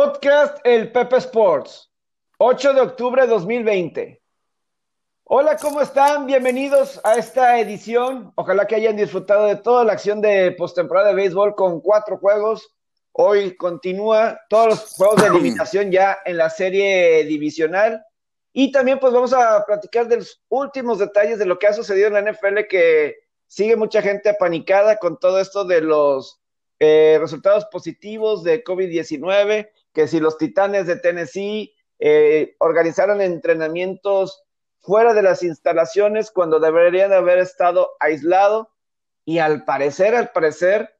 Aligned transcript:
Podcast 0.00 0.58
El 0.62 0.92
Pepe 0.92 1.16
Sports, 1.16 1.90
8 2.38 2.72
de 2.72 2.80
octubre 2.82 3.22
de 3.22 3.26
2020. 3.26 4.22
Hola, 5.24 5.56
¿cómo 5.56 5.80
están? 5.80 6.24
Bienvenidos 6.24 7.00
a 7.02 7.16
esta 7.16 7.58
edición. 7.58 8.32
Ojalá 8.36 8.64
que 8.68 8.76
hayan 8.76 8.96
disfrutado 8.96 9.46
de 9.46 9.56
toda 9.56 9.82
la 9.82 9.94
acción 9.94 10.20
de 10.20 10.52
postemporada 10.52 11.08
de 11.08 11.14
béisbol 11.16 11.56
con 11.56 11.80
cuatro 11.80 12.16
juegos. 12.16 12.76
Hoy 13.10 13.56
continúa 13.56 14.38
todos 14.48 14.66
los 14.68 14.92
juegos 14.92 15.20
de 15.20 15.26
eliminación 15.26 15.90
ya 15.90 16.18
en 16.24 16.36
la 16.36 16.48
serie 16.48 17.24
divisional. 17.24 18.00
Y 18.52 18.70
también 18.70 19.00
pues 19.00 19.12
vamos 19.12 19.32
a 19.32 19.64
platicar 19.66 20.06
de 20.06 20.18
los 20.18 20.40
últimos 20.48 21.00
detalles 21.00 21.40
de 21.40 21.46
lo 21.46 21.58
que 21.58 21.66
ha 21.66 21.72
sucedido 21.72 22.06
en 22.06 22.14
la 22.14 22.32
NFL 22.32 22.68
que 22.70 23.16
sigue 23.48 23.74
mucha 23.74 24.00
gente 24.00 24.28
apanicada 24.28 24.98
con 24.98 25.18
todo 25.18 25.40
esto 25.40 25.64
de 25.64 25.80
los 25.80 26.40
eh, 26.78 27.18
resultados 27.20 27.64
positivos 27.64 28.44
de 28.44 28.62
COVID-19 28.62 29.68
que 29.92 30.08
si 30.08 30.20
los 30.20 30.38
Titanes 30.38 30.86
de 30.86 30.96
Tennessee 30.96 31.74
eh, 31.98 32.54
organizaron 32.58 33.20
entrenamientos 33.20 34.44
fuera 34.80 35.14
de 35.14 35.22
las 35.22 35.42
instalaciones 35.42 36.30
cuando 36.30 36.60
deberían 36.60 37.12
haber 37.12 37.38
estado 37.38 37.90
aislados 38.00 38.68
y 39.24 39.38
al 39.38 39.64
parecer, 39.64 40.14
al 40.14 40.30
parecer, 40.30 40.94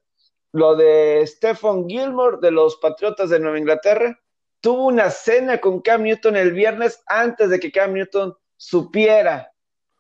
lo 0.52 0.76
de 0.76 1.24
Stephen 1.26 1.88
Gilmore 1.88 2.38
de 2.40 2.50
los 2.50 2.76
Patriotas 2.76 3.30
de 3.30 3.38
Nueva 3.38 3.58
Inglaterra 3.58 4.18
tuvo 4.60 4.86
una 4.86 5.10
cena 5.10 5.58
con 5.58 5.80
Cam 5.80 6.02
Newton 6.02 6.36
el 6.36 6.52
viernes 6.52 7.02
antes 7.06 7.50
de 7.50 7.60
que 7.60 7.70
Cam 7.70 7.92
Newton 7.92 8.34
supiera 8.56 9.52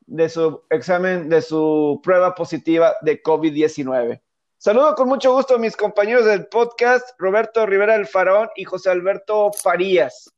de 0.06 0.28
su 0.28 0.62
examen, 0.70 1.28
de 1.28 1.42
su 1.42 2.00
prueba 2.02 2.34
positiva 2.34 2.96
de 3.02 3.22
COVID-19. 3.22 4.20
Saludo 4.60 4.96
con 4.96 5.06
mucho 5.06 5.32
gusto 5.32 5.54
a 5.54 5.58
mis 5.58 5.76
compañeros 5.76 6.24
del 6.24 6.48
podcast, 6.48 7.10
Roberto 7.16 7.64
Rivera 7.64 7.94
el 7.94 8.08
Faraón 8.08 8.48
y 8.56 8.64
José 8.64 8.90
Alberto 8.90 9.52
Farías. 9.52 10.34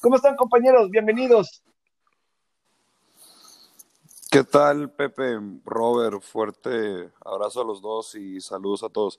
¿Cómo 0.00 0.14
están 0.14 0.36
compañeros? 0.36 0.88
Bienvenidos. 0.88 1.64
¿Qué 4.30 4.44
tal, 4.44 4.92
Pepe? 4.92 5.40
Robert, 5.64 6.22
fuerte 6.22 7.10
abrazo 7.24 7.62
a 7.62 7.64
los 7.64 7.82
dos 7.82 8.14
y 8.14 8.40
saludos 8.40 8.84
a 8.84 8.88
todos. 8.88 9.18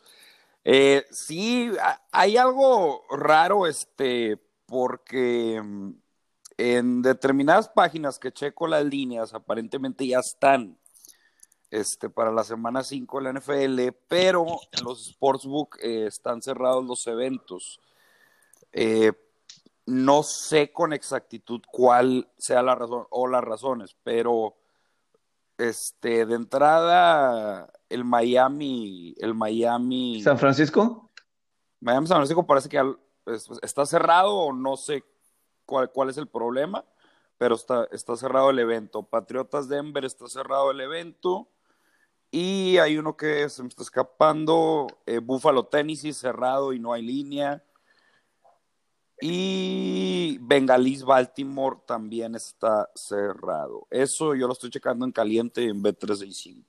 Eh, 0.64 1.04
sí, 1.12 1.70
hay 2.14 2.38
algo 2.38 3.04
raro, 3.10 3.68
este, 3.68 4.42
porque 4.66 5.62
mm, 5.62 5.92
en 6.56 7.02
determinadas 7.02 7.68
páginas 7.68 8.18
que 8.18 8.32
checo 8.32 8.66
las 8.66 8.86
líneas, 8.86 9.34
aparentemente 9.34 10.08
ya 10.08 10.20
están 10.20 10.78
este, 11.70 12.10
para 12.10 12.32
la 12.32 12.44
semana 12.44 12.84
5 12.84 13.18
de 13.18 13.24
la 13.24 13.40
NFL, 13.40 13.96
pero 14.08 14.46
en 14.72 14.84
los 14.84 15.08
Sportsbook 15.08 15.78
eh, 15.82 16.08
están 16.08 16.42
cerrados 16.42 16.86
los 16.86 17.06
eventos. 17.08 17.80
Eh, 18.72 19.12
no 19.86 20.24
sé 20.24 20.72
con 20.72 20.94
exactitud 20.94 21.62
cuál 21.72 22.30
sea 22.38 22.62
la 22.62 22.76
razón 22.76 23.06
o 23.10 23.28
las 23.28 23.44
razones, 23.44 23.96
pero 24.04 24.56
este, 25.58 26.26
de 26.26 26.36
entrada, 26.36 27.72
el 27.90 28.04
Miami, 28.04 29.16
el 29.18 29.34
Miami. 29.34 30.22
¿San 30.22 30.38
Francisco? 30.38 31.10
Miami 31.80 32.08
San 32.08 32.18
Francisco 32.18 32.46
parece 32.46 32.70
que 32.70 32.82
está 33.62 33.86
cerrado 33.86 34.36
o 34.36 34.54
no 34.54 34.78
sé 34.78 35.04
cuál, 35.66 35.92
cuál 35.92 36.10
es 36.10 36.18
el 36.18 36.28
problema, 36.28 36.84
pero 37.38 37.56
está, 37.56 37.88
está 37.92 38.16
cerrado 38.16 38.50
el 38.50 38.60
evento. 38.60 39.04
Patriotas 39.04 39.70
Denver 39.70 40.06
está 40.06 40.28
cerrado 40.28 40.72
el 40.72 40.82
evento. 40.82 41.50
Y 42.30 42.78
hay 42.78 42.98
uno 42.98 43.16
que 43.16 43.48
se 43.50 43.64
me 43.64 43.70
está 43.70 43.84
escapando, 43.84 44.88
eh, 45.06 45.20
Buffalo 45.20 45.66
Tennessee 45.66 46.14
cerrado 46.14 46.74
y 46.74 46.80
no 46.80 46.94
hay 46.94 47.02
línea. 47.02 47.64
Y 49.20 50.38
Bengalis 50.42 51.04
Baltimore 51.04 51.78
también 51.86 52.36
está 52.36 52.90
cerrado. 52.94 53.88
Eso 53.90 54.36
yo 54.36 54.46
lo 54.46 54.54
estoy 54.54 54.70
checando 54.70 55.06
en 55.06 55.12
caliente 55.12 55.64
en 55.64 55.82
B365. 55.82 56.66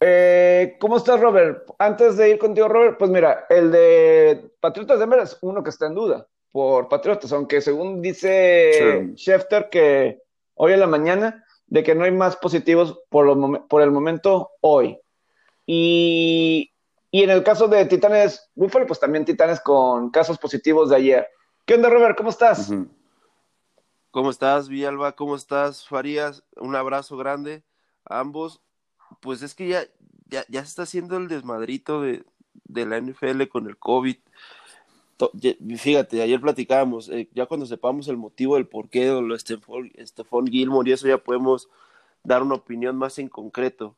Eh, 0.00 0.76
¿Cómo 0.80 0.96
estás, 0.96 1.20
Robert? 1.20 1.70
Antes 1.78 2.16
de 2.16 2.30
ir 2.30 2.38
contigo, 2.38 2.68
Robert, 2.68 2.98
pues 2.98 3.10
mira, 3.10 3.46
el 3.48 3.70
de 3.70 4.50
Patriotas 4.60 4.98
Denver 4.98 5.20
es 5.20 5.38
uno 5.40 5.62
que 5.62 5.70
está 5.70 5.86
en 5.86 5.94
duda 5.94 6.26
por 6.50 6.88
Patriotas, 6.88 7.32
aunque 7.32 7.60
según 7.60 8.02
dice 8.02 9.12
Schefter 9.16 9.68
que 9.70 10.22
hoy 10.54 10.72
en 10.72 10.80
la 10.80 10.86
mañana 10.86 11.43
de 11.66 11.82
que 11.82 11.94
no 11.94 12.04
hay 12.04 12.10
más 12.10 12.36
positivos 12.36 13.00
por, 13.08 13.66
por 13.68 13.82
el 13.82 13.90
momento 13.90 14.50
hoy. 14.60 14.98
Y, 15.66 16.70
en 17.12 17.30
el 17.30 17.42
caso 17.42 17.68
de 17.68 17.86
Titanes 17.86 18.50
Buffalo, 18.54 18.86
pues 18.86 19.00
también 19.00 19.24
Titanes 19.24 19.60
con 19.60 20.10
casos 20.10 20.38
positivos 20.38 20.90
de 20.90 20.96
ayer. 20.96 21.28
¿Qué 21.64 21.74
onda, 21.74 21.88
Robert? 21.88 22.16
¿Cómo 22.16 22.30
estás? 22.30 22.72
¿Cómo 24.10 24.30
estás, 24.30 24.68
Villalba? 24.68 25.12
¿Cómo 25.12 25.36
estás, 25.36 25.88
Farías? 25.88 26.44
Un 26.56 26.76
abrazo 26.76 27.16
grande 27.16 27.62
a 28.04 28.20
ambos. 28.20 28.60
Pues 29.20 29.42
es 29.42 29.54
que 29.54 29.68
ya, 29.68 29.84
ya, 30.26 30.44
ya 30.48 30.60
se 30.60 30.68
está 30.68 30.82
haciendo 30.82 31.16
el 31.16 31.28
desmadrito 31.28 32.02
de, 32.02 32.24
de 32.64 32.86
la 32.86 33.00
NFL 33.00 33.44
con 33.48 33.66
el 33.66 33.78
COVID 33.78 34.16
fíjate, 35.78 36.22
ayer 36.22 36.40
platicábamos, 36.40 37.08
eh, 37.08 37.28
ya 37.32 37.46
cuando 37.46 37.66
sepamos 37.66 38.08
el 38.08 38.16
motivo 38.16 38.56
del 38.56 38.66
por 38.66 38.88
qué 38.88 39.06
de 39.06 39.22
lo 39.22 39.38
Stephon 39.38 40.46
Gilmore 40.46 40.90
y 40.90 40.92
eso 40.92 41.06
ya 41.06 41.18
podemos 41.18 41.68
dar 42.22 42.42
una 42.42 42.54
opinión 42.54 42.96
más 42.96 43.18
en 43.18 43.28
concreto. 43.28 43.94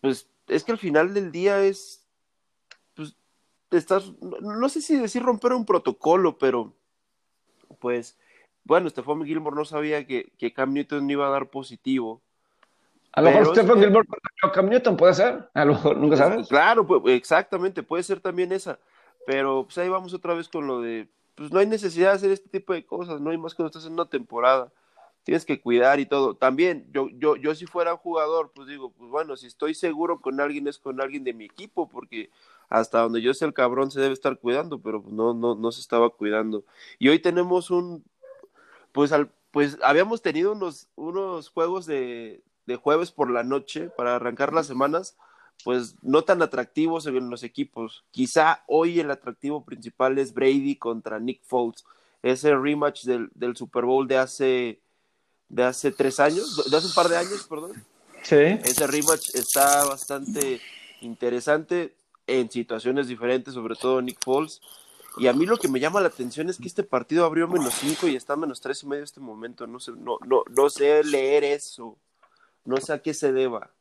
Pues 0.00 0.28
es 0.48 0.64
que 0.64 0.72
al 0.72 0.78
final 0.78 1.12
del 1.12 1.30
día 1.30 1.62
es, 1.62 2.06
pues, 2.94 3.14
estás, 3.70 4.12
no, 4.20 4.68
sé 4.68 4.80
si 4.80 4.96
decir 4.96 5.22
romper 5.22 5.52
un 5.52 5.66
protocolo, 5.66 6.38
pero, 6.38 6.72
pues, 7.80 8.18
bueno, 8.64 8.88
Stephon 8.88 9.24
Gilmore 9.24 9.56
no 9.56 9.64
sabía 9.64 10.06
que, 10.06 10.32
que 10.38 10.52
Cam 10.52 10.72
Newton 10.72 11.10
iba 11.10 11.26
a 11.26 11.30
dar 11.30 11.50
positivo. 11.50 12.22
A 13.12 13.20
lo 13.20 13.30
mejor 13.30 13.56
Stephon 13.56 13.80
Gilmore 13.80 14.08
Cam 14.54 14.68
Newton 14.68 14.96
puede 14.96 15.14
ser, 15.14 15.50
a 15.52 15.64
lo 15.64 15.74
mejor 15.74 15.96
nunca 15.96 16.16
sabes. 16.16 16.48
Claro, 16.48 16.86
pues, 16.86 17.02
exactamente, 17.14 17.82
puede 17.82 18.02
ser 18.02 18.20
también 18.20 18.52
esa 18.52 18.78
pero 19.26 19.64
pues 19.64 19.78
ahí 19.78 19.88
vamos 19.88 20.14
otra 20.14 20.34
vez 20.34 20.48
con 20.48 20.66
lo 20.66 20.80
de, 20.80 21.08
pues 21.34 21.52
no 21.52 21.58
hay 21.58 21.66
necesidad 21.66 22.10
de 22.10 22.16
hacer 22.16 22.30
este 22.30 22.48
tipo 22.48 22.72
de 22.72 22.84
cosas, 22.84 23.20
no 23.20 23.30
hay 23.30 23.38
más 23.38 23.54
cuando 23.54 23.68
estás 23.68 23.86
en 23.86 23.94
una 23.94 24.06
temporada. 24.06 24.72
Tienes 25.22 25.44
que 25.44 25.60
cuidar 25.60 26.00
y 26.00 26.06
todo. 26.06 26.34
También, 26.34 26.88
yo, 26.92 27.08
yo, 27.10 27.36
yo 27.36 27.54
si 27.54 27.66
fuera 27.66 27.92
un 27.92 27.98
jugador, 27.98 28.52
pues 28.54 28.68
digo, 28.68 28.90
pues 28.90 29.10
bueno, 29.10 29.36
si 29.36 29.46
estoy 29.46 29.74
seguro 29.74 30.20
con 30.20 30.40
alguien 30.40 30.66
es 30.66 30.78
con 30.78 31.00
alguien 31.00 31.24
de 31.24 31.34
mi 31.34 31.44
equipo, 31.44 31.88
porque 31.88 32.30
hasta 32.70 33.00
donde 33.00 33.20
yo 33.20 33.34
sé 33.34 33.44
el 33.44 33.52
cabrón 33.52 33.90
se 33.90 34.00
debe 34.00 34.14
estar 34.14 34.38
cuidando, 34.38 34.80
pero 34.80 35.02
pues, 35.02 35.12
no, 35.12 35.34
no, 35.34 35.54
no 35.54 35.72
se 35.72 35.80
estaba 35.80 36.08
cuidando. 36.10 36.64
Y 36.98 37.10
hoy 37.10 37.18
tenemos 37.18 37.70
un, 37.70 38.02
pues 38.92 39.12
al, 39.12 39.30
pues 39.50 39.78
habíamos 39.82 40.22
tenido 40.22 40.52
unos, 40.52 40.88
unos 40.96 41.48
juegos 41.50 41.84
de, 41.86 42.42
de 42.66 42.76
jueves 42.76 43.10
por 43.10 43.30
la 43.30 43.42
noche 43.42 43.90
para 43.90 44.16
arrancar 44.16 44.52
las 44.52 44.66
semanas, 44.66 45.16
pues 45.64 45.94
no 46.02 46.22
tan 46.22 46.42
atractivos 46.42 47.06
en 47.06 47.30
los 47.30 47.42
equipos. 47.42 48.04
Quizá 48.10 48.62
hoy 48.66 49.00
el 49.00 49.10
atractivo 49.10 49.64
principal 49.64 50.18
es 50.18 50.32
Brady 50.32 50.76
contra 50.76 51.18
Nick 51.18 51.42
Foles, 51.44 51.84
ese 52.22 52.54
rematch 52.54 53.04
del, 53.04 53.30
del 53.34 53.56
Super 53.56 53.84
Bowl 53.84 54.06
de 54.06 54.18
hace 54.18 54.80
de 55.48 55.64
hace 55.64 55.90
tres 55.90 56.20
años, 56.20 56.70
de 56.70 56.76
hace 56.76 56.86
un 56.86 56.94
par 56.94 57.08
de 57.08 57.16
años, 57.16 57.46
perdón. 57.48 57.72
Sí. 58.22 58.36
Ese 58.36 58.86
rematch 58.86 59.34
está 59.34 59.84
bastante 59.84 60.60
interesante 61.00 61.96
en 62.26 62.50
situaciones 62.50 63.08
diferentes, 63.08 63.54
sobre 63.54 63.74
todo 63.74 64.00
Nick 64.00 64.18
Foles. 64.22 64.60
Y 65.16 65.26
a 65.26 65.32
mí 65.32 65.44
lo 65.44 65.56
que 65.56 65.66
me 65.66 65.80
llama 65.80 66.00
la 66.00 66.06
atención 66.06 66.48
es 66.48 66.58
que 66.58 66.68
este 66.68 66.84
partido 66.84 67.24
abrió 67.24 67.48
menos 67.48 67.74
cinco 67.74 68.06
y 68.06 68.14
está 68.14 68.36
menos 68.36 68.60
tres 68.60 68.84
y 68.84 68.86
medio 68.86 69.00
en 69.00 69.04
este 69.04 69.20
momento. 69.20 69.66
No 69.66 69.80
sé, 69.80 69.92
no, 69.92 70.18
no, 70.24 70.44
no 70.48 70.70
sé 70.70 71.02
leer 71.02 71.42
eso. 71.42 71.98
No 72.64 72.76
sé 72.76 72.92
a 72.92 73.02
qué 73.02 73.12
se 73.12 73.32
deba. 73.32 73.72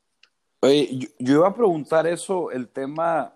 Oye, 0.61 1.09
yo, 1.19 1.35
iba 1.35 1.47
a 1.47 1.53
preguntar 1.53 2.05
eso, 2.05 2.51
el 2.51 2.67
tema, 2.67 3.33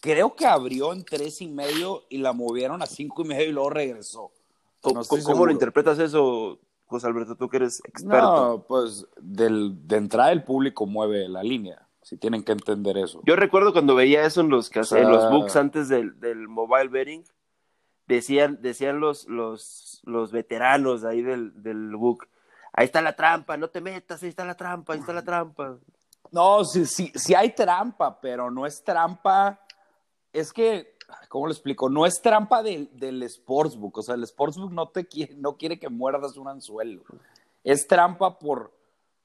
creo 0.00 0.34
que 0.34 0.46
abrió 0.46 0.92
en 0.92 1.04
tres 1.04 1.40
y 1.40 1.48
medio 1.48 2.02
y 2.08 2.18
la 2.18 2.32
movieron 2.32 2.82
a 2.82 2.86
cinco 2.86 3.22
y 3.22 3.26
medio 3.26 3.48
y 3.48 3.52
luego 3.52 3.70
regresó. 3.70 4.32
¿Cómo, 4.80 5.46
lo 5.46 5.52
interpretas 5.52 6.00
eso, 6.00 6.58
José 6.86 7.06
Alberto, 7.06 7.36
tú 7.36 7.48
que 7.48 7.58
eres 7.58 7.80
experto? 7.84 8.26
No, 8.26 8.64
pues 8.66 9.06
del, 9.20 9.86
de 9.86 9.96
entrada 9.96 10.32
el 10.32 10.42
público 10.42 10.86
mueve 10.86 11.28
la 11.28 11.44
línea, 11.44 11.86
si 12.02 12.16
tienen 12.16 12.42
que 12.42 12.50
entender 12.50 12.98
eso. 12.98 13.20
Yo 13.24 13.36
recuerdo 13.36 13.72
cuando 13.72 13.94
veía 13.94 14.26
eso 14.26 14.40
en 14.40 14.48
los, 14.48 14.74
los 14.74 15.30
books 15.30 15.54
antes 15.54 15.88
del, 15.88 16.18
del 16.18 16.48
mobile 16.48 16.88
betting, 16.88 17.22
decían, 18.08 18.58
decían 18.60 18.98
los, 18.98 19.28
los, 19.28 20.00
los 20.04 20.32
veteranos 20.32 21.04
ahí 21.04 21.22
del, 21.22 21.62
del 21.62 21.94
book, 21.94 22.26
ahí 22.72 22.86
está 22.86 23.00
la 23.00 23.14
trampa, 23.14 23.56
no 23.56 23.68
te 23.68 23.80
metas, 23.80 24.20
ahí 24.24 24.28
está 24.28 24.44
la 24.44 24.56
trampa, 24.56 24.94
ahí 24.94 24.98
está 24.98 25.12
la 25.12 25.22
trampa. 25.22 25.78
No, 26.30 26.64
sí, 26.64 26.86
sí, 26.86 27.12
sí 27.14 27.34
hay 27.34 27.50
trampa, 27.50 28.20
pero 28.20 28.50
no 28.50 28.66
es 28.66 28.82
trampa. 28.82 29.60
Es 30.32 30.52
que, 30.52 30.96
¿cómo 31.28 31.46
lo 31.46 31.52
explico? 31.52 31.88
No 31.90 32.06
es 32.06 32.20
trampa 32.22 32.62
del, 32.62 32.88
del 32.98 33.28
sportsbook. 33.28 33.98
O 33.98 34.02
sea, 34.02 34.14
el 34.14 34.26
sportsbook 34.26 34.72
no, 34.72 34.88
te 34.88 35.06
quiere, 35.06 35.34
no 35.34 35.56
quiere 35.56 35.78
que 35.78 35.88
muerdas 35.88 36.36
un 36.36 36.48
anzuelo. 36.48 37.02
Es 37.64 37.86
trampa 37.86 38.38
por 38.38 38.72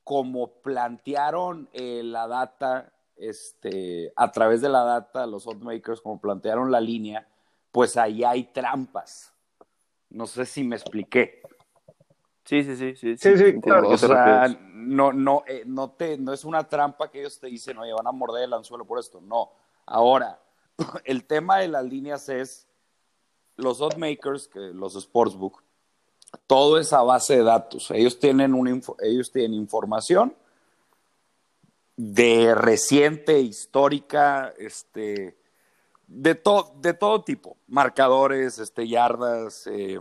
como 0.03 0.61
plantearon 0.61 1.67
eh, 1.73 2.01
la 2.01 2.29
data, 2.29 2.93
este, 3.17 4.13
a 4.15 4.31
través 4.31 4.61
de 4.61 4.69
la 4.69 4.83
data, 4.85 5.27
los 5.27 5.45
oddsmakers, 5.47 5.99
como 5.99 6.21
plantearon 6.21 6.71
la 6.71 6.79
línea, 6.79 7.27
pues 7.73 7.97
ahí 7.97 8.23
hay 8.23 8.45
trampas. 8.45 9.33
No 10.09 10.25
sé 10.25 10.45
si 10.45 10.63
me 10.63 10.77
expliqué. 10.77 11.41
Sí, 12.47 12.63
sí, 12.63 12.75
sí, 12.77 12.95
sí. 12.95 13.17
Sí, 13.17 13.59
claro. 13.61 13.89
O 13.89 13.97
sea, 13.97 14.47
no, 14.73 15.11
no, 15.11 15.43
eh, 15.47 15.63
no, 15.65 15.91
te, 15.91 16.17
no 16.17 16.31
es 16.31 16.45
una 16.45 16.63
trampa 16.67 17.11
que 17.11 17.19
ellos 17.19 17.39
te 17.39 17.47
dicen, 17.47 17.77
oye, 17.77 17.91
van 17.93 18.07
a 18.07 18.11
morder 18.13 18.45
el 18.45 18.53
anzuelo 18.53 18.85
por 18.85 18.99
esto. 18.99 19.19
No. 19.19 19.51
Ahora, 19.85 20.39
el 21.03 21.25
tema 21.25 21.57
de 21.59 21.67
las 21.67 21.83
líneas 21.83 22.29
es 22.29 22.67
los 23.57 23.81
oddmakers, 23.81 24.47
que 24.47 24.59
los 24.59 24.93
sportsbook, 24.93 25.61
todo 26.45 26.77
es 26.79 26.93
a 26.93 27.01
base 27.01 27.37
de 27.37 27.43
datos. 27.43 27.91
Ellos 27.91 28.17
tienen, 28.19 28.53
info- 28.55 28.95
ellos 29.01 29.31
tienen 29.31 29.53
información 29.53 30.33
de 31.95 32.53
reciente, 32.55 33.39
histórica, 33.39 34.53
este, 34.57 35.37
de, 36.07 36.35
to- 36.35 36.73
de 36.79 36.93
todo 36.93 37.23
tipo. 37.23 37.57
Marcadores, 37.67 38.59
este, 38.59 38.87
yardas, 38.87 39.67
eh, 39.67 39.99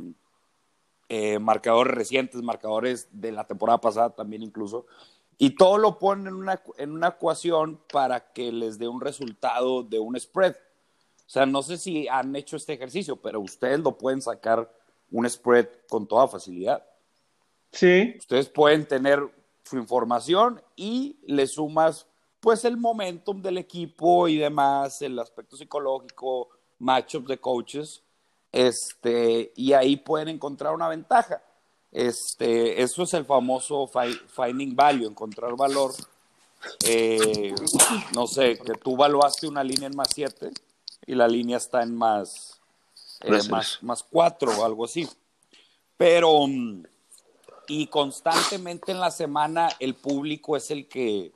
eh, 1.08 1.38
marcadores 1.38 1.94
recientes, 1.94 2.42
marcadores 2.42 3.08
de 3.12 3.32
la 3.32 3.46
temporada 3.46 3.80
pasada 3.80 4.10
también 4.10 4.42
incluso. 4.42 4.86
Y 5.38 5.50
todo 5.50 5.78
lo 5.78 5.98
ponen 5.98 6.28
en 6.28 6.34
una, 6.34 6.62
en 6.78 6.92
una 6.92 7.08
ecuación 7.08 7.80
para 7.92 8.32
que 8.32 8.50
les 8.50 8.78
dé 8.78 8.88
un 8.88 9.00
resultado 9.00 9.82
de 9.82 9.98
un 9.98 10.18
spread. 10.18 10.54
O 10.54 11.28
sea, 11.28 11.44
no 11.44 11.62
sé 11.62 11.76
si 11.76 12.08
han 12.08 12.34
hecho 12.36 12.56
este 12.56 12.72
ejercicio, 12.72 13.16
pero 13.16 13.40
ustedes 13.40 13.80
lo 13.80 13.98
pueden 13.98 14.22
sacar 14.22 14.72
un 15.10 15.28
spread 15.28 15.68
con 15.88 16.06
toda 16.06 16.28
facilidad. 16.28 16.84
Sí, 17.72 18.14
Ustedes 18.18 18.48
pueden 18.48 18.86
tener 18.86 19.20
su 19.62 19.76
información 19.76 20.62
y 20.76 21.18
le 21.26 21.46
sumas 21.46 22.06
pues 22.40 22.64
el 22.64 22.76
momentum 22.76 23.42
del 23.42 23.58
equipo 23.58 24.28
y 24.28 24.38
demás, 24.38 25.02
el 25.02 25.18
aspecto 25.18 25.56
psicológico, 25.56 26.48
matchups 26.78 27.26
de 27.26 27.38
coaches, 27.38 28.02
este, 28.52 29.52
y 29.56 29.72
ahí 29.72 29.96
pueden 29.96 30.28
encontrar 30.28 30.74
una 30.74 30.88
ventaja. 30.88 31.42
Este, 31.92 32.82
eso 32.82 33.02
es 33.04 33.14
el 33.14 33.24
famoso 33.24 33.86
fi- 33.86 34.20
finding 34.28 34.74
value, 34.74 35.06
encontrar 35.06 35.56
valor. 35.56 35.92
Eh, 36.84 37.54
no 38.14 38.26
sé, 38.26 38.58
que 38.58 38.72
tú 38.74 38.96
valuaste 38.96 39.46
una 39.46 39.62
línea 39.62 39.88
en 39.88 39.96
más 39.96 40.08
7 40.12 40.50
y 41.06 41.14
la 41.14 41.28
línea 41.28 41.56
está 41.58 41.82
en 41.82 41.94
más, 41.96 42.60
eh, 43.20 43.30
más, 43.50 43.78
más 43.82 44.02
4 44.02 44.52
o 44.58 44.64
algo 44.64 44.84
así. 44.84 45.08
Pero, 45.96 46.46
mm, 46.46 46.82
y 47.68 47.86
constantemente 47.88 48.92
en 48.92 49.00
la 49.00 49.10
semana 49.10 49.68
el 49.78 49.94
público 49.94 50.56
es 50.56 50.70
el 50.70 50.88
que 50.88 51.32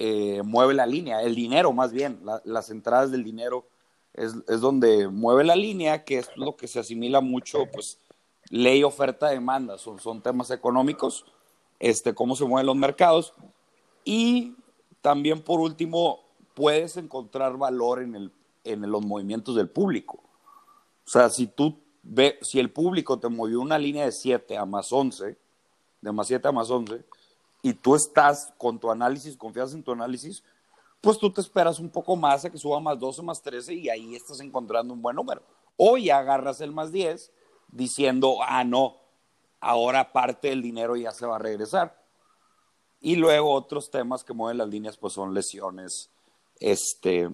eh, 0.00 0.42
mueve 0.44 0.74
la 0.74 0.86
línea, 0.86 1.22
el 1.22 1.34
dinero 1.34 1.72
más 1.72 1.90
bien, 1.92 2.20
la- 2.24 2.40
las 2.44 2.70
entradas 2.70 3.10
del 3.10 3.24
dinero 3.24 3.66
es, 4.18 4.34
es 4.48 4.60
donde 4.60 5.08
mueve 5.08 5.44
la 5.44 5.56
línea, 5.56 6.04
que 6.04 6.18
es 6.18 6.28
lo 6.36 6.56
que 6.56 6.68
se 6.68 6.80
asimila 6.80 7.20
mucho, 7.20 7.66
pues, 7.72 7.98
ley, 8.50 8.82
oferta, 8.82 9.28
demanda, 9.28 9.78
son, 9.78 10.00
son 10.00 10.22
temas 10.22 10.50
económicos, 10.50 11.24
este, 11.78 12.14
cómo 12.14 12.34
se 12.34 12.44
mueven 12.44 12.66
los 12.66 12.76
mercados, 12.76 13.34
y 14.04 14.56
también 15.00 15.42
por 15.42 15.60
último, 15.60 16.20
puedes 16.54 16.96
encontrar 16.96 17.56
valor 17.56 18.02
en, 18.02 18.16
el, 18.16 18.32
en 18.64 18.90
los 18.90 19.04
movimientos 19.04 19.54
del 19.54 19.68
público. 19.68 20.20
O 21.06 21.10
sea, 21.10 21.30
si 21.30 21.46
tú 21.46 21.78
ves, 22.02 22.34
si 22.42 22.58
el 22.58 22.70
público 22.70 23.18
te 23.18 23.28
movió 23.28 23.60
una 23.60 23.78
línea 23.78 24.04
de 24.04 24.12
7 24.12 24.56
a 24.56 24.64
más 24.64 24.92
11, 24.92 25.36
de 26.00 26.12
más 26.12 26.26
7 26.26 26.48
a 26.48 26.52
más 26.52 26.70
11, 26.70 27.04
y 27.62 27.72
tú 27.74 27.94
estás 27.94 28.52
con 28.56 28.78
tu 28.78 28.90
análisis, 28.90 29.36
confías 29.36 29.72
en 29.74 29.82
tu 29.82 29.92
análisis, 29.92 30.42
pues 31.00 31.18
tú 31.18 31.32
te 31.32 31.40
esperas 31.40 31.78
un 31.78 31.90
poco 31.90 32.16
más 32.16 32.44
a 32.44 32.50
que 32.50 32.58
suba 32.58 32.80
más 32.80 32.98
12, 32.98 33.22
más 33.22 33.40
13 33.40 33.74
y 33.74 33.88
ahí 33.88 34.14
estás 34.14 34.40
encontrando 34.40 34.92
un 34.92 35.02
buen 35.02 35.16
número. 35.16 35.42
O 35.76 35.96
ya 35.96 36.18
agarras 36.18 36.60
el 36.60 36.72
más 36.72 36.90
10 36.90 37.32
diciendo, 37.70 38.38
ah, 38.42 38.64
no, 38.64 38.96
ahora 39.60 40.12
parte 40.12 40.48
del 40.48 40.62
dinero 40.62 40.96
ya 40.96 41.12
se 41.12 41.26
va 41.26 41.36
a 41.36 41.40
regresar. 41.40 41.96
Y 43.00 43.16
luego 43.16 43.52
otros 43.52 43.90
temas 43.90 44.24
que 44.24 44.32
mueven 44.32 44.58
las 44.58 44.68
líneas, 44.68 44.96
pues 44.96 45.12
son 45.12 45.32
lesiones, 45.32 46.10
este, 46.58 47.30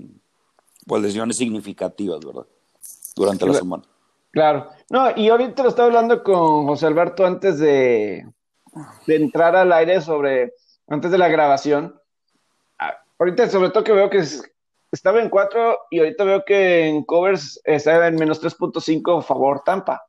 pues 0.86 1.02
lesiones 1.02 1.36
significativas, 1.38 2.20
¿verdad? 2.20 2.46
Durante 3.16 3.46
la 3.46 3.54
semana. 3.54 3.84
claro. 4.30 4.68
No, 4.90 5.16
y 5.16 5.28
ahorita 5.28 5.62
lo 5.62 5.70
estaba 5.70 5.86
hablando 5.86 6.22
con 6.22 6.66
José 6.66 6.86
Alberto 6.86 7.24
antes 7.24 7.58
de, 7.58 8.28
de 9.06 9.16
entrar 9.16 9.56
al 9.56 9.72
aire 9.72 10.02
sobre, 10.02 10.52
antes 10.86 11.10
de 11.10 11.18
la 11.18 11.28
grabación. 11.28 11.98
Ah, 13.14 13.16
Ahorita 13.20 13.48
sobre 13.48 13.70
todo 13.70 13.84
que 13.84 13.92
veo 13.92 14.10
que 14.10 14.18
es- 14.18 14.42
estaba 14.92 15.20
en 15.20 15.28
4 15.30 15.78
y 15.90 15.98
ahorita 16.00 16.24
veo 16.24 16.44
que 16.44 16.86
en 16.88 17.04
covers 17.04 17.60
está 17.64 18.06
en 18.06 18.16
menos 18.16 18.40
3.5 18.40 19.22
favor 19.22 19.62
Tampa. 19.64 20.02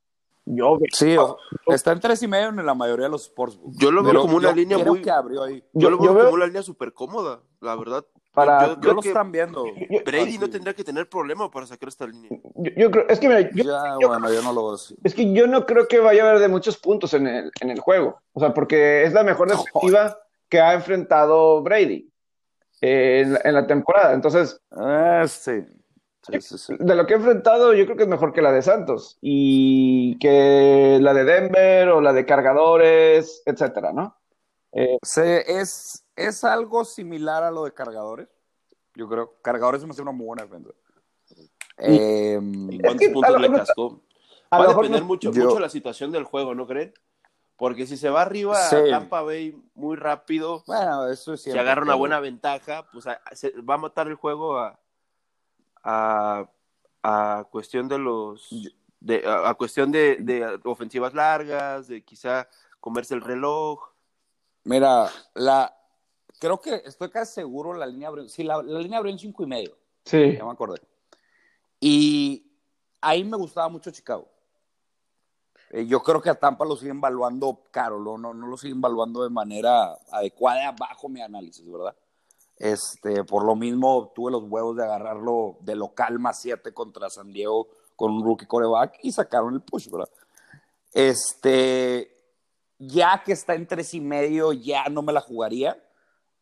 Yo, 0.47 0.77
Sí, 0.93 1.17
o- 1.17 1.37
está 1.73 1.91
en 1.91 1.99
tres 1.99 2.21
y 2.21 2.27
medio 2.27 2.49
en 2.49 2.63
la 2.63 2.75
mayoría 2.75 3.05
de 3.05 3.09
los 3.11 3.23
sportsbooks. 3.25 3.77
Yo 3.79 3.89
lo 3.89 4.03
veo 4.03 4.11
Pero 4.11 4.21
como 4.21 4.37
una 4.37 4.49
yo 4.49 4.55
línea 4.55 4.77
muy- 4.77 5.01
que 5.01 5.09
abrió 5.09 5.41
ahí. 5.43 5.63
Yo, 5.73 5.81
Yo- 5.81 5.89
lo 5.89 5.97
yo 5.97 6.03
veo 6.03 6.13
veo- 6.13 6.23
como 6.25 6.35
una 6.35 6.45
línea 6.45 6.61
súper 6.61 6.93
cómoda, 6.93 7.39
la 7.61 7.75
verdad. 7.75 8.05
Para- 8.31 8.67
yo, 8.75 8.81
yo 8.81 8.93
lo 8.93 9.01
que 9.01 9.07
están 9.07 9.31
viendo. 9.31 9.63
Brady 10.05 10.37
no 10.37 10.43
Así. 10.43 10.51
tendría 10.51 10.75
que 10.75 10.83
tener 10.83 11.09
problema 11.09 11.49
para 11.49 11.65
sacar 11.65 11.89
esta 11.89 12.05
línea. 12.05 12.29
yo, 12.57 12.71
yo 12.77 12.91
creo, 12.91 13.07
es 13.07 13.19
que 13.19 13.27
mira, 13.27 13.41
yo, 13.41 13.63
Ya, 13.63 13.97
yo- 13.99 14.07
bueno, 14.07 14.31
yo 14.31 14.41
no 14.43 14.53
lo 14.53 14.65
veo 14.65 14.73
así. 14.75 14.95
es 15.03 15.15
que 15.15 15.33
yo 15.33 15.47
no 15.47 15.65
creo 15.65 15.87
que 15.87 15.99
vaya 15.99 16.23
a 16.23 16.29
haber 16.29 16.41
de 16.41 16.47
muchos 16.49 16.77
puntos 16.77 17.13
en 17.15 17.25
el, 17.25 17.51
en 17.61 17.71
el 17.71 17.79
juego. 17.79 18.19
O 18.33 18.39
sea, 18.39 18.53
porque 18.53 19.03
es 19.03 19.13
la 19.13 19.23
mejor 19.23 19.49
defensiva 19.49 20.19
que 20.47 20.59
ha 20.59 20.73
enfrentado 20.73 21.63
Brady 21.63 22.07
eh, 22.81 23.21
en, 23.25 23.33
la- 23.33 23.41
en 23.43 23.53
la 23.53 23.67
temporada. 23.67 24.13
Entonces, 24.13 24.59
Eh, 24.79 25.23
sí. 25.27 25.63
Sí, 26.27 26.41
sí, 26.41 26.57
sí. 26.57 26.73
de 26.79 26.95
lo 26.95 27.05
que 27.05 27.13
ha 27.13 27.17
enfrentado, 27.17 27.73
yo 27.75 27.85
creo 27.85 27.95
que 27.97 28.01
es 28.03 28.09
mejor 28.09 28.33
que 28.33 28.41
la 28.41 28.51
de 28.51 28.63
Santos 28.63 29.19
y 29.21 30.17
que 30.17 30.97
la 30.99 31.13
de 31.13 31.23
Denver 31.23 31.89
o 31.89 32.01
la 32.01 32.13
de 32.13 32.25
Cargadores, 32.25 33.43
etcétera, 33.45 33.93
¿no? 33.93 34.17
Eh, 34.71 34.97
Se- 35.03 35.59
es, 35.61 36.03
es 36.15 36.43
algo 36.43 36.83
similar 36.83 37.43
a 37.43 37.51
lo 37.51 37.63
de 37.65 37.73
cargadores. 37.73 38.27
Yo 38.95 39.07
creo. 39.07 39.35
Cargadores 39.43 39.83
me 39.85 39.91
hace 39.91 40.01
una 40.01 40.11
muy 40.11 40.25
buena 40.25 40.43
defensa. 40.43 40.71
Eh, 41.77 42.39
¿Y 42.41 42.75
Es 42.77 42.81
cuántos 42.81 43.07
puntos 43.09 43.39
le 43.41 43.47
a 44.49 44.57
Va 44.59 44.65
a 44.65 44.67
depender 44.69 45.01
no- 45.01 45.07
mucho, 45.07 45.31
yo- 45.31 45.45
mucho 45.45 45.59
la 45.59 45.69
situación 45.69 46.11
del 46.11 46.23
juego, 46.23 46.55
¿no 46.55 46.65
creen? 46.65 46.91
Porque 47.57 47.87
si 47.87 47.95
se 47.97 48.09
va 48.09 48.21
arriba 48.21 48.55
Sí. 48.69 48.75
a 48.75 48.89
Tampa 48.89 49.21
Bay 49.21 49.55
muy 49.75 49.95
rápido, 49.95 50.63
bueno, 50.67 51.07
eso 51.07 51.33
es 51.33 51.41
si 51.41 51.51
agarra 51.51 51.83
una 51.83 51.95
buena 51.95 52.19
ventaja, 52.19 52.85
pues 52.91 53.07
a- 53.07 53.21
se- 53.33 53.53
va 53.61 53.75
a 53.75 53.77
matar 53.77 54.07
el 54.07 54.15
juego 54.15 54.57
a, 54.59 54.77
a, 55.83 56.49
a 57.03 57.47
cuestión 57.51 57.87
de 57.87 57.97
los 57.97 58.49
de, 58.99 59.23
a, 59.25 59.49
a 59.49 59.53
cuestión 59.53 59.91
de, 59.91 60.17
de 60.19 60.59
ofensivas 60.65 61.13
largas, 61.13 61.87
de 61.87 62.03
quizá 62.03 62.47
comerse 62.79 63.13
el 63.13 63.21
reloj. 63.21 63.79
Mira, 64.63 65.09
la, 65.35 65.73
creo 66.39 66.59
que 66.59 66.81
estoy 66.85 67.09
casi 67.09 67.33
seguro 67.35 67.73
la 67.73 67.85
línea 67.85 68.07
abrió. 68.09 68.27
Sí, 68.27 68.43
la, 68.43 68.61
la 68.63 68.79
línea 68.79 68.97
abrió 68.97 69.13
en 69.13 69.19
cinco 69.19 69.43
y 69.43 69.47
medio. 69.47 69.77
sí, 70.03 70.35
Ya 70.35 70.43
me 70.43 70.51
acordé. 70.51 70.81
Y 71.79 72.51
ahí 73.01 73.23
me 73.23 73.37
gustaba 73.37 73.69
mucho 73.69 73.91
Chicago. 73.91 74.27
Eh, 75.71 75.85
yo 75.85 76.01
creo 76.01 76.21
que 76.21 76.29
a 76.29 76.35
Tampa 76.35 76.65
lo 76.65 76.75
siguen 76.75 77.01
valuando 77.01 77.63
caro, 77.71 77.99
no, 77.99 78.17
no, 78.17 78.33
no 78.33 78.47
lo 78.47 78.57
siguen 78.57 78.81
valuando 78.81 79.23
de 79.23 79.29
manera 79.29 79.97
adecuada 80.11 80.71
bajo 80.71 81.09
mi 81.09 81.21
análisis, 81.21 81.69
¿verdad? 81.71 81.95
Este, 82.57 83.23
por 83.23 83.43
lo 83.43 83.55
mismo 83.55 84.11
tuve 84.15 84.31
los 84.31 84.43
huevos 84.43 84.77
de 84.77 84.83
agarrarlo 84.83 85.57
de 85.61 85.75
local 85.75 86.19
más 86.19 86.39
7 86.39 86.73
contra 86.73 87.09
San 87.09 87.33
Diego 87.33 87.67
con 87.95 88.11
un 88.11 88.23
rookie 88.23 88.45
coreback 88.45 88.99
y 89.03 89.11
sacaron 89.11 89.53
el 89.53 89.61
push, 89.61 89.89
¿verdad? 89.89 90.09
Este, 90.93 92.15
ya 92.79 93.21
que 93.25 93.33
está 93.33 93.55
en 93.55 93.67
tres 93.67 93.93
y 93.93 94.01
medio, 94.01 94.53
ya 94.53 94.87
no 94.89 95.01
me 95.01 95.13
la 95.13 95.21
jugaría. 95.21 95.77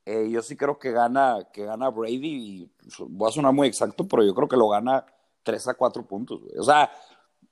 Eh, 0.06 0.30
yo 0.30 0.42
sí 0.42 0.56
creo 0.58 0.78
que 0.78 0.92
gana, 0.92 1.48
que 1.54 1.66
gana 1.66 1.90
Brady 1.90 2.20
y 2.24 2.66
pues, 2.66 3.10
voy 3.10 3.30
a 3.30 3.32
sonar 3.32 3.54
muy 3.54 3.68
exacto, 3.68 4.08
pero 4.08 4.24
yo 4.24 4.36
creo 4.36 4.48
que 4.48 4.58
lo 4.58 4.68
gana 4.68 5.06
3 5.44 5.70
a 5.70 5.74
4 5.74 6.06
puntos. 6.06 6.42
güey. 6.42 6.58
O 6.58 6.64
sea, 6.64 6.92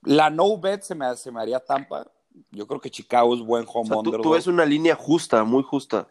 la 0.03 0.29
no 0.29 0.57
bet 0.57 0.81
se 0.83 0.95
me, 0.95 1.15
se 1.15 1.31
me 1.31 1.41
haría 1.41 1.59
Tampa. 1.59 2.07
Yo 2.51 2.65
creo 2.65 2.79
que 2.79 2.89
Chicago 2.89 3.33
es 3.35 3.41
buen 3.41 3.65
O 3.67 3.71
home 3.71 3.87
sea, 3.87 3.93
tú, 3.95 3.99
underdog. 3.99 4.21
tú 4.23 4.29
ves 4.31 4.47
una 4.47 4.65
línea 4.65 4.95
justa, 4.95 5.43
muy 5.43 5.63
justa. 5.63 6.07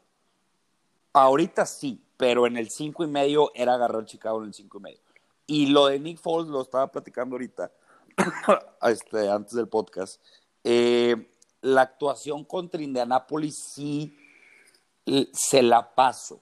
Ahorita 1.12 1.66
sí, 1.66 2.02
pero 2.16 2.46
en 2.46 2.56
el 2.56 2.70
5 2.70 3.04
y 3.04 3.06
medio 3.06 3.50
era 3.54 3.74
agarrar 3.74 4.04
Chicago 4.04 4.38
en 4.42 4.48
el 4.48 4.54
5 4.54 4.78
y 4.78 4.80
medio. 4.80 5.00
Y 5.46 5.66
lo 5.66 5.86
de 5.86 5.98
Nick 5.98 6.18
Foles 6.20 6.48
lo 6.50 6.60
estaba 6.62 6.86
platicando 6.92 7.34
ahorita, 7.34 7.72
este, 8.82 9.28
antes 9.28 9.54
del 9.54 9.68
podcast. 9.68 10.22
Eh, 10.62 11.30
la 11.62 11.82
actuación 11.82 12.44
contra 12.44 12.80
Indianapolis 12.82 13.56
sí 13.74 14.16
l- 15.06 15.28
se 15.32 15.62
la 15.62 15.94
paso. 15.94 16.40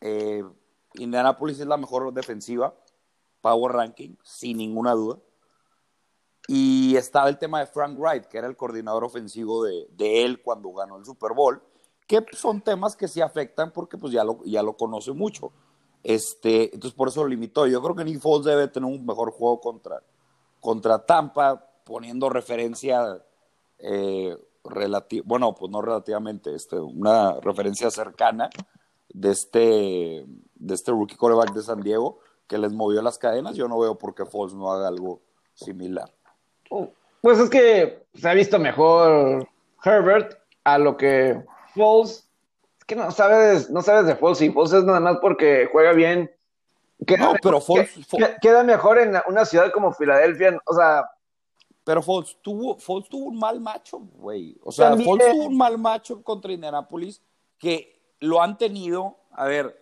Eh, 0.00 0.44
Indianapolis 0.94 1.58
es 1.60 1.66
la 1.66 1.76
mejor 1.78 2.12
defensiva, 2.12 2.74
Power 3.40 3.72
Ranking, 3.72 4.16
sin 4.22 4.58
ninguna 4.58 4.92
duda. 4.92 5.18
Y 6.48 6.96
estaba 6.96 7.28
el 7.28 7.38
tema 7.38 7.60
de 7.60 7.66
Frank 7.66 7.98
Wright, 7.98 8.26
que 8.26 8.38
era 8.38 8.46
el 8.46 8.56
coordinador 8.56 9.04
ofensivo 9.04 9.64
de, 9.64 9.86
él 9.98 10.42
cuando 10.42 10.72
ganó 10.72 10.96
el 10.96 11.04
Super 11.04 11.32
Bowl, 11.32 11.60
que 12.06 12.24
son 12.32 12.60
temas 12.60 12.94
que 12.94 13.08
sí 13.08 13.20
afectan 13.20 13.72
porque 13.72 13.98
pues 13.98 14.12
ya 14.12 14.22
lo, 14.22 14.42
ya 14.44 14.62
lo 14.62 14.76
conoce 14.76 15.12
mucho. 15.12 15.52
Este, 16.04 16.72
entonces 16.72 16.92
por 16.92 17.08
eso 17.08 17.22
lo 17.22 17.28
limitó. 17.28 17.66
Yo 17.66 17.82
creo 17.82 17.96
que 17.96 18.04
Nick 18.04 18.20
Foles 18.20 18.46
debe 18.46 18.68
tener 18.68 18.88
un 18.88 19.04
mejor 19.04 19.32
juego 19.32 19.60
contra, 19.60 20.00
contra 20.60 21.04
Tampa, 21.04 21.68
poniendo 21.84 22.28
referencia, 22.28 23.20
eh, 23.78 24.36
bueno, 25.24 25.54
pues 25.54 25.70
no 25.72 25.82
relativamente, 25.82 26.54
este, 26.54 26.78
una 26.78 27.40
referencia 27.40 27.90
cercana 27.90 28.50
de 29.08 29.30
este, 29.30 30.24
de 30.54 30.74
este 30.74 30.92
rookie 30.92 31.16
quarterback 31.16 31.54
de 31.54 31.62
San 31.62 31.80
Diego 31.80 32.20
que 32.46 32.58
les 32.58 32.72
movió 32.72 33.02
las 33.02 33.18
cadenas. 33.18 33.56
Yo 33.56 33.66
no 33.66 33.78
veo 33.78 33.98
por 33.98 34.14
qué 34.14 34.24
Foles 34.24 34.54
no 34.54 34.70
haga 34.70 34.88
algo 34.88 35.22
similar. 35.54 36.15
Pues 37.20 37.38
es 37.38 37.50
que 37.50 38.04
se 38.14 38.28
ha 38.28 38.34
visto 38.34 38.58
mejor 38.58 39.48
Herbert 39.84 40.38
a 40.64 40.78
lo 40.78 40.96
que 40.96 41.42
Foles. 41.74 42.28
Es 42.78 42.84
que 42.84 42.96
no 42.96 43.10
sabes, 43.10 43.70
no 43.70 43.82
sabes 43.82 44.06
de 44.06 44.16
Foles 44.16 44.40
y 44.42 44.50
Foles 44.50 44.72
es 44.72 44.84
nada 44.84 45.00
más 45.00 45.18
porque 45.20 45.68
juega 45.72 45.92
bien. 45.92 46.30
Queda, 47.06 47.26
No, 47.26 47.34
pero 47.42 47.60
Foles, 47.60 47.90
que- 47.92 48.00
Fo- 48.00 48.16
que- 48.18 48.36
queda 48.40 48.62
mejor 48.64 48.98
en 48.98 49.14
una 49.28 49.44
ciudad 49.44 49.70
como 49.72 49.92
Filadelfia. 49.92 50.58
O 50.66 50.74
sea, 50.74 51.04
pero 51.84 52.02
Foles 52.02 52.36
tuvo, 52.42 52.76
Foles 52.78 53.08
tuvo 53.08 53.26
un 53.26 53.38
mal 53.38 53.60
macho, 53.60 53.98
güey. 53.98 54.56
O 54.62 54.72
sea, 54.72 54.90
También- 54.90 55.08
Foles 55.10 55.30
tuvo 55.30 55.44
un 55.46 55.56
mal 55.56 55.78
macho 55.78 56.22
contra 56.22 56.52
Indianapolis 56.52 57.20
que 57.58 58.00
lo 58.20 58.40
han 58.42 58.56
tenido. 58.56 59.16
A 59.32 59.44
ver, 59.46 59.78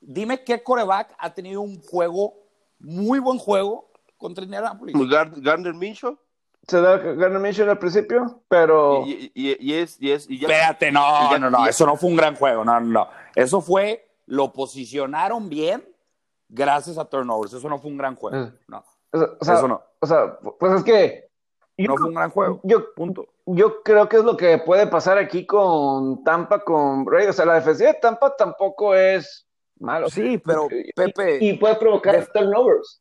dime 0.00 0.42
qué 0.44 0.62
coreback 0.62 1.14
ha 1.18 1.34
tenido 1.34 1.60
un 1.60 1.80
juego, 1.82 2.34
muy 2.78 3.18
buen 3.18 3.38
juego 3.38 3.85
contra 4.16 4.44
Indianapolis. 4.44 4.94
Gar- 5.08 5.32
Gardner 5.40 5.74
Minshew. 5.74 6.16
se 6.66 6.80
da 6.80 6.96
Garner 6.98 7.38
Minshew 7.38 7.70
al 7.70 7.78
principio, 7.78 8.42
pero 8.48 9.04
Y, 9.06 9.30
y- 9.34 9.56
y- 9.60 9.74
es, 9.74 9.96
y 10.00 10.10
es, 10.10 10.28
y 10.28 10.38
ya. 10.40 10.48
Espérate, 10.48 10.90
no, 10.90 11.00
y 11.00 11.30
ya- 11.30 11.38
no, 11.38 11.48
no, 11.50 11.64
ya- 11.64 11.70
eso 11.70 11.86
no 11.86 11.96
fue 11.96 12.10
un 12.10 12.16
gran 12.16 12.34
juego, 12.34 12.64
no, 12.64 12.80
no, 12.80 12.86
no. 12.86 13.08
Eso 13.36 13.60
fue, 13.60 14.08
lo 14.26 14.52
posicionaron 14.52 15.48
bien 15.48 15.84
gracias 16.48 16.98
a 16.98 17.04
turnovers, 17.04 17.52
eso 17.52 17.68
no 17.68 17.78
fue 17.78 17.90
un 17.90 17.98
gran 17.98 18.16
juego, 18.16 18.36
Eh. 18.36 18.52
no, 18.68 18.84
o 19.12 19.18
sea, 19.18 19.28
o 19.40 19.44
sea, 19.44 19.54
eso 19.54 19.68
no, 19.68 19.82
o 20.00 20.06
sea, 20.06 20.38
pues 20.58 20.72
es 20.74 20.82
que 20.84 21.28
yo, 21.78 21.88
no 21.88 21.96
fue 21.96 22.08
un 22.08 22.14
gran 22.14 22.30
juego, 22.30 22.60
yo, 22.64 22.92
punto. 22.94 23.26
yo 23.46 23.82
creo 23.84 24.08
que 24.08 24.16
es 24.16 24.24
lo 24.24 24.36
que 24.36 24.58
puede 24.58 24.86
pasar 24.88 25.18
aquí 25.18 25.46
con 25.46 26.24
Tampa, 26.24 26.60
con 26.64 27.04
Brady. 27.04 27.28
O 27.28 27.32
sea, 27.32 27.44
la 27.44 27.54
defensiva 27.54 27.92
de 27.92 27.98
Tampa 28.00 28.34
tampoco 28.36 28.94
es 28.94 29.46
malo. 29.78 30.08
Sí, 30.08 30.38
pero, 30.38 30.66
Y- 30.70 30.90
Pepe- 30.94 31.38
y, 31.44 31.52
puede 31.58 31.76
provocar 31.76 32.16
Def- 32.16 32.32
turnovers. 32.32 33.00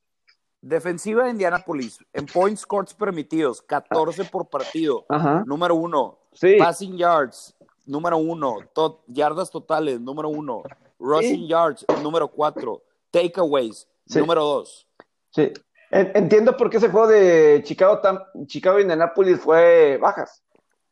Defensiva 0.70 1.26
de 1.26 1.30
Indianapolis, 1.30 2.00
en 2.12 2.26
points 2.26 2.62
scores 2.62 2.92
permitidos, 2.96 3.62
14 3.62 4.24
por 4.26 4.48
partido, 4.50 5.06
Ajá. 5.10 5.44
número 5.46 5.76
uno, 5.76 6.18
Sí. 6.34 6.56
passing 6.58 6.98
yards, 6.98 7.56
número 7.86 8.18
uno, 8.18 8.58
to- 8.74 9.04
yardas 9.06 9.52
totales, 9.52 10.02
número 10.02 10.28
uno, 10.30 10.64
rushing 10.98 11.42
Sí. 11.42 11.48
yards, 11.48 11.86
número 12.02 12.28
cuatro, 12.28 12.82
takeaways, 13.12 13.88
Sí. 14.08 14.18
número 14.20 14.44
dos. 14.44 14.88
Sí. 15.30 15.54
En- 15.92 16.12
Entiendo 16.16 16.58
por 16.58 16.72
qué 16.72 16.78
ese 16.78 16.90
juego 16.90 17.06
de 17.10 17.62
Chicago, 17.64 18.02
Chicago 18.48 18.80
Indianapolis 18.80 19.40
fue 19.40 20.00
bajas. 20.02 20.42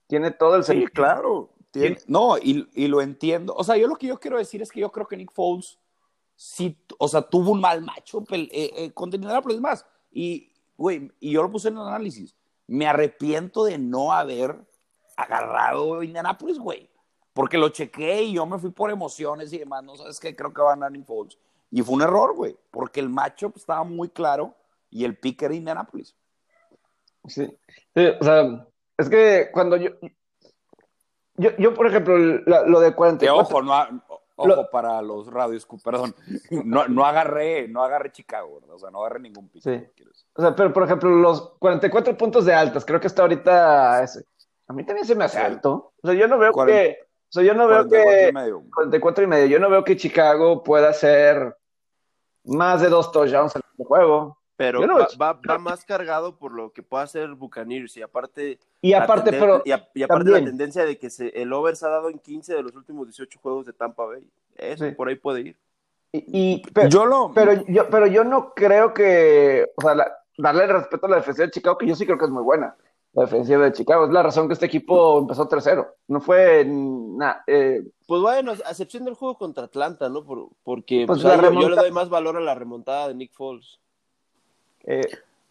Tiene 0.06 0.30
todo 0.30 0.56
el 0.56 0.64
Sí, 0.64 0.68
sentido. 0.74 0.92
claro. 0.94 1.50
Tiene- 1.72 1.98
no, 2.06 2.38
y, 2.38 2.70
y 2.76 2.88
lo 2.88 3.02
entiendo. 3.02 3.56
O 3.58 3.64
sea, 3.64 3.76
yo 3.76 3.88
lo 3.88 3.96
que 3.96 4.06
yo 4.06 4.20
quiero 4.20 4.38
decir 4.38 4.62
es 4.62 4.72
que 4.72 4.82
yo 4.82 4.92
creo 4.92 5.08
que 5.08 5.18
Nick 5.18 5.32
Foles 5.34 5.80
sí, 6.44 6.78
o 7.00 7.08
sea, 7.08 7.22
tuvo 7.22 7.52
un 7.52 7.62
mal 7.62 7.82
macho 7.82 8.22
eh, 8.32 8.50
eh, 8.52 8.92
contra 8.94 9.16
Indianapolis 9.16 9.62
más. 9.62 9.86
Y, 10.12 10.52
güey, 10.78 11.10
y 11.22 11.32
yo 11.32 11.42
lo 11.42 11.50
puse 11.50 11.70
en 11.70 11.78
el 11.78 11.84
análisis. 11.88 12.36
Me 12.68 12.86
arrepiento 12.86 13.64
de 13.64 13.78
no 13.78 14.12
haber 14.12 14.60
agarrado 15.16 16.04
Indianapolis, 16.04 16.60
güey. 16.60 16.90
Porque 17.32 17.58
lo 17.58 17.70
chequé 17.70 18.24
y 18.24 18.34
yo 18.34 18.46
me 18.46 18.60
fui 18.60 18.72
por 18.72 18.92
emociones 18.92 19.54
y 19.54 19.58
demás. 19.60 19.84
No 19.84 19.96
sabes 19.96 20.20
qué, 20.20 20.36
creo 20.36 20.54
que 20.54 20.62
va 20.62 20.74
a 20.74 20.76
ganar 20.76 20.92
Foles. 21.06 21.38
Y 21.72 21.82
fue 21.82 21.96
un 21.96 22.02
error, 22.02 22.36
güey. 22.36 22.58
Porque 22.70 23.00
el 23.00 23.10
macho 23.10 23.52
estaba 23.56 23.84
muy 23.84 24.10
claro 24.10 24.54
y 24.90 25.06
el 25.06 25.18
pick 25.18 25.42
era 25.44 25.56
Indianapolis. 25.56 26.14
Sí. 27.26 27.48
Sí, 27.96 28.06
o 28.20 28.24
sea, 28.24 28.68
es 28.98 29.10
que 29.10 29.50
cuando 29.54 29.78
yo. 29.78 29.92
Yo, 31.36 31.50
yo 31.58 31.74
por 31.74 31.88
ejemplo, 31.88 32.18
la- 32.18 32.68
lo 32.68 32.80
de 32.82 32.90
Que 32.90 32.96
44. 32.96 33.42
ojo, 33.42 33.62
no, 33.64 34.04
ojo 34.36 34.48
Lo- 34.48 34.70
para 34.70 35.02
los 35.02 35.28
radios, 35.32 35.68
perdón, 35.84 36.16
no, 36.66 36.88
no 36.88 37.06
agarré, 37.06 37.68
no 37.68 37.84
agarré 37.84 38.12
Chicago, 38.12 38.60
¿verdad? 38.60 38.76
o 38.76 38.80
sea, 38.80 38.90
no 38.92 39.00
agarré 39.02 39.20
ningún 39.20 39.50
pick. 39.50 39.64
Sí. 39.64 39.84
O 40.36 40.42
sea, 40.42 40.56
pero 40.56 40.74
por 40.74 40.84
ejemplo, 40.84 41.10
los 41.10 41.52
44 41.60 42.18
puntos 42.18 42.46
de 42.46 42.54
altas, 42.54 42.84
creo 42.86 43.00
que 43.00 43.08
está 43.08 43.22
ahorita. 43.24 44.04
ese- 44.04 44.26
A 44.68 44.74
mí 44.74 44.84
también 44.86 45.06
se 45.06 45.16
me 45.16 45.26
hace 45.26 45.40
alto. 45.40 45.94
O 46.02 46.08
sea, 46.08 46.18
yo 46.18 46.28
no 46.28 46.38
veo 46.38 46.52
que. 46.66 46.98
O 47.30 47.34
sea, 47.34 47.44
yo 47.44 47.54
no 47.54 47.68
veo 47.68 47.88
44 47.88 48.12
que. 48.22 48.30
y 48.30 48.32
medio. 48.34 48.64
44 48.76 49.24
y 49.24 49.28
medio. 49.28 49.46
Yo 49.48 49.60
no 49.60 49.70
veo 49.70 49.84
que 49.84 49.98
Chicago 49.98 50.64
pueda 50.64 50.90
hacer 50.90 51.56
más 52.46 52.82
de 52.82 52.90
dos 52.90 53.12
touchdowns 53.12 53.56
en 53.56 53.62
el 53.80 53.86
juego. 53.86 54.38
Pero 54.56 54.86
no- 54.86 54.98
va, 55.00 55.08
va- 55.34 55.40
va 55.50 55.58
más 55.58 55.84
cargado 55.84 56.38
por 56.38 56.52
lo 56.52 56.72
que 56.72 56.84
puede 56.84 57.04
hacer 57.04 57.30
Buccaneers 57.34 57.98
y 57.98 58.02
aparte 58.04 58.60
Y 58.82 58.92
la 58.92 59.04
aparte, 59.04 59.32
tenden- 59.32 59.40
pero. 59.40 59.62
y, 59.66 59.72
a- 59.72 59.90
y 59.96 60.04
aparte 60.04 60.26
también. 60.26 60.44
la 60.46 60.50
tendencia 60.52 60.86
de 60.86 60.98
que 61.00 61.10
se, 61.10 61.30
el 61.30 61.52
over 61.54 61.76
se 61.76 61.86
ha 61.88 61.90
dado 61.90 62.10
en 62.10 62.20
15 62.20 62.54
de 62.54 62.62
los 62.64 62.76
últimos 62.76 63.08
18 63.08 63.40
juegos 63.40 63.66
de 63.66 63.74
Tampa 63.74 64.06
Bay. 64.06 64.24
Eso 64.56 64.86
Sí. 64.86 64.92
por 64.92 65.08
ahí 65.10 65.16
puede 65.16 65.42
ir. 65.42 65.58
Y, 66.12 66.24
y- 66.28 66.62
pero, 66.74 66.90
yo 66.90 67.06
lo. 67.06 67.32
pero, 67.34 67.54
yo, 67.68 67.90
pero 67.90 68.06
yo 68.06 68.24
no 68.24 68.54
creo 68.54 68.94
que. 68.94 69.72
O 69.76 69.82
sea, 69.82 69.96
la- 69.96 70.12
darle 70.38 70.66
el 70.66 70.70
respeto 70.70 71.08
a 71.08 71.10
la 71.10 71.16
defensiva 71.16 71.46
de 71.48 71.52
Chicago, 71.52 71.78
que 71.78 71.88
yo 71.88 71.96
sí 71.96 72.06
creo 72.06 72.20
que 72.20 72.26
es 72.26 72.32
muy 72.32 72.44
buena. 72.44 72.76
La 73.14 73.24
defensiva 73.24 73.64
de 73.66 73.72
Chicago. 73.74 74.06
Es 74.06 74.12
la 74.12 74.24
razón 74.24 74.48
que 74.48 74.54
este 74.54 74.66
equipo 74.68 75.20
empezó 75.20 75.48
3-0. 75.48 75.88
No 76.08 76.20
fue 76.22 76.64
nada. 76.68 77.44
Eh, 77.48 77.84
Pues 78.08 78.22
bueno, 78.22 78.52
a 78.52 78.70
excepción 78.70 79.06
del 79.06 79.14
juego 79.16 79.38
contra 79.38 79.66
Atlanta, 79.66 80.10
¿no? 80.10 80.24
Por- 80.24 80.50
porque 80.64 81.06
Pues 81.08 81.22
pues, 81.22 81.34
ahí 81.34 81.42
la 81.42 81.52
yo- 81.52 81.62
yo, 81.62 81.70
le 81.70 81.76
doy 81.76 81.92
más 81.92 82.10
valor 82.10 82.38
a 82.38 82.42
la 82.42 82.54
remontada 82.56 83.08
de 83.08 83.16
Nick 83.16 83.34
Foles. 83.34 83.80
Eh, 84.86 85.02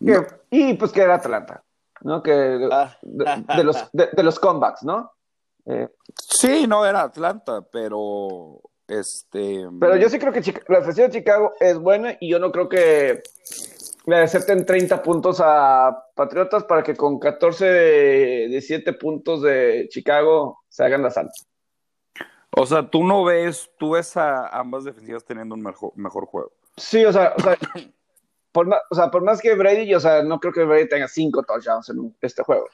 que- 0.04 0.26
y 0.50 0.74
pues 0.74 0.92
que 0.92 1.02
era 1.02 1.14
Atlanta. 1.16 1.62
¿No? 2.02 2.22
Que 2.22 2.68
Ah. 2.72 2.96
de, 3.02 3.44
de 3.56 3.64
los, 3.64 3.76
de, 3.92 4.08
de 4.12 4.22
los 4.24 4.38
comebacks, 4.40 4.82
¿no? 4.82 5.12
Eh, 5.66 5.88
Sí, 6.18 6.66
no 6.66 6.84
era 6.84 7.02
Atlanta, 7.02 7.62
pero. 7.70 8.60
Este. 8.88 9.66
Pero 9.80 9.96
yo 9.96 10.08
sí 10.08 10.18
creo 10.18 10.32
que 10.32 10.42
Chica- 10.42 10.62
la 10.68 10.80
defensiva 10.80 11.06
de 11.06 11.12
Chicago 11.14 11.52
es 11.60 11.78
buena 11.78 12.16
y 12.20 12.28
yo 12.28 12.38
no 12.40 12.50
creo 12.50 12.68
que 12.68 13.22
le 14.06 14.16
acepten 14.16 14.66
30 14.66 15.00
puntos 15.02 15.40
a 15.42 16.04
Patriotas 16.14 16.64
para 16.64 16.82
que 16.82 16.96
con 16.96 17.18
14 17.20 17.64
de 17.64 18.46
17 18.48 18.92
puntos 18.94 19.40
de 19.42 19.86
Chicago 19.88 20.58
se 20.68 20.84
hagan 20.84 21.02
la 21.02 21.10
salta. 21.10 21.32
O 22.54 22.66
sea, 22.66 22.90
tú 22.90 23.04
no 23.04 23.24
ves, 23.24 23.70
tú 23.78 23.92
ves 23.92 24.14
a 24.16 24.48
ambas 24.48 24.82
defensivas 24.84 25.24
teniendo 25.24 25.54
un 25.54 25.62
mejor, 25.62 25.92
mejor 25.94 26.26
juego. 26.26 26.52
Sí, 26.76 27.04
o 27.04 27.12
sea, 27.12 27.32
o 27.36 27.40
sea, 27.40 27.56
por 28.52 28.66
más, 28.66 28.80
o 28.90 28.94
sea, 28.94 29.10
por 29.10 29.22
más 29.22 29.40
que 29.40 29.54
Brady, 29.54 29.94
o 29.94 30.00
sea, 30.00 30.22
no 30.22 30.38
creo 30.38 30.52
que 30.52 30.64
Brady 30.64 30.88
tenga 30.88 31.08
5 31.08 31.42
touchdowns 31.42 31.88
en 31.90 32.14
este 32.20 32.42
juego. 32.42 32.66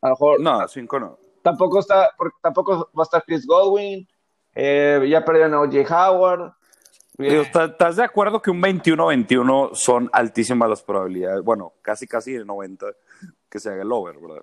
A 0.00 0.08
lo 0.08 0.12
mejor 0.14 0.40
No, 0.40 0.66
cinco 0.68 0.98
no. 0.98 1.18
tampoco 1.42 1.78
está, 1.80 2.10
tampoco 2.42 2.90
va 2.96 3.02
a 3.02 3.04
estar 3.04 3.22
Chris 3.24 3.46
Godwin, 3.46 4.08
eh, 4.54 5.06
ya 5.08 5.24
perdieron 5.24 5.54
a 5.54 5.60
O.J. 5.60 5.82
Howard. 6.10 6.52
Digo, 7.18 7.42
¿estás- 7.42 7.70
¿Estás 7.70 7.96
de 7.96 8.04
acuerdo 8.04 8.40
que 8.40 8.50
un 8.52 8.60
21-21 8.62 9.74
son 9.74 10.08
altísimas 10.12 10.68
las 10.70 10.82
probabilidades? 10.82 11.42
Bueno, 11.42 11.72
casi 11.82 12.06
casi 12.06 12.32
de 12.32 12.44
90 12.44 12.86
que 13.50 13.58
se 13.58 13.70
haga 13.70 13.82
el 13.82 13.90
over, 13.92 14.16
¿verdad? 14.20 14.42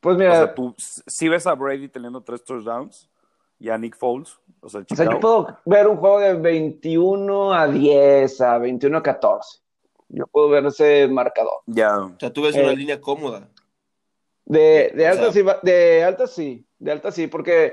Pues 0.00 0.16
O 0.16 0.18
mira, 0.18 0.34
sea, 0.34 0.54
tú 0.54 0.74
si 0.76 1.28
ves 1.28 1.46
a 1.46 1.54
Brady 1.54 1.88
teniendo 1.88 2.20
tres 2.22 2.44
touchdowns 2.44 3.08
y 3.58 3.68
a 3.70 3.78
Nick 3.78 3.96
Foles, 3.96 4.38
o 4.60 4.68
sea, 4.68 4.80
O 4.90 4.94
sea, 4.96 5.10
yo 5.10 5.20
puedo 5.20 5.58
ver 5.64 5.86
un 5.86 5.96
juego 5.96 6.20
de 6.20 6.34
21 6.34 7.52
a 7.54 7.66
10, 7.68 8.40
a 8.40 8.58
21 8.58 8.98
a 8.98 9.02
14. 9.02 9.60
Yo 10.08 10.26
puedo 10.26 10.48
ver 10.48 10.66
ese 10.66 11.08
marcador. 11.08 11.60
ya. 11.66 11.98
O 11.98 12.16
sea, 12.18 12.30
tú 12.32 12.42
ves 12.42 12.54
Eh, 12.56 12.62
una 12.62 12.72
línea 12.72 13.00
cómoda. 13.00 13.48
De, 14.44 14.92
de 14.94 15.06
O 15.06 15.10
alta 15.10 15.32
sea- 15.32 15.42
sí, 15.42 15.48
de 15.62 16.04
alta 16.04 16.26
sí, 16.26 16.66
de 16.78 16.92
alta 16.92 17.10
sí, 17.10 17.26
porque 17.26 17.72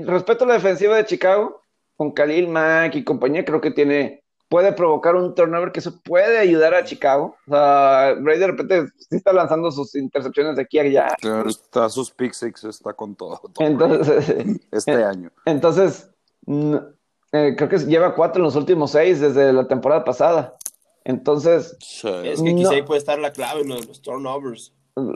respeto 0.00 0.44
a 0.44 0.48
la 0.48 0.54
defensiva 0.54 0.96
de 0.96 1.06
Chicago, 1.06 1.60
con 1.96 2.10
Khalil 2.12 2.48
Mack 2.48 2.96
y 2.96 3.04
compañía, 3.04 3.44
creo 3.44 3.60
que 3.60 3.70
tiene, 3.70 4.21
puede 4.52 4.74
provocar 4.74 5.16
un 5.16 5.34
turnover 5.34 5.72
que 5.72 5.80
eso 5.80 5.98
puede 6.02 6.38
ayudar 6.38 6.74
a 6.74 6.84
Chicago. 6.84 7.36
O 7.46 7.50
sea, 7.50 8.14
Brady 8.20 8.38
de 8.38 8.46
repente 8.48 8.86
sí 8.98 9.16
está 9.16 9.32
lanzando 9.32 9.72
sus 9.72 9.94
intercepciones 9.94 10.56
de 10.56 10.62
aquí 10.62 10.78
a 10.78 10.82
allá. 10.82 11.08
Claro, 11.18 11.48
está 11.48 11.88
sus 11.88 12.10
pick 12.10 12.34
six, 12.34 12.62
está 12.64 12.92
con 12.92 13.16
todo, 13.16 13.40
todo 13.54 13.66
Entonces, 13.66 14.60
este 14.70 15.04
año. 15.04 15.30
Entonces, 15.46 16.10
eh, 16.46 17.56
creo 17.56 17.68
que 17.70 17.78
lleva 17.78 18.14
cuatro 18.14 18.40
en 18.40 18.44
los 18.44 18.54
últimos 18.54 18.90
seis 18.90 19.20
desde 19.20 19.54
la 19.54 19.66
temporada 19.66 20.04
pasada. 20.04 20.58
Entonces, 21.02 21.74
Es 21.80 22.42
que 22.42 22.52
no. 22.52 22.58
quizá 22.58 22.72
ahí 22.72 22.82
puede 22.82 22.98
estar 22.98 23.18
la 23.18 23.32
clave 23.32 23.62
de 23.62 23.86
los 23.86 24.02
turnovers. 24.02 24.74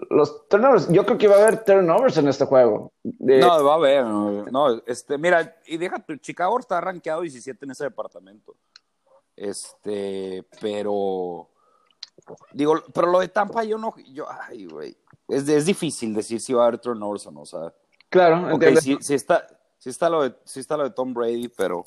los 0.08 0.48
turnovers, 0.48 0.88
yo 0.88 1.04
creo 1.04 1.18
que 1.18 1.28
va 1.28 1.36
a 1.36 1.42
haber 1.42 1.62
turnovers 1.62 2.16
en 2.16 2.28
este 2.28 2.46
juego. 2.46 2.90
No, 3.04 3.64
va 3.64 3.72
a 3.72 3.76
haber. 3.76 4.02
No, 4.02 4.46
no, 4.46 4.82
este, 4.86 5.18
mira, 5.18 5.56
y 5.66 5.76
deja 5.76 5.98
tu, 5.98 6.16
Chicago 6.16 6.58
está 6.58 6.80
rankeado 6.80 7.20
17 7.20 7.66
en 7.66 7.72
ese 7.72 7.84
departamento. 7.84 8.56
Este, 9.36 10.44
pero 10.60 11.50
digo, 12.52 12.82
pero 12.94 13.08
lo 13.08 13.20
de 13.20 13.28
Tampa 13.28 13.62
yo 13.64 13.76
no, 13.78 13.94
yo, 14.12 14.26
ay, 14.30 14.66
güey, 14.66 14.96
es, 15.28 15.46
es 15.48 15.66
difícil 15.66 16.14
decir 16.14 16.40
si 16.40 16.54
va 16.54 16.64
a 16.64 16.68
haber 16.68 16.80
turnovers 16.80 17.26
o 17.26 17.30
no, 17.30 17.42
o 17.42 17.46
sea, 17.46 17.72
claro, 18.08 18.54
ok, 18.54 18.64
sí, 18.80 18.96
sí 19.00 19.14
está, 19.14 19.46
sí 19.78 19.90
está 19.90 20.08
lo 20.08 20.22
de, 20.22 20.34
sí 20.44 20.60
está 20.60 20.76
lo 20.76 20.84
de 20.84 20.90
Tom 20.90 21.12
Brady, 21.12 21.48
pero 21.48 21.84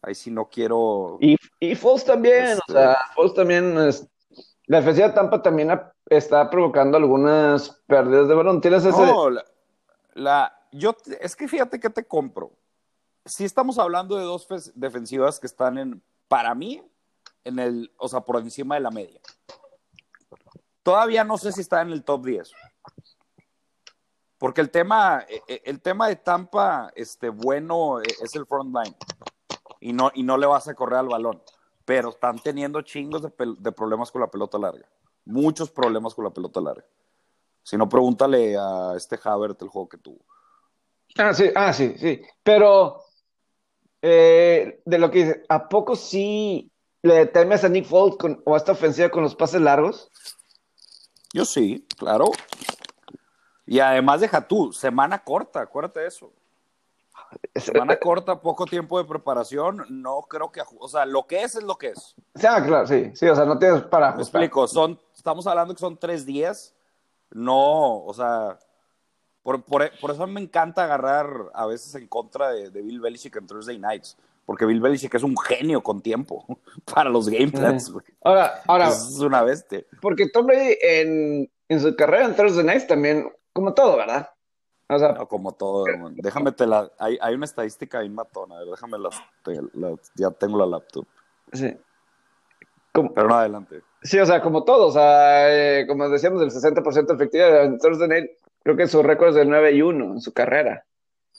ahí 0.00 0.14
sí 0.14 0.30
no 0.30 0.48
quiero, 0.48 1.18
Y, 1.20 1.36
y 1.60 1.74
Foles 1.74 2.04
también, 2.06 2.44
Este- 2.44 2.62
o 2.68 2.72
sea, 2.72 2.96
Foles 3.14 3.34
también 3.34 3.76
es- 3.78 4.08
la 4.66 4.78
defensiva 4.78 5.08
de 5.08 5.14
Tampa 5.14 5.42
también 5.42 5.70
ha- 5.70 5.92
está 6.06 6.48
provocando 6.48 6.96
algunas 6.96 7.82
pérdidas 7.86 8.28
de 8.28 8.34
balón. 8.34 8.60
¿Tienes 8.60 8.84
ese? 8.84 8.96
No, 8.98 9.28
la, 9.28 9.44
la- 10.14 10.58
yo, 10.72 10.96
es 11.20 11.36
que 11.36 11.46
fíjate 11.48 11.78
que 11.78 11.90
te 11.90 12.04
compro. 12.06 12.52
Si 13.26 13.44
estamos 13.44 13.78
hablando 13.78 14.16
de 14.16 14.24
dos 14.24 14.46
defensivas 14.74 15.38
que 15.38 15.46
están 15.46 15.78
en, 15.78 16.02
para 16.32 16.54
mí, 16.54 16.82
en 17.44 17.58
el, 17.58 17.92
o 17.98 18.08
sea, 18.08 18.22
por 18.22 18.38
encima 18.38 18.76
de 18.76 18.80
la 18.80 18.90
media. 18.90 19.20
Todavía 20.82 21.24
no 21.24 21.36
sé 21.36 21.52
si 21.52 21.60
está 21.60 21.82
en 21.82 21.90
el 21.90 22.04
top 22.04 22.24
10. 22.24 22.50
Porque 24.38 24.62
el 24.62 24.70
tema, 24.70 25.26
eh, 25.28 25.42
eh, 25.46 25.60
el 25.66 25.82
tema 25.82 26.08
de 26.08 26.16
Tampa, 26.16 26.90
este, 26.96 27.28
bueno, 27.28 28.00
eh, 28.00 28.04
es 28.22 28.34
el 28.34 28.46
front 28.46 28.74
line. 28.74 28.96
Y 29.80 29.92
no, 29.92 30.10
y 30.14 30.22
no 30.22 30.38
le 30.38 30.46
vas 30.46 30.66
a 30.68 30.74
correr 30.74 31.00
al 31.00 31.08
balón. 31.08 31.42
Pero 31.84 32.08
están 32.08 32.38
teniendo 32.38 32.80
chingos 32.80 33.20
de 33.20 33.72
problemas 33.72 34.10
con 34.10 34.22
la 34.22 34.30
pelota 34.30 34.56
larga. 34.56 34.88
Muchos 35.26 35.70
problemas 35.70 36.14
con 36.14 36.24
la 36.24 36.30
pelota 36.30 36.62
larga. 36.62 36.86
Si 37.62 37.76
no, 37.76 37.90
pregúntale 37.90 38.56
a 38.56 38.94
este 38.96 39.20
Havert 39.22 39.60
el 39.60 39.68
juego 39.68 39.86
que 39.86 39.98
tuvo. 39.98 40.24
Ah, 41.18 41.34
sí, 41.34 41.50
ah, 41.54 41.74
sí, 41.74 41.94
sí. 41.98 42.22
Pero 42.42 43.02
eh, 44.02 44.82
de 44.84 44.98
lo 44.98 45.10
que 45.10 45.24
dice, 45.24 45.44
¿a 45.48 45.68
poco 45.68 45.96
sí 45.96 46.70
le 47.02 47.26
temes 47.26 47.64
a 47.64 47.68
Nick 47.68 47.86
Foles 47.86 48.16
con- 48.16 48.42
o 48.44 48.54
a 48.54 48.58
esta 48.58 48.72
ofensiva 48.72 49.08
con 49.08 49.22
los 49.22 49.34
pases 49.34 49.60
largos? 49.60 50.10
Yo 51.32 51.44
sí, 51.44 51.86
claro. 51.96 52.26
Y 53.66 53.80
además 53.80 54.20
deja 54.20 54.46
tú, 54.46 54.72
semana 54.72 55.22
corta, 55.22 55.60
acuérdate 55.62 56.00
de 56.00 56.08
eso. 56.08 56.32
Semana 57.54 57.96
corta, 57.96 58.40
poco 58.40 58.66
tiempo 58.66 58.98
de 58.98 59.04
preparación, 59.04 59.84
no 59.88 60.22
creo 60.22 60.50
que, 60.50 60.62
o 60.78 60.88
sea, 60.88 61.06
lo 61.06 61.26
que 61.26 61.42
es 61.42 61.54
es 61.56 61.62
lo 61.62 61.76
que 61.76 61.88
es. 61.88 62.14
Ah, 62.46 62.62
claro, 62.64 62.86
sí, 62.86 63.10
sí, 63.14 63.26
o 63.26 63.34
sea, 63.34 63.44
no 63.44 63.58
tienes 63.58 63.82
para 63.84 64.12
Me 64.12 64.22
explico, 64.22 64.66
son, 64.66 64.98
estamos 65.14 65.46
hablando 65.46 65.74
que 65.74 65.80
son 65.80 65.96
tres 65.96 66.26
días, 66.26 66.74
no, 67.30 68.04
o 68.04 68.12
sea, 68.12 68.58
por, 69.42 69.62
por, 69.64 69.90
por 70.00 70.10
eso 70.10 70.26
me 70.26 70.40
encanta 70.40 70.84
agarrar 70.84 71.28
a 71.54 71.66
veces 71.66 71.94
en 71.94 72.06
contra 72.06 72.50
de, 72.50 72.70
de 72.70 72.82
Bill 72.82 73.00
Belichick 73.00 73.34
en 73.36 73.46
Thursday 73.46 73.78
Nights, 73.78 74.16
porque 74.46 74.64
Bill 74.66 74.80
Belichick 74.80 75.14
es 75.14 75.22
un 75.22 75.36
genio 75.36 75.82
con 75.82 76.00
tiempo 76.00 76.44
para 76.94 77.10
los 77.10 77.28
game 77.28 77.50
plans. 77.50 77.92
Ahora, 78.22 78.62
ahora, 78.66 78.88
Es 78.88 79.18
una 79.18 79.42
bestia. 79.42 79.82
porque 80.00 80.28
Tom 80.28 80.46
Brady 80.46 80.76
en, 80.80 81.50
en 81.68 81.80
su 81.80 81.94
carrera 81.96 82.26
en 82.26 82.36
Thursday 82.36 82.64
Nights 82.64 82.86
también, 82.86 83.30
como 83.52 83.74
todo, 83.74 83.96
¿verdad? 83.96 84.30
O 84.88 84.98
sea, 84.98 85.12
No, 85.12 85.26
como 85.26 85.52
todo, 85.52 85.86
man. 85.98 86.14
déjame 86.16 86.52
te 86.52 86.66
la, 86.66 86.90
hay, 86.98 87.16
hay 87.20 87.34
una 87.34 87.46
estadística 87.46 88.00
ahí 88.00 88.10
matona, 88.10 88.56
a 88.56 88.58
ver, 88.58 88.68
déjame 88.68 88.98
las, 88.98 89.14
te- 89.42 89.58
la- 89.74 89.96
ya 90.16 90.30
tengo 90.32 90.58
la 90.58 90.66
laptop, 90.66 91.06
sí. 91.52 91.74
Como- 92.92 93.12
pero 93.14 93.28
no 93.28 93.34
adelante. 93.36 93.80
Sí, 94.02 94.18
o 94.18 94.26
sea, 94.26 94.42
como 94.42 94.64
todo, 94.64 94.88
o 94.88 94.92
sea, 94.92 95.78
eh, 95.80 95.86
como 95.86 96.08
decíamos, 96.10 96.42
el 96.42 96.50
60% 96.50 97.06
de 97.06 97.14
efectividad 97.14 97.64
en 97.64 97.78
Thursday 97.78 98.08
Night, 98.08 98.30
creo 98.62 98.76
que 98.76 98.86
su 98.88 99.02
récord 99.02 99.30
es 99.30 99.34
de 99.36 99.44
9 99.44 99.72
y 99.72 99.82
1 99.82 100.04
en 100.14 100.20
su 100.20 100.32
carrera. 100.32 100.84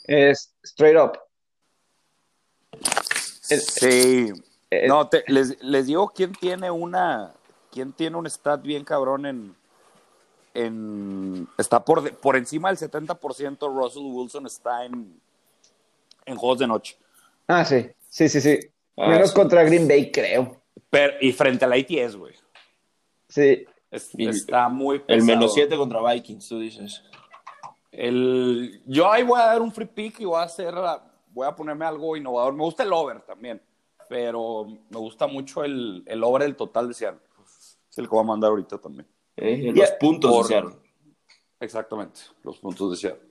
Es 0.05 0.53
straight 0.63 0.97
up. 0.97 1.19
Sí. 3.41 4.31
No, 4.87 5.07
te- 5.07 5.23
les, 5.27 5.61
les 5.63 5.85
digo 5.87 6.09
quién 6.09 6.31
tiene 6.33 6.71
una, 6.71 7.33
quién 7.71 7.93
tiene 7.93 8.17
un 8.17 8.25
stat 8.29 8.61
bien 8.63 8.83
cabrón 8.83 9.25
en, 9.25 9.55
en 10.55 11.47
está 11.57 11.83
por, 11.85 12.15
por 12.17 12.35
encima 12.35 12.73
del 12.73 12.77
70%, 12.77 13.59
Russell 13.73 14.03
Wilson 14.03 14.47
está 14.47 14.85
en, 14.85 15.19
en 16.25 16.35
juegos 16.37 16.59
de 16.59 16.67
noche. 16.67 16.97
Ah, 17.47 17.63
sí, 17.65 17.87
sí, 18.09 18.27
sí, 18.29 18.41
sí. 18.41 18.59
Ah, 18.97 19.09
Menos 19.09 19.29
sí. 19.29 19.35
contra 19.35 19.63
Green 19.63 19.87
Bay, 19.87 20.11
creo. 20.11 20.61
Pero, 20.89 21.13
y 21.21 21.31
frente 21.33 21.65
al 21.65 21.73
ATS, 21.73 22.15
güey. 22.15 22.33
Sí, 23.29 23.65
Es- 23.93 24.09
Y- 24.17 24.27
está 24.27 24.67
muy 24.69 24.95
El 24.97 25.01
pesado. 25.03 25.25
menos 25.25 25.53
7 25.53 25.77
contra 25.77 26.01
Vikings, 26.11 26.47
tú 26.49 26.59
dices. 26.59 27.03
El, 27.91 28.81
yo 28.85 29.11
ahí 29.11 29.23
voy 29.23 29.39
a 29.39 29.45
dar 29.45 29.61
un 29.61 29.71
free 29.71 29.85
pick 29.85 30.19
y 30.19 30.25
voy 30.25 30.39
a 30.39 30.43
hacer, 30.43 30.73
voy 31.27 31.47
a 31.47 31.55
ponerme 31.55 31.85
algo 31.85 32.17
innovador. 32.17 32.53
Me 32.53 32.63
gusta 32.63 32.83
el 32.83 32.91
over 32.91 33.21
también, 33.21 33.61
pero 34.09 34.65
me 34.89 34.97
gusta 34.97 35.27
mucho 35.27 35.63
el, 35.63 36.03
el 36.07 36.23
over 36.23 36.41
del 36.41 36.55
total 36.55 36.87
de 36.87 36.93
Seattle. 36.95 37.21
Es 37.89 37.97
el 37.97 38.05
que 38.05 38.09
voy 38.09 38.21
a 38.23 38.27
mandar 38.27 38.49
ahorita 38.49 38.79
también. 38.79 39.07
Eh, 39.37 39.71
los 39.75 39.91
puntos 39.91 40.31
por- 40.31 40.41
de 40.43 40.47
Seattle. 40.47 40.75
Exactamente, 41.59 42.19
los 42.43 42.57
puntos 42.57 42.91
de 42.91 42.97
Seattle. 42.97 43.21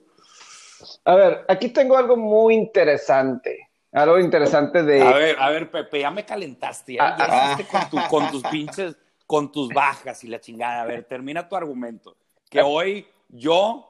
A 1.05 1.15
ver, 1.15 1.45
aquí 1.47 1.69
tengo 1.69 1.97
algo 1.97 2.15
muy 2.17 2.55
interesante. 2.55 3.69
Algo 3.91 4.17
interesante 4.19 4.81
de. 4.81 5.01
A 5.01 5.13
ver, 5.13 5.35
a 5.39 5.49
ver, 5.49 5.69
Pepe, 5.69 5.99
ya 5.99 6.09
me 6.09 6.25
calentaste. 6.25 6.93
Ya, 6.95 7.15
Ah, 7.19 7.55
ah. 7.57 7.57
con, 7.69 7.89
tu- 7.89 8.07
con 8.09 8.31
tus 8.31 8.43
pinches, 8.43 8.97
con 9.25 9.51
tus 9.51 9.69
bajas 9.73 10.23
y 10.23 10.27
la 10.27 10.39
chingada. 10.39 10.81
A 10.81 10.85
ver, 10.85 11.03
termina 11.05 11.47
tu 11.47 11.55
argumento. 11.55 12.15
Que 12.49 12.61
hoy 12.61 13.07
yo 13.29 13.89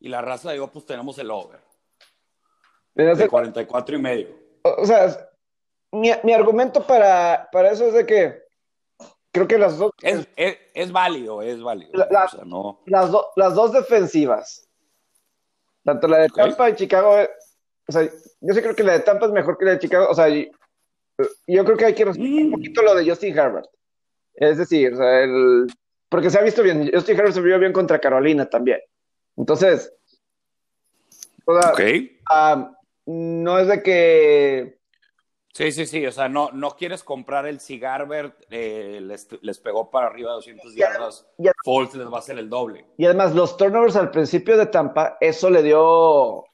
y 0.00 0.08
la 0.08 0.20
raza 0.22 0.52
de 0.52 0.66
pues 0.68 0.84
tenemos 0.86 1.18
el 1.18 1.30
over 1.30 1.60
de- 2.94 3.14
de 3.14 3.28
44 3.28 3.96
y 3.96 3.98
medio. 4.00 4.28
o 4.62 4.84
sea, 4.86 5.16
mi, 5.92 6.10
mi 6.22 6.32
argumento 6.32 6.86
para, 6.86 7.48
para 7.52 7.70
eso 7.72 7.86
es 7.86 7.94
de 7.94 8.06
que 8.06 8.42
creo 9.32 9.48
que 9.48 9.58
las 9.58 9.78
dos, 9.78 9.90
Es, 10.02 10.28
es, 10.36 10.58
es 10.74 10.92
válido, 10.92 11.42
es 11.42 11.60
válido. 11.62 11.90
La- 11.94 12.24
o 12.24 12.28
sea, 12.28 12.44
no. 12.44 12.80
las, 12.86 13.10
do- 13.10 13.28
las 13.36 13.54
dos 13.54 13.72
defensivas, 13.72 14.68
tanto 15.84 16.06
la 16.08 16.18
de. 16.18 16.28
Tampa 16.28 16.70
y 16.70 16.76
Chicago, 16.76 17.18
eh, 17.18 17.30
o 17.88 17.92
sea, 17.92 18.02
yo 18.04 18.54
sí 18.54 18.60
creo 18.62 18.74
que 18.76 18.84
la 18.84 18.92
de 18.92 19.00
Tampa 19.00 19.26
es 19.26 19.32
mejor 19.32 19.58
que 19.58 19.64
la 19.64 19.72
de 19.72 19.78
Chicago. 19.80 20.06
O 20.08 20.14
sea, 20.14 20.28
yo 20.28 21.64
creo 21.64 21.76
que 21.76 21.84
hay 21.84 21.94
que 21.94 22.04
respetar 22.04 22.30
un 22.30 22.48
Mm. 22.48 22.52
poquito 22.52 22.82
lo 22.82 22.94
de 22.94 23.08
Justin 23.08 23.36
Herbert. 23.38 23.68
Es 24.34 24.58
decir, 24.58 24.92
o 24.94 24.96
sea, 24.96 25.20
el, 25.22 25.66
porque 26.08 26.30
se 26.30 26.38
ha 26.38 26.42
visto 26.42 26.62
bien. 26.62 26.90
Justin 26.92 27.16
Herbert 27.16 27.34
se 27.34 27.40
vio 27.40 27.58
bien 27.58 27.72
contra 27.72 27.98
Carolina 28.00 28.48
también. 28.48 28.80
Entonces, 29.36 29.92
o 31.44 31.60
sea, 31.60 31.72
Ok. 31.72 31.80
ah, 32.30 32.72
no 33.06 33.58
es 33.58 33.68
de 33.68 33.82
que 33.82 34.78
Sí, 35.56 35.70
sí, 35.70 35.86
sí. 35.86 36.04
O 36.04 36.10
sea, 36.10 36.28
no, 36.28 36.50
no 36.52 36.72
quieres 36.72 37.04
comprar 37.04 37.46
el 37.46 37.60
Cigarbert, 37.60 38.42
eh, 38.50 38.98
les, 39.00 39.28
les 39.40 39.60
pegó 39.60 39.88
para 39.88 40.08
arriba 40.08 40.30
de 40.30 40.34
200 40.36 40.74
Ya- 40.74 40.92
yardas. 40.92 41.28
ya- 41.38 41.52
Foles 41.64 41.94
les 41.94 42.08
va 42.08 42.16
a 42.16 42.18
hacer 42.18 42.36
el 42.40 42.50
doble. 42.50 42.84
Y 42.96 43.04
además, 43.04 43.36
los 43.36 43.56
turnovers 43.56 43.94
al 43.94 44.10
principio 44.10 44.56
de 44.56 44.66
Tampa, 44.66 45.16
eso 45.20 45.48
le 45.50 45.62
dio 45.62 46.44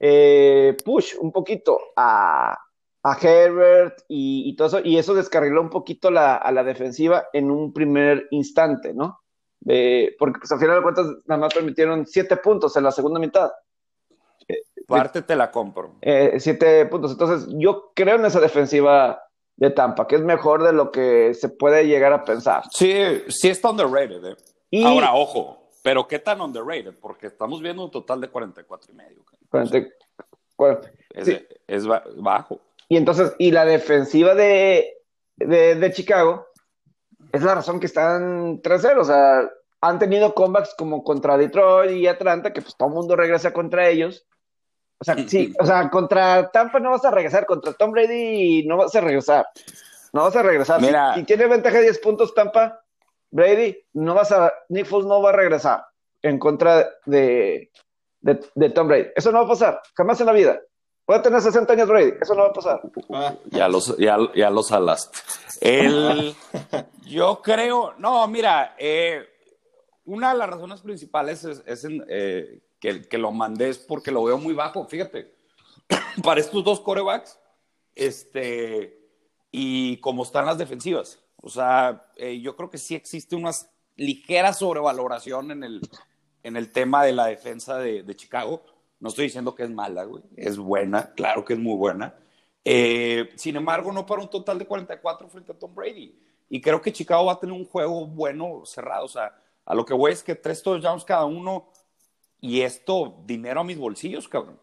eh, 0.00 0.76
push 0.84 1.14
un 1.20 1.30
poquito 1.30 1.78
a, 1.94 2.58
a 3.02 3.16
Herbert 3.20 4.02
y, 4.08 4.48
y 4.48 4.56
todo 4.56 4.68
eso, 4.68 4.80
y 4.84 4.98
eso 4.98 5.14
descarriló 5.14 5.60
un 5.62 5.70
poquito 5.70 6.10
la, 6.10 6.36
a 6.36 6.52
la 6.52 6.62
defensiva 6.64 7.26
en 7.32 7.50
un 7.50 7.72
primer 7.72 8.26
instante, 8.30 8.92
¿no? 8.94 9.20
Porque 10.18 10.38
pues, 10.40 10.52
al 10.52 10.58
final 10.58 10.76
de 10.76 10.82
cuentas 10.82 11.06
nada 11.26 11.40
más 11.40 11.54
permitieron 11.54 12.06
siete 12.06 12.36
puntos 12.36 12.76
en 12.76 12.84
la 12.84 12.92
segunda 12.92 13.18
mitad, 13.20 13.50
Parte 14.86 15.22
te 15.22 15.36
la 15.36 15.50
compro. 15.52 15.96
eh, 16.02 16.40
siete 16.40 16.84
puntos. 16.86 17.12
Entonces, 17.12 17.48
yo 17.56 17.92
creo 17.94 18.16
en 18.16 18.24
esa 18.24 18.40
defensiva 18.40 19.22
de 19.56 19.70
Tampa, 19.70 20.08
que 20.08 20.16
es 20.16 20.22
mejor 20.22 20.64
de 20.64 20.72
lo 20.72 20.90
que 20.90 21.32
se 21.34 21.48
puede 21.48 21.86
llegar 21.86 22.12
a 22.12 22.24
pensar. 22.24 22.64
Sí, 22.72 22.92
sí 23.28 23.48
está 23.50 23.70
underrated. 23.70 24.24
eh. 24.24 24.36
Y 24.70 24.84
Ahora, 24.84 25.14
ojo, 25.14 25.68
pero 25.84 26.08
¿qué 26.08 26.18
tan 26.18 26.40
underrated? 26.40 26.94
Porque 27.00 27.28
estamos 27.28 27.62
viendo 27.62 27.84
un 27.84 27.90
total 27.92 28.20
de 28.20 28.28
44 28.30 28.92
y 28.92 28.96
medio. 28.96 29.22
cara. 29.24 29.40
40 29.48 29.88
40 30.56 30.90
Es, 31.10 31.26
Sí. 31.26 31.38
es 31.68 31.86
ba- 31.86 32.02
bajo. 32.16 32.60
Y 32.90 32.96
entonces, 32.96 33.32
y 33.38 33.52
la 33.52 33.64
defensiva 33.64 34.34
de, 34.34 34.96
de, 35.36 35.76
de 35.76 35.92
Chicago 35.92 36.48
es 37.32 37.40
la 37.40 37.54
razón 37.54 37.78
que 37.78 37.86
están 37.86 38.60
3-0. 38.60 38.98
O 39.00 39.04
sea, 39.04 39.48
han 39.80 39.98
tenido 40.00 40.34
comebacks 40.34 40.74
como 40.76 41.04
contra 41.04 41.38
Detroit 41.38 41.92
y 41.92 42.08
Atlanta, 42.08 42.52
que 42.52 42.62
pues 42.62 42.76
todo 42.76 42.88
el 42.88 42.94
mundo 42.96 43.14
regresa 43.14 43.52
contra 43.52 43.88
ellos. 43.88 44.26
O 44.98 45.04
sea, 45.04 45.16
sí, 45.28 45.54
o 45.60 45.64
sea, 45.64 45.88
contra 45.88 46.50
Tampa 46.50 46.80
no 46.80 46.90
vas 46.90 47.04
a 47.04 47.12
regresar, 47.12 47.46
contra 47.46 47.72
Tom 47.74 47.92
Brady 47.92 48.66
no 48.66 48.76
vas 48.76 48.92
a 48.96 49.00
regresar. 49.00 49.46
No 50.12 50.22
vas 50.24 50.34
a 50.34 50.42
regresar. 50.42 50.80
Si- 50.80 50.86
Mira. 50.86 51.14
Si, 51.14 51.22
tiene 51.22 51.46
ventaja 51.46 51.76
de 51.76 51.84
10 51.84 52.00
puntos 52.00 52.34
Tampa, 52.34 52.82
Brady, 53.30 53.78
no 53.92 54.14
vas 54.14 54.32
a, 54.32 54.52
Nick 54.68 54.86
Foles 54.86 55.06
no 55.06 55.22
va 55.22 55.30
a 55.30 55.34
regresar 55.36 55.84
en 56.22 56.40
contra 56.40 56.90
de, 57.06 57.70
de, 58.20 58.40
de 58.52 58.70
Tom 58.70 58.88
Brady. 58.88 59.10
Eso 59.14 59.30
no 59.30 59.38
va 59.38 59.44
a 59.44 59.48
pasar, 59.48 59.80
jamás 59.94 60.20
en 60.20 60.26
la 60.26 60.32
vida. 60.32 60.60
Puede 61.10 61.22
tener 61.22 61.42
60 61.42 61.72
años 61.72 61.88
Brady, 61.88 62.12
eso 62.20 62.36
no 62.36 62.42
va 62.42 62.48
a 62.50 62.52
pasar. 62.52 62.80
Ah, 63.12 63.34
Ya 63.50 63.68
los, 63.68 63.96
ya, 63.98 64.16
ya 64.32 64.48
los 64.48 64.70
alaste. 64.70 65.18
El, 65.60 66.36
yo 67.04 67.42
creo, 67.42 67.94
no, 67.98 68.28
mira, 68.28 68.76
eh, 68.78 69.28
una 70.04 70.30
de 70.30 70.38
las 70.38 70.50
razones 70.50 70.80
principales 70.82 71.42
es, 71.42 71.64
es 71.66 71.82
en, 71.82 72.06
eh, 72.08 72.60
que, 72.78 73.08
que 73.08 73.18
lo 73.18 73.32
mandé 73.32 73.70
es 73.70 73.78
porque 73.78 74.12
lo 74.12 74.22
veo 74.22 74.38
muy 74.38 74.54
bajo. 74.54 74.86
Fíjate, 74.86 75.34
para 76.22 76.38
estos 76.38 76.62
dos 76.62 76.78
corebacks, 76.78 77.40
este, 77.96 78.96
y 79.50 79.96
como 79.96 80.22
están 80.22 80.46
las 80.46 80.58
defensivas. 80.58 81.18
O 81.38 81.48
sea, 81.48 82.06
eh, 82.18 82.40
yo 82.40 82.54
creo 82.54 82.70
que 82.70 82.78
sí 82.78 82.94
existe 82.94 83.34
una 83.34 83.50
ligera 83.96 84.52
sobrevaloración 84.52 85.50
en 85.50 85.64
el, 85.64 85.80
en 86.44 86.56
el 86.56 86.70
tema 86.70 87.02
de 87.02 87.14
la 87.14 87.26
defensa 87.26 87.78
de, 87.78 88.04
de 88.04 88.14
Chicago. 88.14 88.62
No 89.00 89.08
estoy 89.08 89.24
diciendo 89.24 89.54
que 89.54 89.64
es 89.64 89.70
mala, 89.70 90.04
güey. 90.04 90.22
Es 90.36 90.58
buena, 90.58 91.12
claro 91.14 91.44
que 91.44 91.54
es 91.54 91.58
muy 91.58 91.76
buena. 91.76 92.14
Eh, 92.64 93.30
sin 93.36 93.56
embargo, 93.56 93.90
no 93.92 94.06
para 94.06 94.22
un 94.22 94.28
total 94.28 94.58
de 94.58 94.66
44 94.66 95.28
frente 95.28 95.52
a 95.52 95.58
Tom 95.58 95.74
Brady. 95.74 96.14
Y 96.48 96.60
creo 96.60 96.80
que 96.80 96.92
Chicago 96.92 97.26
va 97.26 97.32
a 97.32 97.40
tener 97.40 97.54
un 97.54 97.64
juego 97.64 98.06
bueno 98.06 98.62
cerrado. 98.64 99.06
O 99.06 99.08
sea, 99.08 99.34
a 99.64 99.74
lo 99.74 99.84
que 99.84 99.94
voy 99.94 100.12
es 100.12 100.22
que 100.22 100.34
tres 100.34 100.62
touchdowns 100.62 101.04
cada 101.04 101.24
uno 101.24 101.70
y 102.40 102.60
esto, 102.62 103.22
dinero 103.24 103.60
a 103.60 103.64
mis 103.64 103.78
bolsillos, 103.78 104.28
cabrón. 104.28 104.58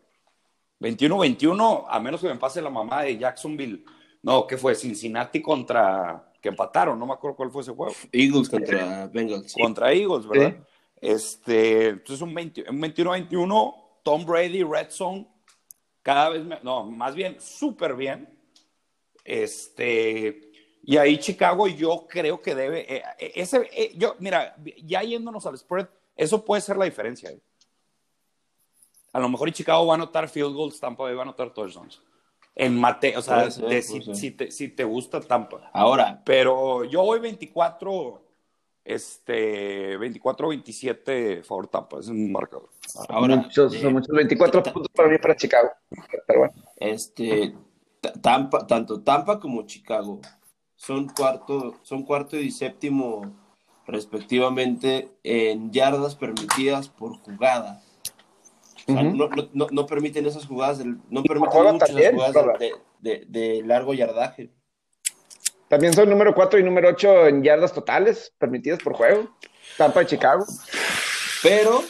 21-21, 0.80 1.86
a 1.88 2.00
menos 2.00 2.22
que 2.22 2.28
me 2.28 2.36
pase 2.36 2.62
la 2.62 2.70
mamá 2.70 3.04
de 3.04 3.18
Jacksonville. 3.18 3.84
No, 4.22 4.46
¿qué 4.46 4.58
fue? 4.58 4.76
Cincinnati 4.76 5.42
contra. 5.42 6.32
que 6.42 6.50
empataron, 6.50 7.00
no 7.00 7.06
me 7.06 7.14
acuerdo 7.14 7.38
cuál 7.38 7.52
fue 7.52 7.62
ese 7.62 7.72
juego. 7.72 7.94
Eagles 8.12 8.50
contra 8.50 9.08
Bengals. 9.08 9.54
Contra 9.54 9.92
Eagles, 9.92 10.28
¿verdad? 10.28 10.58
Este, 11.00 11.90
entonces 11.90 12.22
un 12.22 12.34
21-21, 12.34 13.87
Tom 14.08 14.26
Brady, 14.26 14.64
Red 14.64 14.90
Zone, 14.92 15.28
cada 16.02 16.30
vez, 16.30 16.42
no, 16.64 16.86
más 16.86 17.14
bien, 17.14 17.42
súper 17.42 17.94
bien. 17.94 18.40
Este, 19.26 20.50
y 20.82 20.96
ahí 20.96 21.18
Chicago 21.18 21.68
yo 21.68 22.08
creo 22.08 22.42
que 22.42 22.56
debe, 22.56 22.96
eh, 22.96 23.04
eh, 23.20 23.34
ese, 23.36 23.70
eh, 23.74 23.92
yo, 23.98 24.16
mira, 24.20 24.56
ya 24.86 25.02
yéndonos 25.02 25.46
al 25.46 25.58
spread, 25.58 25.90
eso 26.16 26.46
puede 26.46 26.62
ser 26.62 26.78
la 26.78 26.86
diferencia. 26.86 27.38
A 29.12 29.20
lo 29.20 29.28
mejor 29.28 29.52
Chicago 29.52 29.86
va 29.86 29.96
a 29.96 29.96
anotar 29.96 30.30
field 30.30 30.56
goals, 30.56 30.80
Tampa 30.80 31.04
va 31.04 31.10
a 31.10 31.24
anotar 31.24 31.54
touchdowns. 31.54 32.02
En 32.56 32.80
mate, 32.80 33.18
o 33.18 33.22
sea, 33.22 33.52
si, 33.52 34.32
te, 34.32 34.52
si, 34.52 34.70
te, 34.70 34.86
gusta 34.86 35.20
Tampa. 35.20 35.70
Ahora. 35.74 36.24
Pero 36.24 36.86
yo 36.86 37.04
voy 37.04 37.20
24, 37.20 38.24
este, 38.88 40.00
24-27 40.00 41.44
favor 41.44 41.68
Tampa, 41.68 42.00
es 42.00 42.08
un 42.08 42.32
marcador. 42.32 42.70
Ahora, 43.10 43.50
son 43.52 43.94
muchos 43.94 44.16
24 44.16 44.64
puntos 44.64 44.88
para 44.96 45.10
mí 45.10 45.18
para 45.18 45.36
Chicago. 45.36 45.70
Pero 46.26 46.40
bueno. 46.40 46.54
Este, 46.78 47.54
Tampa, 48.22 48.66
tanto 48.66 49.02
Tampa 49.02 49.42
como 49.42 49.64
Chicago 49.64 50.22
son 50.78 51.10
cuarto, 51.10 51.76
son 51.84 52.04
cuarto 52.04 52.38
y 52.38 52.50
séptimo 52.50 53.36
respectivamente 53.86 55.10
en 55.24 55.70
yardas 55.72 56.16
permitidas 56.16 56.88
por 56.88 57.18
jugada. 57.18 57.84
no, 58.88 59.28
no, 59.54 59.68
no, 59.70 59.86
permiten 59.86 60.26
esas 60.28 60.46
jugadas, 60.46 60.82
no 61.10 61.24
permiten 61.24 61.74
muchas 61.74 61.92
jugadas 61.92 62.60
de, 63.02 63.26
de, 63.28 63.64
largo 63.64 63.94
yardaje. 63.94 64.50
También 65.70 65.94
son 65.94 66.10
número 66.10 66.34
4 66.34 66.60
y 66.60 66.64
número 66.64 66.90
8 66.90 67.28
en 67.28 67.44
yardas 67.44 67.74
totales 67.74 68.34
permitidas 68.38 68.80
por 68.82 68.94
juego. 68.94 69.30
Tampa 69.78 70.00
de 70.02 70.06
Chicago. 70.08 70.46
Pero 71.44 71.84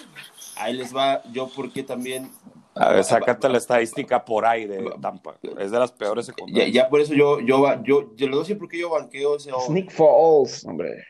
ahí 0.55 0.73
les 0.73 0.95
va 0.95 1.21
yo 1.31 1.49
porque 1.55 1.83
también 1.83 2.31
a 2.79 2.91
ver, 2.91 3.03
sácate 3.03 3.49
la 3.49 3.57
estadística 3.57 4.23
por 4.23 4.45
ahí 4.45 4.65
de 4.65 4.91
Tampa. 5.01 5.37
Es 5.57 5.71
de 5.71 5.79
las 5.79 5.91
peores 5.91 6.27
secundarias. 6.27 6.71
Ya, 6.71 6.89
por 6.89 7.01
eso 7.01 7.13
yo, 7.13 7.39
yo, 7.39 7.81
yo, 7.83 8.15
yo, 8.15 8.27
le 8.27 8.35
doy 8.35 8.55
porque 8.55 8.79
yo 8.79 8.89
banqueo 8.89 9.37
ese. 9.37 9.51
Sneak 9.65 9.91
Falls, 9.91 10.65
hombre. 10.65 11.03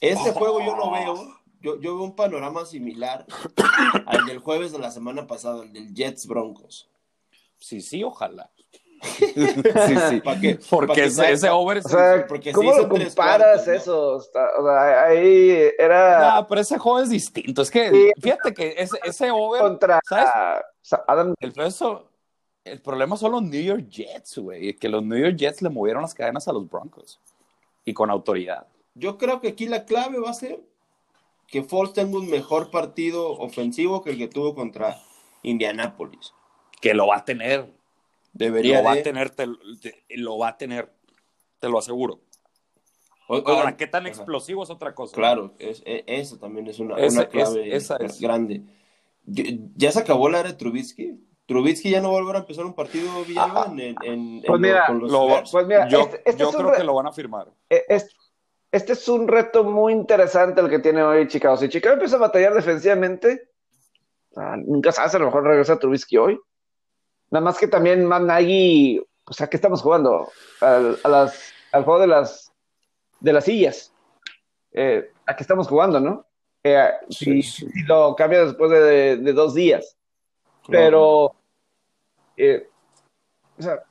Este 0.00 0.32
juego 0.32 0.60
yo 0.60 0.76
lo 0.76 0.90
veo, 0.90 1.14
yo, 1.60 1.80
yo 1.80 1.94
veo 1.94 2.02
un 2.02 2.16
panorama 2.16 2.66
similar 2.66 3.24
al 4.06 4.26
del 4.26 4.38
jueves 4.38 4.72
de 4.72 4.78
la 4.78 4.90
semana 4.90 5.26
pasada, 5.26 5.62
el 5.62 5.72
del 5.72 5.94
Jets 5.94 6.26
Broncos. 6.26 6.90
Sí, 7.58 7.80
sí, 7.80 8.02
ojalá. 8.02 8.50
Sí, 9.02 9.96
sí. 10.08 10.20
¿Para 10.20 10.40
qué? 10.40 10.58
Porque 10.70 11.04
ese, 11.04 11.50
over 11.50 11.78
o 11.78 11.82
sea, 11.82 12.26
porque 12.26 12.52
¿Cómo 12.52 12.72
lo 12.76 12.88
comparas 12.88 13.66
eso? 13.66 14.16
O 14.16 14.20
sea, 14.20 15.06
ahí 15.06 15.70
era. 15.78 16.36
No, 16.36 16.48
pero 16.48 16.60
ese 16.60 16.78
juego 16.78 17.00
es 17.00 17.10
distinto. 17.10 17.62
Es 17.62 17.70
que, 17.70 18.12
fíjate 18.20 18.54
que 18.54 18.74
ese, 18.78 18.98
ese 19.04 19.30
over. 19.30 19.62
Contra. 19.62 20.00
¿sabes? 20.04 20.28
Adam... 21.06 21.34
El, 21.40 21.52
el 22.64 22.80
problema 22.80 23.16
son 23.16 23.32
los 23.32 23.42
New 23.42 23.62
York 23.62 23.88
Jets, 23.88 24.38
güey. 24.38 24.74
Que 24.76 24.88
los 24.88 25.02
New 25.02 25.18
York 25.18 25.36
Jets 25.36 25.62
le 25.62 25.70
movieron 25.70 26.02
las 26.02 26.14
cadenas 26.14 26.46
a 26.46 26.52
los 26.52 26.68
Broncos. 26.68 27.20
Y 27.84 27.92
con 27.92 28.10
autoridad. 28.10 28.66
Yo 28.94 29.18
creo 29.18 29.40
que 29.40 29.48
aquí 29.48 29.66
la 29.66 29.84
clave 29.84 30.20
va 30.20 30.30
a 30.30 30.34
ser 30.34 30.60
que 31.48 31.62
Foles 31.62 31.92
tenga 31.92 32.18
un 32.18 32.30
mejor 32.30 32.70
partido 32.70 33.32
ofensivo 33.32 34.02
que 34.02 34.10
el 34.10 34.18
que 34.18 34.28
tuvo 34.28 34.54
contra 34.54 34.98
Indianapolis. 35.42 36.32
Que 36.80 36.94
lo 36.94 37.08
va 37.08 37.16
a 37.16 37.24
tener. 37.24 37.70
Debería 38.32 38.78
lo 38.78 38.84
va 38.84 38.92
a 38.92 39.02
tener, 39.02 39.32
lo 40.10 40.38
va 40.38 40.48
a 40.48 40.56
tener, 40.56 40.92
te 41.58 41.68
lo 41.68 41.78
aseguro. 41.78 42.20
Ahora, 43.28 43.76
qué 43.76 43.86
tan 43.86 44.06
explosivo 44.06 44.62
es 44.62 44.70
otra 44.70 44.94
cosa. 44.94 45.14
Claro, 45.14 45.54
es, 45.58 45.82
e, 45.86 46.04
eso 46.06 46.38
también 46.38 46.66
es 46.66 46.78
una, 46.78 46.96
clave 47.28 47.78
grande. 48.20 48.62
¿Ya 49.24 49.92
se 49.92 50.00
acabó 50.00 50.28
la 50.28 50.40
era 50.40 50.48
de 50.50 50.54
Trubisky? 50.54 51.18
Trubisky 51.46 51.90
ya 51.90 52.00
no 52.00 52.12
va 52.12 52.18
a 52.18 52.20
volver 52.20 52.36
a 52.36 52.38
empezar 52.40 52.64
un 52.64 52.74
partido 52.74 53.24
Villalba 53.24 53.66
ah, 53.68 53.74
en, 53.76 53.96
en, 54.02 54.42
pues 54.46 54.60
mira, 54.60 54.86
con 54.86 55.00
los 55.00 55.50
pues 55.50 55.66
mira, 55.66 55.88
yo, 55.88 56.00
este, 56.00 56.22
este 56.24 56.44
creo 56.44 56.72
que 56.72 56.84
lo 56.84 56.94
van 56.94 57.06
a 57.06 57.12
firmar. 57.12 57.48
E, 57.68 57.84
este, 57.88 58.14
este, 58.70 58.92
es 58.92 59.08
un 59.08 59.28
reto 59.28 59.64
muy 59.64 59.92
interesante 59.92 60.60
el 60.60 60.70
que 60.70 60.78
tiene 60.78 61.02
hoy 61.02 61.28
Chicago. 61.28 61.56
Si 61.56 61.68
Chicago 61.68 61.94
empieza 61.94 62.16
a 62.16 62.20
batallar 62.20 62.54
defensivamente, 62.54 63.50
nunca 64.64 64.92
sabes, 64.92 65.14
a 65.14 65.18
lo 65.18 65.26
mejor 65.26 65.44
regresa 65.44 65.78
Trubisky 65.78 66.16
hoy. 66.16 66.40
Nada 67.32 67.44
más 67.46 67.58
que 67.58 67.66
también 67.66 68.04
Matt 68.04 68.24
Nagy, 68.24 69.02
o 69.24 69.32
sea, 69.32 69.48
¿qué 69.48 69.56
estamos 69.56 69.80
jugando? 69.80 70.30
Al, 70.60 70.98
a 71.02 71.08
las, 71.08 71.52
al 71.72 71.82
juego 71.82 72.00
de 72.00 72.06
las, 72.06 72.52
de 73.20 73.32
las 73.32 73.44
sillas. 73.46 73.90
Eh, 74.70 75.10
¿A 75.24 75.34
qué 75.34 75.42
estamos 75.42 75.66
jugando, 75.66 75.98
no? 75.98 76.26
Eh, 76.62 76.90
si, 77.08 77.42
lo 77.86 78.14
cambia 78.16 78.44
después 78.44 78.70
de, 78.70 79.32
dos 79.32 79.54
días. 79.54 79.96
Pero, 80.68 81.34
eh, 82.36 82.68
o 83.58 83.62
sea, 83.62 83.82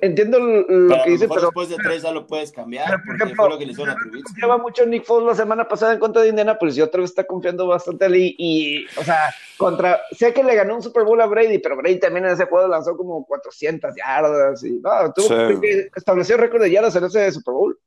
Entiendo 0.00 0.38
lo 0.38 1.02
que 1.02 1.10
dice, 1.10 1.26
pero. 1.26 1.42
Después 1.42 1.68
de 1.68 1.76
tres 1.76 2.02
ya 2.02 2.12
lo 2.12 2.26
puedes 2.26 2.52
cambiar. 2.52 3.02
por 3.04 3.16
ejemplo, 3.16 3.48
lo 3.48 3.58
que 3.58 3.66
le 3.66 3.72
hizo 3.72 3.84
Confiaba 4.24 4.56
mucho 4.58 4.86
Nick 4.86 5.04
Foles 5.04 5.26
la 5.26 5.34
semana 5.34 5.66
pasada 5.66 5.94
en 5.94 5.98
contra 5.98 6.22
de 6.22 6.28
Indianapolis 6.28 6.76
y 6.76 6.80
otra 6.80 7.00
vez 7.00 7.10
está 7.10 7.24
confiando 7.24 7.66
bastante 7.66 8.04
ahí. 8.04 8.36
Y, 8.38 8.86
o 8.96 9.02
sea, 9.02 9.34
contra. 9.56 10.00
Sé 10.12 10.32
que 10.32 10.44
le 10.44 10.54
ganó 10.54 10.76
un 10.76 10.82
Super 10.82 11.02
Bowl 11.02 11.20
a 11.20 11.26
Brady, 11.26 11.58
pero 11.58 11.76
Brady 11.76 11.98
también 11.98 12.26
en 12.26 12.32
ese 12.32 12.44
juego 12.44 12.68
lanzó 12.68 12.96
como 12.96 13.24
400 13.26 13.94
yardas. 13.96 14.62
Y, 14.62 14.78
no, 14.78 15.12
tuvo 15.12 15.60
que 15.60 15.90
estableció 15.94 16.36
récord 16.36 16.62
de 16.62 16.70
yardas 16.70 16.94
en 16.94 17.04
ese 17.04 17.32
Super 17.32 17.54
Bowl. 17.54 17.78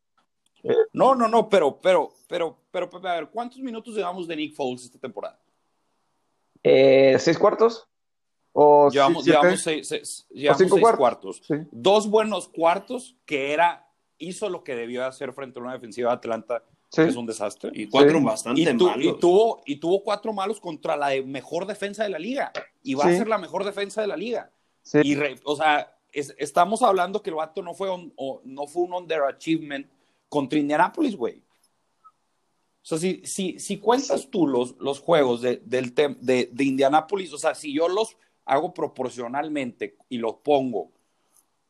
No, 0.91 1.15
no, 1.15 1.27
no, 1.27 1.47
pero, 1.47 1.79
pero, 1.81 2.12
pero, 2.27 2.57
pero, 2.69 2.89
a 3.03 3.15
ver, 3.15 3.29
¿cuántos 3.29 3.60
minutos 3.60 3.95
llevamos 3.95 4.27
de 4.27 4.36
Nick 4.36 4.55
Foles 4.55 4.84
esta 4.84 4.99
temporada? 4.99 5.39
Eh, 6.63 7.15
¿Seis 7.17 7.39
cuartos? 7.39 7.88
O 8.54 8.90
llevamos, 8.90 9.24
seis, 9.58 10.28
cuartos. 10.98 11.42
Dos 11.72 12.10
buenos 12.10 12.50
cuartos 12.50 13.16
que 13.26 13.54
era, 13.54 13.88
hizo 14.18 14.50
lo 14.50 14.64
que 14.64 14.76
debió 14.76 15.06
hacer 15.06 15.32
frente 15.34 15.60
a 15.60 15.64
una 15.64 15.74
defensiva 15.74 16.10
de 16.10 16.16
Atlanta, 16.16 16.64
que 16.92 17.04
es 17.04 17.16
un 17.16 17.26
desastre. 17.26 17.72
Y 17.74 17.88
cuatro 17.88 18.22
bastante 18.22 18.74
malos. 18.74 19.06
Y 19.06 19.14
tuvo, 19.20 19.62
y 19.66 19.78
tuvo 19.78 20.04
cuatro 20.04 20.34
malos 20.34 20.60
contra 20.60 20.98
la 20.98 21.10
mejor 21.26 21.66
defensa 21.66 22.04
de 22.04 22.10
la 22.10 22.20
liga. 22.20 22.52
Y 22.84 22.96
va 22.96 23.06
a 23.06 23.10
ser 23.10 23.28
la 23.28 23.38
mejor 23.38 23.64
defensa 23.64 24.02
de 24.02 24.08
la 24.08 24.18
liga. 24.18 24.52
Y 25.02 25.16
o 25.44 25.56
sea, 25.56 25.98
estamos 26.12 26.82
hablando 26.82 27.22
que 27.22 27.30
el 27.30 27.38
vato 27.38 27.62
no 27.62 27.74
fue, 27.74 27.88
no 28.44 28.68
fue 28.68 28.84
un 28.84 28.94
underachievement 28.94 29.88
contra 30.28 30.60
Indianapolis, 30.60 31.16
güey. 31.16 31.42
O 32.84 32.86
sea, 32.86 32.98
si, 32.98 33.22
si, 33.26 33.60
si 33.60 33.78
cuentas 33.78 34.30
tú 34.30 34.48
los, 34.48 34.76
los 34.80 35.00
juegos 35.00 35.42
de, 35.42 35.62
del 35.64 35.94
de, 35.94 36.50
de 36.52 36.64
Indianapolis, 36.64 37.32
o 37.32 37.38
sea, 37.38 37.54
si 37.54 37.74
yo 37.74 37.88
los 37.88 38.18
hago 38.45 38.73
proporcionalmente 38.73 39.97
y 40.10 40.17
lo 40.17 40.39
pongo 40.39 40.91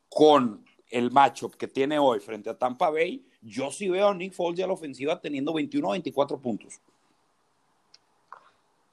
con 0.09 0.65
el 0.89 1.11
matchup 1.11 1.55
que 1.55 1.67
tiene 1.67 1.97
hoy 1.97 2.19
frente 2.19 2.49
a 2.49 2.57
Tampa 2.57 2.89
Bay, 2.89 3.25
yo 3.41 3.71
sí 3.71 3.89
veo 3.89 4.09
a 4.09 4.13
Nick 4.13 4.33
Foles 4.33 4.57
ya 4.57 4.65
a 4.65 4.67
la 4.67 4.73
ofensiva 4.73 5.19
teniendo 5.19 5.53
21 5.53 5.87
o 5.87 5.91
24 5.91 6.39
puntos. 6.39 6.79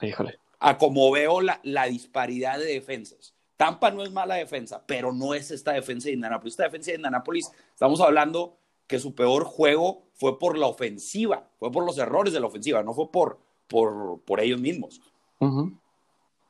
Híjole. 0.01 0.39
A 0.61 0.79
como 0.79 1.11
veo 1.11 1.41
la, 1.41 1.61
la, 1.65 1.87
disparidad 1.87 2.59
de 2.59 2.67
defensas. 2.67 3.35
Tampa 3.57 3.91
no 3.91 4.05
es 4.05 4.13
mala 4.13 4.37
defensa, 4.37 4.85
pero 4.87 5.13
no 5.13 5.35
es 5.35 5.51
esta 5.51 5.73
defensa 5.73 6.07
de 6.07 6.15
Indianapolis. 6.15 6.55
Esta 6.55 6.65
defensa 6.65 6.91
de 6.93 6.97
Indianapolis, 6.97 7.51
estamos 7.73 8.01
hablando 8.01 8.57
que 8.87 9.01
su 9.01 9.15
peor 9.15 9.45
juego 9.45 10.05
fue 10.15 10.39
por 10.39 10.57
la 10.57 10.67
ofensiva, 10.67 11.49
fue 11.59 11.71
por 11.71 11.85
los 11.85 11.99
errores 11.99 12.33
de 12.33 12.41
la 12.41 12.47
ofensiva, 12.47 12.83
no 12.83 12.95
fue 12.95 13.11
por, 13.11 13.41
por, 13.67 14.21
por 14.23 14.41
ellos 14.41 14.61
mismos 14.61 15.01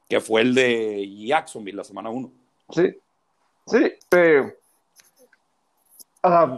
que 0.08 0.20
fue 0.20 0.40
el 0.40 0.54
de 0.54 1.08
Jacksonville 1.26 1.76
la 1.76 1.84
semana 1.84 2.10
1. 2.10 2.32
Sí, 2.70 2.94
sí, 3.66 3.92
pero, 4.08 4.52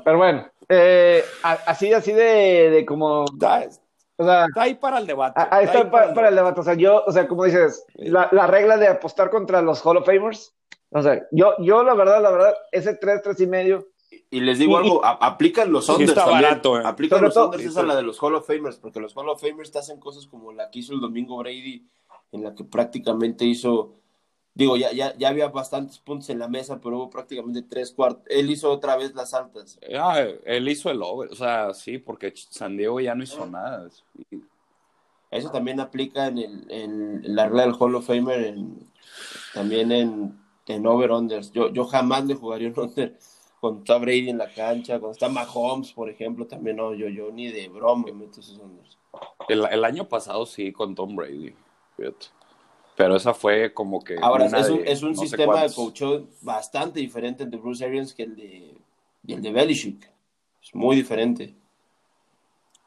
pero 0.05 0.19
bueno, 0.19 0.47
eh, 0.69 1.25
así, 1.43 1.93
así 1.93 2.13
de, 2.13 2.71
de 2.71 2.87
como... 2.87 3.25
Está, 3.25 3.69
o 4.17 4.25
sea, 4.25 4.45
está 4.45 4.63
ahí 4.63 4.75
para 4.75 4.99
el 4.99 5.07
debate. 5.07 5.41
Ahí 5.51 5.65
está, 5.65 5.91
para, 5.91 6.29
el 6.29 6.35
debate. 6.35 6.61
O 6.61 6.63
sea, 6.63 6.75
yo, 6.75 7.03
o 7.07 7.11
sea, 7.11 7.27
como 7.27 7.45
dices, 7.45 7.87
la, 7.95 8.29
la, 8.33 8.47
regla 8.47 8.77
de 8.77 8.87
apostar 8.87 9.31
contra 9.31 9.63
los 9.63 9.81
Hall 9.85 9.97
of 9.97 10.05
Famers. 10.05 10.55
O 10.91 11.03
sea, 11.03 11.27
yo, 11.31 11.55
yo 11.59 11.83
la 11.83 11.95
verdad, 11.95 12.21
la 12.21 12.31
verdad, 12.31 12.55
ese 12.71 12.95
3, 12.95 13.23
3 13.23 13.41
y 13.41 13.47
medio. 13.47 13.89
Y 14.29 14.41
les 14.41 14.59
digo 14.59 14.77
algo, 14.77 15.03
aplican 15.05 15.73
los 15.73 15.89
unders 15.89 16.15
Barato, 16.15 16.79
eh. 16.79 16.83
Aplican 16.85 17.23
los 17.23 17.35
unders, 17.37 17.65
esa 17.65 17.81
es 17.81 17.87
la 17.87 17.97
de 17.97 18.03
los 18.03 18.23
Hall 18.23 18.35
of 18.35 18.47
Famers, 18.47 18.77
porque 18.77 19.01
los 19.01 19.17
Hall 19.17 19.29
of 19.29 19.41
Famers 19.41 19.73
te 19.73 19.79
hacen 19.79 19.99
cosas 19.99 20.27
como 20.27 20.53
la 20.53 20.71
que 20.71 20.81
hizo 20.81 20.93
el 20.93 21.01
domingo 21.01 21.39
Brady 21.39 21.89
en 22.33 22.45
la 22.45 22.55
que 22.55 22.65
prácticamente 22.65 23.45
hizo 23.45 24.01
digo, 24.55 24.77
ya, 24.77 24.93
ya, 24.93 25.17
ya 25.17 25.29
había 25.29 25.49
bastantes 25.49 25.99
puntos 25.99 26.29
en 26.31 26.39
la 26.39 26.49
mesa, 26.49 26.81
pero 26.81 26.97
hubo 26.99 27.11
prácticamente 27.11 27.63
tres 27.63 27.93
cuartos. 27.93 28.25
Él 28.29 28.51
hizo 28.51 28.71
otra 28.71 28.97
vez 28.97 29.15
las 29.15 29.33
altas. 29.33 29.79
Ah, 29.97 30.23
él 30.45 30.69
hizo 30.69 30.91
el 30.91 31.03
over, 31.03 31.31
o 31.31 31.35
sea, 31.35 31.73
sí, 31.73 31.99
porque 31.99 32.33
San 32.35 32.77
Diego 32.77 33.01
ya 33.01 33.15
no 33.15 33.23
hizo 33.23 33.47
nada. 33.47 33.89
Eso 35.31 35.51
también 35.51 35.81
aplica 35.81 36.27
en, 36.27 36.39
el, 36.39 36.67
en 36.71 37.35
la 37.35 37.47
regla 37.47 37.63
del 37.63 37.77
Hall 37.79 37.95
of 37.95 38.07
Famer, 38.07 38.45
en, 38.45 38.79
también 39.55 39.93
en, 39.93 40.39
en 40.67 40.87
over-unders. 40.87 41.53
Yo, 41.53 41.73
yo 41.73 41.85
jamás 41.85 42.25
le 42.25 42.35
jugaría 42.35 42.69
un 42.69 42.79
under 42.79 43.17
cuando 43.61 43.81
está 43.81 43.99
Brady 43.99 44.31
en 44.31 44.39
la 44.39 44.53
cancha, 44.53 44.99
cuando 44.99 45.13
está 45.13 45.29
Mahomes, 45.29 45.93
por 45.93 46.09
ejemplo, 46.09 46.47
también 46.47 46.77
no, 46.77 46.95
yo, 46.95 47.09
yo 47.09 47.31
ni 47.31 47.49
de 47.49 47.69
broma 47.69 48.07
me 48.07 48.13
meto 48.13 48.41
esos 48.41 48.59
unders. 48.59 48.99
El, 49.49 49.67
el, 49.71 49.85
año 49.85 50.09
pasado 50.09 50.47
sí 50.47 50.73
con 50.73 50.95
Tom 50.95 51.15
Brady, 51.15 51.55
fíjate. 52.01 52.27
Pero 52.97 53.17
esa 53.17 53.33
fue 53.33 53.73
como 53.73 54.03
que. 54.03 54.17
Ahora, 54.21 54.47
es 54.47 54.69
un, 54.69 54.83
es 54.87 55.03
un 55.03 55.13
no 55.13 55.21
sistema 55.21 55.63
de 55.63 55.73
coach 55.73 56.03
bastante 56.43 57.01
diferente 57.01 57.45
el 57.45 57.51
de 57.51 57.57
Bruce 57.57 57.85
Arians 57.85 58.15
que 58.15 58.25
el 58.25 58.37
de, 58.37 58.77
el 59.27 59.43
de 59.43 59.53
Belichick. 59.53 60.11
Es 60.63 60.75
muy 60.75 60.97
diferente. 60.97 61.55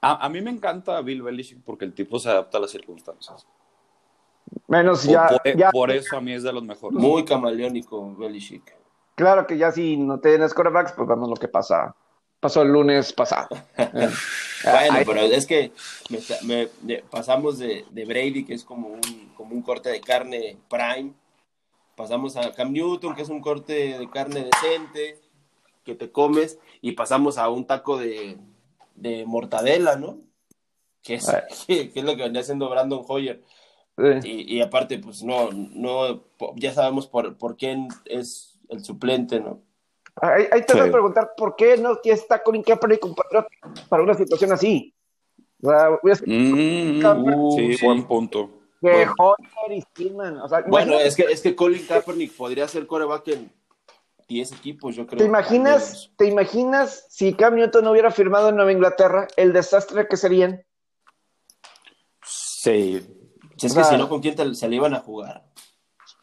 A, 0.02 0.26
a, 0.26 0.30
mí 0.30 0.41
me 0.41 0.52
encanta 0.52 1.02
Bill 1.02 1.23
Belichick 1.23 1.63
porque 1.63 1.86
el 1.86 1.93
tipo 1.93 2.19
se 2.19 2.30
adapta 2.30 2.58
a 2.58 2.62
las 2.62 2.71
circunstancias. 2.71 3.47
Menos 4.67 5.04
ya 5.04 5.28
por, 5.28 5.58
ya, 5.58 5.71
por, 5.71 5.91
eso 5.91 6.17
a 6.17 6.21
mí 6.21 6.34
es 6.34 6.43
de 6.43 6.54
los 6.54 6.63
mejores. 6.63 6.99
Muy 6.99 7.26
camaleónico 7.26 8.13
Belichick. 8.15 8.76
Claro 9.15 9.47
que 9.47 9.58
ya 9.58 9.71
si 9.71 9.97
no 9.97 10.19
tienes 10.19 10.54
quarterbacks, 10.54 10.91
pues 10.93 11.08
vemos 11.08 11.30
lo 11.30 11.36
que 11.36 11.47
pasa. 11.47 11.95
Pasó 12.44 12.62
el 12.62 12.74
lunes 12.74 13.14
pasado. 13.14 13.48
bueno, 13.78 14.98
pero 15.06 15.22
es 15.22 15.46
que 15.46 15.72
me, 16.10 16.68
me, 16.82 16.98
pasamos 16.98 17.58
de, 17.58 17.86
de, 17.90 18.04
Brady, 18.04 18.44
que 18.44 18.54
es 18.54 18.66
como 18.66 18.90
un, 18.90 19.32
como 19.38 19.56
un 19.56 19.62
corte 19.62 19.90
de 19.90 20.02
carne 20.02 20.58
prime. 20.70 21.14
Pasamos 21.96 22.36
a 22.36 22.52
Cam 22.52 22.74
Newton, 22.74 23.16
que 23.16 23.22
es 23.22 23.30
un 23.30 23.40
corte 23.40 23.98
de 23.98 24.10
carne 24.10 24.44
decente, 24.44 25.22
que 25.86 25.96
te 25.96 26.12
comes. 26.12 26.60
Y 26.82 26.92
pasamos 26.92 27.38
a 27.38 27.48
un 27.48 27.66
taco 27.66 27.98
de, 27.98 28.38
de 28.96 29.24
mortadela, 29.26 29.96
¿no? 29.96 30.18
Que 31.02 31.14
es, 31.14 31.32
que, 31.68 31.92
que 31.92 32.00
es 32.02 32.06
lo 32.06 32.18
que 32.18 32.24
venía 32.24 32.42
haciendo 32.42 32.70
Brandon 32.70 33.06
Hoyer. 33.08 33.42
Y, 34.22 34.58
y, 34.58 34.60
aparte, 34.60 35.00
pues 35.00 35.24
no, 35.24 35.50
no, 35.54 36.26
ya 36.58 36.74
sabemos 36.74 37.08
por, 37.08 37.38
por 37.38 37.56
qué 37.56 37.88
es 38.04 38.60
el 38.68 38.84
suplente, 38.84 39.40
¿no? 39.40 39.62
Ahí, 40.21 40.47
ahí 40.52 40.62
te 40.62 40.73
sí. 40.73 40.80
voy 40.80 40.89
a 40.89 40.91
preguntar 40.91 41.32
por 41.36 41.56
qué 41.56 41.78
no 41.78 41.99
está 42.04 42.43
Colin 42.43 42.63
Kaepernick 42.63 43.02
para 43.89 44.04
una 44.04 44.13
situación 44.13 44.52
así. 44.52 44.93
O 45.63 45.69
sea, 45.69 45.89
mm, 46.26 47.06
uh, 47.26 47.52
sí, 47.52 47.78
sí, 47.78 47.86
buen 47.86 48.04
punto. 48.04 48.49
Que 48.82 48.89
bueno. 48.91 49.13
Hoyer 49.17 49.78
y 49.78 49.82
Stillman, 49.82 50.38
o 50.39 50.47
sea, 50.49 50.63
bueno, 50.67 50.99
es 50.99 51.15
que, 51.15 51.23
es 51.23 51.41
que 51.41 51.56
Colin 51.56 51.86
Kaepernick 51.86 52.36
podría 52.36 52.67
ser 52.67 52.86
coreback 52.86 53.30
en 53.30 53.52
10 54.28 54.52
equipos, 54.54 54.95
yo 54.95 55.08
creo. 55.08 55.19
¿Te 55.19 55.26
imaginas, 55.26 56.12
¿Te 56.17 56.28
imaginas 56.28 57.06
si 57.10 57.34
Cam 57.34 57.56
Newton 57.56 57.86
no 57.86 57.91
hubiera 57.91 58.12
firmado 58.12 58.49
en 58.49 58.56
Nueva 58.56 58.71
Inglaterra 58.71 59.28
el 59.38 59.54
desastre 59.54 60.08
que 60.08 60.17
serían? 60.17 60.63
Sí. 62.26 63.02
Si 63.58 63.67
es 63.67 63.71
o 63.71 63.76
sea, 63.76 63.84
que 63.84 63.89
si 63.89 63.97
no, 63.97 64.10
¿con 64.10 64.21
quién 64.21 64.36
te, 64.36 64.54
se 64.54 64.67
le 64.67 64.76
iban 64.76 64.93
a 64.93 64.99
jugar? 64.99 65.45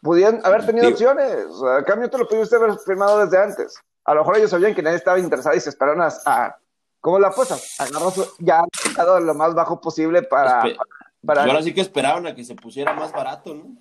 Pudieran 0.01 0.41
haber 0.43 0.65
tenido 0.65 0.87
Digo. 0.87 0.95
opciones. 0.95 1.45
O 1.45 1.65
sea, 1.65 1.83
Cam 1.83 1.99
Newton 1.99 2.21
lo 2.21 2.27
pudiste 2.27 2.55
haber 2.55 2.77
firmado 2.79 3.19
desde 3.19 3.41
antes. 3.41 3.79
A 4.03 4.13
lo 4.13 4.21
mejor 4.21 4.37
ellos 4.37 4.49
sabían 4.49 4.73
que 4.73 4.81
nadie 4.81 4.97
estaba 4.97 5.19
interesado 5.19 5.55
y 5.55 5.59
se 5.59 5.69
esperaron 5.69 6.01
a. 6.01 6.09
a 6.25 6.57
¿Cómo 6.99 7.19
la 7.19 7.29
apuesta? 7.29 7.55
Agarró 7.79 8.11
su, 8.11 8.27
ya 8.39 8.63
dado 8.95 9.19
lo 9.19 9.33
más 9.33 9.53
bajo 9.53 9.79
posible 9.79 10.23
para. 10.23 10.67
Espe 10.67 10.79
para 11.25 11.45
y 11.45 11.49
ahora 11.49 11.63
sí 11.63 11.73
que 11.73 11.81
esperaban 11.81 12.25
a 12.27 12.35
que 12.35 12.43
se 12.43 12.55
pusiera 12.55 12.93
más 12.93 13.11
barato, 13.11 13.53
¿no? 13.53 13.75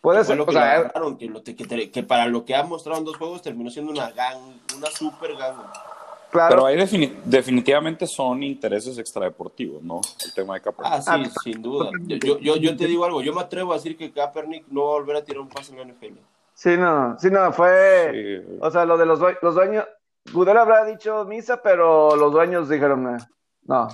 Puede 0.00 0.24
ser. 0.24 0.36
Lo 0.38 0.46
que, 0.46 0.50
o 0.50 0.52
sea, 0.54 0.72
agarraron, 0.72 1.18
que, 1.18 1.26
lo, 1.26 1.42
que, 1.42 1.54
que, 1.54 2.02
para 2.02 2.26
lo 2.26 2.44
que 2.46 2.54
ha 2.54 2.62
mostrado 2.62 2.98
en 2.98 3.04
dos 3.04 3.18
juegos 3.18 3.42
terminó 3.42 3.70
siendo 3.70 3.92
una 3.92 4.10
gang, 4.12 4.38
una 4.76 4.86
super 4.90 5.36
gang. 5.36 5.56
Claro. 6.30 6.48
Pero 6.50 6.66
ahí 6.66 6.76
defini 6.76 7.12
definitivamente 7.24 8.06
son 8.06 8.42
intereses 8.42 8.96
extradeportivos, 8.98 9.82
¿no? 9.82 10.00
El 10.24 10.32
tema 10.32 10.54
de 10.54 10.60
Kaepernick. 10.60 10.92
Ah, 10.92 11.02
sí, 11.02 11.10
ah, 11.12 11.40
sin 11.42 11.60
duda. 11.60 11.90
Yo, 12.06 12.38
yo, 12.38 12.56
yo, 12.56 12.76
te 12.76 12.86
digo 12.86 13.04
algo, 13.04 13.20
yo 13.20 13.34
me 13.34 13.40
atrevo 13.40 13.72
a 13.72 13.76
decir 13.76 13.96
que 13.96 14.12
Kaepernick 14.12 14.68
no 14.68 14.84
va 14.84 14.90
a 14.90 15.00
volver 15.00 15.16
a 15.16 15.24
tirar 15.24 15.40
un 15.40 15.48
pase 15.48 15.72
en 15.72 15.78
la 15.78 15.92
NFL. 15.92 16.18
Sí, 16.54 16.76
no, 16.76 17.18
sí, 17.18 17.30
no, 17.30 17.52
fue, 17.52 18.42
sí. 18.44 18.58
o 18.60 18.70
sea, 18.70 18.84
lo 18.84 18.96
de 18.98 19.06
los, 19.06 19.18
los 19.40 19.54
dueños, 19.54 19.86
Gudel 20.32 20.58
habrá 20.58 20.84
dicho 20.84 21.24
misa, 21.24 21.62
pero 21.62 22.14
los 22.14 22.32
dueños 22.32 22.68
dijeron, 22.68 23.18
no. 23.64 23.88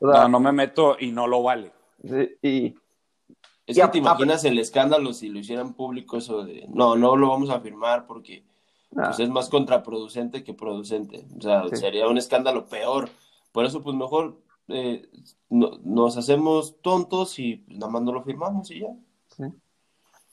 O 0.00 0.12
sea, 0.12 0.22
no, 0.22 0.28
no 0.28 0.40
me 0.40 0.52
meto 0.52 0.96
y 1.00 1.10
no 1.10 1.26
lo 1.26 1.42
vale. 1.42 1.72
Sí, 2.02 2.36
y... 2.42 2.74
Es 3.66 3.78
que 3.78 3.88
te 3.88 3.98
imaginas 3.98 4.44
el 4.44 4.58
escándalo 4.58 5.14
si 5.14 5.30
lo 5.30 5.38
hicieran 5.38 5.72
público 5.72 6.18
eso 6.18 6.44
de, 6.44 6.66
no, 6.68 6.96
no 6.96 7.16
lo 7.16 7.30
vamos 7.30 7.48
a 7.48 7.60
firmar 7.60 8.06
porque 8.06 8.44
Ah. 8.96 9.06
pues 9.06 9.20
es 9.20 9.28
más 9.28 9.48
contraproducente 9.48 10.44
que 10.44 10.54
producente. 10.54 11.26
O 11.36 11.40
sea, 11.40 11.68
sí. 11.68 11.76
sería 11.76 12.06
un 12.06 12.18
escándalo 12.18 12.66
peor. 12.66 13.08
Por 13.52 13.64
eso, 13.64 13.82
pues 13.82 13.96
mejor 13.96 14.36
eh, 14.68 15.08
no, 15.50 15.78
nos 15.84 16.16
hacemos 16.16 16.80
tontos 16.80 17.38
y 17.38 17.64
nada 17.68 17.90
más 17.90 18.02
no 18.02 18.12
lo 18.12 18.22
firmamos 18.22 18.70
y 18.70 18.80
ya. 18.80 18.88
Sí. 19.28 19.44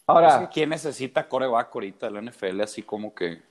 Ahora, 0.08 0.28
es 0.28 0.36
que 0.41 0.54
¿quién 0.54 0.69
necesita 0.69 1.28
coreback 1.28 1.74
ahorita 1.74 2.08
de 2.08 2.12
la 2.12 2.21
NFL? 2.21 2.62
Así 2.62 2.84
como 2.84 3.13
que. 3.13 3.41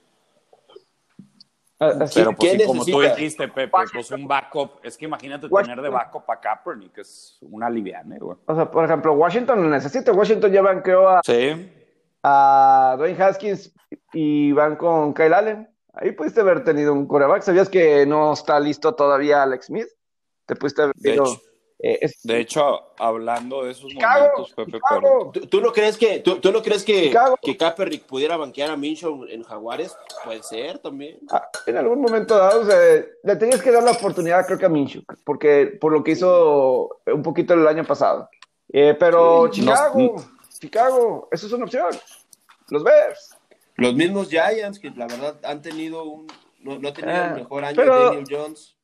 Así, 1.79 2.19
Pero 2.19 2.35
pues, 2.35 2.51
sí, 2.51 2.65
como 2.67 2.85
tú 2.85 3.01
dijiste, 3.01 3.47
Pepe, 3.47 3.67
pues 3.91 4.11
un 4.11 4.27
backup. 4.27 4.73
Es 4.83 4.95
que 4.95 5.05
imagínate 5.05 5.47
Washington. 5.47 5.77
tener 5.77 5.83
de 5.83 5.89
backup 5.89 6.29
a 6.29 6.39
Kaepernick, 6.39 6.99
es 6.99 7.39
una 7.41 7.71
liviana, 7.71 8.17
güey. 8.19 8.37
O 8.45 8.53
sea, 8.53 8.69
por 8.69 8.85
ejemplo, 8.85 9.13
Washington 9.13 9.63
lo 9.63 9.69
necesita. 9.69 10.11
Washington 10.11 10.51
ya 10.51 10.61
banqueó 10.61 11.09
a. 11.09 11.21
Sí 11.25 11.80
a 12.23 12.95
Dwayne 12.97 13.21
Haskins 13.21 13.73
y 14.13 14.51
van 14.51 14.75
con 14.75 15.13
Kyle 15.13 15.33
Allen. 15.33 15.69
Ahí 15.93 16.11
pudiste 16.11 16.41
haber 16.41 16.63
tenido 16.63 16.93
un 16.93 17.07
coreback. 17.07 17.41
¿Sabías 17.41 17.69
que 17.69 18.05
no 18.05 18.33
está 18.33 18.59
listo 18.59 18.95
todavía 18.95 19.43
Alex 19.43 19.65
Smith? 19.67 19.87
Te 20.45 20.55
pudiste 20.55 20.83
haber 20.83 20.95
de, 20.95 21.13
hecho, 21.13 21.41
eh, 21.79 21.97
es... 22.01 22.21
de 22.23 22.39
hecho, 22.39 22.93
hablando 22.97 23.65
de 23.65 23.71
esos 23.71 23.89
Chicago, 23.89 24.27
momentos, 24.37 24.53
Pepe, 24.53 24.71
Chicago. 24.71 25.31
¿Tú, 25.33 25.47
¿Tú, 25.47 25.61
no 25.61 25.73
crees 25.73 25.97
que 25.97 26.19
tú, 26.19 26.39
tú 26.39 26.51
no 26.51 26.61
crees 26.61 26.83
que, 26.83 27.13
que 27.41 27.57
Kaepernick 27.57 28.05
pudiera 28.05 28.37
banquear 28.37 28.71
a 28.71 28.77
Minshew 28.77 29.25
en 29.27 29.43
Jaguares? 29.43 29.95
Puede 30.23 30.43
ser 30.43 30.79
también. 30.79 31.19
Ah, 31.29 31.49
en 31.65 31.77
algún 31.77 32.01
momento 32.01 32.37
dado, 32.37 32.61
o 32.61 32.65
sea, 32.65 32.77
le 33.23 33.35
tenías 33.35 33.61
que 33.61 33.71
dar 33.71 33.83
la 33.83 33.91
oportunidad, 33.91 34.45
creo 34.45 34.57
que 34.57 34.65
a 34.65 34.69
Minshew, 34.69 35.03
porque 35.25 35.77
por 35.79 35.91
lo 35.91 36.03
que 36.03 36.11
hizo 36.11 37.01
un 37.05 37.23
poquito 37.23 37.53
el 37.53 37.67
año 37.67 37.83
pasado. 37.83 38.29
Eh, 38.71 38.95
pero 38.97 39.49
sí, 39.51 39.59
Chicago, 39.59 39.99
no, 39.99 40.40
Chicago, 40.61 41.27
eso 41.31 41.47
es 41.47 41.53
una 41.53 41.65
opción. 41.65 41.89
Los 42.69 42.83
Bears. 42.83 43.35
Los 43.77 43.95
mismos 43.95 44.29
Giants, 44.29 44.79
que 44.79 44.91
la 44.91 45.07
verdad 45.07 45.39
han 45.43 45.61
tenido 45.61 46.03
un. 46.03 46.27
No, 46.59 46.77
no 46.77 46.89
ha 46.89 46.93
tenido 46.93 47.17
ah, 47.17 47.27
el 47.29 47.33
mejor 47.33 47.65
año 47.65 47.75
pero... 47.75 48.05
Daniel 48.05 48.25
Jones. 48.29 48.77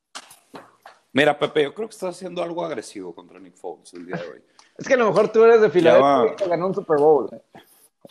Mira, 1.12 1.38
Pepe, 1.38 1.62
yo 1.62 1.74
creo 1.74 1.88
que 1.88 1.94
estás 1.94 2.16
haciendo 2.16 2.42
algo 2.42 2.64
agresivo 2.64 3.14
contra 3.14 3.38
Nick 3.38 3.56
Foles 3.56 3.94
el 3.94 4.06
día 4.06 4.16
de 4.16 4.28
hoy. 4.28 4.42
Es 4.76 4.86
que 4.86 4.94
a 4.94 4.96
lo 4.96 5.06
mejor 5.06 5.30
tú 5.30 5.44
eres 5.44 5.60
de 5.60 5.70
Filadelfia 5.70 6.36
que 6.36 6.48
ganó 6.48 6.66
un 6.66 6.74
Super 6.74 6.98
Bowl. 6.98 7.30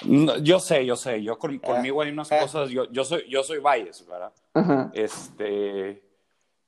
No, 0.06 0.38
yo 0.38 0.60
sé, 0.60 0.86
yo 0.86 0.96
sé. 0.96 1.22
Yo 1.22 1.38
con, 1.38 1.60
conmigo 1.60 2.02
hay 2.02 2.12
unas 2.12 2.30
cosas. 2.30 2.70
Yo, 2.70 2.90
yo 2.92 3.04
soy, 3.04 3.30
yo 3.30 3.44
soy 3.44 3.60
bias, 3.60 4.06
¿verdad? 4.08 4.32
Uh 4.54 4.60
-huh. 4.60 4.92
Este. 4.94 6.07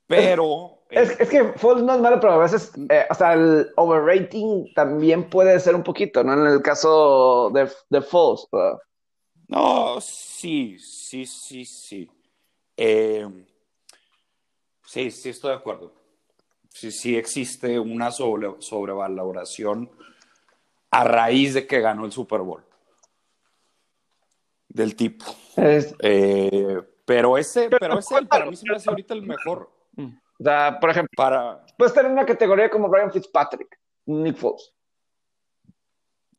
Pero. 0.09 0.79
Es, 0.89 1.11
eh, 1.11 1.17
es, 1.19 1.29
que 1.29 1.43
Foles 1.53 1.83
no 1.83 1.93
es 1.93 2.01
malo, 2.01 2.19
pero 2.19 2.33
a 2.33 2.37
veces, 2.39 2.71
eh, 2.89 3.05
o 3.11 3.13
sea, 3.13 3.33
el 3.33 3.69
overrating 3.75 4.73
también 4.73 5.29
puede 5.29 5.59
ser 5.59 5.75
un 5.75 5.83
poquito, 5.83 6.23
¿no? 6.23 6.33
En 6.33 6.51
el 6.51 6.63
caso 6.63 7.51
de, 7.53 7.65
de. 7.89 8.03
¿verdad? 8.51 8.79
No, 9.47 10.01
sí, 10.01 10.79
sí, 10.79 11.27
sí, 11.27 11.63
sí. 11.63 12.09
Eh, 12.75 13.27
sí, 14.83 15.11
sí 15.11 15.29
estoy 15.29 15.51
de 15.51 15.57
acuerdo. 15.57 15.93
Sí, 16.69 16.91
sí 16.91 17.15
existe 17.15 17.79
una 17.79 18.11
sobre, 18.11 18.55
sobrevaloración 18.59 19.91
a 20.89 21.03
raíz 21.03 21.53
de 21.53 21.67
que 21.67 21.81
ganó 21.81 22.05
el 22.05 22.11
Super 22.11 22.41
Bowl. 22.41 22.63
Del 24.69 24.95
tipo. 24.95 25.25
Es... 25.55 25.93
Eh, 25.99 26.81
pero 27.05 27.37
ese, 27.37 27.69
pero 27.69 27.99
ese 27.99 28.23
para 28.25 28.45
mí 28.45 28.55
se 28.55 28.67
me 28.67 28.75
hace 28.75 28.89
ahorita 28.89 29.13
el 29.13 29.21
mejor. 29.21 29.78
O 29.97 30.43
sea, 30.43 30.79
por 30.79 30.89
ejemplo, 30.89 31.11
para... 31.15 31.65
puede 31.77 31.89
estar 31.89 32.05
en 32.05 32.13
una 32.13 32.25
categoría 32.25 32.69
como 32.69 32.91
Ryan 32.93 33.11
Fitzpatrick, 33.11 33.77
Nick 34.05 34.37
Foles. 34.37 34.73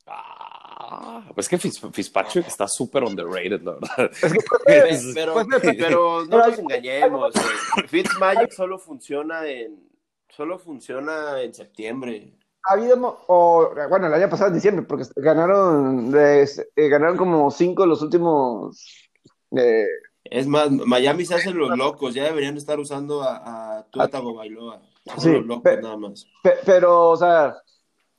Ah, 0.07 1.23
pues 1.35 1.47
que 1.47 1.57
Fitzpatrick 1.57 2.47
está 2.47 2.67
súper 2.67 3.03
underrated, 3.03 3.61
la 3.61 3.73
verdad. 3.73 4.11
Es 4.11 4.33
que, 4.33 4.39
pues, 4.65 5.11
pero, 5.13 5.35
pero, 5.35 5.59
pero, 5.61 6.25
no 6.25 6.37
nos 6.37 6.59
engañemos. 6.59 7.35
eh. 7.35 7.87
Fitzmagic 7.87 8.51
solo 8.51 8.79
funciona 8.79 9.45
en 9.45 9.91
solo 10.31 10.57
funciona 10.57 11.41
en 11.41 11.53
septiembre. 11.53 12.33
Ha 12.63 12.73
habido, 12.73 13.23
o, 13.27 13.71
bueno, 13.89 14.07
el 14.07 14.13
año 14.13 14.29
pasado 14.29 14.49
en 14.49 14.55
diciembre, 14.55 14.85
porque 14.87 15.05
ganaron, 15.15 16.11
de, 16.11 16.43
eh, 16.43 16.89
ganaron 16.89 17.17
como 17.17 17.51
cinco 17.51 17.85
los 17.85 18.01
últimos. 18.01 19.09
Eh, 19.55 19.85
es 20.23 20.47
más, 20.47 20.69
Miami 20.71 21.25
se 21.25 21.35
hacen 21.35 21.57
los 21.57 21.75
locos, 21.77 22.13
ya 22.13 22.25
deberían 22.25 22.57
estar 22.57 22.79
usando 22.79 23.23
a, 23.23 23.77
a 23.77 23.83
Tua 23.83 24.07
Tagovailoa. 24.07 24.81
Sí, 25.17 25.31
los 25.31 25.45
locos, 25.45 25.63
pe, 25.63 25.81
nada 25.81 25.97
más. 25.97 26.25
Pe, 26.43 26.53
pero, 26.65 27.09
o 27.09 27.17
sea, 27.17 27.55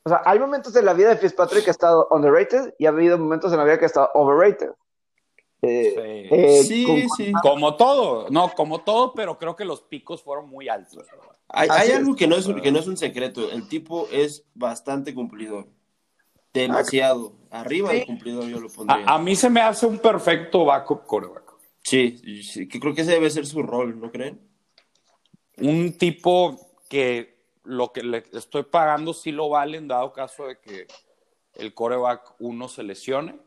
O 0.05 0.09
sea, 0.09 0.23
hay 0.25 0.39
momentos 0.39 0.75
en 0.75 0.85
la 0.85 0.95
vida 0.95 1.11
de 1.11 1.17
Fitzpatrick 1.17 1.65
que 1.65 1.71
ha 1.71 1.73
estado 1.73 2.09
underrated 2.11 2.75
y 2.79 2.87
ha 2.87 2.89
habido 2.89 3.19
momentos 3.19 3.53
en 3.53 3.59
la 3.59 3.65
vida 3.65 3.79
que 3.79 3.85
ha 3.85 3.87
estado 3.87 4.11
overrated. 4.15 4.71
Eh, 5.65 6.27
sí, 6.29 6.35
eh, 6.35 6.63
sí, 6.65 7.07
sí. 7.17 7.33
Como 7.41 7.77
todo, 7.77 8.27
no, 8.31 8.51
como 8.53 8.81
todo, 8.81 9.15
pero 9.15 9.39
creo 9.39 9.55
que 9.55 9.65
los 9.65 9.83
picos 9.83 10.21
fueron 10.21 10.49
muy 10.49 10.69
altos. 10.69 11.07
Hay, 11.49 11.69
hay 11.71 11.93
algo 11.93 12.17
que 12.17 12.27
no, 12.27 12.35
es, 12.35 12.49
que 12.49 12.73
no 12.73 12.81
es 12.81 12.89
un 12.89 12.97
secreto. 12.97 13.49
El 13.49 13.69
tipo 13.69 14.09
es 14.11 14.45
bastante 14.55 15.15
cumplidor. 15.15 15.69
Demasiado. 16.53 17.35
Arriba 17.51 17.93
del 17.93 18.07
cumplidor 18.07 18.45
yo 18.47 18.59
lo 18.59 18.69
pondría. 18.71 19.05
A, 19.07 19.19
mí 19.19 19.37
se 19.37 19.51
me 19.51 19.61
hace 19.61 19.87
un 19.87 19.99
perfecto 19.99 20.65
backup 20.65 21.07
coreback. 21.07 21.42
Sí, 21.83 22.43
sí, 22.43 22.69
que 22.69 22.79
creo 22.79 22.95
que 22.95 23.03
ese 23.03 23.13
debe 23.13 23.31
ser 23.31 23.47
su 23.47 23.63
rol, 23.63 24.01
¿no 24.01 24.11
creen? 24.11 24.41
Un 25.59 25.99
tipo 25.99 26.75
que 26.89 27.33
lo 27.65 27.93
que 27.93 28.03
le 28.03 28.25
estoy 28.33 28.65
pagando 28.65 29.13
sí 29.13 29.33
lo 29.33 29.49
vale 29.49 29.79
en 29.79 29.89
dado 29.89 30.13
caso 30.13 30.47
de 30.47 30.59
que 30.61 30.87
el 31.55 31.75
coreback 31.75 32.35
uno 32.41 32.69
se 32.69 32.83
lesione. 32.83 33.39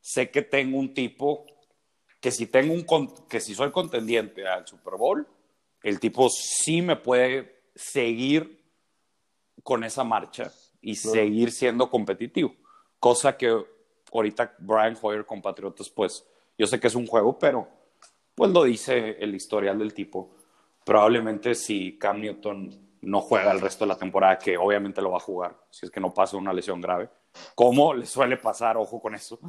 Sé 0.00 0.30
que 0.30 0.42
tengo 0.42 0.78
un 0.78 0.94
tipo 0.94 1.46
que 2.20 2.30
si 2.30 2.46
tengo 2.46 2.74
un 2.74 2.84
que 3.28 3.40
si 3.40 3.54
soy 3.54 3.70
contendiente 3.70 4.46
al 4.46 4.66
Super 4.66 4.94
Bowl, 4.94 5.26
el 5.82 6.00
tipo 6.00 6.28
sí 6.28 6.82
me 6.82 6.96
puede 6.96 7.62
seguir 7.74 8.64
con 9.62 9.84
esa 9.84 10.04
marcha 10.04 10.52
y 10.80 10.96
seguir 10.96 11.52
siendo 11.52 11.90
competitivo. 11.90 12.54
Cosa 12.98 13.36
que 13.36 13.64
ahorita 14.12 14.56
Brian 14.58 14.96
Hoyer 15.00 15.24
con 15.24 15.42
Patriotas, 15.42 15.90
pues 15.90 16.24
yo 16.56 16.66
sé 16.66 16.80
que 16.80 16.88
es 16.88 16.94
un 16.94 17.06
juego, 17.06 17.38
pero 17.38 17.77
pues 18.38 18.52
lo 18.52 18.62
dice 18.62 19.16
el 19.18 19.34
historial 19.34 19.80
del 19.80 19.92
tipo. 19.92 20.30
Probablemente 20.84 21.56
si 21.56 21.98
Cam 21.98 22.20
Newton 22.20 22.98
no 23.02 23.20
juega 23.20 23.50
el 23.50 23.60
resto 23.60 23.84
de 23.84 23.88
la 23.88 23.98
temporada, 23.98 24.38
que 24.38 24.56
obviamente 24.56 25.02
lo 25.02 25.10
va 25.10 25.16
a 25.16 25.20
jugar, 25.20 25.56
si 25.70 25.86
es 25.86 25.90
que 25.90 26.00
no 26.00 26.14
pasa 26.14 26.36
una 26.36 26.52
lesión 26.52 26.80
grave, 26.80 27.10
como 27.56 27.92
le 27.94 28.06
suele 28.06 28.36
pasar, 28.36 28.76
ojo 28.76 29.00
con 29.00 29.16
eso, 29.16 29.40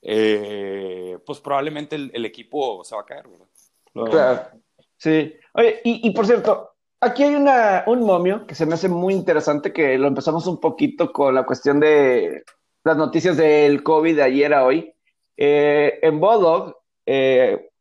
eh, 0.00 1.18
pues 1.26 1.40
probablemente 1.40 1.96
el, 1.96 2.24
equipo 2.24 2.84
se 2.84 2.94
va 2.94 3.02
a 3.02 3.06
caer, 3.06 3.26
¿verdad? 3.28 4.10
Claro. 4.10 4.60
Sí. 4.96 5.34
Oye, 5.54 5.80
y, 5.82 6.10
por 6.12 6.24
cierto, 6.24 6.74
aquí 7.00 7.24
hay 7.24 7.34
una, 7.34 7.82
un 7.88 8.04
momio 8.04 8.46
que 8.46 8.54
se 8.54 8.66
me 8.66 8.74
hace 8.74 8.88
muy 8.88 9.14
interesante, 9.14 9.72
que 9.72 9.98
lo 9.98 10.06
empezamos 10.06 10.46
un 10.46 10.60
poquito 10.60 11.12
con 11.12 11.34
la 11.34 11.44
cuestión 11.44 11.80
de 11.80 12.44
las 12.84 12.96
noticias 12.96 13.36
del 13.36 13.82
COVID 13.82 14.14
de 14.14 14.22
ayer 14.22 14.54
a 14.54 14.64
hoy. 14.64 14.94
Eh, 15.36 15.98
en 16.02 16.20
Bodog 16.20 16.76
eh, 17.04 17.71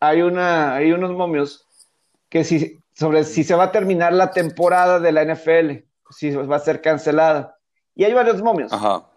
hay, 0.00 0.22
una, 0.22 0.74
hay 0.74 0.92
unos 0.92 1.12
momios 1.12 1.66
que 2.28 2.44
si 2.44 2.78
sobre 2.98 3.22
si 3.22 3.44
se 3.44 3.54
va 3.54 3.64
a 3.64 3.72
terminar 3.72 4.12
la 4.12 4.32
temporada 4.32 4.98
de 4.98 5.12
la 5.12 5.24
NFL, 5.24 5.84
si 6.10 6.30
va 6.32 6.56
a 6.56 6.60
ser 6.60 6.80
cancelada. 6.80 7.56
Y 7.94 8.02
hay 8.02 8.12
varios 8.12 8.42
momios. 8.42 8.72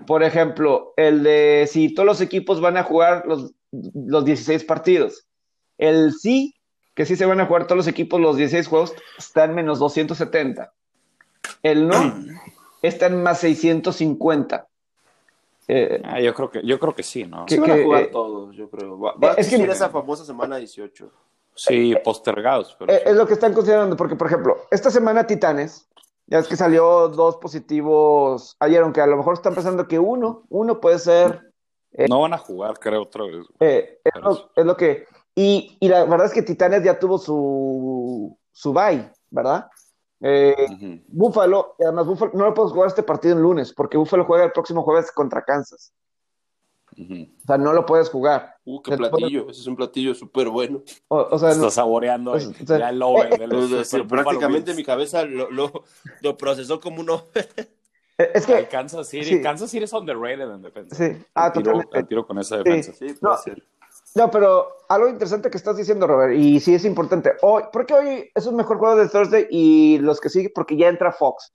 Por 0.05 0.21
ejemplo, 0.21 0.93
el 0.97 1.23
de 1.23 1.67
si 1.67 1.91
todos 1.93 2.05
los 2.05 2.21
equipos 2.21 2.61
van 2.61 2.77
a 2.77 2.83
jugar 2.83 3.23
los, 3.25 3.53
los 3.71 4.23
16 4.23 4.65
partidos. 4.65 5.27
El 5.79 6.13
sí, 6.13 6.53
que 6.93 7.07
sí 7.07 7.15
se 7.15 7.25
van 7.25 7.39
a 7.39 7.47
jugar 7.47 7.65
todos 7.65 7.77
los 7.77 7.87
equipos 7.87 8.21
los 8.21 8.37
16 8.37 8.67
juegos, 8.67 8.93
está 9.17 9.45
en 9.45 9.55
menos 9.55 9.79
270. 9.79 10.71
El 11.63 11.87
no 11.87 12.15
está 12.83 13.07
en 13.07 13.23
más 13.23 13.39
650. 13.39 14.67
Eh, 15.67 16.01
ah, 16.03 16.19
yo 16.19 16.33
creo 16.33 16.49
que 16.49 16.65
yo 16.65 16.79
creo 16.79 16.95
que 16.95 17.03
sí, 17.03 17.25
¿no? 17.25 17.45
Que, 17.45 17.59
van 17.59 17.71
a 17.71 17.83
jugar 17.83 18.01
eh, 18.03 18.07
todos, 18.07 18.55
yo 18.55 18.69
creo. 18.69 18.99
Va, 18.99 19.13
va 19.13 19.33
es 19.33 19.47
a 19.53 19.57
que 19.57 19.63
esa 19.63 19.89
famosa 19.89 20.25
semana 20.25 20.57
18. 20.57 21.11
Sí, 21.55 21.95
postergados. 22.03 22.75
Pero 22.79 22.91
eh, 22.91 23.03
es 23.05 23.15
lo 23.15 23.27
que 23.27 23.33
están 23.33 23.53
considerando, 23.53 23.95
porque, 23.95 24.15
por 24.15 24.27
ejemplo, 24.27 24.57
esta 24.71 24.89
semana 24.89 25.27
Titanes, 25.27 25.87
ya 26.27 26.39
es 26.39 26.47
que 26.47 26.55
salió 26.55 27.09
dos 27.09 27.37
positivos 27.37 28.55
ayer, 28.59 28.81
aunque 28.81 29.01
a 29.01 29.07
lo 29.07 29.17
mejor 29.17 29.33
están 29.33 29.53
pensando 29.53 29.87
que 29.87 29.99
uno, 29.99 30.43
uno 30.49 30.79
puede 30.79 30.99
ser. 30.99 31.51
Eh, 31.93 32.07
no 32.09 32.21
van 32.21 32.33
a 32.33 32.37
jugar, 32.37 32.79
creo, 32.79 33.03
otra 33.03 33.25
vez. 33.25 33.45
Eh, 33.59 33.99
es, 34.03 34.65
lo, 34.65 34.77
que. 34.77 35.05
Y, 35.35 35.77
y, 35.79 35.89
la 35.89 36.05
verdad 36.05 36.27
es 36.27 36.33
que 36.33 36.41
Titanes 36.41 36.83
ya 36.83 36.97
tuvo 36.97 37.17
su, 37.17 38.37
su 38.51 38.73
bye, 38.73 39.11
¿verdad? 39.29 39.67
Búfalo, 41.07 41.75
y 41.79 41.83
además 41.83 42.05
Búfalo, 42.05 42.31
no 42.35 42.45
lo 42.45 42.53
puedo 42.53 42.69
jugar 42.69 42.87
este 42.87 43.03
partido 43.03 43.35
en 43.35 43.41
lunes, 43.41 43.73
porque 43.73 43.97
Búfalo 43.97 44.25
juega 44.25 44.45
el 44.45 44.51
próximo 44.51 44.83
jueves 44.83 45.11
contra 45.11 45.43
Kansas. 45.43 45.93
O 46.97 47.45
sea, 47.47 47.57
no 47.57 47.73
lo 47.73 47.85
puedes 47.85 48.09
jugar. 48.09 48.57
Uh, 48.65 48.81
qué 48.81 48.97
platillo. 48.97 49.49
Ese 49.49 49.61
es 49.61 49.67
un 49.67 49.75
platillo 49.75 50.13
súper 50.13 50.49
bueno. 50.49 50.83
O, 51.07 51.39
sea, 51.39 51.51
Está 51.51 51.71
saboreando 51.71 52.37
ya 52.37 52.89
el 52.89 53.01
over. 53.01 53.33
Eh, 53.33 54.03
prácticamente 54.07 54.73
mi 54.73 54.83
cabeza 54.83 55.23
lo, 55.23 55.49
lo, 55.49 55.83
lo, 56.21 56.37
procesó 56.37 56.79
como 56.79 57.01
un 57.01 57.09
over. 57.09 57.49
Eh, 58.17 58.31
es 58.35 58.45
que. 58.45 58.67
Kansas 58.67 59.07
City, 59.07 59.41
Kansas 59.41 59.71
City 59.71 59.85
es 59.85 59.93
underrated 59.93 60.51
en 60.51 60.61
defensa. 60.61 60.95
Sí, 60.95 61.23
ah, 61.33 61.51
tiro, 61.51 61.71
totalmente. 61.71 62.03
tiro 62.03 62.27
con 62.27 62.37
esa 62.39 62.57
defensa. 62.57 62.93
Sí, 62.93 63.15
no, 63.21 63.37
no, 64.15 64.29
pero 64.29 64.77
algo 64.89 65.07
interesante 65.07 65.49
que 65.49 65.57
estás 65.57 65.77
diciendo, 65.77 66.05
Robert, 66.07 66.33
y 66.33 66.59
sí 66.59 66.75
es 66.75 66.83
importante. 66.85 67.33
Hoy, 67.41 67.63
porque 67.71 67.93
hoy 67.93 68.31
es 68.35 68.45
un 68.45 68.55
mejor 68.55 68.77
juego 68.77 68.95
de 68.95 69.07
Thursday 69.07 69.47
y 69.49 69.99
los 69.99 70.19
que 70.19 70.29
siguen, 70.29 70.51
porque 70.53 70.75
ya 70.75 70.89
entra 70.89 71.11
Fox. 71.11 71.53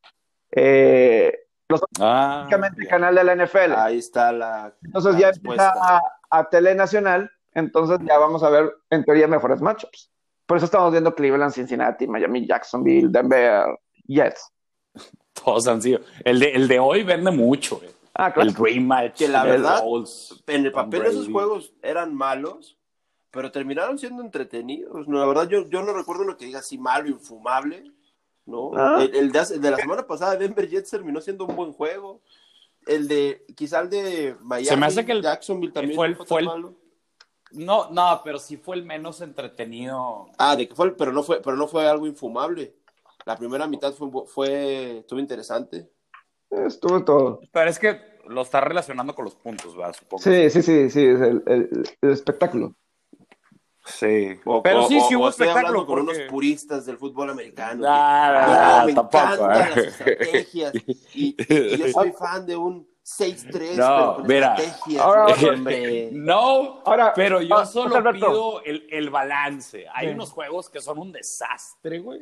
Eh, 0.52 1.32
los 1.68 1.80
ah, 2.00 2.46
canal 2.88 3.14
de 3.14 3.24
la 3.24 3.34
NFL. 3.34 3.74
Ahí 3.76 3.98
está 3.98 4.32
la. 4.32 4.74
Entonces 4.84 5.16
ya 5.18 5.30
empieza 5.30 5.72
a, 5.76 6.00
a 6.30 6.48
Tele 6.48 6.74
Nacional, 6.74 7.30
entonces 7.52 7.98
ya 8.06 8.18
vamos 8.18 8.42
a 8.42 8.50
ver 8.50 8.72
en 8.90 9.04
teoría 9.04 9.26
mejores 9.26 9.60
matchups. 9.60 10.10
Por 10.46 10.56
eso 10.56 10.66
estamos 10.66 10.92
viendo 10.92 11.14
Cleveland, 11.14 11.52
Cincinnati, 11.52 12.06
Miami, 12.06 12.46
Jacksonville, 12.46 13.08
Denver, 13.10 13.66
Jets. 14.06 14.52
Todos 15.44 15.66
han 15.66 15.82
sido. 15.82 16.00
El 16.24 16.38
de, 16.38 16.52
el 16.52 16.68
de 16.68 16.78
hoy 16.78 17.02
vende 17.02 17.30
mucho. 17.32 17.80
Eh. 17.82 17.90
Ah, 18.18 18.32
claro. 18.32 18.48
El 18.48 18.54
Dream 18.54 18.86
Match. 18.86 19.18
Que 19.18 19.28
la 19.28 19.44
verdad, 19.44 19.82
en 20.46 20.64
el 20.64 20.72
papel 20.72 21.06
esos 21.06 21.28
juegos 21.28 21.74
eran 21.82 22.14
malos, 22.14 22.78
pero 23.30 23.52
terminaron 23.52 23.98
siendo 23.98 24.22
entretenidos. 24.22 25.06
No, 25.06 25.18
la 25.18 25.26
verdad, 25.26 25.48
yo, 25.48 25.68
yo 25.68 25.82
no 25.82 25.92
recuerdo 25.92 26.24
lo 26.24 26.36
que 26.36 26.46
diga 26.46 26.60
así 26.60 26.78
malo, 26.78 27.08
infumable. 27.08 27.92
¿no? 28.46 28.70
Ah. 28.74 29.02
El, 29.02 29.32
de, 29.32 29.70
la 29.70 29.76
semana 29.76 30.06
pasada, 30.06 30.36
Denver 30.36 30.68
Jets 30.68 30.90
terminó 30.90 31.20
siendo 31.20 31.44
un 31.44 31.54
buen 31.54 31.72
juego. 31.72 32.22
El 32.86 33.08
de, 33.08 33.44
quizá 33.56 33.80
el 33.80 33.90
de 33.90 34.36
Miami, 34.40 34.66
Se 34.66 34.76
me 34.76 34.86
hace 34.86 35.04
que 35.04 35.12
el, 35.12 35.22
Jacksonville 35.22 35.72
también 35.72 35.96
fue 35.96 36.06
el, 36.06 36.16
fue 36.16 36.40
el 36.40 36.48
No, 37.50 37.90
no, 37.90 38.20
pero 38.24 38.38
sí 38.38 38.56
fue 38.56 38.76
el 38.76 38.84
menos 38.84 39.20
entretenido. 39.20 40.28
Ah, 40.38 40.54
de 40.54 40.68
que 40.68 40.74
fue, 40.74 40.96
pero 40.96 41.12
no 41.12 41.24
fue, 41.24 41.42
pero 41.42 41.56
no 41.56 41.66
fue 41.66 41.86
algo 41.88 42.06
infumable. 42.06 42.76
La 43.24 43.36
primera 43.36 43.66
mitad 43.66 43.92
fue, 43.92 44.08
fue 44.26 44.98
estuvo 44.98 45.18
interesante. 45.18 45.90
Estuvo 46.50 47.04
todo. 47.04 47.40
Pero 47.52 47.70
es 47.70 47.78
que 47.78 48.00
lo 48.26 48.42
está 48.42 48.60
relacionando 48.60 49.14
con 49.14 49.24
los 49.24 49.34
puntos, 49.34 49.76
¿verdad? 49.76 49.94
Supongo. 49.94 50.22
Sí, 50.22 50.50
sí, 50.50 50.62
sí, 50.62 50.90
sí, 50.90 51.04
el 51.04 51.86
espectáculo. 52.00 52.74
Sí. 53.86 54.40
pero 54.64 54.88
sí, 54.88 55.00
sí 55.08 55.14
hubo 55.14 55.28
espectáculo. 55.28 55.86
con 55.86 56.00
unos 56.00 56.18
puristas 56.28 56.86
del 56.86 56.98
fútbol 56.98 57.30
americano. 57.30 57.84
Ah, 57.86 58.82
me 58.84 58.92
tampoco, 58.92 59.50
¿eh? 59.50 59.68
las 59.70 59.76
estrategias. 59.76 60.72
Y, 61.14 61.36
yo 61.76 61.88
soy 61.88 62.12
fan 62.18 62.46
de 62.46 62.56
un 62.56 62.88
6-3. 63.06 63.76
No, 63.76 64.18
mira. 64.24 64.56
Ahora, 64.98 65.26
no, 66.10 66.82
ahora, 66.84 67.12
pero 67.14 67.40
yo 67.40 67.56
ah, 67.56 67.64
solo 67.64 68.12
pido 68.12 68.62
el, 68.64 68.84
el, 68.90 69.10
balance. 69.10 69.86
Hay 69.94 70.08
unos 70.08 70.32
juegos 70.32 70.68
que 70.68 70.80
son 70.80 70.98
un 70.98 71.12
desastre, 71.12 72.00
güey. 72.00 72.20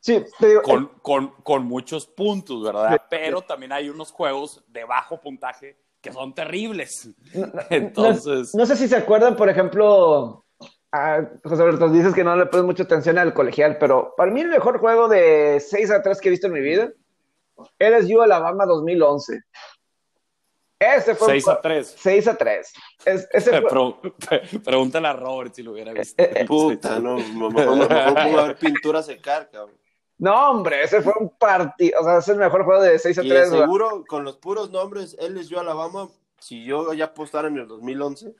Sí, 0.00 0.22
te 0.38 0.48
digo, 0.48 0.62
con, 0.62 0.86
con, 1.00 1.28
con, 1.42 1.64
muchos 1.64 2.06
puntos, 2.06 2.62
¿verdad? 2.62 3.00
Pero 3.08 3.40
también 3.40 3.72
hay 3.72 3.88
unos 3.88 4.12
juegos 4.12 4.62
de 4.68 4.84
bajo 4.84 5.18
puntaje 5.18 5.78
que 6.02 6.12
son 6.12 6.34
terribles. 6.34 7.08
Entonces. 7.70 8.54
no, 8.54 8.66
sé 8.66 8.76
si 8.76 8.88
se 8.88 8.96
acuerdan, 8.96 9.34
por 9.34 9.48
ejemplo, 9.48 10.44
José 11.42 11.62
Alberto, 11.62 11.88
dices 11.88 12.14
que 12.14 12.22
no 12.22 12.36
le 12.36 12.44
pones 12.44 12.66
mucha 12.66 12.82
atención 12.82 13.16
al 13.16 13.32
colegial, 13.32 13.78
pero 13.80 14.12
para 14.14 14.30
mí 14.30 14.42
el 14.42 14.48
mejor 14.48 14.78
juego 14.78 15.08
de 15.08 15.58
6 15.58 15.90
a 15.90 16.02
3 16.02 16.20
que 16.20 16.28
he 16.28 16.32
visto 16.32 16.48
en 16.48 16.52
mi 16.52 16.60
vida 16.60 16.92
es 17.78 18.08
You 18.08 18.20
Alabama 18.20 18.66
2011. 18.66 19.40
Ese 20.78 21.14
fue 21.14 21.28
6 21.28 21.48
a 21.48 21.60
3. 21.60 21.94
6 21.98 22.28
a 22.28 22.36
3. 22.36 22.72
Es, 23.04 23.28
ese 23.32 23.62
fue... 23.62 23.94
pregúntale 24.64 25.08
a 25.08 25.12
Robert 25.14 25.54
si 25.54 25.62
lo 25.62 25.72
hubiera 25.72 25.92
visto. 25.92 26.22
Eh, 26.22 26.32
eh, 26.34 26.44
Puta, 26.44 26.98
no, 26.98 27.16
mejor, 27.16 27.76
mejor 27.76 28.14
pudo 28.14 28.40
haber 28.40 28.56
pintura 28.56 29.02
secar, 29.02 29.48
cabrón. 29.50 29.76
No, 30.18 30.50
hombre, 30.50 30.82
ese 30.82 31.02
fue 31.02 31.12
un 31.18 31.30
partido. 31.30 32.00
O 32.00 32.04
sea, 32.04 32.18
es 32.18 32.28
el 32.28 32.38
mejor 32.38 32.64
juego 32.64 32.82
de 32.82 32.98
6 32.98 33.18
a 33.18 33.22
3. 33.22 33.50
seguro, 33.50 34.04
con 34.06 34.24
los 34.24 34.36
puros 34.36 34.70
nombres, 34.70 35.16
él 35.18 35.36
es 35.38 35.48
You 35.48 35.58
Alabama. 35.58 36.08
Si 36.40 36.64
yo 36.64 36.92
ya 36.92 37.06
apostara 37.06 37.48
en 37.48 37.56
el 37.56 37.66
2011 37.66 38.34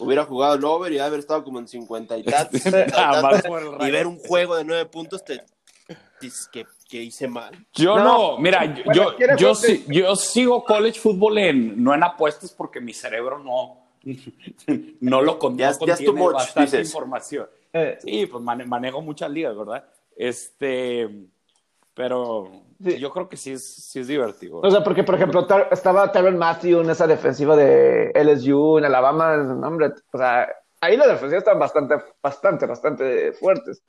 hubiera 0.00 0.24
jugado 0.24 0.54
el 0.54 0.64
over 0.64 0.92
y 0.92 0.98
haber 0.98 1.20
estado 1.20 1.44
como 1.44 1.58
en 1.58 1.68
50 1.68 2.18
y 2.18 2.22
tantos. 2.24 2.60
y 3.80 3.90
ver 3.90 4.06
un 4.06 4.18
juego 4.18 4.56
de 4.56 4.64
nueve 4.64 4.86
puntos 4.86 5.24
te, 5.24 5.42
que, 6.52 6.66
que, 6.90 7.02
hice 7.02 7.28
mal. 7.28 7.54
Yo 7.72 7.96
no, 7.96 8.38
mira, 8.38 8.64
yo, 8.92 9.16
yo, 9.36 9.54
yo, 9.88 10.16
sigo 10.16 10.64
college 10.64 10.98
football 10.98 11.38
en, 11.38 11.82
no 11.82 11.94
en 11.94 12.02
apuestas 12.02 12.52
porque 12.52 12.80
mi 12.80 12.92
cerebro 12.92 13.38
no, 13.38 13.86
no 15.00 15.22
lo 15.22 15.38
con, 15.38 15.56
ya, 15.56 15.76
contiene 15.76 16.26
bastante 16.32 16.80
información. 16.80 17.48
Eh. 17.72 17.98
Sí, 18.02 18.26
pues 18.26 18.42
manejo 18.42 19.00
muchas 19.00 19.30
ligas, 19.30 19.56
¿verdad? 19.56 19.84
Este, 20.16 21.08
pero 21.94 22.50
Sí. 22.82 22.98
Yo 22.98 23.10
creo 23.10 23.28
que 23.28 23.36
sí 23.36 23.52
es, 23.52 23.74
sí 23.74 24.00
es 24.00 24.06
divertido. 24.06 24.60
O 24.62 24.70
sea, 24.70 24.82
porque, 24.82 25.04
por 25.04 25.14
ejemplo, 25.14 25.46
tar- 25.46 25.68
estaba 25.70 26.10
Tyron 26.10 26.38
Matthew 26.38 26.80
en 26.80 26.90
esa 26.90 27.06
defensiva 27.06 27.54
de 27.54 28.10
LSU, 28.14 28.78
en 28.78 28.86
Alabama, 28.86 29.36
no, 29.36 29.68
hombre, 29.68 29.92
o 30.10 30.18
sea, 30.18 30.48
ahí 30.80 30.96
las 30.96 31.08
defensivas 31.08 31.42
están 31.42 31.58
bastante, 31.58 31.96
bastante, 32.22 32.64
bastante 32.64 33.32
fuertes. 33.34 33.82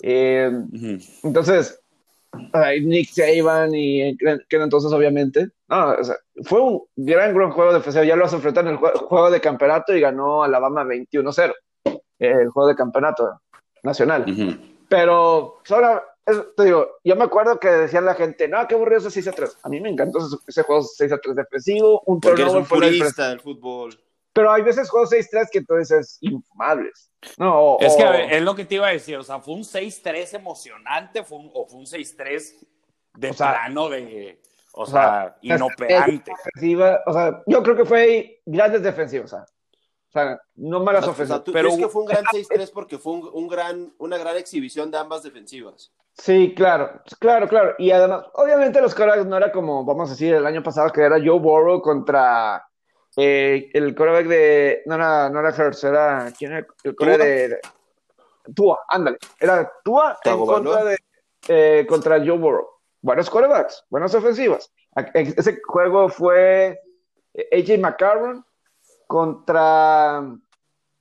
Eh, 0.00 0.48
entonces, 1.24 1.80
Nick 2.82 3.08
Saban 3.10 3.74
y 3.74 4.16
que 4.16 4.38
que 4.48 4.56
entonces, 4.56 4.92
obviamente, 4.92 5.48
no, 5.68 5.90
o 5.92 6.04
sea, 6.04 6.16
fue 6.44 6.60
un 6.60 6.82
gran, 6.96 7.34
gran 7.34 7.50
juego 7.50 7.72
defensivo. 7.72 8.04
Ya 8.04 8.16
lo 8.16 8.22
vas 8.24 8.32
a 8.32 8.36
enfrentar 8.36 8.64
en 8.66 8.72
el 8.72 8.78
jue- 8.78 8.92
juego 8.94 9.30
de 9.30 9.40
campeonato 9.40 9.94
y 9.94 10.00
ganó 10.00 10.42
Alabama 10.42 10.84
21-0, 10.84 11.54
eh, 11.84 11.96
el 12.18 12.48
juego 12.50 12.68
de 12.68 12.76
campeonato 12.76 13.40
nacional. 13.82 14.24
Ujú. 14.30 14.56
Pero 14.88 15.56
pues, 15.58 15.72
ahora, 15.72 16.02
te 16.56 16.64
digo, 16.64 16.86
yo 17.04 17.16
me 17.16 17.24
acuerdo 17.24 17.58
que 17.58 17.68
decía 17.68 18.00
la 18.00 18.14
gente, 18.14 18.48
no, 18.48 18.66
qué 18.68 18.74
aburrido 18.74 18.98
ese 18.98 19.10
6 19.10 19.28
a 19.28 19.32
3. 19.32 19.58
A 19.62 19.68
mí 19.68 19.80
me 19.80 19.90
encantó 19.90 20.18
ese, 20.18 20.36
ese 20.46 20.62
juego 20.62 20.82
6 20.82 21.12
a 21.12 21.18
3 21.18 21.36
defensivo, 21.36 22.02
un 22.06 22.20
Porque 22.20 22.42
eres 22.42 22.54
un 22.54 22.60
del 22.60 22.68
purista 22.68 23.28
del 23.30 23.40
fútbol. 23.40 23.98
Pero 24.36 24.52
hay 24.52 24.62
veces 24.62 24.90
juegos 24.90 25.10
6-3 25.10 25.48
que 25.50 25.62
tú 25.64 25.74
dices 25.76 26.18
infumables. 26.20 27.10
No, 27.38 27.58
o- 27.58 27.80
Es 27.80 27.96
que 27.96 28.04
o- 28.04 28.12
es 28.12 28.42
lo 28.42 28.54
que 28.54 28.66
te 28.66 28.74
iba 28.76 28.86
a 28.86 28.90
decir, 28.92 29.16
o 29.16 29.22
sea, 29.24 29.40
fue 29.40 29.54
un 29.54 29.64
6-3 29.64 30.34
emocionante 30.34 31.24
fue 31.24 31.38
un- 31.38 31.50
o 31.54 31.66
fue 31.66 31.78
un 31.80 31.86
6-3 31.86 32.54
de 33.14 33.30
O 33.30 33.32
sea, 33.32 33.52
plano 33.52 33.88
de, 33.88 34.40
o 34.74 34.82
o 34.82 34.86
sea, 34.86 34.92
sea, 34.92 35.36
inoperante. 35.40 36.30
defensiva, 36.36 37.00
o 37.06 37.12
sea, 37.14 37.42
yo 37.46 37.62
creo 37.62 37.76
que 37.76 37.86
fue 37.86 38.42
grandes 38.44 38.82
defensivas, 38.82 39.32
o 39.32 39.36
sea, 39.36 39.44
o 39.44 40.12
sea 40.12 40.40
no 40.56 40.80
malas 40.80 41.08
O 41.08 41.14
sea, 41.14 41.42
tú 41.42 41.50
Pero- 41.52 41.70
crees 41.70 41.80
que 41.82 41.88
fue 41.88 42.02
un 42.02 42.08
gran 42.08 42.24
6-3 42.30 42.70
porque 42.70 42.98
fue 42.98 43.14
un, 43.14 43.30
un 43.32 43.48
gran, 43.48 43.94
una 43.98 44.18
gran 44.18 44.36
exhibición 44.36 44.90
de 44.90 44.98
ambas 44.98 45.22
defensivas. 45.22 45.92
Sí, 46.12 46.54
claro, 46.54 47.00
claro, 47.20 47.48
claro. 47.48 47.74
Y 47.78 47.90
además, 47.90 48.24
obviamente 48.34 48.80
los 48.82 48.94
quarterbacks 48.94 49.26
no 49.28 49.36
era 49.38 49.50
como, 49.52 49.84
vamos 49.84 50.08
a 50.10 50.12
decir, 50.12 50.34
el 50.34 50.46
año 50.46 50.62
pasado 50.62 50.90
que 50.90 51.00
era 51.02 51.16
Joe 51.18 51.38
Burrow 51.40 51.80
contra 51.82 52.65
eh, 53.16 53.70
el 53.72 53.94
quarterback 53.94 54.26
de, 54.26 54.82
no 54.86 54.94
era, 54.96 55.30
no 55.30 55.40
era 55.40 55.50
Hurts, 55.50 55.84
era, 55.84 56.32
¿quién 56.36 56.52
era 56.52 56.66
el 56.84 56.94
quarterback 56.94 57.26
de, 57.26 57.60
Tua, 58.54 58.78
ándale, 58.88 59.18
era 59.40 59.70
Tua 59.84 60.18
en 60.24 60.38
contra 60.38 60.84
de, 60.84 60.98
eh, 61.48 61.86
contra 61.88 62.18
Joe 62.18 62.38
Burrow. 62.38 62.68
Buenos 63.00 63.30
quarterbacks, 63.30 63.84
buenas 63.88 64.14
ofensivas. 64.14 64.72
Ese 65.14 65.60
juego 65.66 66.08
fue 66.08 66.78
eh, 67.34 67.48
AJ 67.52 67.80
McCarron 67.80 68.44
contra 69.06 70.22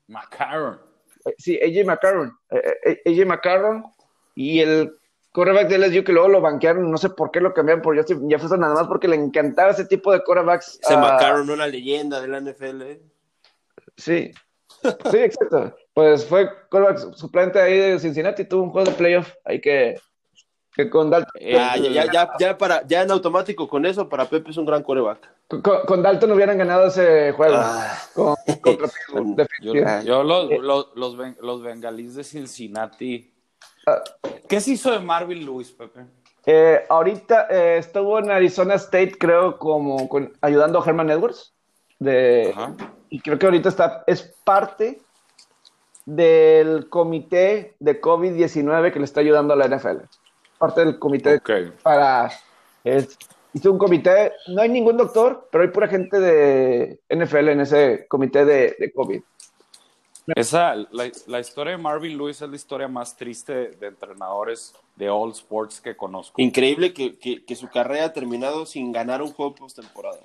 McCarron. 0.07 0.81
eh, 1.25 1.35
Sí, 1.37 1.59
AJ 1.61 1.85
McCarron. 1.85 2.37
AJ 2.51 3.25
McCarron 3.25 3.83
y 4.35 4.59
el 4.59 4.97
quarterback 5.35 5.67
de 5.67 5.77
LSU 5.77 6.03
que 6.05 6.13
luego 6.13 6.29
lo 6.29 6.39
banquearon, 6.41 6.89
no 6.89 6.97
sé 6.97 7.09
por 7.09 7.29
qué 7.29 7.41
lo 7.41 7.53
cambiaron 7.53 7.81
por 7.81 7.95
Justin 7.95 8.29
Jefferson, 8.29 8.61
nada 8.61 8.73
más 8.73 8.87
porque 8.87 9.09
le 9.09 9.17
encantaba 9.17 9.71
ese 9.71 9.83
tipo 9.85 10.13
de 10.13 10.23
quarterbacks. 10.23 10.79
Se 10.81 10.93
ah, 10.93 10.97
marcaron 10.97 11.49
una 11.49 11.67
leyenda 11.67 12.21
de 12.21 12.27
la 12.29 12.39
NFL. 12.39 12.81
¿eh? 12.83 13.01
Sí, 13.97 14.31
sí, 15.11 15.17
exacto. 15.17 15.75
Pues 15.93 16.25
fue 16.25 16.49
quarterback 16.69 17.13
suplente 17.15 17.59
ahí 17.59 17.77
de 17.77 17.99
Cincinnati, 17.99 18.45
tuvo 18.45 18.63
un 18.63 18.69
juego 18.69 18.89
de 18.89 18.95
playoff 18.95 19.33
ahí 19.43 19.59
que, 19.59 19.99
que 20.73 20.89
con 20.89 21.09
Dalton. 21.09 21.31
Ya, 21.41 21.75
ya, 21.75 21.89
ya, 21.89 22.11
ya, 22.11 22.31
ya 22.39 22.57
para, 22.57 22.87
ya 22.87 23.01
en 23.01 23.11
automático 23.11 23.67
con 23.67 23.85
eso, 23.85 24.07
para 24.07 24.25
Pepe 24.29 24.51
es 24.51 24.57
un 24.57 24.65
gran 24.65 24.83
coreback. 24.83 25.29
Con, 25.49 25.61
con 25.61 26.01
Dalton 26.01 26.31
hubieran 26.31 26.57
ganado 26.57 26.87
ese 26.87 27.33
juego. 27.33 27.55
Ah. 27.57 27.97
con- 28.13 28.35
Pittsburgh, 28.45 28.89
Yo- 29.61 29.73
Yo, 29.73 30.01
yo 30.01 30.23
los, 30.23 30.49
los, 30.61 30.87
los, 30.95 31.17
ben- 31.17 31.37
los 31.41 31.61
bengalíes 31.61 32.15
de 32.15 32.23
Cincinnati. 32.23 33.34
¿Qué 34.47 34.61
se 34.61 34.71
hizo 34.71 34.91
de 34.91 34.99
Marvin 34.99 35.45
Lewis, 35.45 35.71
Pepe? 35.71 36.01
Eh, 36.45 36.83
ahorita 36.89 37.47
eh, 37.49 37.77
estuvo 37.79 38.19
en 38.19 38.29
Arizona 38.31 38.75
State, 38.75 39.13
creo, 39.19 39.57
como 39.57 40.07
con- 40.09 40.31
ayudando 40.41 40.79
a 40.81 40.85
Herman 40.87 41.09
Edwards. 41.09 41.53
De, 41.97 42.51
Ajá. 42.55 42.73
y 43.09 43.19
creo 43.21 43.39
que 43.39 43.45
ahorita 43.45 43.69
está, 43.69 44.03
es 44.05 44.21
parte 44.43 44.99
del 46.05 46.89
comité 46.89 47.73
de 47.79 47.99
COVID-19 48.01 48.91
que 48.91 48.99
le 48.99 49.05
está 49.05 49.21
ayudando 49.21 49.53
a 49.53 49.57
la 49.57 49.65
NFL. 49.67 50.01
Parte 50.57 50.81
del 50.85 50.99
comité 50.99 51.35
Ok. 51.35 51.49
para... 51.81 52.29
es- 52.83 53.17
hizo 53.53 53.71
un 53.71 53.77
comité, 53.77 54.33
no 54.47 54.61
hay 54.61 54.69
ningún 54.69 54.97
doctor, 54.97 55.47
pero 55.51 55.63
hay 55.63 55.69
pura 55.69 55.87
gente 55.87 56.19
de 56.19 56.99
NFL 57.09 57.49
en 57.49 57.61
ese 57.61 58.05
comité 58.09 58.43
de, 58.43 58.75
de 58.77 58.91
COVID. 58.93 59.21
Esa, 60.35 60.75
la, 60.75 61.11
la 61.27 61.39
historia 61.39 61.71
de 61.73 61.77
Marvin 61.77 62.17
Lewis 62.17 62.41
es 62.41 62.49
la 62.49 62.55
historia 62.55 62.87
más 62.87 63.15
triste 63.15 63.53
de, 63.53 63.67
de 63.75 63.87
entrenadores 63.87 64.73
de 64.95 65.09
all 65.09 65.31
sports 65.31 65.79
que 65.81 65.95
conozco. 65.95 66.41
Increíble 66.41 66.93
que, 66.93 67.19
que, 67.19 67.45
que 67.45 67.55
su 67.55 67.69
carrera 67.69 68.05
ha 68.05 68.13
terminado 68.13 68.65
sin 68.65 68.91
ganar 68.91 69.21
un 69.21 69.31
juego 69.31 69.53
postemporada. 69.53 70.19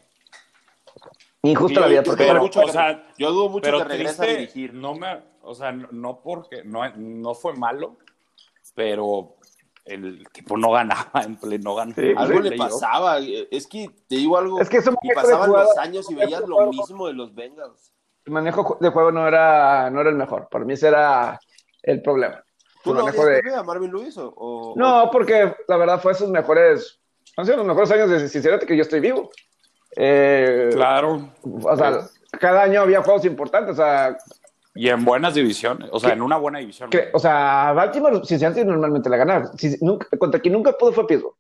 Injusto 1.43 1.75
Yo- 1.75 1.81
la 1.81 1.87
vida, 1.87 2.03
yo 2.03 2.11
porque 2.11 2.25
dudo 2.25 2.33
pero, 2.33 2.43
mucho 2.43 2.61
o 2.61 2.67
que- 2.67 2.73
sea, 2.73 3.09
yo 3.19 3.33
dudo 3.33 3.49
mucho 3.51 3.63
Pero 3.63 3.79
que 3.79 3.85
regrese 3.85 4.23
a 4.23 4.27
dirigir. 4.27 4.75
no 4.75 4.95
me, 4.95 5.21
o 5.43 5.55
sea, 5.55 5.73
no, 5.73 6.21
porque, 6.21 6.63
no, 6.65 6.89
no 6.97 7.35
fue 7.35 7.55
malo, 7.55 7.97
pero 8.75 9.35
el 9.85 10.27
tipo 10.33 10.57
no 10.57 10.71
ganaba 10.73 11.23
en 11.25 11.37
play, 11.37 11.59
no 11.59 11.75
ganaba. 11.75 11.95
Sí, 12.03 12.09
en 12.11 12.19
Algo 12.19 12.41
le 12.41 12.57
pasaba. 12.57 13.19
Es 13.19 13.67
que 13.67 13.91
te 14.09 14.17
digo 14.17 14.37
algo. 14.39 14.61
Es 14.61 14.69
que 14.69 14.79
y 15.03 15.15
pasaban 15.15 15.51
los 15.53 15.77
años 15.79 16.11
y 16.11 16.15
veías 16.15 16.47
lo 16.47 16.67
mismo 16.71 17.07
de 17.07 17.13
los 17.15 17.35
Bengals. 17.35 17.93
El 18.27 18.33
manejo 18.33 18.79
de 18.81 18.89
juego 18.91 19.11
no 19.13 19.27
era, 19.27 19.91
no 19.91 20.01
era 20.01 20.11
el 20.11 20.17
mejor. 20.17 20.49
Para 20.51 20.65
mí 20.65 20.75
ese 20.75 20.89
era 20.89 21.39
el 21.83 22.03
problema. 22.03 22.43
¿Tú 22.85 22.95
manejo 22.95 23.23
odias, 23.23 23.43
de- 23.43 23.55
a 23.55 23.63
Marvin 23.63 23.91
Lewis 23.91 24.17
o, 24.19 24.33
o- 24.37 24.75
No, 24.77 25.11
porque 25.13 25.55
la 25.69 25.77
verdad 25.77 26.01
fue 26.01 26.15
sus 26.15 26.29
mejores, 26.31 26.99
han 27.37 27.45
sido 27.45 27.59
los 27.59 27.67
mejores 27.67 27.91
años 27.91 28.09
de 28.11 28.29
Cincinnati 28.29 28.67
que 28.67 28.77
yo 28.77 28.83
estoy 28.83 29.01
vivo. 29.01 29.31
Eh, 29.97 30.71
Claro. 30.73 31.31
O 31.43 31.77
sea, 31.77 32.01
cada 32.39 32.63
año 32.63 32.81
había 32.83 33.03
juegos 33.03 33.25
importantes. 33.25 33.73
O 33.73 33.77
sea, 33.77 34.17
Y 34.75 34.89
en 34.89 35.05
buenas 35.05 35.35
divisiones, 35.35 35.89
o 35.93 35.99
sea, 35.99 36.13
en 36.13 36.23
una 36.23 36.37
buena 36.37 36.59
división. 36.61 36.91
que, 36.91 37.09
o 37.13 37.19
sea 37.19 37.73
Baltimore, 37.75 38.21
Cincinnati 38.25 38.65
normalmente 38.65 39.11
la 39.11 39.17
ganaba. 39.17 39.47
Si- 39.59 39.77
nunca- 39.81 40.07
contra 40.19 40.41
quien 40.41 40.55
nunca 40.55 40.73
pudo 40.73 40.93
fue 40.93 41.07
Pittsburgh. 41.07 41.35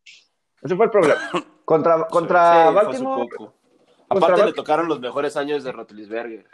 Ese 0.62 0.76
fue 0.76 0.86
el 0.86 0.90
problema. 0.90 1.20
Contra, 1.64 2.06
contra 2.08 2.68
Sí, 2.68 2.74
Baltimore. 2.74 3.28
contra 3.28 4.28
Aparte 4.28 4.44
le 4.46 4.52
tocaron 4.52 4.88
los 4.88 4.98
mejores 5.00 5.36
años 5.36 5.62
de 5.62 5.70
Rotlisberger. 5.70 6.44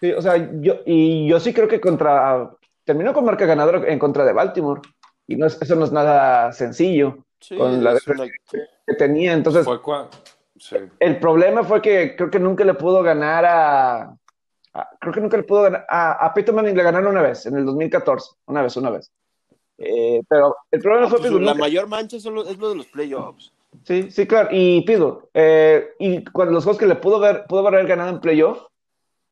Sí, 0.00 0.12
o 0.12 0.22
sea, 0.22 0.50
yo, 0.60 0.76
y 0.86 1.28
yo 1.28 1.38
sí 1.40 1.52
creo 1.52 1.68
que 1.68 1.80
contra. 1.80 2.50
Terminó 2.84 3.12
con 3.12 3.24
marca 3.24 3.44
ganadora 3.46 3.86
en 3.86 3.98
contra 3.98 4.24
de 4.24 4.32
Baltimore. 4.32 4.80
Y 5.26 5.36
no 5.36 5.46
es- 5.46 5.60
eso 5.60 5.76
no 5.76 5.84
es 5.84 5.92
nada 5.92 6.52
sencillo 6.52 7.18
Sí, 7.38 7.56
con 7.56 7.84
la 7.84 7.92
es 7.92 8.06
una- 8.08 8.26
que 8.26 8.94
tenía. 8.94 9.32
Entonces, 9.32 9.64
Fue 9.64 9.80
cua- 9.80 10.08
sí. 10.58 10.76
el 10.98 11.18
problema 11.20 11.62
fue 11.62 11.80
que 11.82 12.16
creo 12.16 12.30
que 12.30 12.40
nunca 12.40 12.64
le 12.64 12.74
pudo 12.74 13.02
ganar 13.02 13.44
a. 13.44 14.16
a- 14.72 14.88
creo 15.00 15.12
que 15.12 15.20
nunca 15.20 15.36
le 15.36 15.42
pudo 15.44 15.62
ganar. 15.62 15.84
A, 15.88 16.26
a 16.26 16.52
Manning 16.52 16.76
le 16.76 16.82
ganaron 16.82 17.10
una 17.10 17.22
vez, 17.22 17.44
en 17.46 17.56
el 17.56 17.64
2014. 17.66 18.30
Una 18.46 18.62
vez, 18.62 18.76
una 18.76 18.90
vez. 18.90 19.10
Eh, 19.78 20.22
pero 20.28 20.56
el 20.70 20.80
problema 20.80 21.08
fue 21.08 21.18
Pues, 21.18 21.28
Pittsburgh. 21.28 21.44
la 21.44 21.52
nunca- 21.52 21.64
mayor 21.64 21.88
mancha 21.88 22.18
son 22.20 22.34
los- 22.34 22.48
es 22.50 22.58
lo 22.58 22.68
de 22.70 22.76
los 22.76 22.86
playoffs. 22.86 23.52
Sí, 23.84 24.10
sí, 24.10 24.26
claro. 24.26 24.48
Y 24.52 24.82
Pittsburgh. 24.82 25.28
eh, 25.34 25.90
y 25.98 26.24
cuando 26.24 26.52
los 26.54 26.64
juegos 26.64 26.78
que 26.78 26.86
le 26.86 26.96
pudo 26.96 27.18
ver, 27.20 27.44
pudo 27.48 27.66
haber 27.66 27.86
ganado 27.86 28.10
en 28.10 28.20
playoff. 28.20 28.62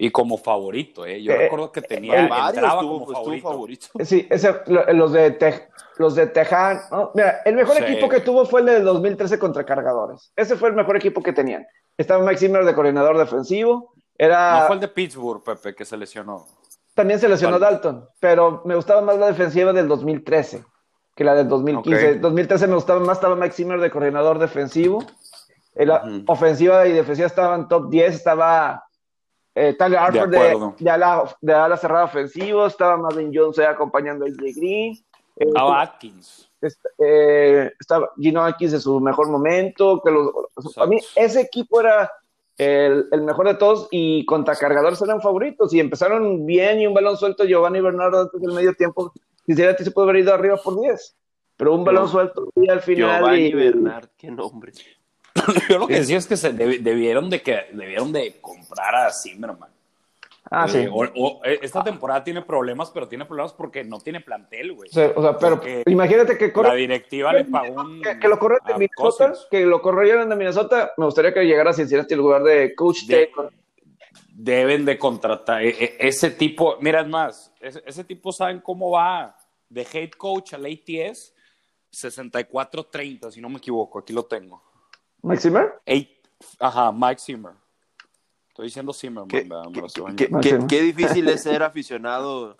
Y 0.00 0.10
como 0.12 0.38
favorito, 0.38 1.04
¿eh? 1.04 1.20
Yo 1.22 1.32
Eh, 1.32 1.36
recuerdo 1.38 1.72
que 1.72 1.82
tenía, 1.82 2.20
el- 2.22 2.28
Varios 2.28 2.54
entraba 2.54 2.80
como 2.82 3.06
favorito. 3.12 3.48
favorito. 3.48 3.86
Eh, 3.98 4.04
Sí, 4.04 4.26
ese, 4.30 4.54
lo- 4.66 4.92
los 4.92 5.12
de 5.12 5.36
Tej- 5.38 5.66
los 5.96 6.14
de 6.14 6.28
Teján. 6.28 6.80
¿no? 6.92 7.10
Mira, 7.14 7.40
el 7.44 7.56
mejor 7.56 7.76
Sí. 7.76 7.82
equipo 7.82 8.08
que 8.08 8.20
tuvo 8.20 8.44
fue 8.46 8.60
el 8.60 8.66
del 8.66 8.84
2013 8.84 9.38
contra 9.40 9.64
Cargadores. 9.66 10.32
Ese 10.36 10.56
fue 10.56 10.68
el 10.68 10.76
mejor 10.76 10.96
equipo 10.96 11.20
que 11.20 11.32
tenían. 11.32 11.66
Estaba 11.96 12.22
Mike 12.24 12.38
Zimmer 12.38 12.64
de 12.64 12.74
coordinador 12.74 13.18
defensivo. 13.18 13.92
Era, 14.16 14.60
No 14.60 14.66
fue 14.68 14.74
el 14.76 14.80
de 14.80 14.88
Pittsburgh, 14.88 15.42
Pepe, 15.42 15.74
que 15.74 15.84
se 15.84 15.96
lesionó. 15.96 16.46
También 16.94 17.18
se 17.18 17.28
lesionó. 17.28 17.58
Dalton, 17.58 18.08
pero 18.20 18.62
me 18.64 18.76
gustaba 18.76 19.00
más 19.00 19.18
la 19.18 19.26
defensiva 19.26 19.72
del 19.72 19.88
2013 19.88 20.64
que 21.16 21.24
la 21.24 21.34
del 21.34 21.48
2015. 21.48 22.12
Ok. 22.14 22.20
2013 22.20 22.68
me 22.68 22.74
gustaba 22.76 23.00
más, 23.00 23.18
estaba 23.18 23.34
Mike 23.34 23.54
Zimmer 23.54 23.80
de 23.80 23.90
coordinador 23.90 24.38
defensivo. 24.38 25.04
En 25.74 25.88
la 25.88 26.02
ofensiva 26.28 26.86
y 26.86 26.92
defensiva 26.92 27.26
estaban 27.26 27.68
top 27.68 27.88
10, 27.90 28.14
estaba 28.14 28.84
eh, 29.58 29.74
Tyler 29.74 30.12
de, 30.12 30.20
acuerdo. 30.20 30.74
de 30.78 30.90
ala, 30.90 31.36
de 31.40 31.52
ala 31.54 31.76
cerrada 31.76 32.04
ofensivo, 32.04 32.66
estaba 32.66 32.96
Marvin 32.96 33.30
Jones 33.34 33.58
acompañando 33.58 34.24
a 34.24 34.28
AJ 34.28 34.36
Green. 34.56 34.92
Eh, 35.36 35.44
Estaba 35.46 35.82
Atkins. 35.82 36.50
eh, 36.98 37.70
estaba 37.78 38.10
Gino 38.16 38.44
Atkins 38.44 38.72
en 38.74 38.80
su 38.80 38.98
mejor 39.00 39.28
momento. 39.30 40.00
Que 40.04 40.10
los, 40.10 40.30
a 40.76 40.86
mí 40.86 40.98
ese 41.14 41.40
equipo 41.42 41.80
era 41.80 42.10
el, 42.56 43.06
el 43.12 43.22
mejor 43.22 43.46
de 43.46 43.54
todos 43.54 43.86
y 43.92 44.24
contra 44.26 44.56
cargadores 44.56 45.00
eran 45.00 45.20
favoritos 45.20 45.72
y 45.72 45.78
empezaron 45.80 46.44
bien 46.44 46.80
y 46.80 46.86
un 46.88 46.94
balón 46.94 47.16
suelto 47.16 47.44
Giovanni 47.44 47.80
Bernardo 47.80 48.22
antes 48.22 48.40
del 48.40 48.52
medio 48.52 48.74
tiempo. 48.74 49.12
Sinceramente 49.46 49.84
se 49.84 49.90
puede 49.92 50.10
haber 50.10 50.22
ido 50.22 50.34
arriba 50.34 50.56
por 50.56 50.80
10, 50.80 51.16
pero 51.56 51.74
un 51.74 51.84
balón 51.84 52.06
Gio- 52.06 52.10
suelto 52.12 52.48
y 52.56 52.68
al 52.68 52.80
final. 52.80 53.18
Giovanni 53.20 53.40
y- 53.46 53.52
Bernard, 53.54 54.08
qué 54.16 54.30
nombre. 54.30 54.72
Yo 55.68 55.78
lo 55.78 55.86
que 55.86 55.94
decía 55.94 56.18
es 56.18 56.26
que 56.26 56.36
se 56.36 56.52
deb- 56.52 56.80
debieron 56.80 57.30
de 57.30 57.42
que 57.42 57.66
debieron 57.72 58.12
de 58.12 58.40
comprar 58.40 58.94
a 58.94 59.12
Zimmerman. 59.12 59.70
Ah, 60.50 60.64
Eh, 60.66 60.70
sí. 60.70 60.86
o- 60.90 61.04
o, 61.04 61.44
eh, 61.44 61.58
esta 61.62 61.84
temporada 61.84 62.24
tiene 62.24 62.40
problemas, 62.40 62.90
pero 62.90 63.06
tiene 63.06 63.26
problemas 63.26 63.52
porque 63.52 63.84
no 63.84 64.00
tiene 64.00 64.20
plantel, 64.22 64.72
güey. 64.72 64.88
O 64.88 64.92
sea, 64.92 65.12
o 65.14 65.20
sea, 65.22 65.38
pero 65.38 65.60
imagínate 65.86 66.38
que 66.38 66.46
La 66.46 66.52
corre, 66.54 66.76
directiva 66.76 67.32
le 67.34 67.44
pagó 67.44 67.82
un. 67.82 68.00
que, 68.00 68.18
que 68.18 68.28
lo 68.28 68.38
corren 68.38 68.60
de 68.66 68.74
Minnesota, 68.78 69.34
que 69.50 69.60
lo 69.66 69.82
corrieran 69.82 70.28
de 70.28 70.36
Minnesota. 70.36 70.92
Me 70.96 71.04
gustaría 71.04 71.34
que 71.34 71.44
llegara 71.44 71.70
a 71.70 71.74
Cincinnati 71.74 72.14
en 72.14 72.20
lugar 72.20 72.42
de 72.44 72.74
Coach 72.74 73.02
De- 73.04 73.26
Taylor. 73.26 73.52
Deben 74.40 74.84
de 74.84 74.96
contratar 74.98 75.62
e- 75.64 75.68
e- 75.70 75.96
ese 75.98 76.30
tipo. 76.30 76.76
Mira, 76.80 77.00
es 77.00 77.08
más, 77.08 77.52
ese, 77.60 77.82
ese 77.84 78.04
tipo 78.04 78.32
saben 78.32 78.60
cómo 78.60 78.92
va 78.92 79.36
de 79.68 79.86
head 79.92 80.10
coach 80.12 80.54
al 80.54 80.64
ATS 80.64 81.34
64-30, 81.92 83.30
si 83.32 83.40
no 83.40 83.48
me 83.48 83.58
equivoco. 83.58 83.98
Aquí 83.98 84.12
lo 84.12 84.24
tengo. 84.24 84.62
Mike 85.22 85.40
Zimmer. 85.40 85.80
Eight- 85.86 86.18
ajá, 86.60 86.92
Mike 86.92 87.20
Zimmer. 87.20 87.52
Estoy 88.48 88.66
diciendo 88.66 88.92
Zimmerman, 88.92 89.28
Qué, 89.28 90.28
qué- 90.68 90.82
difícil 90.82 91.28
es 91.28 91.42
ser 91.44 91.62
aficionado 91.62 92.56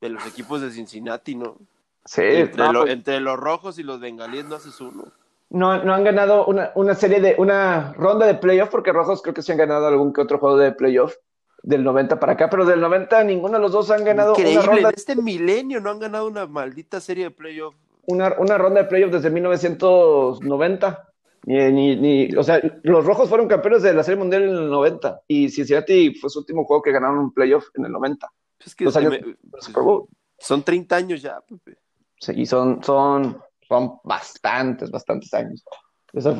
de 0.00 0.08
los 0.08 0.24
equipos 0.26 0.60
de 0.60 0.70
Cincinnati, 0.70 1.34
¿no? 1.34 1.56
Sí, 2.04 2.22
Entre, 2.24 2.56
no, 2.64 2.72
lo- 2.72 2.80
pues, 2.82 2.92
entre 2.92 3.20
los 3.20 3.36
rojos 3.38 3.78
y 3.78 3.82
los 3.82 4.00
bengalíes 4.00 4.44
no 4.46 4.54
haces 4.56 4.80
uno. 4.80 5.04
no, 5.50 5.82
no 5.84 5.92
han 5.94 6.04
ganado 6.04 6.46
una, 6.46 6.70
una 6.76 6.94
serie 6.94 7.20
de, 7.20 7.34
una 7.38 7.92
ronda 7.94 8.26
de 8.26 8.34
playoff, 8.36 8.68
porque 8.70 8.92
Rojos 8.92 9.20
creo 9.22 9.34
que 9.34 9.42
sí 9.42 9.50
han 9.52 9.58
ganado 9.58 9.86
algún 9.88 10.12
que 10.12 10.20
otro 10.20 10.38
juego 10.38 10.56
de 10.56 10.70
playoff 10.72 11.14
del 11.62 11.82
90 11.84 12.18
para 12.20 12.32
acá, 12.34 12.48
pero 12.48 12.64
del 12.64 12.80
90 12.80 13.22
ninguno 13.24 13.54
de 13.54 13.60
los 13.60 13.72
dos 13.72 13.90
han 13.90 14.04
ganado 14.04 14.32
una 14.34 14.40
Increíble, 14.40 14.66
ronda, 14.66 14.88
en 14.90 14.94
este 14.94 15.16
milenio 15.16 15.80
no 15.80 15.90
han 15.90 15.98
ganado 15.98 16.26
una 16.26 16.46
maldita 16.46 17.00
serie 17.00 17.24
de 17.24 17.30
playoff. 17.32 17.74
una, 18.06 18.32
una 18.38 18.56
ronda 18.56 18.82
de 18.82 18.88
playoff 18.88 19.10
desde 19.12 19.28
1990. 19.30 21.09
Ni, 21.50 21.72
ni, 21.72 21.96
ni- 21.96 22.36
o 22.36 22.42
sea, 22.44 22.60
los 22.84 23.04
Rojos 23.04 23.28
fueron 23.28 23.48
campeones 23.48 23.82
de 23.82 23.92
la 23.92 24.04
Serie 24.04 24.18
Mundial 24.20 24.44
en 24.44 24.50
el 24.50 24.70
90 24.70 25.22
y 25.26 25.48
Cincinnati 25.48 26.14
fue 26.14 26.30
su 26.30 26.38
último 26.38 26.64
juego 26.64 26.80
que 26.80 26.92
ganaron 26.92 27.18
un 27.18 27.34
playoff 27.34 27.66
en 27.74 27.86
el 27.86 27.92
90. 27.92 28.30
Es 28.64 28.74
que 28.76 28.84
Los 28.84 28.96
años 28.96 29.10
me- 29.12 29.18
del 29.18 29.36
Super 29.58 29.82
Bowl. 29.82 30.06
son 30.38 30.62
30 30.62 30.94
años 30.96 31.20
ya, 31.22 31.40
Pepe. 31.40 31.76
Sí, 32.20 32.32
y 32.36 32.46
son, 32.46 32.84
son, 32.84 33.42
son 33.66 33.98
bastantes, 34.04 34.90
bastantes 34.92 35.34
años. 35.34 35.64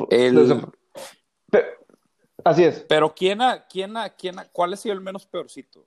El- 0.09 0.65
así 2.43 2.63
es. 2.63 2.85
Pero 2.87 3.13
¿quién 3.13 3.41
ha, 3.41 3.65
quién 3.67 3.97
ha, 3.97 4.09
quién 4.11 4.39
ha- 4.39 4.45
¿cuál 4.49 4.73
ha 4.73 4.77
sido 4.77 4.93
el 4.93 5.01
menos 5.01 5.25
peorcito? 5.25 5.85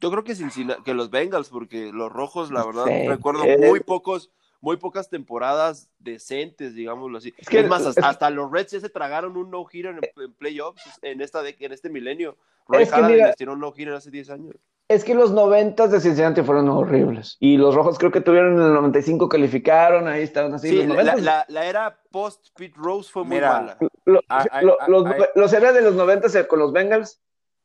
Yo 0.00 0.10
creo 0.10 0.24
que 0.24 0.34
Cincinnati, 0.34 0.82
que 0.82 0.94
los 0.94 1.10
Bengals, 1.10 1.50
porque 1.50 1.92
los 1.92 2.10
rojos, 2.12 2.50
la 2.50 2.64
verdad, 2.64 2.86
Sí. 2.86 3.06
recuerdo 3.06 3.44
Eh. 3.44 3.58
muy 3.58 3.80
pocos, 3.80 4.30
muy 4.62 4.76
pocas 4.78 5.10
temporadas 5.10 5.90
decentes, 5.98 6.74
digámoslo 6.74 7.18
así. 7.18 7.34
Es 7.36 7.42
Es, 7.42 7.48
que- 7.48 7.62
más, 7.64 7.84
hasta, 7.84 8.00
es- 8.00 8.06
hasta 8.06 8.30
los 8.30 8.50
Reds 8.50 8.72
ya 8.72 8.80
se 8.80 8.88
tragaron 8.88 9.36
un 9.36 9.50
no-hitter 9.50 9.90
en, 9.96 10.22
en 10.22 10.32
playoffs 10.34 10.82
en, 11.02 11.20
esta 11.20 11.42
de, 11.42 11.54
en 11.58 11.72
este 11.72 11.90
milenio. 11.90 12.38
Roy 12.68 12.84
Es 12.84 12.92
mira- 12.96 13.26
les 13.26 13.36
tiró 13.36 13.52
un 13.54 13.60
no-hitter 13.60 13.92
hace 13.92 14.10
10 14.10 14.30
años. 14.30 14.54
Es 14.88 15.04
que 15.04 15.14
los 15.14 15.32
noventas 15.32 15.90
de 15.90 16.00
Cincinnati 16.00 16.42
fueron 16.42 16.68
horribles. 16.68 17.36
Y 17.40 17.56
los 17.56 17.74
rojos 17.74 17.98
creo 17.98 18.12
que 18.12 18.20
tuvieron 18.20 18.54
en 18.54 18.62
el 18.66 18.74
95, 18.74 19.28
calificaron, 19.28 20.06
ahí 20.06 20.22
estaban 20.22 20.52
así. 20.54 20.68
Sí, 20.68 20.86
los 20.86 20.96
la, 20.96 21.14
90s, 21.14 21.20
la- 21.22 21.44
la 21.48 21.66
era 21.66 21.98
post-Pete 22.10 22.74
Rose 22.76 23.10
fue 23.10 23.24
muy 23.24 23.36
Mira, 23.36 23.52
mala. 23.52 23.78
lo- 24.04 24.20
ah, 24.28 24.44
lo- 24.62 24.76
ah, 24.80 24.88
los, 24.88 25.06
ah, 25.06 25.16
los 25.34 25.52
eras 25.52 25.74
de 25.74 25.82
los 25.82 25.94
noventas 25.94 26.34
eh, 26.34 26.46
con 26.46 26.58
los 26.60 26.72
Bengals, 26.72 27.20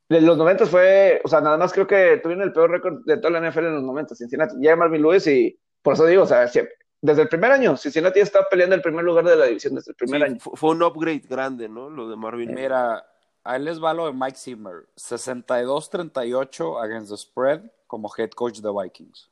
de 0.10 0.22
los 0.22 0.38
noventas 0.38 0.70
fue, 0.70 1.22
o 1.24 1.28
sea, 1.28 1.42
nada 1.42 1.58
más 1.58 1.74
creo 1.74 1.86
que 1.86 2.18
tuvieron 2.24 2.44
el 2.44 2.54
peor 2.54 2.72
récord 2.72 3.04
de 3.06 3.18
toda 3.18 3.32
la 3.40 3.40
NFL 3.52 3.66
en 3.68 3.76
los 3.76 3.84
noventas, 3.84 4.18
Cincinnati. 4.18 4.56
Llega 4.58 4.76
Marvin 4.78 5.02
Lewis 5.02 5.28
y 5.28 5.60
por 5.82 5.94
eso 5.96 6.06
digo, 6.06 6.24
o 6.24 6.28
sea, 6.28 6.48
siempre- 6.48 6.74
desde 7.02 7.22
el 7.24 7.30
primer 7.30 7.52
año, 7.52 7.78
Cincinnati 7.78 8.20
está 8.20 8.48
peleando 8.50 8.76
el 8.76 8.82
primer 8.82 9.04
lugar 9.06 9.24
de 9.26 9.36
la 9.36 9.46
división 9.46 9.76
desde 9.76 9.92
el 9.92 9.96
primer 9.96 10.22
Sí, 10.22 10.26
año. 10.32 10.40
fu- 10.40 10.56
fue 10.56 10.72
un 10.72 10.84
upgrade 10.84 11.20
grande, 11.28 11.70
¿no? 11.70 11.90
Lo 11.90 12.10
de 12.10 12.16
Marvin. 12.16 12.54
Mira, 12.54 13.06
ahí 13.44 13.62
les 13.62 13.82
va 13.84 13.94
lo 13.94 14.08
de 14.08 14.14
Mike 14.14 14.38
Zimmer. 14.38 14.88
62-38 14.96 16.80
against 16.84 17.10
the 17.12 17.18
spread 17.18 17.62
como 17.88 18.10
head 18.18 18.32
coach 18.32 18.60
de 18.60 18.70
Vikings. 18.72 19.30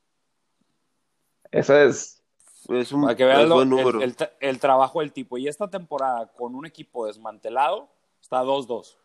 Eso 1.51 1.77
es, 1.77 2.21
Es 2.67 2.91
un 2.91 3.03
Para 3.03 3.15
que 3.15 3.25
vean 3.25 3.41
es 3.41 3.47
lo- 3.49 3.55
buen 3.55 3.71
el, 3.71 3.77
número. 3.77 4.01
el 4.01 4.15
tra- 4.17 4.31
el 4.39 4.59
trabajo 4.59 4.99
del 5.01 5.11
tipo. 5.11 5.37
Y 5.37 5.47
esta 5.47 5.69
temporada, 5.69 6.25
con 6.35 6.55
un 6.55 6.65
equipo 6.65 7.05
desmantelado, 7.05 7.87
está 8.19 8.41
2-2. 8.43 8.97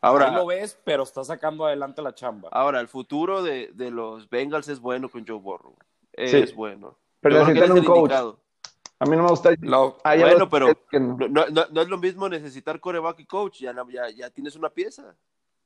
Ahora, 0.00 0.28
Ahí 0.30 0.34
lo 0.34 0.46
ves, 0.46 0.78
pero 0.82 1.02
está 1.02 1.22
sacando 1.22 1.66
adelante 1.66 2.00
la 2.00 2.14
chamba. 2.14 2.48
ahora, 2.52 2.80
el 2.80 2.88
futuro 2.88 3.42
de, 3.42 3.70
de 3.74 3.90
los 3.90 4.30
Bengals 4.30 4.68
es 4.68 4.80
bueno 4.80 5.10
con 5.10 5.26
Joe 5.26 5.38
Burrow. 5.38 5.74
Es 6.12 6.30
Sí. 6.48 6.54
bueno. 6.54 6.96
Pero 7.34 7.46
necesitan 7.46 7.72
un 7.78 7.84
coach. 7.84 7.98
indicado. 7.98 8.40
A 8.98 9.04
mí 9.04 9.16
no 9.16 9.24
me 9.24 9.28
gusta. 9.28 9.50
Ah, 10.04 10.16
ya 10.16 10.24
Bueno, 10.26 10.48
pero- 10.48 10.68
no. 10.92 11.00
No, 11.18 11.28
no- 11.28 11.46
no- 11.48 11.66
no 11.70 11.80
es 11.82 11.88
lo 11.88 11.98
mismo 11.98 12.28
necesitar 12.28 12.80
coreback 12.80 13.20
y 13.20 13.26
coach, 13.26 13.60
ya, 13.60 13.72
no- 13.72 13.88
ya, 13.90 14.08
ya 14.10 14.30
tienes 14.30 14.56
una 14.56 14.70
pieza. 14.70 15.14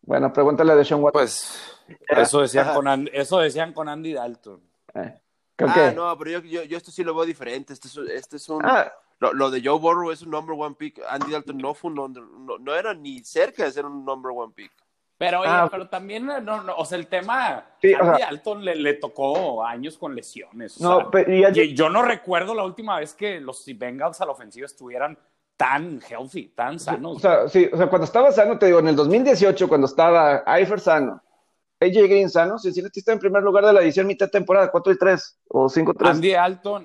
Bueno, 0.02 0.32
pregúntale 0.32 0.72
a 0.72 0.84
Sean 0.84 1.00
Watson. 1.00 1.12
pues, 1.12 1.76
eso 2.08 2.40
decían, 2.40 2.74
con 2.74 2.88
Andy, 2.88 3.10
eso 3.14 3.38
decían 3.38 3.72
con 3.72 3.88
Andy 3.88 4.14
Dalton. 4.14 4.60
Eh, 4.94 5.20
creo 5.54 5.70
ah, 5.70 5.74
que- 5.74 5.92
no, 5.94 6.18
pero 6.18 6.30
yo, 6.32 6.40
yo, 6.40 6.62
yo 6.64 6.76
esto 6.76 6.90
sí 6.90 7.04
lo 7.04 7.14
veo 7.14 7.24
diferente. 7.24 7.72
Este 7.72 7.86
es, 7.88 7.96
este 7.98 8.36
es 8.36 8.48
un. 8.48 8.64
Ah, 8.64 8.92
Lo, 9.20 9.34
lo 9.34 9.50
de 9.50 9.60
Joe 9.62 9.78
Burrow 9.78 10.10
es 10.10 10.22
un 10.22 10.30
number 10.30 10.56
one 10.58 10.74
pick. 10.74 10.98
Andy 11.06 11.30
Dalton 11.32 11.58
no 11.58 11.74
fue 11.74 11.90
un 11.90 11.96
number- 11.96 12.24
no, 12.24 12.56
no 12.58 12.74
era 12.74 12.94
ni 12.94 13.22
cerca 13.22 13.64
de 13.64 13.70
ser 13.70 13.84
un 13.84 14.02
number 14.02 14.32
one 14.34 14.50
pick. 14.56 14.72
Pero, 15.20 15.40
oye, 15.40 15.50
Ah, 15.52 15.68
pero 15.70 15.86
también, 15.86 16.24
no, 16.24 16.40
no, 16.40 16.74
o 16.78 16.84
sea, 16.86 16.96
el 16.96 17.06
tema, 17.06 17.62
Sí, 17.78 17.92
Andy 17.92 18.08
o 18.10 18.16
sea- 18.16 18.26
Dalton 18.28 18.64
le, 18.64 18.74
le 18.74 18.94
tocó 18.94 19.62
años 19.62 19.98
con 19.98 20.14
lesiones. 20.16 20.80
o 20.80 20.82
no, 20.82 20.96
sea, 21.02 21.10
pero 21.10 21.30
ya- 21.36 21.50
yo, 21.50 21.62
yo 21.62 21.90
no 21.90 22.00
recuerdo 22.00 22.54
la 22.54 22.64
última 22.64 22.98
vez 22.98 23.12
que 23.12 23.38
los 23.38 23.62
Bengals 23.76 24.18
a 24.22 24.24
la 24.24 24.32
ofensiva 24.32 24.64
estuvieran 24.64 25.18
tan 25.58 26.00
healthy, 26.08 26.46
tan 26.56 26.80
sanos. 26.80 27.18
O 27.18 27.20
sea, 27.20 27.46
sí, 27.48 27.68
o 27.70 27.76
sea, 27.76 27.88
cuando 27.88 28.06
estaba 28.06 28.32
sano, 28.32 28.58
te 28.58 28.64
digo, 28.64 28.78
en 28.78 28.88
el 28.88 28.96
2018, 28.96 29.68
cuando 29.68 29.86
estaba 29.86 30.42
Eifer 30.46 30.80
sano, 30.80 31.22
AJ 31.82 32.06
Green 32.08 32.30
sano, 32.30 32.58
Cincinnati 32.58 33.00
está 33.00 33.12
en 33.12 33.18
primer 33.18 33.42
lugar 33.42 33.66
de 33.66 33.74
la 33.74 33.82
edición 33.82 34.06
mitad 34.06 34.24
de 34.24 34.30
temporada, 34.32 34.70
4 34.70 34.90
y 34.90 34.96
3 34.98 35.38
o 35.48 35.68
5 35.68 35.92
y 35.92 35.96
3. 35.98 36.10
Andy 36.12 36.30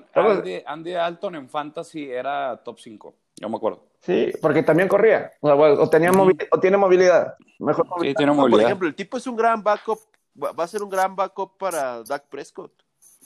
Estamos- 0.04 0.36
Andy, 0.38 0.62
Andy 0.66 0.90
Dalton 0.92 1.34
en 1.36 1.48
Fantasy 1.48 2.10
era 2.10 2.54
top 2.62 2.78
5, 2.80 3.14
yo 3.36 3.48
me 3.48 3.56
acuerdo. 3.56 3.84
Sí, 4.00 4.32
porque 4.40 4.62
también 4.62 4.88
corría, 4.88 5.32
o, 5.40 5.46
sea, 5.48 5.56
o 5.56 5.90
tenía 5.90 6.10
Ujú. 6.10 6.20
movi- 6.26 6.48
o 6.50 6.60
tiene 6.60 6.76
movilidad, 6.76 7.34
mejor 7.58 7.84
Sí, 7.84 7.90
movilidad. 7.90 8.16
tiene 8.16 8.32
Por 8.32 8.40
movilidad. 8.40 8.66
ejemplo, 8.66 8.88
el 8.88 8.94
tipo 8.94 9.16
es 9.16 9.26
un 9.26 9.36
gran 9.36 9.62
backup. 9.62 9.98
Va 10.40 10.64
a 10.64 10.68
ser 10.68 10.82
un 10.82 10.90
gran 10.90 11.16
backup 11.16 11.56
para 11.56 12.02
Dak 12.04 12.28
Prescott. 12.28 12.72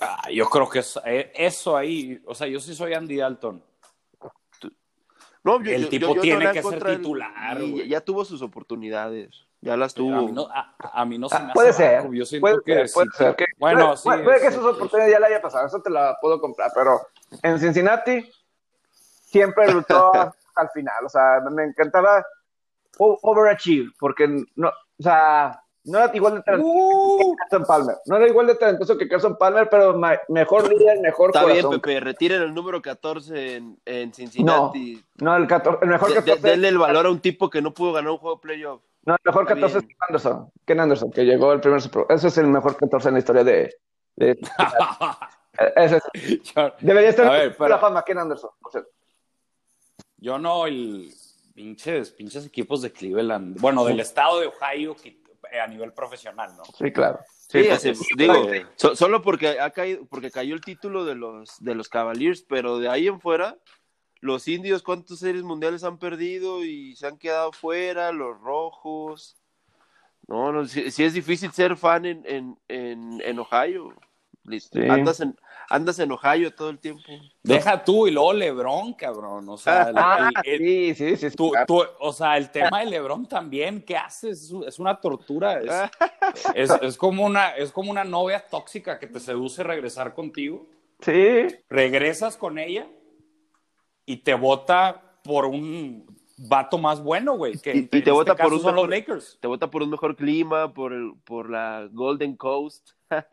Ah, 0.00 0.30
yo 0.32 0.46
creo 0.48 0.68
que 0.68 0.80
eh, 1.04 1.32
eso 1.34 1.76
ahí, 1.76 2.22
o 2.24 2.34
sea, 2.34 2.46
yo 2.46 2.58
sí 2.60 2.74
soy 2.74 2.94
Andy 2.94 3.16
Dalton. 3.16 3.62
No, 5.42 5.62
yo- 5.62 5.72
El 5.72 5.82
yo- 5.84 5.88
tipo 5.88 6.06
yo- 6.08 6.14
yo 6.16 6.20
tiene 6.20 6.44
no 6.44 6.52
que 6.52 6.62
ser 6.62 6.84
titular, 6.96 7.58
ya 7.86 8.00
tuvo 8.02 8.24
sus 8.24 8.42
oportunidades. 8.42 9.46
Ya 9.62 9.76
las 9.76 9.92
A 9.92 9.96
tuvo. 9.96 10.22
mí 10.26 10.32
no, 10.32 10.48
a, 10.50 10.74
a 10.78 11.04
mí 11.04 11.18
no 11.18 11.28
se 11.28 11.36
Ah, 11.36 11.40
me 11.40 11.44
hace 11.46 11.52
puede 11.54 11.72
ser, 11.74 11.96
bajo, 12.02 12.14
Yo 12.14 12.24
siento 12.24 12.42
puede 12.46 12.56
que 12.64 12.74
ser, 12.88 12.94
puede 12.94 13.08
sí. 13.12 13.16
ser. 13.18 13.36
que- 13.36 13.44
Bueno, 13.58 13.80
puede, 13.84 13.96
sí. 13.98 14.02
puede- 14.04 14.22
puede 14.24 14.40
que 14.40 14.48
sí. 14.50 14.54
sus 14.56 14.64
oportunidades 14.64 15.12
ya 15.12 15.20
la 15.20 15.26
haya 15.26 15.42
pasado, 15.42 15.66
eso 15.66 15.82
te 15.82 15.90
la 15.90 16.16
puedo 16.20 16.40
comprar, 16.40 16.70
pero 16.74 16.98
en 17.42 17.58
Cincinnati 17.58 18.30
siempre 19.30 19.72
luchó 19.72 20.12
al 20.56 20.68
final, 20.74 21.04
o 21.06 21.08
sea, 21.08 21.40
me 21.50 21.64
encantaba 21.64 22.24
overachieve, 22.98 23.90
porque 23.98 24.28
no, 24.56 24.68
o 24.68 25.02
sea, 25.02 25.62
no 25.84 25.98
era 25.98 26.14
igual 26.14 26.34
de 26.34 26.42
talentoso 26.42 26.68
Uh, 26.68 27.34
que 27.36 27.36
Carson 27.48 27.64
Palmer, 27.66 27.96
no 28.06 28.16
era 28.16 28.28
igual 28.28 28.46
de 28.46 28.54
talentoso 28.56 28.98
que 28.98 29.08
Carson 29.08 29.38
Palmer, 29.38 29.68
pero 29.70 29.98
mejor 30.28 30.68
líder, 30.68 31.00
mejor 31.00 31.30
Está 31.30 31.44
bien, 31.46 31.62
corazón. 31.62 31.80
Pepe. 31.80 32.00
Retiren 32.00 32.42
el 32.42 32.52
número 32.54 32.82
14 32.82 33.56
en, 33.56 33.80
en 33.86 34.12
Cincinnati. 34.12 35.02
No, 35.20 35.36
el, 35.36 35.46
14, 35.46 35.78
el 35.82 35.88
mejor 35.88 36.08
De- 36.08 36.14
de- 36.16 36.20
14, 36.32 36.48
denle 36.50 36.68
el 36.68 36.78
valor 36.78 37.06
a 37.06 37.10
un 37.10 37.20
tipo 37.20 37.48
que 37.48 37.62
no 37.62 37.72
pudo 37.72 37.94
ganar 37.94 38.10
un 38.10 38.18
juego 38.18 38.36
de 38.36 38.42
playoff. 38.42 38.82
no, 39.06 39.14
el 39.14 39.20
mejor 39.24 39.42
Está 39.44 39.54
14 39.54 39.78
es 39.78 39.86
bien. 39.86 39.96
Ken 39.96 40.06
Anderson, 40.08 40.50
Ken 40.66 40.80
Anderson, 40.80 41.10
que 41.12 41.24
llegó 41.24 41.50
al 41.50 41.60
primer 41.60 41.80
Super 41.80 42.02
Bowl. 42.04 42.14
Ese 42.14 42.28
es 42.28 42.36
el 42.38 42.46
mejor 42.48 42.76
14 42.76 43.08
en 43.08 43.14
la 43.14 43.18
historia 43.20 43.44
de... 43.44 43.74
de- 44.16 44.38
ese 45.76 45.96
es- 45.96 46.54
debería 46.80 47.08
estar 47.10 47.34
en 47.34 47.54
la 47.70 47.78
fama, 47.78 48.02
Ken 48.04 48.18
Anderson. 48.18 48.50
por 48.60 48.70
cierto. 48.72 48.90
Yo 50.20 50.38
no, 50.38 50.66
el 50.66 51.12
pinches, 51.54 52.10
pinches 52.12 52.46
equipos 52.46 52.82
de 52.82 52.92
Cleveland, 52.92 53.60
bueno, 53.60 53.84
del 53.84 54.00
estado 54.00 54.40
de 54.40 54.46
Ohio 54.46 54.94
que- 54.96 55.20
eh, 55.52 55.60
a 55.60 55.66
nivel 55.66 55.92
profesional, 55.92 56.54
¿no? 56.56 56.62
Sí, 56.78 56.92
claro. 56.92 57.18
Sí, 57.48 57.58
porque- 57.58 57.72
así- 57.72 57.92
digo, 58.16 58.46
so- 58.76 58.94
solo 58.94 59.20
porque 59.22 59.58
ha 59.58 59.70
caído, 59.70 60.06
porque 60.06 60.30
cayó 60.30 60.54
el 60.54 60.60
título 60.60 61.04
de 61.04 61.16
los 61.16 61.58
de 61.58 61.74
los 61.74 61.88
Cavaliers, 61.88 62.42
pero 62.42 62.78
de 62.78 62.88
ahí 62.88 63.08
en 63.08 63.20
fuera, 63.20 63.58
los 64.20 64.46
indios, 64.46 64.82
¿cuántas 64.82 65.18
series 65.18 65.42
mundiales 65.42 65.82
han 65.82 65.98
perdido 65.98 66.64
y 66.64 66.94
se 66.94 67.06
han 67.08 67.18
quedado 67.18 67.52
fuera? 67.52 68.12
Los 68.12 68.38
rojos. 68.40 69.36
No, 70.28 70.52
no, 70.52 70.66
sí, 70.66 70.90
sí 70.92 71.02
es 71.02 71.14
difícil 71.14 71.50
ser 71.52 71.76
fan 71.76 72.04
en, 72.04 72.22
en, 72.26 72.58
en, 72.68 73.20
en 73.24 73.38
Ohio. 73.40 73.94
Listo. 74.44 74.78
Sí. 74.80 74.86
Andas, 74.88 75.20
en, 75.20 75.36
andas 75.70 75.98
en 76.00 76.12
Ohio 76.12 76.52
todo 76.54 76.68
el 76.68 76.78
tiempo. 76.78 77.02
Deja 77.42 77.82
tú 77.84 78.06
y 78.06 78.10
luego 78.10 78.32
LeBron, 78.34 78.92
cabrón, 78.94 79.48
o 79.48 79.56
sea, 79.56 79.88
el- 79.88 79.94
Ah, 79.96 80.30
el- 80.44 80.52
el- 80.52 80.58
sí, 80.58 80.94
sí, 80.94 81.16
sí. 81.16 81.30
sí, 81.30 81.36
tú- 81.36 81.50
claro. 81.50 81.66
tú- 81.66 81.82
o 82.00 82.12
sea, 82.12 82.36
el 82.36 82.50
tema 82.50 82.80
de 82.80 82.86
LeBron 82.86 83.26
también, 83.26 83.80
¿qué 83.82 83.96
haces? 83.96 84.52
Es, 84.66 84.78
una 84.78 85.00
tortura, 85.00 85.60
es, 85.60 85.70
es, 86.54 86.70
es 86.82 86.96
como 86.96 87.24
una, 87.24 87.50
es 87.50 87.72
como 87.72 87.90
una 87.90 88.04
novia 88.04 88.44
tóxica 88.50 88.98
que 88.98 89.06
te 89.06 89.20
seduce 89.20 89.62
regresar 89.62 90.12
contigo. 90.12 90.66
Sí, 91.00 91.46
regresas 91.70 92.36
con 92.36 92.58
ella 92.58 92.86
y 94.04 94.18
te 94.18 94.34
vota 94.34 95.00
por 95.24 95.46
un 95.46 96.04
vato 96.36 96.78
más 96.78 97.02
bueno, 97.02 97.36
güey. 97.36 97.58
Que 97.58 97.74
Y- 97.74 97.78
y 97.80 97.86
te 97.86 97.98
este 97.98 98.10
vota 98.10 98.34
por 98.34 98.50
caso 98.50 98.56
un 98.68 98.74
mejor- 98.74 98.90
Lakers. 98.90 99.38
Te 99.40 99.46
vota 99.46 99.70
por 99.70 99.82
un 99.82 99.90
mejor 99.90 100.16
clima, 100.16 100.72
por, 100.74 100.92
el, 100.92 101.12
por 101.24 101.48
la 101.50 101.88
Golden 101.92 102.36
Coast. 102.36 102.90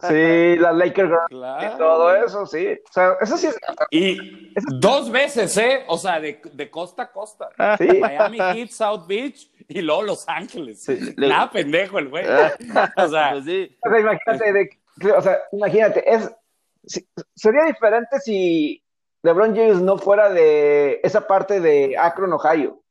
Sí, 0.07 0.55
las 0.57 0.75
Lakers 0.75 1.09
Girls 1.09 1.25
Claro. 1.29 1.73
y 1.73 1.77
todo 1.77 2.15
eso, 2.15 2.45
sí. 2.45 2.67
O 2.89 2.93
sea, 2.93 3.15
eso 3.21 3.37
sí 3.37 3.47
es. 3.47 3.57
Y 3.91 4.53
dos 4.79 5.11
veces, 5.11 5.55
¿eh? 5.57 5.83
O 5.87 5.97
sea, 5.97 6.19
de, 6.19 6.41
de 6.53 6.69
costa 6.69 7.03
a 7.03 7.11
costa. 7.11 7.49
Sí. 7.77 7.87
Miami 7.99 8.37
Heat, 8.39 8.69
South 8.69 9.05
Beach 9.07 9.49
y 9.67 9.81
luego 9.81 10.03
Los 10.03 10.27
Ángeles. 10.27 10.83
Sí, 10.83 10.97
le- 11.15 11.27
Nada 11.29 11.51
pendejo 11.51 11.99
el 11.99 12.09
güey. 12.09 12.25
O 12.97 13.07
sea, 13.09 13.31
Pues 13.31 13.45
sí. 13.45 13.77
O 13.85 13.89
sea, 13.89 13.99
imagínate, 13.99 14.53
de- 14.53 15.11
o 15.11 15.21
sea, 15.21 15.37
imagínate, 15.51 16.11
es, 16.13 16.31
si- 16.85 17.07
sería 17.35 17.65
diferente 17.65 18.19
si 18.19 18.83
LeBron 19.23 19.55
James 19.55 19.81
no 19.81 19.97
fuera 19.97 20.29
de 20.29 20.99
esa 21.03 21.27
parte 21.27 21.59
de 21.59 21.95
Akron, 21.97 22.33
Ohio, 22.33 22.81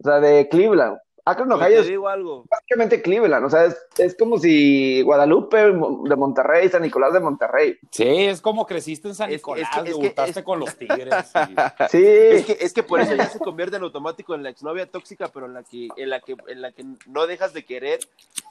o 0.00 0.04
sea, 0.04 0.20
de 0.20 0.48
Cleveland. 0.48 0.98
Akron, 1.24 1.52
Ohio 1.52 1.68
te 1.68 1.78
es 1.80 1.86
digo 1.86 2.08
algo. 2.08 2.44
básicamente 2.50 3.00
Cleveland, 3.00 3.44
o 3.46 3.50
sea, 3.50 3.66
es, 3.66 3.76
es 3.98 4.16
como 4.16 4.38
si 4.38 5.02
Guadalupe 5.02 5.56
de 5.56 6.16
Monterrey, 6.16 6.68
San 6.68 6.82
Nicolás 6.82 7.12
de 7.12 7.20
Monterrey. 7.20 7.78
sí, 7.92 8.04
es 8.04 8.40
como 8.40 8.66
creciste 8.66 9.06
en 9.08 9.14
San 9.14 9.30
Es 9.30 9.40
que- 9.42 9.52
es 9.52 9.58
Nicolás, 9.58 9.70
que- 9.72 9.78
es 9.78 9.84
que- 9.96 10.02
debutaste 10.02 10.40
es- 10.40 10.44
con 10.44 10.58
los 10.58 10.76
Tigres. 10.76 11.14
y- 11.48 11.88
Sí, 11.90 12.04
Es 12.04 12.44
que, 12.46 12.56
es 12.60 12.72
que 12.72 12.82
por 12.82 13.00
eso 13.00 13.14
ya 13.14 13.28
se 13.28 13.38
convierte 13.38 13.76
en 13.76 13.84
automático 13.84 14.34
en 14.34 14.42
la 14.42 14.50
exnovia 14.50 14.90
tóxica, 14.90 15.28
pero 15.28 15.46
en 15.46 15.54
la 15.54 15.62
que, 15.62 15.88
en 15.96 16.10
la 16.10 16.20
que, 16.20 16.34
en 16.48 16.60
la 16.60 16.72
que 16.72 16.84
no 17.06 17.26
dejas 17.28 17.52
de 17.52 17.64
querer 17.64 18.00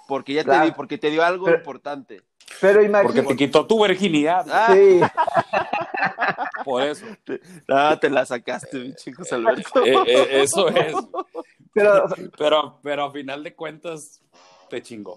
porque 0.08 0.34
ya 0.34 0.46
Claro. 0.46 0.62
te 0.62 0.66
di, 0.68 0.72
porque 0.72 0.98
te 0.98 1.10
dio 1.10 1.24
algo 1.26 1.46
Pero- 1.46 1.58
importante. 1.58 2.22
pero 2.62 2.76
Porque 2.76 2.86
imagínate. 2.86 3.28
te 3.28 3.36
quitó 3.36 3.68
tu 3.68 3.84
virginidad. 3.84 4.46
Ah, 4.50 4.74
Sí, 4.74 5.02
Por 6.64 6.84
eso. 6.84 7.06
ah, 7.70 7.98
te 8.00 8.10
la 8.10 8.26
sacaste, 8.26 8.78
mi 8.78 8.96
chico 8.96 9.24
Alberto. 9.32 9.86
Eh, 9.86 9.96
eh, 10.06 10.28
eso 10.44 10.70
es. 10.70 10.94
pero, 11.74 12.06
o 12.06 12.10
sea, 12.10 12.26
Pero, 12.38 12.80
pero 12.84 13.04
a 13.06 13.12
final 13.12 13.44
de 13.44 13.56
cuentas, 13.56 14.22
te 14.70 14.82
chingó. 14.82 15.16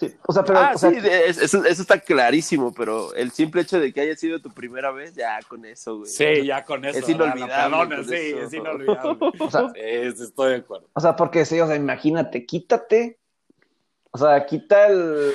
sí, 0.00 0.12
o 0.26 0.32
sea, 0.32 0.44
pero, 0.44 0.58
ah, 0.58 0.72
o 0.74 0.78
sea, 0.78 0.90
sí, 0.90 0.96
eso, 1.02 1.64
eso 1.64 1.82
está 1.82 1.98
clarísimo, 2.00 2.72
pero 2.72 3.14
el 3.14 3.30
simple 3.30 3.62
hecho 3.62 3.78
de 3.80 3.92
que 3.92 4.00
haya 4.00 4.16
sido 4.16 4.40
tu 4.40 4.50
primera 4.52 4.90
vez, 4.90 5.14
ya 5.14 5.38
con 5.48 5.64
eso, 5.64 5.98
güey. 5.98 6.10
Sí, 6.10 6.44
ya 6.46 6.64
con 6.64 6.84
eso. 6.84 6.98
Es 6.98 7.08
inolvidable 7.08 7.54
perdona, 7.54 7.96
con 7.96 8.04
sí, 8.08 8.14
eso. 8.14 8.42
es 8.42 8.52
inolvidable. 8.52 9.18
O 9.40 9.50
sea- 9.50 9.72
estoy 9.74 10.50
de 10.50 10.56
acuerdo. 10.56 10.88
O 10.92 11.00
sea, 11.00 11.14
porque 11.16 11.44
sí, 11.44 11.60
o 11.60 11.66
sea, 11.66 11.76
imagínate, 11.76 12.44
quítate, 12.46 13.18
o 14.10 14.18
sea, 14.18 14.44
quita 14.46 14.88
el, 14.88 15.34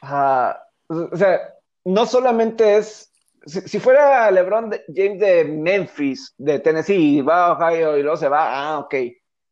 o 0.00 1.16
sea, 1.16 1.54
no 1.84 2.06
solamente 2.06 2.76
es, 2.76 3.10
si, 3.46 3.60
si 3.62 3.78
fuera 3.80 4.30
LeBron 4.30 4.70
de- 4.70 4.84
James 4.94 5.18
de 5.20 5.44
Memphis, 5.44 6.34
de 6.38 6.58
Tennessee, 6.60 7.18
y 7.18 7.20
va 7.22 7.46
a 7.46 7.52
Ohio 7.52 7.96
y 7.96 8.02
luego 8.02 8.16
se 8.16 8.28
va, 8.28 8.48
ah, 8.74 8.78
ok, 8.80 8.94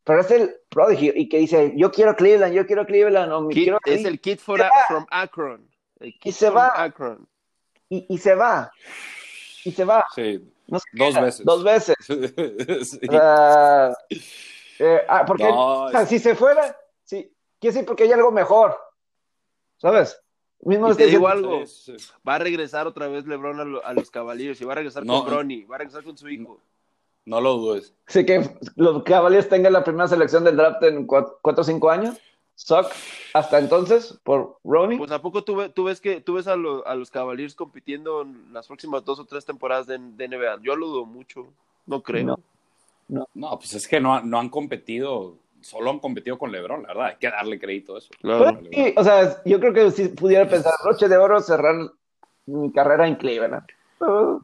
pero 0.05 0.21
es 0.21 0.31
el 0.31 0.55
Prodigy 0.69 1.13
y 1.15 1.29
que 1.29 1.39
dice, 1.39 1.73
yo 1.77 1.91
quiero 1.91 2.15
Cleveland, 2.15 2.55
yo 2.55 2.67
quiero 2.67 2.87
Cleveland, 2.87 3.33
o 3.33 3.41
me 3.43 3.55
Kid- 3.55 3.63
quiero 3.65 3.79
es 3.85 4.05
el 4.05 4.21
kid 4.21 4.39
for 4.39 4.61
from 4.89 5.07
Akron. 5.11 5.69
Y 6.01 6.33
se 6.33 6.47
from 6.47 6.59
va. 6.59 6.73
Akron. 6.83 7.29
y, 7.89 8.07
y 8.09 8.19
se 8.19 8.35
va, 8.35 8.71
y 9.65 9.73
se 9.73 9.85
va, 9.85 10.05
Sí, 10.15 10.41
no 10.69 10.79
se 10.79 10.87
dos 10.93 11.09
queda, 11.15 11.21
veces. 11.23 11.47
dos 11.47 11.65
veces, 11.65 11.97
Sí. 12.89 12.99
eh, 14.79 15.01
ah, 15.09 15.25
porque, 15.27 15.45
No, 15.45 15.85
o 15.85 15.91
sea, 15.91 16.03
es- 16.03 16.09
si 16.09 16.19
se 16.19 16.35
fuera, 16.35 16.77
sí, 17.05 17.33
quiere 17.59 17.75
decir 17.75 17.87
porque 17.87 18.03
hay 18.05 18.13
algo 18.13 18.31
mejor, 18.31 18.79
¿sabes? 19.79 20.21
Mismo 20.63 20.91
Y 20.91 20.97
te 20.97 21.07
digo 21.07 21.29
algo, 21.29 21.65
Sí, 21.67 21.99
sí. 21.99 22.07
va 22.27 22.37
a 22.37 22.39
regresar 22.39 22.87
otra 22.87 23.09
vez 23.09 23.27
LeBron 23.27 23.61
a, 23.61 23.65
lo- 23.65 23.85
a 23.85 23.93
los 23.93 24.11
Cavaliers 24.11 24.61
y 24.61 24.65
va 24.65 24.73
a 24.73 24.77
regresar 24.77 25.05
No. 25.05 25.21
con 25.21 25.27
Bronny, 25.31 25.65
va 25.65 25.77
a 25.77 25.79
regresar 25.79 26.03
con 26.03 26.17
su 26.17 26.29
hijo. 26.29 26.59
No 27.25 27.41
lo 27.41 27.55
dudes. 27.59 27.93
Sí, 28.07 28.25
que 28.25 28.57
los 28.77 29.03
Cavaliers 29.03 29.49
tengan 29.49 29.73
la 29.73 29.85
primera 29.85 30.09
selección 30.09 30.45
del 30.45 30.57
draft 30.57 30.83
en 30.85 31.07
cua- 31.07 31.37
cuatro 31.43 31.63
o 31.63 31.65
cinco 31.65 31.91
años. 31.91 32.17
Suck 32.55 32.87
hasta 33.35 33.59
entonces 33.59 34.19
por 34.25 34.57
Ronnie. 34.65 34.97
Pues 34.97 35.11
a 35.11 35.21
poco 35.21 35.45
tú, 35.45 35.69
tú 35.69 35.85
ves 35.85 36.01
que 36.01 36.21
tú 36.23 36.35
ves 36.35 36.47
a, 36.47 36.57
lo- 36.57 36.87
a 36.87 36.95
los 36.95 37.11
Cavaliers 37.11 37.55
compitiendo 37.55 38.23
en 38.23 38.53
las 38.53 38.67
próximas 38.67 39.05
dos 39.05 39.19
o 39.19 39.25
tres 39.27 39.45
temporadas 39.45 39.87
de, 39.87 39.99
de 39.99 40.29
NBA. 40.29 40.61
Yo 40.63 40.75
lo 40.75 40.87
dudo 40.87 41.05
mucho, 41.05 41.49
no 41.85 42.03
creo. 42.03 42.39
No. 43.09 43.29
No, 43.35 43.59
pues 43.59 43.75
es 43.75 43.87
que 43.87 44.01
no, 44.01 44.21
no 44.23 44.41
han 44.41 44.49
competido, 44.49 45.37
solo 45.67 45.91
han 45.91 45.99
competido 45.99 46.39
con 46.39 46.53
LeBron, 46.53 46.83
la 46.83 46.89
verdad. 46.89 47.07
Hay 47.07 47.17
que 47.17 47.29
darle 47.31 47.59
crédito 47.59 47.97
a 47.97 47.99
eso. 47.99 48.09
Claro. 48.21 48.59
Pero 48.63 48.71
sí, 48.73 48.95
o 48.97 49.05
sea, 49.05 49.43
yo 49.45 49.59
creo 49.61 49.73
que 49.73 49.91
si 49.91 50.09
pudiera 50.09 50.49
pensar, 50.49 50.73
broche 50.85 51.09
de 51.09 51.17
oro, 51.17 51.41
cerrar 51.41 51.75
mi 52.47 52.73
carrera 52.73 53.07
en 53.09 53.17
Cleveland. 53.17 53.67
Uh, 54.01 54.41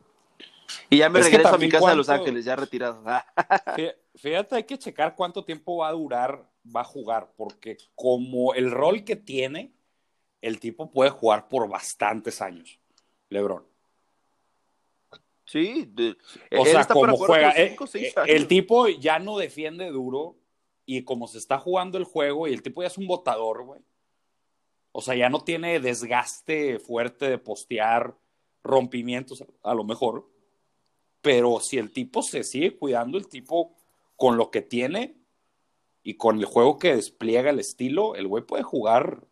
Y 0.91 0.99
ya 0.99 1.09
me 1.11 1.21
Es 1.21 1.27
regreso 1.27 1.55
a 1.55 1.59
mi 1.59 1.69
casa 1.69 1.91
de 1.91 1.97
Los 1.97 2.07
cuánto- 2.07 2.23
Ángeles, 2.25 2.45
ya 2.45 2.57
retirado. 2.57 3.03
Fí- 3.77 3.95
Fíjate, 4.15 4.57
hay 4.57 4.65
que 4.65 4.79
checar 4.79 5.15
cuánto 5.17 5.45
tiempo 5.45 5.79
va 5.79 5.89
a 5.89 5.93
durar, 5.93 6.45
va 6.75 6.81
a 6.83 6.85
jugar, 6.85 7.31
porque 7.37 7.77
como 7.95 8.53
el 8.55 8.71
rol 8.71 9.05
que 9.05 9.17
tiene, 9.17 9.73
el 10.43 10.59
tipo 10.61 10.91
puede 10.91 11.11
jugar 11.11 11.49
por 11.49 11.69
bastantes 11.69 12.43
años, 12.43 12.79
LeBron. 13.31 13.65
sí, 15.45 15.89
de- 15.93 16.17
O 16.59 16.65
sea, 16.65 16.81
está 16.83 16.95
para 16.95 17.13
como 17.13 17.17
jugar 17.17 17.29
juega, 17.29 17.51
eh, 17.53 17.69
cinco, 17.71 17.85
eh, 17.95 18.13
años. 18.17 18.29
el 18.37 18.47
tipo 18.49 18.89
ya 18.89 19.19
no 19.19 19.37
defiende 19.39 19.91
duro 19.91 20.37
y 20.99 21.05
como 21.05 21.27
se 21.29 21.39
está 21.39 21.59
jugando 21.59 21.99
el 21.99 22.05
juego 22.05 22.49
y 22.49 22.53
el 22.53 22.63
tipo 22.63 22.83
ya 22.83 22.89
es 22.89 22.99
un 22.99 23.07
botador, 23.07 23.65
güey. 23.65 23.81
O 24.93 25.01
sea, 25.01 25.15
ya 25.15 25.29
no 25.31 25.41
tiene 25.43 25.81
desgaste 25.81 26.79
fuerte 26.79 27.29
de 27.31 27.39
postear 27.39 28.15
rompimientos, 28.63 29.45
a 29.63 29.75
lo 29.75 29.85
mejor. 29.85 30.29
Pero 31.23 31.61
si 31.61 31.79
el 31.79 31.93
tipo 31.93 32.23
se 32.23 32.43
sigue 32.45 32.77
cuidando, 32.77 33.17
el 33.17 33.29
tipo 33.29 33.75
con 34.17 34.37
lo 34.37 34.51
que 34.51 34.61
tiene 34.63 35.17
y 36.03 36.15
con 36.15 36.39
el 36.39 36.45
juego 36.45 36.79
que 36.79 36.95
despliega 36.97 37.51
el 37.51 37.61
estilo, 37.61 38.15
el 38.17 38.27
güey 38.29 38.45
puede 38.45 38.63
jugar. 38.65 39.25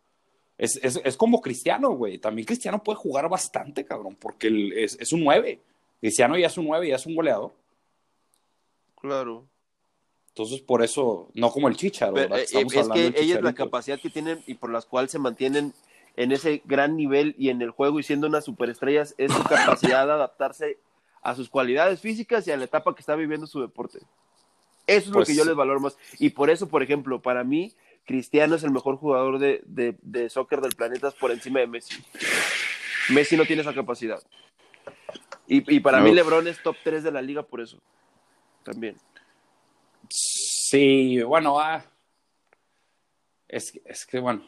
Es, 0.57 0.77
es, 0.83 0.99
es 1.03 1.17
como 1.17 1.41
Cristiano, 1.41 1.91
güey. 1.91 2.17
También 2.17 2.45
Cristiano 2.45 2.81
puede 2.81 2.97
jugar 2.97 3.27
bastante, 3.29 3.83
cabrón, 3.85 4.15
porque 4.15 4.47
el- 4.47 4.73
es, 4.73 4.97
es 4.99 5.11
un 5.11 5.23
9. 5.23 5.61
Cristiano 5.99 6.37
ya 6.37 6.47
es 6.47 6.57
un 6.57 6.65
9, 6.65 6.87
ya 6.87 6.95
es 6.95 7.05
un 7.05 7.15
goleador. 7.15 7.53
Claro. 8.99 9.47
Entonces, 10.33 10.61
por 10.61 10.81
eso, 10.81 11.29
no 11.33 11.51
como 11.51 11.67
el 11.67 11.75
Chicharo, 11.75 12.13
Pero, 12.13 12.35
eh, 12.37 12.43
Estamos 12.43 12.73
es 12.73 12.79
hablando 12.89 13.13
que 13.13 13.21
ella 13.21 13.35
es 13.35 13.41
la 13.41 13.53
capacidad 13.53 13.99
que 13.99 14.09
tienen 14.09 14.41
y 14.47 14.53
por 14.55 14.71
las 14.71 14.85
cuales 14.85 15.11
se 15.11 15.19
mantienen 15.19 15.73
en 16.15 16.31
ese 16.31 16.61
gran 16.65 16.95
nivel 16.95 17.35
y 17.37 17.49
en 17.49 17.61
el 17.61 17.71
juego 17.71 17.99
y 17.99 18.03
siendo 18.03 18.27
unas 18.27 18.45
superestrellas 18.45 19.13
es 19.17 19.31
su 19.33 19.43
capacidad 19.43 20.05
de 20.05 20.13
adaptarse 20.13 20.77
a 21.21 21.35
sus 21.35 21.49
cualidades 21.49 21.99
físicas 21.99 22.47
y 22.47 22.51
a 22.51 22.57
la 22.57 22.63
etapa 22.63 22.95
que 22.95 23.01
está 23.01 23.15
viviendo 23.15 23.45
su 23.45 23.59
deporte. 23.61 23.99
Eso 24.87 24.99
es 24.99 25.07
lo 25.07 25.13
Pues- 25.15 25.27
que 25.27 25.35
yo 25.35 25.43
les 25.45 25.55
valoro 25.55 25.79
más. 25.81 25.97
Y 26.17 26.29
por 26.29 26.49
eso, 26.49 26.67
por 26.69 26.81
ejemplo, 26.81 27.21
para 27.21 27.43
mí, 27.43 27.73
Cristiano 28.05 28.55
es 28.55 28.63
el 28.63 28.71
mejor 28.71 28.95
jugador 28.97 29.37
de, 29.37 29.61
de, 29.65 29.95
de 30.01 30.29
soccer 30.29 30.61
del 30.61 30.75
planeta 30.75 31.11
por 31.11 31.31
encima 31.31 31.59
de 31.59 31.67
Messi. 31.67 32.01
Messi 33.09 33.35
no 33.37 33.45
tiene 33.45 33.61
esa 33.63 33.73
capacidad. 33.73 34.21
Y, 35.47 35.75
y 35.75 35.79
para 35.81 35.99
No. 35.99 36.05
mí 36.05 36.13
LeBron 36.13 36.47
es 36.47 36.61
top 36.63 36.77
3 36.83 37.03
de 37.03 37.11
la 37.11 37.21
liga 37.21 37.43
por 37.43 37.61
eso. 37.61 37.77
También. 38.63 38.95
Sí, 40.71 41.21
bueno, 41.23 41.59
ah, 41.59 41.83
es, 43.49 43.73
que- 43.73 43.81
es 43.83 44.05
que, 44.05 44.21
bueno, 44.21 44.41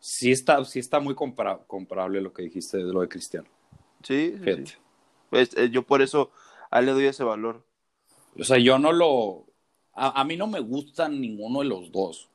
sí 0.00 0.32
está, 0.32 0.64
sí 0.64 0.78
está 0.78 1.00
muy 1.00 1.14
compara- 1.14 1.62
comparable 1.66 2.22
lo 2.22 2.32
que 2.32 2.44
dijiste 2.44 2.78
de 2.78 2.84
lo 2.84 3.02
de 3.02 3.08
Cristiano. 3.08 3.46
Sí. 4.02 4.34
Pues, 5.28 5.54
eh, 5.58 5.68
yo 5.68 5.82
por 5.82 6.00
eso 6.00 6.30
a 6.70 6.78
él 6.78 6.86
le 6.86 6.92
doy 6.92 7.04
ese 7.04 7.24
valor. 7.24 7.62
O 8.40 8.42
sea, 8.42 8.56
yo 8.56 8.78
no 8.78 8.90
lo... 8.90 9.44
A, 9.92 10.18
a 10.18 10.24
mí 10.24 10.34
no 10.34 10.46
me 10.46 10.60
gustan 10.60 11.20
ninguno 11.20 11.58
de 11.58 11.66
los 11.66 11.92
dos, 11.92 12.30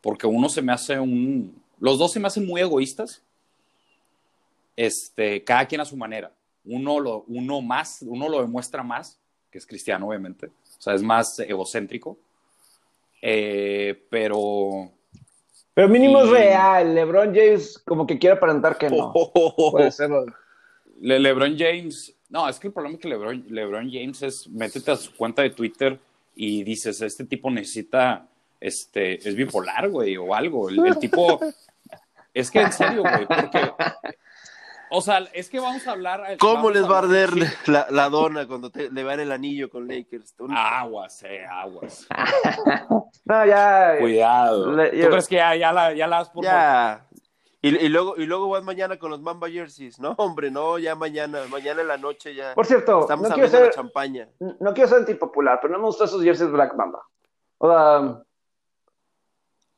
porque 0.00 0.26
uno 0.26 0.48
se 0.48 0.62
me 0.62 0.72
hace 0.72 0.98
un... 0.98 1.62
Los 1.78 1.98
dos 1.98 2.10
se 2.10 2.20
me 2.20 2.28
hacen 2.28 2.46
muy 2.46 2.62
egoístas, 2.62 3.22
este, 4.76 5.44
cada 5.44 5.66
quien 5.66 5.82
a 5.82 5.84
su 5.84 5.98
manera. 5.98 6.32
Uno 6.64 7.00
lo, 7.00 7.24
uno 7.28 7.60
más, 7.60 8.00
uno 8.00 8.30
lo 8.30 8.40
demuestra 8.40 8.82
más, 8.82 9.20
que 9.50 9.58
es 9.58 9.66
cristiano, 9.66 10.08
obviamente. 10.08 10.50
O 10.78 10.80
sea, 10.82 10.94
es 10.94 11.02
más 11.02 11.38
egocéntrico. 11.40 12.18
Eh, 13.22 14.06
pero 14.10 14.90
Pero 15.74 15.88
mínimo 15.88 16.22
es 16.22 16.30
real. 16.30 16.94
LeBron 16.94 17.34
James 17.34 17.82
como 17.84 18.06
que 18.06 18.18
quiere 18.18 18.36
aparentar 18.36 18.76
que 18.78 18.90
no. 18.90 19.12
Puede 19.72 19.90
ser. 19.90 20.10
Le- 21.00 21.18
LeBron 21.18 21.56
James, 21.58 22.14
no, 22.28 22.48
es 22.48 22.58
que 22.58 22.68
el 22.68 22.72
problema 22.72 22.94
es 22.96 23.00
que 23.02 23.08
LeBron, 23.08 23.44
LeBron 23.48 23.90
James 23.90 24.22
es, 24.22 24.48
métete 24.48 24.90
a 24.92 24.96
su 24.96 25.14
cuenta 25.14 25.42
de 25.42 25.50
Twitter 25.50 25.98
y 26.34 26.62
dices, 26.64 27.00
este 27.02 27.24
tipo 27.24 27.50
necesita, 27.50 28.26
este, 28.60 29.14
es 29.28 29.34
bipolar, 29.34 29.88
güey, 29.90 30.16
o 30.16 30.34
algo. 30.34 30.68
El, 30.68 30.86
el 30.86 30.98
tipo, 30.98 31.38
es 32.34 32.50
que 32.50 32.60
en 32.60 32.72
serio, 32.72 33.02
güey, 33.02 33.26
porque, 33.26 33.72
o 34.90 35.00
sea, 35.00 35.18
es 35.32 35.48
que 35.50 35.60
vamos 35.60 35.86
a 35.86 35.92
hablar. 35.92 36.36
¿Cómo 36.38 36.54
vamos 36.54 36.72
les 36.74 36.88
va 36.90 36.96
a 36.96 36.98
arder 37.00 37.30
la, 37.66 37.86
la 37.90 38.08
dona 38.08 38.46
cuando 38.46 38.70
te, 38.70 38.90
le 38.90 39.04
van 39.04 39.20
el 39.20 39.32
anillo 39.32 39.68
con 39.70 39.86
Lakers? 39.88 40.34
Aguas, 40.50 41.22
eh, 41.24 41.44
aguas. 41.44 42.06
No, 43.24 43.44
ya. 43.44 43.96
Cuidado. 43.98 44.70
Le- 44.72 44.90
¿Tú 44.90 44.96
yo- 44.96 45.10
crees 45.10 45.26
que 45.28 45.36
ya, 45.36 45.56
ya 45.56 45.72
la, 45.72 45.92
ya 45.92 46.06
la 46.06 46.24
por 46.24 46.44
ya. 46.44 47.04
Y, 47.60 47.76
y 47.76 47.88
luego, 47.88 48.14
y 48.16 48.26
luego 48.26 48.48
vas 48.48 48.62
mañana 48.62 48.96
con 48.98 49.10
los 49.10 49.20
Mamba 49.20 49.48
Jerseys. 49.50 49.98
No, 49.98 50.14
hombre, 50.18 50.50
no, 50.52 50.78
ya 50.78 50.94
mañana, 50.94 51.40
mañana 51.50 51.80
en 51.82 51.88
la 51.88 51.96
noche 51.96 52.34
ya. 52.34 52.54
Por 52.54 52.66
cierto, 52.66 53.00
Estamos 53.00 53.28
no 53.28 53.34
quiero, 53.34 53.46
abriendo 53.48 53.58
la 53.58 53.72
ser, 53.72 53.74
champaña. 53.74 54.28
no 54.60 54.72
quiero 54.74 54.88
ser 54.88 54.98
antipopular, 54.98 55.58
pero 55.60 55.72
no 55.72 55.80
me 55.80 55.86
gustan 55.86 56.06
esos 56.06 56.22
jerseys 56.22 56.50
Black 56.52 56.74
Mamba. 56.76 57.02
O 57.58 57.68
sea, 57.68 58.22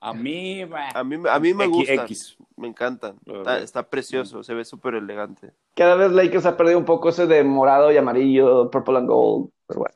A 0.00 0.12
mí, 0.14 0.62
A 0.62 1.02
mí, 1.04 1.16
a 1.28 1.38
mí 1.40 1.54
me 1.54 1.64
X. 1.64 2.36
me 2.56 2.68
encantan. 2.68 3.16
Ok. 3.26 3.36
Está, 3.38 3.58
está 3.58 3.82
precioso, 3.90 4.42
se 4.44 4.54
ve 4.54 4.64
súper 4.64 4.94
elegante. 4.94 5.52
cada 5.74 5.96
vez 5.96 6.12
Lakers 6.12 6.46
ha 6.46 6.56
perdido 6.56 6.78
un 6.78 6.84
poco 6.84 7.08
ese 7.08 7.26
de 7.26 7.42
morado 7.42 7.90
y 7.90 7.96
amarillo, 7.96 8.70
purple 8.70 8.98
and 8.98 9.08
gold. 9.08 9.50
Pero 9.66 9.80
bueno. 9.80 9.94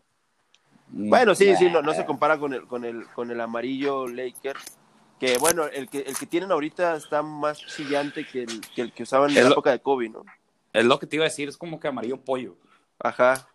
Bueno, 0.88 1.34
sí, 1.34 1.54
sí, 1.56 1.70
no, 1.70 1.82
no 1.82 1.94
se 1.94 2.04
compara 2.04 2.38
con 2.38 2.52
el, 2.52 2.66
con 2.66 2.84
el, 2.84 3.06
con 3.14 3.30
el 3.30 3.40
amarillo 3.40 4.06
Lakers. 4.08 4.78
Que 5.18 5.38
bueno, 5.38 5.66
el 5.66 5.88
que, 5.88 6.00
el 6.00 6.18
que 6.18 6.26
tienen 6.26 6.50
ahorita 6.50 6.96
está 6.96 7.22
más 7.22 7.58
chillante 7.64 8.26
que 8.26 8.42
el 8.42 8.60
que, 8.74 8.82
el 8.82 8.92
que 8.92 9.04
usaban 9.04 9.30
en 9.30 9.36
Es 9.36 9.42
la 9.44 9.48
lo- 9.50 9.54
época 9.54 9.70
de 9.70 9.78
Kobe, 9.78 10.08
¿no? 10.08 10.24
Es 10.72 10.84
lo 10.84 10.98
que 10.98 11.06
te 11.06 11.14
iba 11.16 11.24
a 11.24 11.28
decir, 11.28 11.48
es 11.48 11.56
como 11.56 11.78
que 11.78 11.86
amarillo 11.86 12.16
pollo. 12.20 12.56
Ajá. 12.98 13.46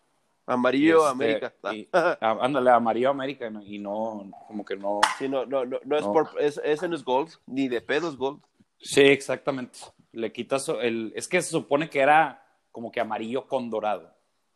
Amarillo 0.48 1.00
Este, 1.00 1.10
América. 1.12 1.54
y- 1.74 1.90
ah, 1.94 2.18
ándale, 2.42 2.72
amarillo 2.72 3.10
América 3.10 3.52
y 3.66 3.78
no- 3.80 4.32
como 4.48 4.64
que 4.66 4.76
no. 4.78 5.02
Sí, 5.20 5.28
no, 5.28 5.46
no, 5.46 5.66
no, 5.66 5.78
no 5.84 5.98
es 5.98 6.06
No. 6.06 6.14
por, 6.14 6.30
es- 6.40 6.60
ese 6.64 6.88
no 6.88 6.96
es 6.96 7.04
gold, 7.04 7.30
ni 7.46 7.68
de 7.68 7.82
pedos 7.82 8.18
gold. 8.18 8.42
Sí, 8.80 9.02
exactamente. 9.02 9.80
Le 10.14 10.32
quitas 10.32 10.70
el. 10.70 11.12
Es 11.16 11.28
que 11.28 11.42
se 11.42 11.50
supone 11.52 11.90
que 11.90 12.00
era 12.00 12.44
como 12.72 12.92
que 12.92 13.00
amarillo 13.02 13.46
con 13.48 13.70
dorado. 13.70 14.14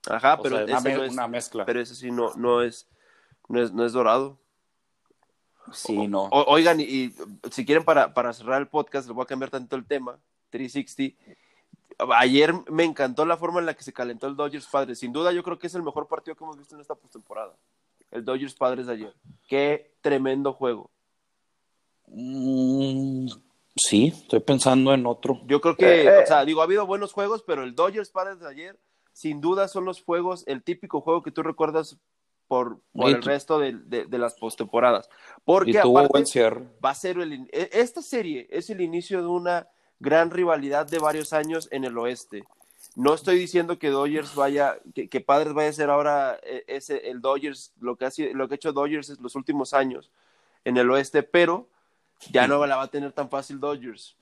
Ajá, 0.10 0.34
O 0.36 0.38
Ah, 0.38 0.40
pero 0.42 0.56
sea, 0.56 0.66
una, 0.66 0.78
ese 0.78 1.06
es, 1.06 1.12
una 1.12 1.28
mezcla. 1.28 1.66
pero 1.66 1.80
ese 1.82 1.94
sí 1.94 2.10
no, 2.10 2.34
no 2.36 2.62
es, 2.64 2.90
no 3.50 3.62
es, 3.62 3.72
no 3.74 3.86
es 3.86 3.92
dorado. 3.94 4.40
sí, 5.74 6.08
no. 6.08 6.24
O- 6.32 6.46
oigan, 6.54 6.80
y, 6.80 6.84
y 6.84 7.16
si 7.52 7.66
quieren 7.66 7.84
para, 7.84 8.14
para 8.14 8.34
cerrar 8.34 8.62
el 8.62 8.68
podcast, 8.68 9.08
les 9.08 9.16
voy 9.16 9.24
a 9.24 9.28
cambiar 9.28 9.50
tanto 9.52 9.76
el 9.76 9.86
tema, 9.86 10.20
360. 10.50 11.22
Ayer 12.16 12.54
me 12.70 12.84
encantó 12.84 13.26
la 13.26 13.38
forma 13.38 13.60
en 13.60 13.66
la 13.68 13.74
que 13.74 13.84
se 13.84 13.94
calentó 13.94 14.28
el 14.28 14.36
Dodgers 14.36 14.68
Padres. 14.68 15.00
Sin 15.00 15.14
duda, 15.14 15.32
yo 15.32 15.44
creo 15.44 15.60
que 15.60 15.68
es 15.68 15.76
el 15.76 15.84
mejor 15.84 16.08
partido 16.08 16.36
que 16.36 16.44
hemos 16.44 16.58
visto 16.58 16.76
en 16.76 16.82
esta 16.82 16.96
postemporada. 16.96 17.56
El 18.10 18.26
Dodgers 18.26 18.56
Padres 18.56 18.88
de 18.88 18.94
ayer. 18.94 19.14
Qué 19.48 19.94
tremendo 20.02 20.54
juego. 20.54 20.90
Mm, 22.08 23.28
sí, 23.76 24.08
estoy 24.08 24.40
pensando 24.42 24.94
en 24.94 25.06
otro. 25.06 25.42
Yo 25.46 25.62
creo 25.62 25.76
que, 25.76 26.02
Eh, 26.02 26.06
eh. 26.06 26.24
o 26.24 26.28
sea, 26.28 26.44
digo, 26.46 26.62
ha 26.62 26.66
habido 26.66 26.86
buenos 26.86 27.14
juegos, 27.14 27.44
pero 27.44 27.64
el 27.64 27.76
Dodgers 27.76 28.10
Padres 28.12 28.40
de 28.40 28.50
ayer, 28.50 28.80
sin 29.14 29.40
duda, 29.42 29.68
son 29.68 29.86
los 29.86 30.02
juegos, 30.04 30.44
el 30.48 30.64
típico 30.64 31.02
juego 31.02 31.22
que 31.22 31.32
tú 31.32 31.44
recuerdas 31.44 31.98
por, 32.48 32.80
por 32.94 33.10
el 33.10 33.20
tú- 33.22 33.28
resto 33.30 33.60
de, 33.60 33.74
de- 33.74 34.06
de 34.06 34.18
las 34.18 34.34
postemporadas. 34.36 35.08
Porque 35.46 35.72
Y 35.72 35.74
tuvo 35.82 36.00
aparte, 36.00 36.12
buen 36.12 36.26
cierre. 36.26 36.68
va 36.84 36.90
a 36.90 36.96
ser 36.96 37.18
el 37.20 37.48
e- 37.52 37.70
esta 37.74 38.02
serie 38.02 38.48
es 38.50 38.70
el 38.70 38.82
inicio 38.82 39.22
de 39.22 39.28
una 39.28 39.68
gran 40.02 40.30
rivalidad 40.32 40.86
de 40.88 41.00
varios 41.00 41.32
años 41.32 41.68
en 41.72 41.84
el 41.86 41.98
oeste. 41.98 42.44
No 42.96 43.14
estoy 43.14 43.38
diciendo 43.38 43.80
que 43.80 43.90
Dodgers 43.90 44.36
vaya, 44.36 44.78
que, 44.94 45.08
que 45.08 45.22
Padres 45.22 45.54
vaya 45.54 45.70
a 45.70 45.74
ser 45.74 45.90
ahora 45.90 46.40
eh, 46.44 46.64
ese 46.68 47.10
el 47.10 47.22
Dodgers, 47.22 47.72
lo 47.80 47.96
que 47.96 48.06
ha 48.06 48.12
sido- 48.12 48.34
lo 48.34 48.48
que 48.48 48.56
ha 48.56 48.58
hecho 48.58 48.74
Dodgers 48.74 49.10
en 49.12 49.18
los 49.22 49.36
últimos 49.36 49.74
años 49.74 50.12
en 50.66 50.76
el 50.78 50.90
oeste, 50.92 51.24
pero 51.24 51.68
ya 52.32 52.48
no 52.48 52.66
la 52.66 52.76
va 52.76 52.84
a 52.84 52.88
tener 52.92 53.12
tan 53.14 53.30
fácil 53.30 53.60
Dodgers. 53.60 54.16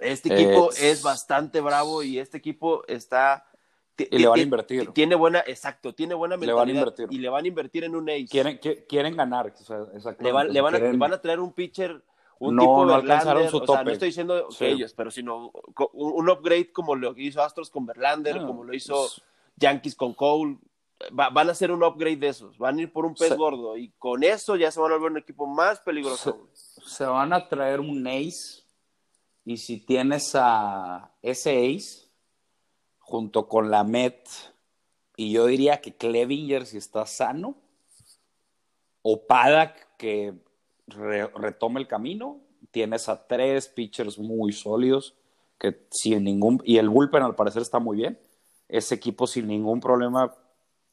Este 0.00 0.32
equipo 0.32 0.70
Es- 0.70 0.82
es 0.82 1.02
bastante 1.02 1.60
bravo 1.60 2.02
y 2.02 2.18
este 2.18 2.38
equipo 2.38 2.84
está 2.86 3.44
Y 3.98 4.18
le 4.18 4.26
van 4.28 4.32
a 4.32 4.34
ti- 4.36 4.42
invertir. 4.42 4.90
Tiene 4.92 5.14
buena, 5.14 5.40
exacto, 5.46 5.92
tiene 5.94 6.14
buena 6.14 6.36
Le 6.36 6.46
van 6.52 6.62
a 6.62 6.64
mentalidad 6.66 6.80
invertir. 6.94 7.08
y 7.10 7.18
le 7.20 7.28
van 7.28 7.44
a 7.44 7.48
invertir 7.48 7.84
en 7.84 7.96
un 7.96 8.08
ace. 8.08 8.26
Quieren, 8.30 8.58
qui- 8.60 8.84
quieren 8.88 9.16
ganar. 9.16 9.52
o 9.60 9.64
sea, 9.64 9.78
exactamente. 9.94 10.24
Le 10.24 10.32
van, 10.32 10.52
le 10.52 10.60
van 10.60 10.74
a, 10.74 10.78
Quieren- 10.78 10.92
le 10.92 10.98
van 10.98 11.12
a 11.12 11.20
traer 11.20 11.40
un 11.40 11.52
pitcher, 11.52 12.00
un 12.40 12.56
No, 12.56 12.62
tipo 12.62 12.84
no 12.86 12.94
alcanzaron 12.94 13.48
su 13.48 13.56
o 13.58 13.60
sea, 13.60 13.66
tope. 13.66 13.84
no 13.84 13.90
estoy 13.92 14.08
diciendo 14.08 14.48
que 14.48 14.54
Sí. 14.56 14.64
ellos, 14.64 14.92
pero 14.94 15.10
sino 15.12 15.52
un, 15.92 16.28
upgrade 16.30 16.72
como 16.72 16.96
lo 16.96 17.14
que 17.14 17.22
hizo 17.22 17.40
Astros 17.42 17.70
con 17.70 17.86
Verlander, 17.86 18.40
No, 18.40 18.46
como 18.48 18.64
lo 18.64 18.74
hizo 18.74 18.94
pues- 18.94 19.22
Yankees 19.56 19.94
con 19.94 20.14
Cole. 20.14 20.58
Va- 21.18 21.30
van 21.30 21.48
a 21.48 21.52
hacer 21.52 21.70
un 21.70 21.82
upgrade 21.82 22.16
de 22.16 22.28
esos, 22.28 22.58
van 22.58 22.78
a 22.78 22.82
ir 22.82 22.92
por 22.92 23.06
un 23.06 23.14
pez 23.14 23.28
Se- 23.28 23.36
gordo 23.36 23.76
y 23.76 23.90
con 23.98 24.22
eso 24.22 24.56
ya 24.56 24.70
se 24.70 24.80
van 24.80 24.90
a 24.92 24.96
volver 24.96 25.12
un 25.12 25.18
equipo 25.18 25.46
más 25.46 25.80
peligroso. 25.80 26.48
se 26.52 27.04
van 27.06 27.32
a 27.32 27.48
traer 27.48 27.80
un 27.80 28.06
ace 28.06 28.62
y 29.44 29.56
si 29.58 29.78
tienes 29.78 30.32
a 30.34 31.10
ese 31.22 31.74
ace 31.74 32.08
junto 32.98 33.48
con 33.48 33.70
la 33.70 33.82
Met 33.84 34.28
y 35.16 35.32
yo 35.32 35.46
diría 35.46 35.80
que 35.80 35.94
Clevinger 35.96 36.64
si 36.66 36.76
está 36.78 37.04
sano 37.06 37.54
o 39.02 39.26
Paddock 39.26 39.72
que 39.96 40.34
re- 40.90 41.26
retome 41.28 41.80
el 41.80 41.88
camino 41.88 42.40
tienes 42.70 43.08
a 43.08 43.26
tres 43.26 43.68
pitchers 43.68 44.18
muy 44.18 44.52
sólidos 44.52 45.14
que 45.58 45.86
sin 45.90 46.24
ningún 46.24 46.60
y 46.64 46.78
el 46.78 46.88
bullpen 46.88 47.22
al 47.22 47.34
parecer 47.34 47.62
está 47.62 47.78
muy 47.78 47.96
bien 47.96 48.18
ese 48.68 48.94
equipo 48.94 49.26
sin 49.26 49.46
ningún 49.48 49.80
problema 49.80 50.32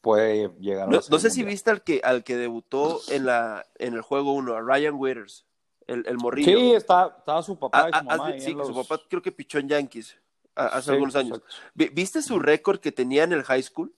puede 0.00 0.50
llegar 0.60 0.88
a 0.88 0.90
No, 0.90 1.00
no 1.10 1.18
sé 1.18 1.30
si 1.30 1.42
viste 1.44 1.70
al 1.70 1.82
que, 1.82 2.00
al 2.04 2.24
que 2.24 2.36
debutó 2.36 3.00
en, 3.08 3.26
la, 3.26 3.66
en 3.78 3.94
el 3.94 4.00
juego 4.00 4.32
1, 4.32 4.54
a 4.54 4.60
Ryan 4.60 4.94
Withers, 4.94 5.44
el, 5.86 6.04
el 6.06 6.16
morrillo. 6.18 6.58
sí 6.58 6.72
está, 6.74 7.14
estaba 7.18 7.42
su 7.42 7.58
papá 7.58 7.86
Ah, 7.86 7.88
y 7.90 7.92
su 7.92 7.98
ah, 7.98 8.02
mamá 8.02 8.26
ahí 8.28 8.40
sí, 8.40 8.52
su 8.64 8.74
papá 8.74 9.00
creo 9.08 9.20
que 9.22 9.32
pichó 9.32 9.58
en 9.58 9.68
Yankees 9.68 10.16
ah, 10.56 10.66
hace 10.72 10.86
Sí, 10.86 10.90
algunos 10.92 11.16
años. 11.16 11.38
exacto. 11.38 11.92
¿Viste 11.94 12.22
su 12.22 12.38
récord 12.38 12.78
que 12.80 12.92
tenía 12.92 13.24
en 13.24 13.32
el 13.32 13.42
high 13.44 13.62
school? 13.62 13.92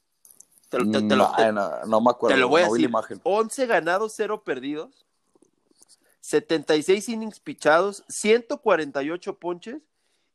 Te, 0.69 0.79
te 0.79 0.85
lo- 0.85 0.95
No, 1.17 1.37
te- 1.37 1.53
no, 1.53 1.85
no 1.87 2.01
me 2.01 2.11
acuerdo. 2.11 2.35
te 2.35 2.41
lo 2.41 2.49
voy 2.49 2.63
a 2.63 2.67
no 2.67 2.73
decir. 2.73 2.87
imagen. 2.89 3.21
11 3.25 3.67
ganados, 3.67 4.13
0 4.17 4.43
perdidos, 4.45 5.05
76 6.31 7.09
innings 7.09 7.41
pichados, 7.41 8.05
148 8.09 9.39
ponches 9.41 9.83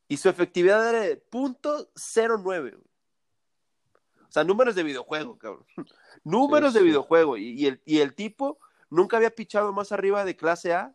y 0.09 0.17
su 0.17 0.27
efectividad 0.27 0.89
era 0.89 0.99
de 0.99 1.23
.09. 1.31 2.43
güey. 2.43 2.73
O 2.73 4.31
sea, 4.31 4.43
números 4.43 4.75
de 4.75 4.83
videojuego, 4.83 5.37
cabrón. 5.37 5.65
números 6.25 6.73
Sí, 6.73 6.79
de 6.79 6.85
videojuego. 6.85 7.37
Y, 7.37 7.51
y 7.51 7.67
el, 7.67 7.81
y 7.85 7.99
el 7.99 8.13
tipo 8.13 8.59
nunca 8.89 9.15
había 9.15 9.29
pichado 9.29 9.71
más 9.71 9.93
arriba 9.93 10.25
de 10.25 10.35
clase 10.35 10.73
A 10.73 10.93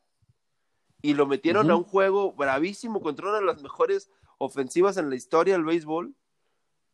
y 1.00 1.14
lo 1.14 1.26
metieron 1.26 1.70
a 1.70 1.76
un 1.76 1.84
juego 1.84 2.34
bravísimo 2.34 3.00
contra 3.00 3.30
una 3.30 3.38
de 3.38 3.46
las 3.46 3.62
mejores 3.62 4.10
ofensivas 4.36 4.98
en 4.98 5.08
la 5.08 5.16
historia 5.16 5.54
del 5.54 5.64
béisbol 5.64 6.14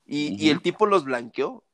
y, 0.05 0.41
y 0.41 0.51
el 0.51 0.63
tipo 0.63 0.87
los 0.87 1.05
blanqueó. 1.05 1.65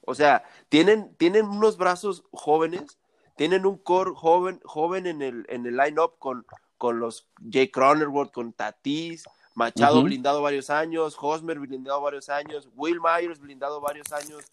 O 0.00 0.14
sea, 0.14 0.44
tienen, 0.70 1.14
tienen 1.16 1.44
unos 1.44 1.76
brazos 1.76 2.24
jóvenes, 2.32 2.98
tienen 3.36 3.66
un 3.66 3.78
core 3.78 4.12
joven, 4.14 4.60
joven 4.64 5.06
en 5.06 5.22
el, 5.22 5.46
en 5.48 5.66
el 5.66 5.76
line-up 5.76 6.18
con, 6.18 6.46
con 6.78 6.98
los 6.98 7.28
Jay 7.50 7.70
Cronenworth, 7.70 8.32
con 8.32 8.52
Tatis, 8.52 9.24
Machado 9.54 10.02
blindado 10.02 10.42
varios 10.42 10.68
años, 10.68 11.16
Hosmer 11.18 11.58
blindado 11.58 12.02
varios 12.02 12.28
años, 12.28 12.68
Will 12.74 13.00
Myers 13.00 13.38
blindado 13.38 13.80
varios 13.80 14.12
años. 14.12 14.44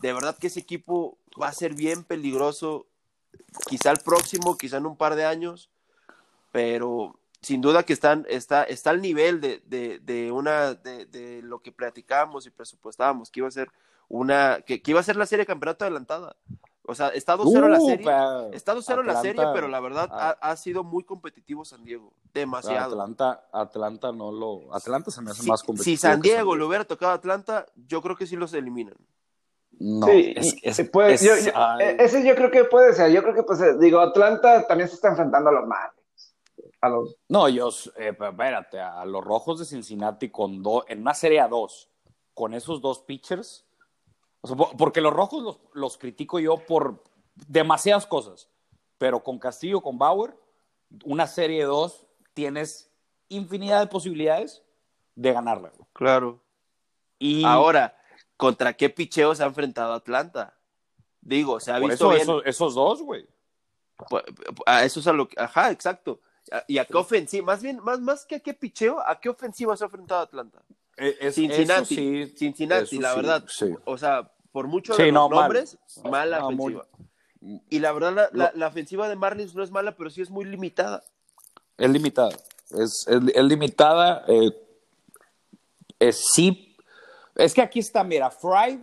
De 0.00 0.12
verdad 0.12 0.36
que 0.38 0.46
ese 0.46 0.60
equipo 0.60 1.18
va 1.40 1.48
a 1.48 1.52
ser 1.52 1.74
bien 1.74 2.04
peligroso, 2.04 2.86
quizá 3.66 3.90
el 3.90 3.98
próximo, 3.98 4.56
quizá 4.56 4.76
en 4.76 4.86
un 4.86 4.96
par 4.96 5.16
de 5.16 5.24
años, 5.24 5.68
pero 6.52 7.18
sin 7.40 7.60
duda 7.60 7.82
que 7.82 7.92
están, 7.92 8.24
está, 8.28 8.62
está 8.62 8.90
al 8.90 9.02
nivel 9.02 9.40
de, 9.40 9.62
de, 9.66 9.98
de 9.98 10.30
una, 10.30 10.74
de, 10.74 11.06
de 11.06 11.42
lo 11.42 11.60
que 11.60 11.72
platicábamos 11.72 12.46
y 12.46 12.50
presupuestábamos, 12.50 13.32
que 13.32 13.40
iba 13.40 13.48
a 13.48 13.52
ser 13.52 13.68
una, 14.08 14.60
que, 14.64 14.80
que 14.80 14.92
iba 14.92 15.00
a 15.00 15.04
ser 15.04 15.16
la 15.16 15.26
serie 15.26 15.42
de 15.42 15.46
campeonato 15.48 15.84
adelantada. 15.84 16.36
O 16.84 16.94
sea, 16.96 17.08
está 17.10 17.36
2-0 17.36 17.68
la 17.68 17.80
Uh, 17.80 17.86
serie. 17.88 18.04
pa- 18.04 18.46
Está 18.52 18.74
2-0 18.74 19.04
la 19.04 19.20
serie, 19.22 19.44
pero 19.54 19.68
la 19.68 19.78
verdad 19.78 20.08
ah. 20.10 20.36
ha, 20.40 20.50
ha 20.50 20.56
sido 20.56 20.82
muy 20.82 21.04
competitivo 21.04 21.64
San 21.64 21.84
Diego. 21.84 22.12
Demasiado. 22.34 22.92
Atlanta, 23.00 23.46
Atlanta 23.52 24.10
no 24.12 24.32
lo. 24.32 24.74
Atlanta 24.74 25.10
se 25.12 25.22
me 25.22 25.30
hace 25.30 25.42
Si, 25.42 25.48
más 25.48 25.62
competitivo. 25.62 25.96
si 25.96 26.00
San 26.00 26.20
que 26.20 26.30
Diego 26.30 26.56
le 26.56 26.64
hubiera 26.64 26.84
tocado 26.84 27.12
a 27.12 27.14
Atlanta, 27.14 27.66
yo 27.86 28.02
creo 28.02 28.16
que 28.16 28.26
sí 28.26 28.34
los 28.34 28.52
eliminan. 28.52 28.96
No, 29.78 30.06
Sí, 30.08 30.34
es, 30.36 30.54
es- 30.62 30.78
y 30.80 30.84
puede- 30.84 31.14
es- 31.14 31.22
yo- 31.22 31.36
yo- 31.36 31.52
ay, 31.54 31.86
eh, 31.86 31.96
ese 32.00 32.26
yo 32.26 32.34
creo 32.34 32.50
que 32.50 32.64
puede 32.64 32.92
ser. 32.94 33.10
Yo 33.12 33.22
creo 33.22 33.34
que, 33.34 33.42
pues, 33.44 33.60
digo, 33.78 34.00
Atlanta 34.00 34.66
también 34.66 34.88
se 34.88 34.96
está 34.96 35.08
enfrentando 35.08 35.50
a 35.50 35.52
los 35.52 35.66
Marlins. 35.66 36.34
A 36.80 36.88
los, 36.88 37.14
No, 37.28 37.48
yo, 37.48 37.68
eh, 37.96 38.12
pero 38.12 38.30
espérate, 38.32 38.80
a 38.80 39.04
los 39.04 39.24
rojos 39.24 39.60
de 39.60 39.64
Cincinnati 39.64 40.30
con 40.30 40.62
dos, 40.64 40.84
en 40.88 41.00
una 41.00 41.14
serie 41.14 41.40
a 41.40 41.46
dos, 41.46 41.88
con 42.34 42.54
esos 42.54 42.80
dos 42.82 42.98
pitchers. 43.00 43.64
O 44.42 44.48
sea, 44.48 44.56
po- 44.56 44.76
porque 44.76 45.00
los 45.00 45.12
rojos 45.12 45.42
los, 45.42 45.58
los 45.72 45.96
critico 45.98 46.38
yo 46.38 46.56
por 46.58 47.02
demasiadas 47.48 48.06
cosas. 48.06 48.48
Pero 48.98 49.22
con 49.24 49.38
Castillo, 49.38 49.80
con 49.80 49.98
Bauer, 49.98 50.36
una 51.04 51.26
serie 51.26 51.60
de 51.60 51.64
dos, 51.64 52.06
tienes 52.34 52.90
infinidad 53.28 53.80
de 53.80 53.86
posibilidades 53.86 54.62
de 55.16 55.32
ganarla. 55.32 55.70
güey. 55.76 55.88
Claro. 55.92 56.40
Y 57.18 57.44
Ahora, 57.44 57.96
¿contra 58.36 58.74
qué 58.74 58.90
picheo 58.90 59.34
se 59.34 59.42
ha 59.42 59.46
enfrentado 59.46 59.92
Atlanta? 59.94 60.54
Digo, 61.20 61.58
se 61.60 61.70
ha 61.72 61.78
por 61.80 61.90
visto 61.90 62.06
eso 62.06 62.08
bien. 62.10 62.22
esos, 62.22 62.42
esos 62.46 62.74
dos, 62.74 63.02
güey. 63.02 63.26
A 64.66 64.84
eso 64.84 65.00
es 65.00 65.06
a 65.06 65.12
lo 65.12 65.28
que. 65.28 65.40
Ajá, 65.40 65.70
exacto. 65.70 66.20
¿Y 66.66 66.78
a 66.78 66.84
qué 66.84 66.96
ofensiva? 66.96 67.46
Más 67.46 67.62
bien, 67.62 67.78
más, 67.82 68.00
más 68.00 68.26
que 68.26 68.34
a 68.36 68.40
qué 68.40 68.52
picheo, 68.52 68.98
¿a 69.06 69.20
qué 69.20 69.28
ofensiva 69.28 69.76
se 69.76 69.84
ha 69.84 69.86
enfrentado 69.86 70.20
Atlanta? 70.22 70.60
Eh, 71.02 71.16
es- 71.20 71.34
Cincinnati. 71.34 71.94
sí, 71.94 72.34
Cincinnati, 72.36 72.98
la 72.98 73.10
sí, 73.10 73.16
verdad. 73.16 73.44
sí. 73.48 73.66
O 73.84 73.98
sea, 73.98 74.30
por 74.52 74.68
mucho 74.68 74.94
Sí, 74.94 75.02
de 75.02 75.12
los 75.12 75.14
no, 75.14 75.28
mal. 75.28 75.40
nombres, 75.40 75.78
mala 76.04 76.38
No, 76.40 76.50
muy- 76.52 76.74
ofensiva. 76.74 76.88
Y 77.70 77.78
la 77.80 77.90
verdad, 77.92 78.12
la, 78.14 78.30
la- 78.32 78.52
la 78.54 78.66
ofensiva 78.68 79.08
de 79.08 79.16
Marlins 79.16 79.54
no 79.54 79.62
es 79.64 79.70
mala, 79.70 79.96
pero 79.96 80.10
sí 80.10 80.20
es 80.22 80.30
muy 80.30 80.44
limitada. 80.44 81.02
Es 81.76 81.90
limitada. 81.90 82.30
Es, 82.70 83.04
es, 83.08 83.20
es 83.34 83.44
limitada. 83.44 84.24
Eh, 84.28 84.50
es, 85.98 86.24
sí. 86.34 86.76
Es 87.34 87.52
que 87.54 87.62
aquí 87.62 87.80
está, 87.80 88.04
mira, 88.04 88.30
Fried. 88.30 88.78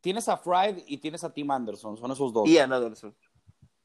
Tienes 0.00 0.28
a 0.28 0.36
Fried 0.36 0.82
y 0.86 0.98
tienes 0.98 1.24
a 1.24 1.32
Tim 1.32 1.50
Anderson, 1.50 1.96
son 1.96 2.10
esos 2.12 2.30
dos. 2.32 2.46
Ian 2.46 2.72
Anderson. 2.72 3.14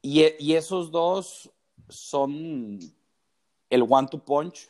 Y, 0.02 0.26
y 0.44 0.56
esos 0.56 0.92
dos 0.92 1.50
son 1.88 2.78
el 3.70 3.84
one-to 3.88 4.18
punch 4.20 4.70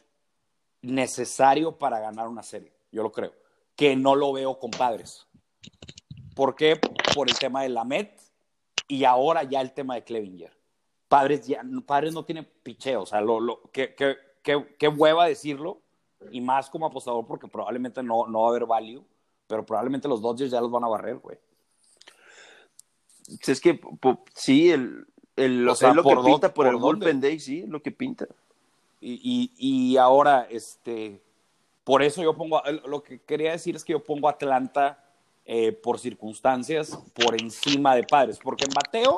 necesario 0.82 1.77
para 1.77 1.99
ganar 1.99 2.27
una 2.27 2.43
serie, 2.43 2.71
yo 2.91 3.03
lo 3.03 3.11
creo. 3.11 3.34
Que 3.75 3.95
no 3.95 4.15
lo 4.15 4.34
veo 4.34 4.59
con 4.59 4.71
padres. 4.71 5.27
¿Por 6.36 6.55
qué? 6.55 6.80
Por 7.15 7.30
el 7.30 7.38
tema 7.38 7.63
de 7.63 7.69
Lamet 7.69 8.19
y 8.88 9.03
ahora 9.03 9.43
ya 9.43 9.61
el 9.61 9.73
tema 9.73 9.95
de 9.95 10.03
Clevinger. 10.03 10.51
Padres, 11.07 11.47
ya, 11.47 11.61
padres 11.86 12.13
no 12.13 12.23
tienen 12.23 12.47
picheo, 12.63 13.03
o 13.03 13.05
sea, 13.05 13.19
lo, 13.21 13.39
lo, 13.39 13.61
qué, 13.71 13.95
qué, 13.95 14.15
qué, 14.43 14.75
qué 14.77 14.88
hueva 14.88 15.25
decirlo, 15.25 15.82
y 16.32 16.41
más 16.41 16.69
como 16.69 16.86
apostador 16.86 17.25
porque 17.25 17.47
probablemente 17.47 18.03
no, 18.03 18.27
no 18.27 18.41
va 18.41 18.47
a 18.47 18.49
haber 18.49 18.65
value, 18.65 19.03
pero 19.47 19.65
probablemente 19.65 20.07
los 20.07 20.21
Dodgers 20.21 20.51
ya 20.51 20.61
los 20.61 20.71
van 20.71 20.84
a 20.84 20.88
barrer, 20.88 21.17
güey. 21.17 21.38
Es 23.47 23.61
que 23.61 23.75
po, 23.75 24.23
sí, 24.34 24.71
el, 24.71 25.05
el, 25.36 25.67
O 25.67 25.75
sea, 25.75 25.89
es 25.89 25.95
lo 25.95 26.03
¿por 26.03 26.23
que 26.23 26.32
pinta 26.32 26.53
por, 26.53 26.65
por 26.65 26.73
el 26.73 26.82
bullpen 26.82 27.21
day, 27.21 27.39
sí, 27.39 27.65
lo 27.67 27.82
que 27.82 27.91
pinta. 27.91 28.27
Y, 29.02 29.54
y, 29.58 29.97
ahora, 29.97 30.47
este, 30.50 31.22
por 31.84 32.04
eso 32.04 32.22
yo 32.22 32.36
pongo, 32.36 32.62
lo 32.86 33.02
que 33.02 33.22
quería 33.22 33.52
decir 33.52 33.76
es 33.76 33.86
que 33.86 33.93
yo 33.93 34.04
pongo 34.04 34.28
Atlanta 34.28 35.04
eh, 35.45 35.72
por 35.72 36.00
circunstancias 36.00 37.00
por 37.14 37.39
encima 37.39 37.95
de 37.95 38.04
padres, 38.04 38.39
porque 38.43 38.66
en 38.66 38.74
bateo 38.74 39.18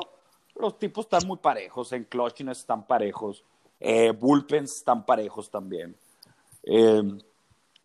los 0.54 0.78
tipos 0.78 1.06
están 1.06 1.26
muy 1.26 1.38
parejos, 1.38 1.92
en 1.92 2.04
clutchiness 2.04 2.60
están 2.60 2.86
parejos, 2.86 3.44
eh, 3.80 4.12
bullpens 4.12 4.76
están 4.76 5.04
parejos 5.04 5.50
también. 5.50 5.96
Eh, 6.62 7.02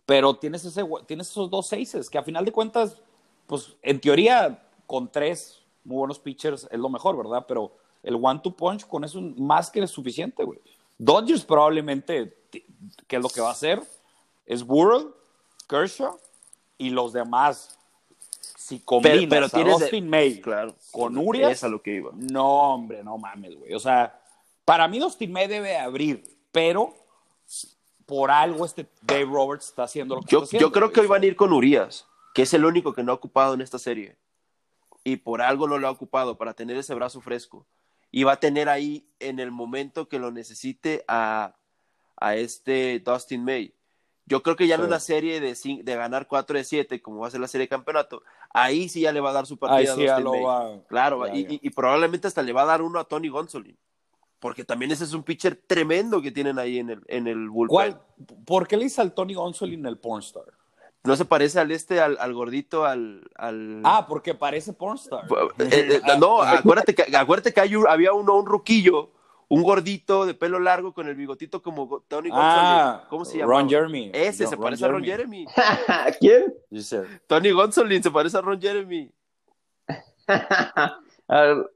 pero 0.06 0.36
tienes, 0.36 0.64
ese, 0.64 0.86
tienes 1.06 1.30
esos 1.30 1.50
dos 1.50 1.68
seises 1.68 2.10
que 2.10 2.18
a 2.18 2.24
final 2.24 2.46
de 2.46 2.52
cuentas, 2.52 3.02
pues 3.46 3.76
en 3.82 4.00
teoría 4.00 4.64
con 4.86 5.12
tres 5.12 5.62
muy 5.84 5.98
buenos 5.98 6.20
pitchers 6.20 6.68
es 6.72 6.80
lo 6.80 6.90
mejor, 6.90 7.18
¿verdad? 7.18 7.46
Pero 7.48 7.74
el 8.04 8.16
one 8.16 8.40
two 8.42 8.56
punch 8.56 8.86
con 8.88 9.04
eso 9.04 9.20
es 9.20 9.38
más 9.38 9.70
que 9.70 9.86
suficiente, 9.88 10.44
güey. 10.44 10.60
Dodgers 10.98 11.44
probablemente, 11.46 12.36
¿qué 12.52 13.16
es 13.16 13.22
lo 13.22 13.30
que 13.30 13.42
va 13.42 13.50
a 13.50 13.52
hacer? 13.54 13.82
Es 14.46 14.64
Burrow, 14.64 15.14
Kershaw 15.68 16.18
y 16.78 16.90
los 16.90 17.14
demás. 17.14 17.78
Si 18.58 18.80
combinas 18.80 19.26
pero 19.30 19.46
a 19.46 19.50
tienes 19.50 19.78
de- 19.78 19.86
Dustin 19.86 20.10
May 20.10 20.42
Claro. 20.42 20.76
con 20.92 21.18
Urias, 21.18 21.52
Es 21.52 21.64
a 21.64 21.70
lo 21.70 21.82
que 21.82 21.96
iba. 21.96 22.12
no, 22.16 22.74
hombre, 22.74 23.04
no 23.04 23.18
mames, 23.18 23.56
güey. 23.58 23.74
O 23.74 23.80
sea, 23.80 24.20
para 24.66 24.88
mí 24.88 25.00
Dustin 25.00 25.32
May 25.32 25.48
debe 25.48 25.78
abrir, 25.78 26.24
pero 26.52 26.94
por 28.06 28.32
algo 28.32 28.66
este 28.66 28.88
Dave 29.02 29.26
Roberts 29.26 29.68
está 29.68 29.84
haciendo 29.84 30.16
lo 30.16 30.22
que 30.22 30.28
Yo, 30.32 30.40
está 30.40 30.46
haciendo. 30.48 30.68
yo 30.68 30.72
creo 30.72 30.88
güey. 30.88 30.94
que 30.94 31.00
hoy 31.02 31.08
van 31.08 31.24
a 31.24 31.26
ir 31.26 31.36
con 31.36 31.54
Urias, 31.54 32.06
que 32.34 32.42
es 32.42 32.54
el 32.54 32.66
único 32.66 32.94
que 32.94 33.04
no 33.04 33.12
ha 33.12 33.16
ocupado 33.16 33.54
en 33.54 33.62
esta 33.62 33.80
serie. 33.80 34.18
Y 35.04 35.18
por 35.18 35.42
algo 35.42 35.68
no 35.68 35.78
lo 35.78 35.88
ha 35.88 35.92
ocupado, 35.92 36.38
para 36.38 36.54
tener 36.54 36.76
ese 36.78 36.94
brazo 36.94 37.22
fresco. 37.22 37.66
Y 38.18 38.24
va 38.24 38.32
a 38.34 38.40
tener 38.40 38.68
ahí 38.68 39.06
en 39.20 39.40
el 39.40 39.52
momento 39.52 40.08
que 40.10 40.18
lo 40.18 40.32
necesite 40.32 41.04
a, 41.08 41.56
a 42.16 42.36
este 42.36 43.00
Dustin 43.00 43.44
May. 43.44 43.74
Yo 44.26 44.42
creo 44.42 44.56
que 44.56 44.66
ya 44.68 44.76
Sí. 44.76 44.82
en 44.82 44.88
una 44.88 45.00
serie 45.00 45.40
de, 45.40 45.56
de 45.84 45.96
ganar 45.96 46.28
4 46.28 46.58
de 46.58 46.64
7, 46.64 47.02
como 47.02 47.20
va 47.20 47.28
a 47.28 47.32
ser 47.32 47.40
la 47.42 47.48
serie 47.48 47.66
de 47.66 47.70
campeonato, 47.70 48.24
ahí 48.54 48.90
sí 48.90 49.02
ya 49.02 49.12
le 49.12 49.20
va 49.20 49.30
a 49.30 49.34
dar 49.34 49.46
su 49.46 49.58
partida 49.58 49.94
sí 49.96 50.08
a 50.08 50.16
Dustin 50.16 50.24
lo 50.24 50.32
May. 50.32 50.44
va. 50.44 50.84
Claro, 50.88 51.28
ya, 51.28 51.36
y, 51.36 51.44
ya. 51.44 51.50
y- 51.54 51.60
y 51.62 51.70
probablemente 51.70 52.28
hasta 52.28 52.42
le 52.42 52.54
va 52.54 52.64
a 52.64 52.66
dar 52.66 52.82
uno 52.82 53.00
a 53.00 53.04
Tony 53.04 53.30
Gonsolin. 53.30 53.78
Porque 54.40 54.64
también 54.66 54.92
ese 54.92 55.04
es 55.04 55.14
un 55.14 55.24
pitcher 55.24 55.56
tremendo 55.68 56.20
que 56.22 56.32
tienen 56.32 56.58
ahí 56.60 56.80
en 56.80 56.90
el, 56.90 57.02
en 57.08 57.28
el 57.28 57.50
bullpen. 57.50 57.70
¿Cuál? 57.74 58.02
¿Por 58.46 58.68
qué 58.68 58.78
le 58.78 58.86
dice 58.86 59.00
al 59.02 59.14
Tony 59.14 59.34
Gonsolin 59.36 59.86
el 59.86 59.98
pornstar? 60.00 60.46
¿No 61.08 61.16
se 61.16 61.26
parece 61.26 61.60
al 61.60 61.72
este, 61.72 62.00
al, 62.02 62.18
al 62.20 62.34
gordito, 62.34 62.86
al, 62.86 63.30
al... 63.36 63.82
Ah, 63.86 64.06
porque 64.08 64.34
parece 64.36 64.74
pornstar. 64.74 65.24
Eh, 65.60 66.02
eh, 66.06 66.18
no, 66.20 66.42
acuérdate 66.42 66.94
que, 66.94 67.16
acuérdate 67.16 67.54
que 67.54 67.62
hay 67.62 67.76
un- 67.76 67.88
había 67.88 68.14
uno, 68.14 68.36
un 68.36 68.46
ruquillo, 68.46 69.12
un 69.48 69.64
gordito 69.64 70.26
de 70.26 70.34
pelo 70.34 70.60
largo 70.60 70.94
con 70.94 71.08
el 71.08 71.16
bigotito 71.16 71.62
como 71.64 72.04
Tony 72.10 72.30
Ah, 72.34 72.92
Gonsolin. 72.94 73.10
¿Cómo 73.10 73.26
se 73.26 73.38
llama? 73.38 73.52
Ron 73.54 73.70
Jeremy. 73.70 74.12
Ese 74.14 74.44
No, 74.44 74.50
se 74.52 74.58
parece 74.58 74.86
a 74.86 74.88
Ron 74.90 75.04
Jeremy. 75.04 75.48
¿Quién? 76.20 76.54
Dice, 76.70 77.04
Tony 77.26 77.52
Gonsolin 77.52 78.04
se 78.04 78.12
parece 78.12 78.38
a 78.38 78.42
Ron 78.42 78.60
Jeremy. 78.62 79.10
A 81.30 81.42
ver, 81.42 81.72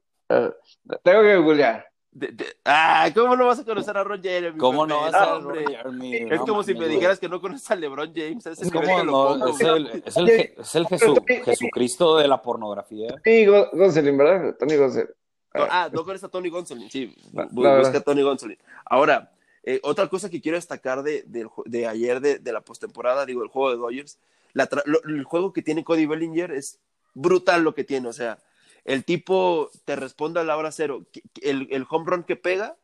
tengo 1.03 1.21
que 1.21 1.37
googlear. 1.37 1.90
De- 2.13 2.27
de- 2.27 2.57
ah, 2.65 3.09
¿cómo 3.15 3.37
no 3.37 3.45
vas 3.47 3.59
a 3.59 3.63
conocer 3.63 3.95
a 3.95 4.03
Ron 4.03 4.21
Jeremy? 4.21 4.57
¿Cómo 4.57 4.85
no 4.85 4.99
vas 5.01 5.13
No, 5.13 5.17
a. 5.17 5.39
Ron 5.39 5.65
Jeremy? 5.65 6.15
Es 6.17 6.39
No 6.41 6.45
como 6.45 6.61
si 6.63 6.73
mames, 6.73 6.87
me 6.89 6.93
dijeras 6.95 7.19
que 7.19 7.29
no 7.29 7.39
conoces 7.39 7.71
a 7.71 7.75
LeBron 7.75 8.11
James. 8.13 8.45
Es 8.45 8.73
lo 8.73 8.81
no, 8.81 8.85
pongo, 8.87 9.47
es 9.47 9.61
el, 9.61 9.87
es 10.05 10.17
el, 10.17 10.25
Je- 10.27 10.53
es 10.57 10.75
el 10.75 10.85
Jesu- 10.87 11.25
Jesucristo 11.45 12.17
de 12.17 12.27
la 12.27 12.41
pornografía. 12.41 13.15
Tony 13.23 13.45
Go- 13.45 13.69
Gonsolin, 13.71 14.17
¿verdad? 14.17 14.55
Tony 14.59 14.75
Gonsolin. 14.75 15.07
Ah, 15.53 15.89
no 15.91 16.03
conoces 16.03 16.23
a 16.25 16.29
Tony 16.29 16.49
Gonsolin, 16.49 16.89
sí. 16.89 17.15
La 17.33 17.45
busca 17.45 17.97
a 17.99 18.01
Tony 18.01 18.21
Gonsolin. 18.23 18.57
Ahora, 18.85 19.31
eh, 19.63 19.79
otra 19.83 20.07
cosa 20.09 20.29
que 20.29 20.41
quiero 20.41 20.57
destacar 20.57 21.03
de, 21.03 21.23
ju- 21.45 21.63
de 21.65 21.87
ayer 21.87 22.19
de, 22.19 22.39
de 22.39 22.51
la 22.53 22.59
postemporada, 22.61 23.25
digo, 23.25 23.41
el 23.43 23.47
juego 23.49 23.71
de 23.71 23.77
Dodgers, 23.77 24.17
la 24.53 24.67
lo- 24.85 25.01
el 25.05 25.23
juego 25.23 25.53
que 25.53 25.61
tiene 25.61 25.85
Cody 25.85 26.05
Bellinger 26.05 26.51
es 26.51 26.77
brutal 27.13 27.63
lo 27.63 27.73
que 27.73 27.85
tiene. 27.85 28.09
O 28.09 28.13
sea, 28.13 28.37
el 28.85 29.03
tipo 29.05 29.69
te 29.85 29.95
responde 29.95 30.39
a 30.39 30.43
la 30.43 30.57
hora 30.57 30.71
cero. 30.71 31.05
El, 31.41 31.67
el 31.71 31.85
home 31.89 32.05
run 32.09 32.23
que 32.23 32.35
pega, 32.35 32.77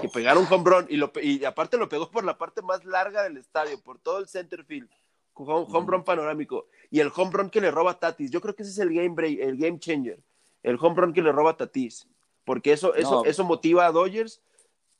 que 0.00 0.08
pegar 0.08 0.38
un 0.38 0.46
home 0.50 0.64
run, 0.70 0.86
y, 0.88 0.96
lo, 0.96 1.12
y 1.22 1.44
aparte 1.44 1.76
lo 1.76 1.88
pegó 1.88 2.10
por 2.10 2.24
la 2.24 2.38
parte 2.38 2.62
más 2.62 2.84
larga 2.84 3.22
del 3.22 3.36
estadio, 3.36 3.80
por 3.80 3.98
todo 3.98 4.18
el 4.18 4.28
center 4.28 4.64
field. 4.64 4.88
Home, 5.34 5.66
home 5.70 5.86
run 5.90 6.04
panorámico. 6.04 6.66
Y 6.90 7.00
el 7.00 7.10
home 7.14 7.30
run 7.32 7.50
que 7.50 7.60
le 7.60 7.70
roba 7.70 7.92
a 7.92 7.98
Tatis. 7.98 8.30
Yo 8.30 8.40
creo 8.40 8.54
que 8.54 8.62
ese 8.64 8.72
es 8.72 8.78
el 8.78 8.92
game, 8.92 9.10
break, 9.10 9.38
el 9.40 9.56
game 9.56 9.78
changer. 9.78 10.20
El 10.62 10.76
home 10.80 10.94
run 10.96 11.12
que 11.12 11.22
le 11.22 11.32
roba 11.32 11.52
a 11.52 11.56
Tatis. 11.56 12.06
Porque 12.44 12.72
eso, 12.72 12.94
eso, 12.94 13.22
No. 13.22 13.24
eso 13.24 13.44
motiva 13.44 13.86
a 13.86 13.92
Dodgers. 13.92 14.40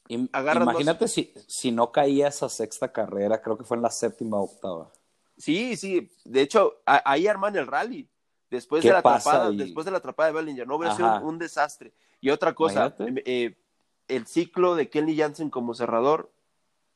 Imagínate 0.08 1.06
si, 1.08 1.32
si 1.46 1.70
no 1.70 1.92
caía 1.92 2.28
esa 2.28 2.48
sexta 2.48 2.92
carrera, 2.92 3.40
creo 3.40 3.56
que 3.56 3.64
fue 3.64 3.76
en 3.76 3.82
la 3.82 3.90
séptima 3.90 4.38
o 4.38 4.44
octava. 4.44 4.90
Sí, 5.36 5.76
sí. 5.76 6.10
De 6.24 6.40
hecho, 6.42 6.80
a- 6.86 7.02
ahí 7.10 7.26
arman 7.26 7.56
el 7.56 7.66
rally. 7.66 8.08
Después 8.52 8.82
¿Qué 8.82 8.88
de 8.88 8.92
la 8.92 8.98
atrapada, 8.98 9.46
ahí? 9.48 9.56
después 9.56 9.86
de 9.86 9.92
la 9.92 9.96
atrapada 9.98 10.28
de 10.28 10.34
Bellinger, 10.34 10.66
no 10.66 10.76
hubiera 10.76 10.94
sido 10.94 11.08
un, 11.22 11.22
un 11.24 11.38
desastre. 11.38 11.90
Y 12.20 12.28
otra 12.28 12.54
cosa, 12.54 12.94
Imagínate. 12.98 13.22
eh, 13.24 13.56
el 14.08 14.26
ciclo 14.26 14.74
de 14.74 14.90
Kenley 14.90 15.16
Jansen 15.16 15.48
como 15.48 15.72
cerrador 15.72 16.30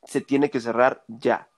se 0.03 0.21
tiene 0.21 0.51
que 0.51 0.61
cerrar 0.61 1.03
ya. 1.07 1.49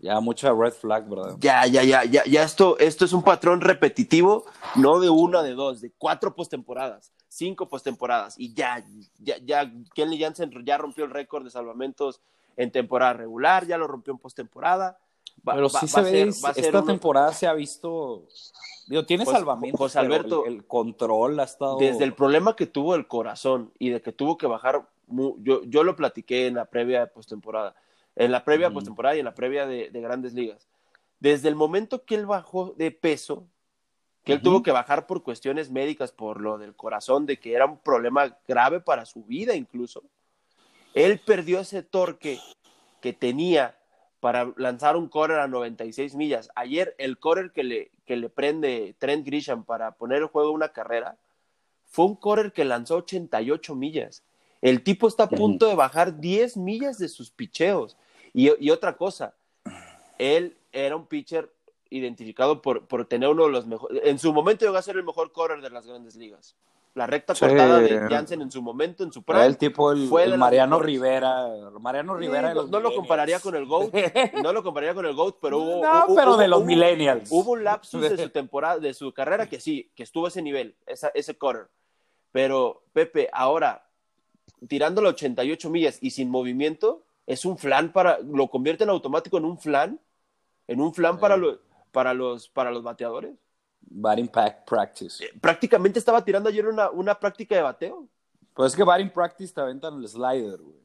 Ya 0.00 0.20
mucha 0.20 0.52
red 0.52 0.72
flag, 0.74 1.08
¿verdad? 1.08 1.36
Ya, 1.40 1.66
ya, 1.66 1.82
ya, 1.82 2.04
ya, 2.04 2.22
ya 2.24 2.42
esto, 2.42 2.78
esto 2.78 3.06
es 3.06 3.14
un 3.14 3.22
patrón 3.22 3.62
repetitivo, 3.62 4.44
no 4.76 5.00
de 5.00 5.08
una, 5.08 5.42
de 5.42 5.54
dos, 5.54 5.80
de 5.80 5.90
cuatro 5.96 6.34
postemporadas, 6.36 7.10
cinco 7.28 7.68
postemporadas, 7.70 8.34
y 8.38 8.52
ya, 8.52 8.84
ya, 9.18 9.38
ya, 9.38 9.72
Kenley 9.94 10.20
Jansen 10.20 10.52
ya 10.66 10.76
rompió 10.76 11.06
el 11.06 11.10
récord 11.10 11.42
de 11.42 11.50
salvamentos 11.50 12.20
en 12.58 12.70
temporada 12.70 13.14
regular, 13.14 13.66
ya 13.66 13.78
lo 13.78 13.86
rompió 13.88 14.12
en 14.12 14.18
postemporada. 14.18 14.98
Pero 15.44 15.68
va- 15.70 15.80
sí 15.80 15.86
va 15.86 16.02
se 16.02 16.02
ve, 16.02 16.32
ser- 16.32 16.44
va 16.44 16.50
esta 16.54 16.78
uno- 16.78 16.86
temporada 16.86 17.32
se 17.32 17.46
ha 17.46 17.54
visto, 17.54 18.26
digo, 18.88 19.04
tiene 19.04 19.24
Pues, 19.24 19.36
salvamento, 19.36 19.76
pues, 19.76 19.92
pero 19.92 20.04
Alberto, 20.04 20.46
el, 20.46 20.54
el 20.54 20.66
control 20.66 21.38
ha 21.40 21.44
estado... 21.44 21.78
Desde 21.78 22.04
el 22.04 22.14
problema 22.14 22.56
que 22.56 22.66
tuvo 22.66 22.94
el 22.94 23.06
corazón 23.06 23.72
y 23.78 23.90
de 23.90 24.00
que 24.00 24.12
tuvo 24.12 24.36
que 24.36 24.46
bajar, 24.46 24.88
yo, 25.06 25.62
yo 25.64 25.84
lo 25.84 25.94
platiqué 25.94 26.46
en 26.46 26.54
la 26.54 26.64
previa 26.64 27.00
de 27.00 27.06
postemporada, 27.06 27.74
en 28.16 28.32
la 28.32 28.44
previa 28.44 28.70
postemporada 28.70 29.16
y 29.16 29.20
en 29.20 29.24
la 29.24 29.34
previa 29.34 29.66
de, 29.66 29.90
de 29.90 30.00
grandes 30.00 30.34
ligas. 30.34 30.68
Desde 31.20 31.48
el 31.48 31.54
momento 31.54 32.04
que 32.04 32.14
él 32.14 32.26
bajó 32.26 32.74
de 32.76 32.90
peso, 32.90 33.46
que 34.24 34.34
él 34.34 34.42
tuvo 34.42 34.62
que 34.62 34.72
bajar 34.72 35.06
por 35.06 35.22
cuestiones 35.22 35.70
médicas, 35.70 36.12
por 36.12 36.40
lo 36.40 36.58
del 36.58 36.76
corazón, 36.76 37.24
de 37.24 37.38
que 37.38 37.54
era 37.54 37.64
un 37.64 37.78
problema 37.78 38.36
grave 38.46 38.80
para 38.80 39.06
su 39.06 39.24
vida 39.24 39.54
incluso, 39.54 40.02
él 40.94 41.20
perdió 41.24 41.60
ese 41.60 41.82
torque 41.82 42.38
que 43.00 43.12
tenía 43.12 43.78
para 44.20 44.52
lanzar 44.56 44.96
un 44.96 45.08
correr 45.08 45.38
a 45.38 45.48
96 45.48 46.14
millas. 46.14 46.50
Ayer 46.54 46.94
el 46.98 47.18
correr 47.18 47.52
que 47.52 47.62
le, 47.62 47.90
que 48.08 48.16
le 48.16 48.30
prende 48.30 48.96
Trent 48.98 49.24
Grisham 49.26 49.64
para 49.64 49.92
poner 49.92 50.22
en 50.22 50.28
juego 50.28 50.50
una 50.50 50.70
carrera 50.70 51.18
fue 51.84 52.06
un 52.06 52.16
correr 52.16 52.54
que 52.54 52.64
lanzó 52.64 52.96
88 52.96 53.74
millas. 53.74 54.24
El 54.62 54.82
tipo 54.82 55.06
está 55.06 55.24
a 55.24 55.28
punto 55.28 55.68
de 55.68 55.74
bajar 55.74 56.18
10 56.18 56.56
millas 56.56 56.98
de 56.98 57.08
sus 57.08 57.30
picheos. 57.30 57.98
Y, 58.32 58.50
y 58.64 58.70
otra 58.70 58.96
cosa, 58.96 59.34
él 60.16 60.56
era 60.72 60.96
un 60.96 61.06
pitcher 61.06 61.52
identificado 61.90 62.62
por, 62.62 62.86
por 62.86 63.04
tener 63.04 63.28
uno 63.28 63.44
de 63.44 63.52
los 63.52 63.66
mejores. 63.66 64.00
En 64.04 64.18
su 64.18 64.32
momento 64.32 64.64
llegó 64.64 64.78
a 64.78 64.82
ser 64.82 64.96
el 64.96 65.04
mejor 65.04 65.30
correr 65.32 65.60
de 65.60 65.70
las 65.70 65.86
grandes 65.86 66.16
ligas. 66.16 66.56
La 66.94 67.06
recta 67.06 67.34
Sí. 67.34 67.44
cortada 67.46 67.78
de 67.78 67.98
Jansen 68.08 68.42
en 68.42 68.50
su 68.50 68.60
momento, 68.60 69.04
en 69.04 69.12
su 69.12 69.22
prime. 69.22 69.46
el 69.46 69.56
tipo, 69.56 69.92
el, 69.92 70.08
fue 70.08 70.24
el 70.24 70.30
las 70.30 70.38
Mariano. 70.38 70.80
Rivera, 70.80 71.46
Mariano 71.80 72.14
Sí, 72.14 72.20
Rivera 72.26 72.48
de 72.48 72.54
no, 72.54 72.62
los 72.62 72.70
no 72.70 72.80
lo 72.80 72.92
compararía 72.94 73.38
con 73.40 73.54
el 73.54 73.66
GOAT, 73.66 73.92
no 74.42 74.52
lo 74.52 74.62
compararía 74.64 74.94
con 74.94 75.06
el 75.06 75.14
GOAT, 75.14 75.36
pero 75.40 75.58
hubo, 75.58 75.82
No, 75.82 76.04
hubo- 76.06 76.14
pero 76.16 76.30
hubo- 76.32 76.36
de 76.38 76.48
los 76.48 76.58
hubo- 76.60 76.66
millennials. 76.66 77.28
Hubo 77.30 77.52
un 77.52 77.62
lapsus 77.62 78.00
de 78.00 78.16
su 78.18 78.30
temporada, 78.30 78.78
de 78.80 78.94
su 78.94 79.12
carrera 79.12 79.48
que 79.48 79.60
sí, 79.60 79.92
que 79.94 80.02
estuvo 80.02 80.24
a 80.26 80.28
ese 80.28 80.42
nivel, 80.42 80.74
esa, 80.86 81.08
ese 81.14 81.36
corner. 81.38 81.68
Pero, 82.32 82.82
Pepe, 82.92 83.28
ahora, 83.32 83.86
tirándolo 84.66 85.10
88 85.10 85.70
millas 85.70 85.98
y 86.00 86.10
sin 86.10 86.30
movimiento, 86.30 87.04
es 87.26 87.44
un 87.44 87.58
flan 87.58 87.92
para, 87.92 88.18
lo 88.20 88.48
convierte 88.48 88.84
en 88.84 88.90
automático 88.90 89.38
en 89.38 89.44
un 89.44 89.58
flan, 89.58 90.00
en 90.66 90.80
un 90.80 90.92
flan 90.94 91.18
para, 91.20 91.36
los, 91.36 91.58
para, 91.92 92.12
los, 92.14 92.48
para 92.48 92.70
los 92.72 92.82
bateadores. 92.82 93.34
Batting 93.80 94.28
pack 94.28 94.64
practice. 94.66 95.24
Eh, 95.24 95.32
prácticamente 95.40 95.98
estaba 95.98 96.24
tirando 96.24 96.48
ayer 96.48 96.66
una, 96.66 96.90
una 96.90 97.18
práctica 97.18 97.54
de 97.54 97.62
bateo. 97.62 98.06
Pues 98.54 98.72
es 98.72 98.76
que 98.76 98.84
batting 98.84 99.10
practice 99.10 99.52
te 99.54 99.60
aventan 99.60 99.94
el 99.94 100.08
slider, 100.08 100.58
güey. 100.60 100.78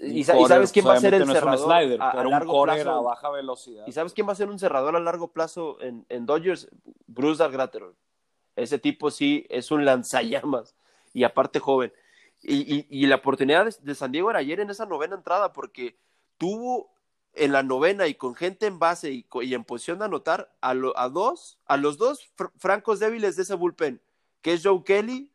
¿Y, 0.00 0.22
sa- 0.22 0.38
y 0.38 0.44
sabes 0.46 0.70
quién 0.70 0.86
va 0.86 0.94
a 0.94 1.00
ser 1.00 1.14
el 1.14 1.20
no 1.20 1.26
un 1.26 1.32
cerrador 1.32 1.58
slider, 1.66 2.00
a, 2.00 2.22
un 2.22 2.30
largo 2.30 2.52
corner 2.52 2.82
plazo? 2.84 2.98
a 2.98 3.02
baja 3.02 3.30
velocidad. 3.30 3.84
¿Y 3.88 3.92
sabes 3.92 4.12
quién 4.12 4.26
va 4.28 4.32
a 4.32 4.36
ser 4.36 4.48
un 4.48 4.58
cerrador 4.58 4.94
a 4.94 5.00
largo 5.00 5.32
plazo 5.32 5.80
en, 5.82 6.06
en 6.08 6.26
Dodgers? 6.26 6.68
Bruce 7.08 7.42
Dargraterol. 7.42 7.96
Ese 8.54 8.78
tipo 8.78 9.10
sí 9.10 9.44
es 9.50 9.72
un 9.72 9.84
lanzallamas 9.84 10.76
y 11.12 11.24
aparte 11.24 11.58
joven. 11.58 11.92
Y, 12.40 12.72
y- 12.76 12.86
y 12.88 13.06
la 13.06 13.16
oportunidad 13.16 13.64
de, 13.64 13.74
de 13.80 13.94
San 13.96 14.12
Diego 14.12 14.30
era 14.30 14.38
ayer 14.38 14.60
en 14.60 14.70
esa 14.70 14.86
novena 14.86 15.16
entrada 15.16 15.52
porque 15.52 15.98
tuvo 16.38 16.93
en 17.36 17.52
la 17.52 17.62
novena 17.62 18.06
y 18.06 18.14
con 18.14 18.34
gente 18.34 18.66
en 18.66 18.78
base 18.78 19.12
y, 19.12 19.26
en 19.54 19.64
posición 19.64 19.98
de 19.98 20.04
anotar 20.06 20.54
a, 20.60 20.74
lo- 20.74 20.96
a 20.98 21.08
dos, 21.08 21.58
a 21.66 21.76
los 21.76 21.98
dos 21.98 22.30
fr- 22.36 22.52
francos 22.56 23.00
débiles 23.00 23.36
de 23.36 23.42
ese 23.42 23.54
bullpen, 23.54 24.00
que 24.42 24.52
es 24.52 24.62
Joe 24.62 24.82
Kelly 24.84 25.30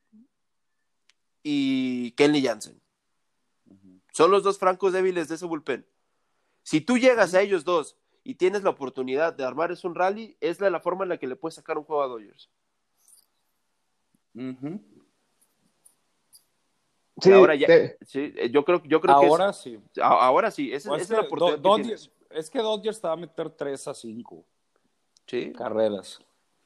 y 1.44 2.12
Kenley 2.12 2.44
Jansen. 2.44 2.82
Son 4.12 4.32
los 4.32 4.44
dos 4.44 4.58
francos 4.58 4.94
débiles 4.94 5.30
de 5.30 5.36
ese 5.36 5.46
bullpen. 5.46 5.86
Si 6.64 6.82
tú 6.82 6.98
llegas 6.98 7.34
a 7.34 7.42
ellos 7.42 7.64
dos 7.64 7.96
y 8.24 8.36
tienes 8.36 8.64
la 8.64 8.70
oportunidad 8.72 9.34
de 9.34 9.44
armar 9.46 9.72
es 9.72 9.84
un 9.84 9.96
rally, 9.96 10.36
es 10.42 10.60
la, 10.60 10.70
la 10.70 10.80
forma 10.80 11.04
en 11.04 11.10
la 11.10 11.18
que 11.18 11.28
le 11.28 11.36
puedes 11.36 11.56
sacar 11.56 11.78
un 11.78 11.84
juego 11.86 12.04
a 12.04 12.08
Dodgers. 12.08 12.50
Sí, 17.22 17.32
ahora 17.32 17.56
ya, 17.56 17.68
te- 17.68 17.98
sí, 18.06 18.34
eh, 18.38 18.50
yo 18.52 18.64
creo, 18.66 18.82
yo 18.84 19.00
creo 19.02 19.16
Ahora 19.16 19.54
sí. 19.54 19.72
que 19.72 19.78
es- 19.94 20.04
a- 20.04 20.08
ahora 20.26 20.52
sí, 20.52 20.72
esa, 20.74 20.90
Pues 20.90 21.04
esa 21.04 21.14
es 21.14 21.18
la 21.18 21.22
que 21.24 21.28
oportunidad. 21.28 21.60
Do- 21.60 21.76
que 21.76 21.82
Dodgers- 21.84 22.10
tienes. 22.10 22.12
es 22.32 22.50
que 22.50 22.60
Dodgers 22.60 23.02
te 23.02 23.08
va 23.08 23.14
a 23.14 23.18
meter 23.18 23.50
3 23.50 23.88
a 23.88 23.94
5 23.94 24.44
Sí, 25.28 25.52
carreras. 25.54 26.20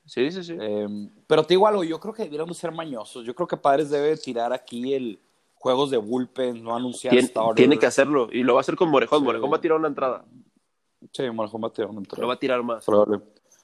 sí, 0.06 0.32
sí, 0.32 0.44
sí. 0.44 0.58
Eh, 0.60 0.88
pero 1.28 1.44
te 1.44 1.54
digo 1.54 1.68
algo, 1.68 1.84
yo 1.84 2.00
creo 2.00 2.14
que 2.14 2.24
debiéramos 2.24 2.58
ser 2.58 2.72
mañosos. 2.72 3.26
Yo 3.26 3.34
creo 3.36 3.48
que 3.48 3.58
Padres 3.58 3.90
debe 3.90 4.16
tirar 4.18 4.54
aquí 4.54 4.94
el 4.94 5.20
juegos 5.56 5.90
de 5.92 5.98
bullpen, 5.98 6.62
no 6.64 6.76
anunciar 6.76 7.14
Tien- 7.14 7.28
starters. 7.28 7.56
tiene 7.56 7.80
que 7.80 7.86
hacerlo 7.86 8.28
y 8.32 8.44
lo 8.44 8.54
va 8.54 8.60
a 8.60 8.62
hacer 8.62 8.76
con 8.76 8.90
Morejón. 8.90 9.20
Sí. 9.20 9.26
Morejón 9.26 9.52
va 9.52 9.58
a 9.58 9.62
tirar 9.62 9.78
una 9.78 9.88
entrada, 9.88 10.26
Sí, 11.12 11.30
Morejón 11.30 11.62
va 11.64 11.68
a 11.68 11.74
tirar 11.74 11.90
una 11.90 12.00
entrada. 12.00 12.22
lo 12.22 12.28
va 12.28 12.34
a 12.34 12.40
tirar 12.40 12.64
más. 12.64 12.86
Probable. 12.86 13.20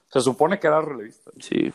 Se 0.09 0.19
supone 0.21 0.59
que 0.59 0.67
era 0.67 0.81
relevista. 0.81 1.31
Sí. 1.39 1.71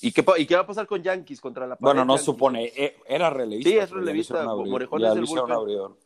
¿Y 0.00 0.12
qué, 0.12 0.22
pa- 0.22 0.38
¿Y 0.38 0.46
qué 0.46 0.54
va 0.54 0.62
a 0.62 0.66
pasar 0.66 0.86
con 0.86 1.02
Yankees 1.02 1.40
contra 1.40 1.66
la 1.66 1.74
pared 1.76 1.82
Bueno, 1.84 2.04
no 2.04 2.14
Yankees? 2.14 2.24
supone, 2.24 2.64
eh, 2.76 2.96
era 3.06 3.30
relevista. 3.30 3.70
Sí, 3.70 3.76
es 3.78 3.90
relevista, 3.90 4.44
Morejón 4.44 5.04
es 5.04 5.12
el 5.30 5.50
abridor. 5.52 5.96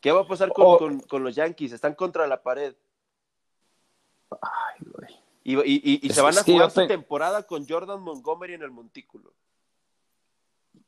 ¿Qué 0.00 0.12
va 0.12 0.20
a 0.22 0.26
pasar 0.26 0.52
con, 0.52 0.64
Oh. 0.66 0.78
con- 0.78 1.00
con 1.00 1.24
los 1.24 1.34
Yankees? 1.34 1.72
Están 1.72 1.94
contra 1.94 2.26
la 2.26 2.42
pared. 2.42 2.74
Ay, 4.30 4.86
güey. 4.92 5.10
Y, 5.44 5.54
y- 5.56 5.60
y- 5.82 6.00
y 6.02 6.08
Es- 6.08 6.14
se 6.14 6.20
van 6.20 6.36
a 6.36 6.42
jugar 6.42 6.70
su 6.70 6.80
te- 6.82 6.86
temporada 6.88 7.42
con 7.44 7.66
Jordan 7.66 8.00
Montgomery 8.02 8.54
en 8.54 8.62
el 8.62 8.70
montículo. 8.70 9.32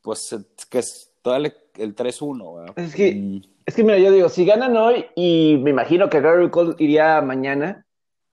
Pues 0.01 0.31
es 0.33 0.65
que 0.67 0.79
es 0.79 1.11
todavía 1.21 1.53
el 1.77 1.95
3-1, 1.95 2.55
¿verdad? 2.55 2.79
Es 2.79 2.95
que- 2.95 3.13
Mm, 3.15 3.41
Es 3.65 3.75
que 3.75 3.83
mira, 3.83 3.99
yo 3.99 4.11
digo, 4.11 4.27
si 4.27 4.43
ganan 4.43 4.75
hoy 4.75 5.05
y 5.15 5.55
me 5.61 5.69
imagino 5.69 6.09
que 6.09 6.19
Gary 6.19 6.49
Cole 6.49 6.75
iría 6.79 7.21
mañana, 7.21 7.85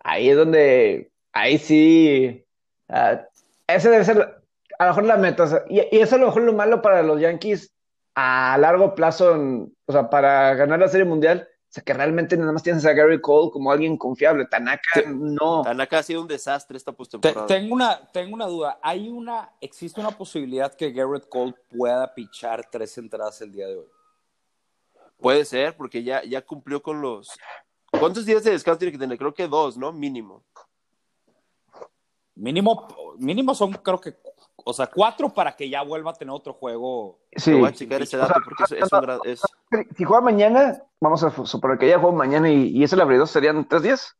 ahí 0.02 0.30
es 0.30 0.36
donde, 0.36 1.12
ahí 1.32 1.58
sí, 1.58 2.44
ah, 2.88 3.27
ese 3.68 3.90
debe 3.90 4.04
ser 4.04 4.42
a 4.78 4.84
lo 4.84 4.90
mejor 4.90 5.04
la 5.04 5.16
meta. 5.16 5.44
o 5.44 5.46
sea, 5.46 5.64
y, 5.68 5.80
y 5.96 6.00
eso 6.00 6.16
a 6.16 6.18
lo 6.18 6.26
mejor 6.26 6.42
lo 6.42 6.52
malo 6.52 6.82
para 6.82 7.02
los 7.02 7.20
Yankees 7.20 7.72
a 8.14 8.56
largo 8.58 8.94
plazo, 8.94 9.34
en- 9.34 9.76
o 9.86 9.92
sea, 9.92 10.10
para 10.10 10.54
ganar 10.54 10.78
la 10.80 10.88
Serie 10.88 11.04
Mundial, 11.06 11.48
o 11.50 11.70
sea, 11.70 11.84
que 11.84 11.92
realmente 11.92 12.36
nada 12.36 12.50
más 12.52 12.62
tienes 12.62 12.84
a 12.86 12.92
Gary 12.94 13.20
Cole 13.20 13.50
como 13.52 13.70
alguien 13.70 13.96
confiable. 13.98 14.46
Tanaka 14.46 15.02
no. 15.06 15.62
Tanaka 15.62 15.98
ha 15.98 16.02
sido 16.02 16.22
un 16.22 16.26
desastre 16.28 16.76
esta 16.76 16.92
Te- 16.92 16.96
postemporada. 16.96 17.46
tengo, 17.46 17.74
una, 17.74 18.08
tengo 18.10 18.34
una 18.34 18.46
duda. 18.46 18.78
¿Hay 18.82 19.08
una, 19.08 19.52
¿Existe 19.60 20.00
una 20.00 20.10
posibilidad 20.12 20.74
que 20.74 20.90
Garrett 20.92 21.28
Cole 21.28 21.54
pueda 21.68 22.14
pichar 22.14 22.66
tres 22.70 22.96
entradas 22.98 23.40
el 23.42 23.52
día 23.52 23.66
de 23.68 23.76
hoy? 23.76 23.86
Puede 25.18 25.44
ser, 25.44 25.76
porque 25.76 26.02
ya, 26.02 26.22
ya 26.24 26.42
cumplió 26.42 26.80
con 26.82 27.00
los. 27.02 27.28
¿Cuántos 27.90 28.24
días 28.24 28.44
de 28.44 28.52
descanso 28.52 28.78
tiene 28.78 28.92
que 28.92 28.98
tener? 28.98 29.18
Creo 29.18 29.34
que 29.34 29.48
dos, 29.48 29.76
¿no? 29.76 29.92
Mínimo. 29.92 30.44
Mínimo, 32.38 32.86
mínimo 33.18 33.52
son, 33.54 33.72
creo 33.72 34.00
que, 34.00 34.16
o 34.64 34.72
sea, 34.72 34.86
cuatro 34.86 35.28
para 35.28 35.56
que 35.56 35.68
ya 35.68 35.82
vuelva 35.82 36.12
a 36.12 36.14
tener 36.14 36.32
otro 36.32 36.52
juego. 36.54 37.18
Sí. 37.36 37.50
Te 37.52 37.58
voy 37.58 37.68
a 37.68 37.72
checar 37.72 38.02
ese 38.02 38.16
dato 38.16 38.34
porque 38.44 38.62
es, 38.64 38.72
es 38.82 38.92
un 38.92 39.00
gran. 39.00 39.18
es- 39.24 39.42
Si 39.96 40.04
juega 40.04 40.20
mañana, 40.22 40.82
vamos 41.00 41.22
a 41.24 41.30
suponer 41.46 41.78
que 41.78 41.88
ya 41.88 41.98
juega 41.98 42.16
mañana 42.16 42.48
y, 42.50 42.68
y 42.68 42.84
es 42.84 42.92
el 42.92 43.00
abridor, 43.00 43.26
serían 43.28 43.66
tres 43.68 43.82
días 43.82 44.16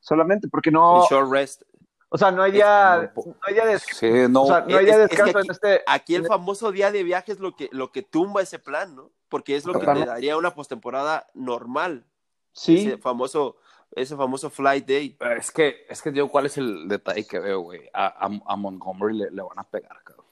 solamente, 0.00 0.48
porque 0.48 0.70
no, 0.70 1.02
el 1.02 1.08
short 1.10 1.30
rest. 1.30 1.62
o 2.08 2.16
sea, 2.16 2.30
no 2.30 2.42
hay 2.42 2.52
día, 2.52 3.12
no 3.16 3.34
hay 3.42 3.54
día 3.54 3.66
de 3.66 3.72
descanso. 3.72 3.98
Sí, 3.98 4.12
no. 4.30 4.42
O 4.44 4.46
sea, 4.46 4.60
no 4.60 4.76
hay 4.76 4.84
es- 4.84 4.86
día 4.86 4.98
de 4.98 5.04
es 5.04 5.10
que 5.10 5.16
descanso 5.16 5.38
aquí- 5.38 5.46
en 5.48 5.52
este. 5.52 5.82
Aquí 5.88 6.14
el 6.14 6.26
famoso 6.26 6.70
día 6.70 6.92
de 6.92 7.02
viaje 7.02 7.32
es 7.32 7.40
lo 7.40 7.56
que, 7.56 7.68
lo 7.72 7.90
que 7.90 8.02
tumba 8.02 8.42
ese 8.42 8.58
plan, 8.60 8.94
¿no? 8.94 9.10
Porque 9.28 9.56
es 9.56 9.66
lo 9.66 9.72
que 9.78 9.84
te 9.86 10.04
daría 10.06 10.36
una 10.36 10.54
postemporada 10.54 11.26
normal. 11.34 12.06
Sí, 12.52 12.86
Ese 12.86 12.98
famoso, 12.98 13.56
ese 13.92 14.16
famoso 14.16 14.50
flight 14.50 14.86
day. 14.86 15.16
es 15.38 15.50
que, 15.50 15.86
es 15.88 16.02
que 16.02 16.10
digo, 16.10 16.28
¿cuál 16.28 16.46
es 16.46 16.58
el 16.58 16.88
detalle 16.88 17.26
que 17.26 17.38
veo, 17.38 17.60
güey? 17.60 17.82
A, 17.92 18.06
a- 18.26 18.40
a 18.46 18.56
Montgomery 18.56 19.16
le, 19.16 19.30
le 19.30 19.42
van 19.42 19.58
a 19.58 19.64
pegar, 19.64 20.02
cabrón. 20.04 20.26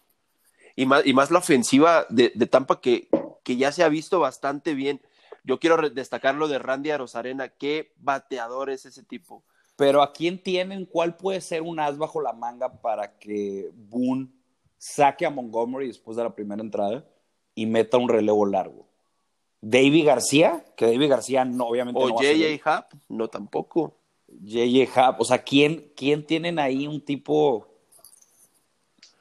Y 0.76 0.86
más, 0.86 1.06
y 1.06 1.12
más 1.14 1.30
la 1.30 1.38
ofensiva 1.38 2.06
de, 2.10 2.32
de 2.34 2.46
Tampa 2.46 2.80
que, 2.80 3.08
que 3.44 3.56
ya 3.56 3.70
se 3.72 3.84
ha 3.84 3.88
visto 3.88 4.18
bastante 4.20 4.74
bien. 4.74 5.00
Yo 5.44 5.60
quiero 5.60 5.88
destacar 5.90 6.34
lo 6.34 6.48
de 6.48 6.58
Randy 6.58 6.90
Arozarena. 6.90 7.48
Qué 7.48 7.92
bateador 7.98 8.70
es 8.70 8.84
ese 8.86 9.02
tipo. 9.02 9.44
Pero 9.76 10.02
¿a 10.02 10.12
quién 10.12 10.42
tienen? 10.42 10.84
¿Cuál 10.86 11.16
puede 11.16 11.40
ser 11.40 11.62
un 11.62 11.78
as 11.80 11.96
bajo 11.98 12.20
la 12.20 12.32
manga 12.32 12.80
para 12.80 13.18
que 13.18 13.70
Boone 13.74 14.28
saque 14.78 15.26
a 15.26 15.30
Montgomery 15.30 15.88
después 15.88 16.16
de 16.16 16.22
la 16.24 16.34
primera 16.34 16.62
entrada 16.62 17.04
y 17.54 17.66
meta 17.66 17.98
un 17.98 18.08
relevo 18.08 18.46
largo? 18.46 18.86
¿Davy 19.66 20.02
García? 20.02 20.62
Que 20.76 20.86
Davy 20.86 21.08
García 21.08 21.44
no, 21.44 21.68
obviamente 21.68 21.98
O 22.00 22.08
no. 22.08 22.16
JJ 22.20 22.60
Happ, 22.64 22.92
no 23.08 23.28
tampoco. 23.28 23.96
JJ 24.28 24.88
Happ. 24.98 25.20
O 25.20 25.24
sea, 25.24 25.42
¿quién, 25.42 25.90
¿quién 25.96 26.26
tienen 26.26 26.58
ahí 26.58 26.86
un 26.86 27.00
tipo? 27.00 27.66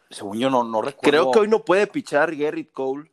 Según 0.10 0.38
yo 0.38 0.50
no, 0.50 0.64
no 0.64 0.82
recuerdo. 0.82 1.10
Creo 1.10 1.32
que 1.32 1.40
hoy 1.40 1.48
no 1.48 1.64
puede 1.64 1.88
pichar 1.88 2.36
Garrett 2.36 2.72
Cole, 2.72 3.10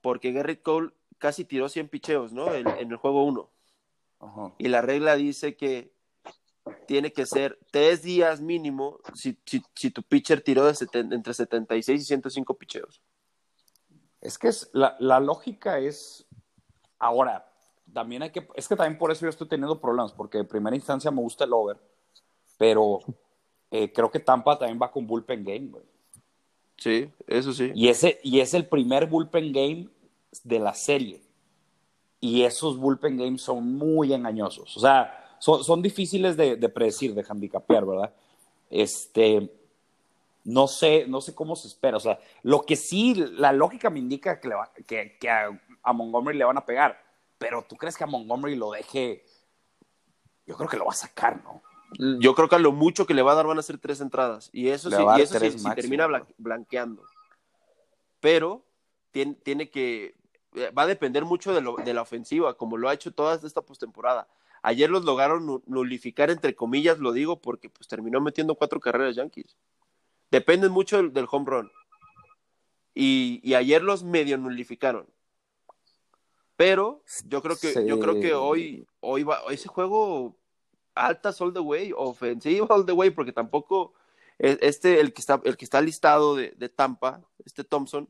porque 0.00 0.32
Garrett 0.32 0.62
Cole 0.62 0.90
casi 1.18 1.44
tiró 1.44 1.68
100 1.68 1.88
picheos, 1.88 2.32
¿no? 2.32 2.52
En, 2.54 2.66
en 2.66 2.90
el 2.90 2.96
juego 2.96 3.24
1. 3.24 3.50
Ajá. 4.20 4.54
Y 4.58 4.68
la 4.68 4.80
regla 4.80 5.16
dice 5.16 5.56
que 5.56 5.92
tiene 6.86 7.12
que 7.12 7.26
ser 7.26 7.58
tres 7.70 8.02
días 8.02 8.40
mínimo 8.40 8.98
si, 9.14 9.36
si, 9.44 9.62
si 9.74 9.90
tu 9.90 10.02
pitcher 10.02 10.40
tiró 10.40 10.64
de 10.64 10.72
seten- 10.72 11.12
entre 11.12 11.34
76 11.34 12.00
y 12.00 12.04
105 12.04 12.54
picheos. 12.54 13.02
Es 14.22 14.38
que 14.38 14.48
es, 14.48 14.70
la, 14.72 14.96
la 14.98 15.20
lógica 15.20 15.78
es. 15.78 16.26
Ahora, 17.04 17.46
también 17.92 18.22
hay 18.22 18.30
que. 18.30 18.48
Es 18.54 18.66
que 18.66 18.76
también 18.76 18.96
por 18.98 19.12
eso 19.12 19.26
yo 19.26 19.28
estoy 19.28 19.46
teniendo 19.46 19.78
problemas, 19.78 20.10
porque 20.14 20.38
de 20.38 20.44
primera 20.44 20.74
instancia 20.74 21.10
me 21.10 21.20
gusta 21.20 21.44
el 21.44 21.52
over, 21.52 21.76
pero 22.56 23.00
eh, 23.70 23.92
creo 23.92 24.10
que 24.10 24.20
Tampa 24.20 24.58
también 24.58 24.78
va 24.80 24.90
con 24.90 25.06
bullpen 25.06 25.44
game, 25.44 25.68
güey. 25.68 25.84
Sí, 26.78 27.10
eso 27.26 27.52
sí. 27.52 27.72
Y, 27.74 27.88
ese, 27.88 28.20
y 28.22 28.40
es 28.40 28.54
el 28.54 28.66
primer 28.66 29.06
bullpen 29.06 29.52
game 29.52 29.88
de 30.42 30.58
la 30.58 30.72
serie. 30.72 31.20
Y 32.20 32.42
esos 32.44 32.78
bullpen 32.78 33.18
games 33.18 33.42
son 33.42 33.76
muy 33.76 34.14
engañosos. 34.14 34.74
O 34.78 34.80
sea, 34.80 35.36
son, 35.38 35.62
son 35.62 35.82
difíciles 35.82 36.38
de, 36.38 36.56
de 36.56 36.68
predecir, 36.70 37.14
de 37.14 37.22
handicapear, 37.28 37.84
¿verdad? 37.84 38.14
Este. 38.70 39.52
No 40.46 40.68
sé, 40.68 41.06
no 41.06 41.20
sé 41.20 41.34
cómo 41.34 41.54
se 41.54 41.68
espera. 41.68 41.98
O 41.98 42.00
sea, 42.00 42.18
lo 42.42 42.62
que 42.62 42.76
sí, 42.76 43.14
la 43.14 43.52
lógica 43.52 43.90
me 43.90 43.98
indica 43.98 44.40
que, 44.40 44.48
le 44.48 44.54
va- 44.54 44.72
que, 44.86 45.18
que 45.18 45.28
a, 45.30 45.50
a 45.84 45.92
Montgomery 45.92 46.36
le 46.38 46.44
van 46.44 46.56
a 46.58 46.64
pegar. 46.66 47.00
Pero 47.38 47.64
tú 47.68 47.76
crees 47.76 47.96
que 47.96 48.04
a 48.04 48.06
Montgomery 48.08 48.56
lo 48.56 48.70
deje. 48.72 49.24
Yo 50.46 50.56
creo 50.56 50.68
que 50.68 50.76
lo 50.76 50.86
va 50.86 50.92
a 50.92 50.96
sacar, 50.96 51.42
¿no? 51.44 51.62
Yo 52.20 52.34
creo 52.34 52.48
que 52.48 52.56
a 52.56 52.58
lo 52.58 52.72
mucho 52.72 53.06
que 53.06 53.14
le 53.14 53.22
va 53.22 53.32
a 53.32 53.34
dar 53.36 53.46
van 53.46 53.58
a 53.58 53.62
ser 53.62 53.78
tres 53.78 54.00
entradas. 54.00 54.50
Y 54.52 54.68
eso 54.68 54.90
Le 54.90 54.96
sí, 54.96 55.02
y 55.16 55.20
eso 55.20 55.34
sí- 55.34 55.38
tres 55.38 55.52
sí 55.54 55.60
máximo, 55.60 55.74
termina 55.74 56.26
blanqueando. 56.38 57.02
Pero 58.20 58.64
tiene, 59.10 59.34
tiene 59.34 59.70
que. 59.70 60.16
eh, 60.54 60.70
Va 60.76 60.82
a 60.82 60.86
depender 60.86 61.24
mucho 61.24 61.52
de, 61.54 61.60
lo- 61.60 61.76
de 61.76 61.94
la 61.94 62.02
ofensiva, 62.02 62.54
como 62.56 62.76
lo 62.76 62.88
ha 62.88 62.94
hecho 62.94 63.12
toda 63.12 63.34
esta 63.46 63.62
postemporada. 63.62 64.26
Ayer 64.62 64.88
los 64.90 65.04
lograron 65.04 65.44
nu- 65.46 65.62
nulificar, 65.66 66.30
entre 66.30 66.54
comillas, 66.56 66.98
lo 66.98 67.12
digo, 67.12 67.40
porque 67.40 67.68
pues 67.68 67.86
terminó 67.86 68.20
metiendo 68.20 68.54
cuatro 68.54 68.80
carreras 68.80 69.14
Yankees. 69.14 69.56
Dependen 70.30 70.72
mucho 70.72 70.96
del, 70.96 71.12
del 71.12 71.26
home 71.30 71.44
run. 71.48 71.72
Y, 72.94 73.40
y 73.42 73.54
ayer 73.54 73.82
los 73.82 74.02
medio 74.04 74.38
nulificaron. 74.38 75.06
Pero 76.56 77.02
yo 77.26 77.42
creo 77.42 77.56
que, 77.56 77.72
Sí. 77.72 77.84
yo 77.86 77.98
creo 77.98 78.20
que 78.20 78.34
hoy, 78.34 78.86
hoy 79.00 79.22
va, 79.24 79.40
ese 79.50 79.68
juego 79.68 80.36
altas 80.94 81.40
all 81.40 81.52
the 81.52 81.58
way, 81.60 81.92
ofensiva 81.96 82.66
all 82.70 82.86
the 82.86 82.92
way, 82.92 83.10
porque 83.10 83.32
tampoco 83.32 83.92
e- 84.38 84.58
este, 84.62 85.00
el 85.00 85.12
que 85.12 85.20
está, 85.20 85.40
el 85.44 85.56
que 85.56 85.64
está 85.64 85.80
listado 85.80 86.36
de, 86.36 86.50
de 86.56 86.68
Tampa, 86.68 87.20
este 87.44 87.64
Thompson, 87.64 88.08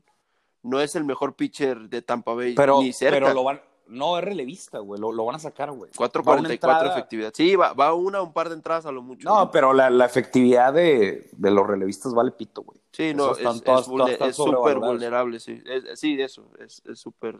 no 0.62 0.80
es 0.80 0.94
el 0.96 1.04
mejor 1.04 1.34
pitcher 1.36 1.88
de 1.88 2.02
Tampa 2.02 2.34
Bay, 2.34 2.54
Pero, 2.54 2.80
ni 2.80 2.92
cerca. 2.92 3.16
pero 3.18 3.34
lo, 3.34 3.44
van, 3.44 3.60
No, 3.86 4.16
es 4.18 4.24
relevista, 4.24 4.78
güey. 4.78 4.98
Lo, 4.98 5.12
lo 5.12 5.26
van 5.26 5.36
a 5.36 5.38
sacar, 5.38 5.70
güey. 5.70 5.90
Va 5.90 6.04
una 6.04 6.08
4.44 6.08 6.50
entrada- 6.52 6.90
efectividad. 6.92 7.32
Sí, 7.34 7.54
va, 7.54 7.74
va 7.74 7.92
una 7.92 8.22
o 8.22 8.24
un 8.24 8.32
par 8.32 8.48
de 8.48 8.54
entradas 8.54 8.86
a 8.86 8.92
lo 8.92 9.02
mucho. 9.02 9.28
No, 9.28 9.50
pero 9.50 9.74
la, 9.74 9.90
la 9.90 10.06
efectividad 10.06 10.72
de, 10.72 11.28
de 11.32 11.50
los 11.50 11.66
relevistas 11.66 12.14
vale 12.14 12.30
pito, 12.30 12.62
güey. 12.62 12.80
Sí, 12.92 13.12
no, 13.14 13.32
Esos 13.32 13.62
todas- 13.62 13.86
es 14.20 14.36
súper 14.36 14.78
vulnerable, 14.78 15.38
sí. 15.38 15.62
Es- 15.66 16.00
sí, 16.00 16.18
eso, 16.20 16.50
es 16.58 16.80
es 16.86 16.98
súper... 16.98 17.38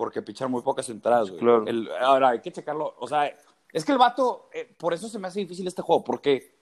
Porque 0.00 0.22
pichar 0.22 0.48
muy 0.48 0.62
pocas 0.62 0.88
entradas, 0.88 1.28
güey. 1.28 1.40
Claro. 1.40 1.66
El- 1.66 1.90
ahora, 2.00 2.30
hay 2.30 2.40
que 2.40 2.50
checarlo. 2.50 2.94
O 3.00 3.06
sea, 3.06 3.36
es 3.70 3.84
que 3.84 3.92
el 3.92 3.98
vato, 3.98 4.48
eh, 4.50 4.64
por 4.78 4.94
eso 4.94 5.10
se 5.10 5.18
me 5.18 5.28
hace 5.28 5.40
difícil 5.40 5.66
este 5.66 5.82
juego, 5.82 6.02
porque, 6.02 6.54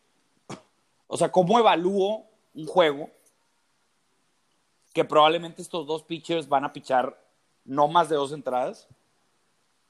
o 1.07 1.17
sea, 1.17 1.31
¿cómo 1.31 1.57
evalúo 1.57 2.27
un 2.53 2.67
juego 2.67 3.09
que 4.93 5.05
probablemente 5.05 5.63
estos 5.63 5.87
dos 5.87 6.03
pitchers 6.03 6.49
van 6.49 6.65
a 6.65 6.73
pichar 6.73 7.17
no 7.65 7.87
más 7.87 8.09
de 8.09 8.17
dos 8.17 8.33
entradas? 8.33 8.89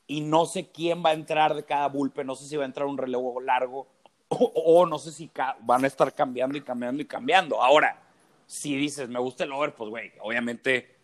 Y 0.07 0.21
no 0.21 0.45
sé 0.45 0.71
quién 0.71 1.03
va 1.03 1.09
a 1.09 1.15
entrar 1.15 1.55
de 1.55 1.65
cada 1.65 1.89
bullpen, 1.89 2.27
no 2.27 2.35
sé 2.35 2.45
si 2.47 2.55
va 2.55 2.65
a 2.65 2.67
entrar 2.67 2.87
un 2.87 2.99
relevo 2.99 3.41
largo 3.41 3.89
o, 4.29 4.37
o 4.55 4.85
no 4.85 4.99
sé 4.99 5.11
si 5.11 5.31
van 5.61 5.85
a 5.85 5.87
estar 5.87 6.15
cambiando 6.15 6.59
y 6.59 6.61
cambiando 6.61 7.01
y 7.01 7.07
cambiando. 7.07 7.63
Ahora, 7.63 7.99
si 8.47 8.77
dices, 8.77 9.09
me 9.09 9.19
gusta 9.19 9.45
el 9.45 9.53
over, 9.53 9.75
pues, 9.75 9.89
güey, 9.89 10.13
obviamente 10.21 10.99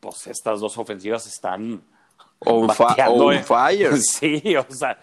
pues 0.00 0.26
estas 0.26 0.60
dos 0.60 0.76
ofensivas 0.78 1.26
están 1.26 1.82
On, 2.40 2.66
bateando, 2.66 3.26
on 3.26 3.42
fire. 3.44 3.96
Sí, 4.00 4.54
o 4.56 4.66
sea, 4.70 4.98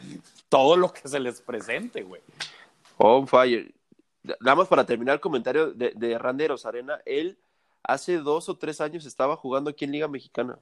todo 0.49 0.75
lo 0.77 0.91
que 0.93 1.07
se 1.07 1.19
les 1.19 1.41
presente, 1.41 2.03
güey. 2.03 2.21
On 2.97 3.27
fire. 3.27 3.73
Nada 4.39 4.55
más 4.55 4.67
para 4.67 4.85
terminar 4.85 5.15
el 5.15 5.19
comentario 5.21 5.71
de, 5.71 5.91
de 5.95 6.17
Randy 6.17 6.47
Rosarena, 6.47 6.99
él 7.05 7.37
hace 7.83 8.17
dos 8.19 8.47
o 8.49 8.55
tres 8.57 8.79
años 8.79 9.05
estaba 9.05 9.35
jugando 9.35 9.69
aquí 9.71 9.83
en 9.85 9.91
Liga 9.91 10.07
Mexicana. 10.07 10.57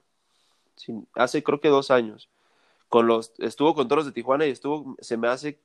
Hace 1.13 1.43
creo 1.43 1.59
que 1.59 1.67
dos 1.69 1.91
años. 1.91 2.29
Con 2.89 3.07
los, 3.07 3.31
estuvo 3.37 3.73
con 3.75 3.87
Toros 3.87 4.05
de 4.05 4.11
Tijuana 4.11 4.45
y 4.47 4.51
estuvo, 4.51 4.95
se 4.99 5.15
me 5.15 5.27
hace, 5.29 5.59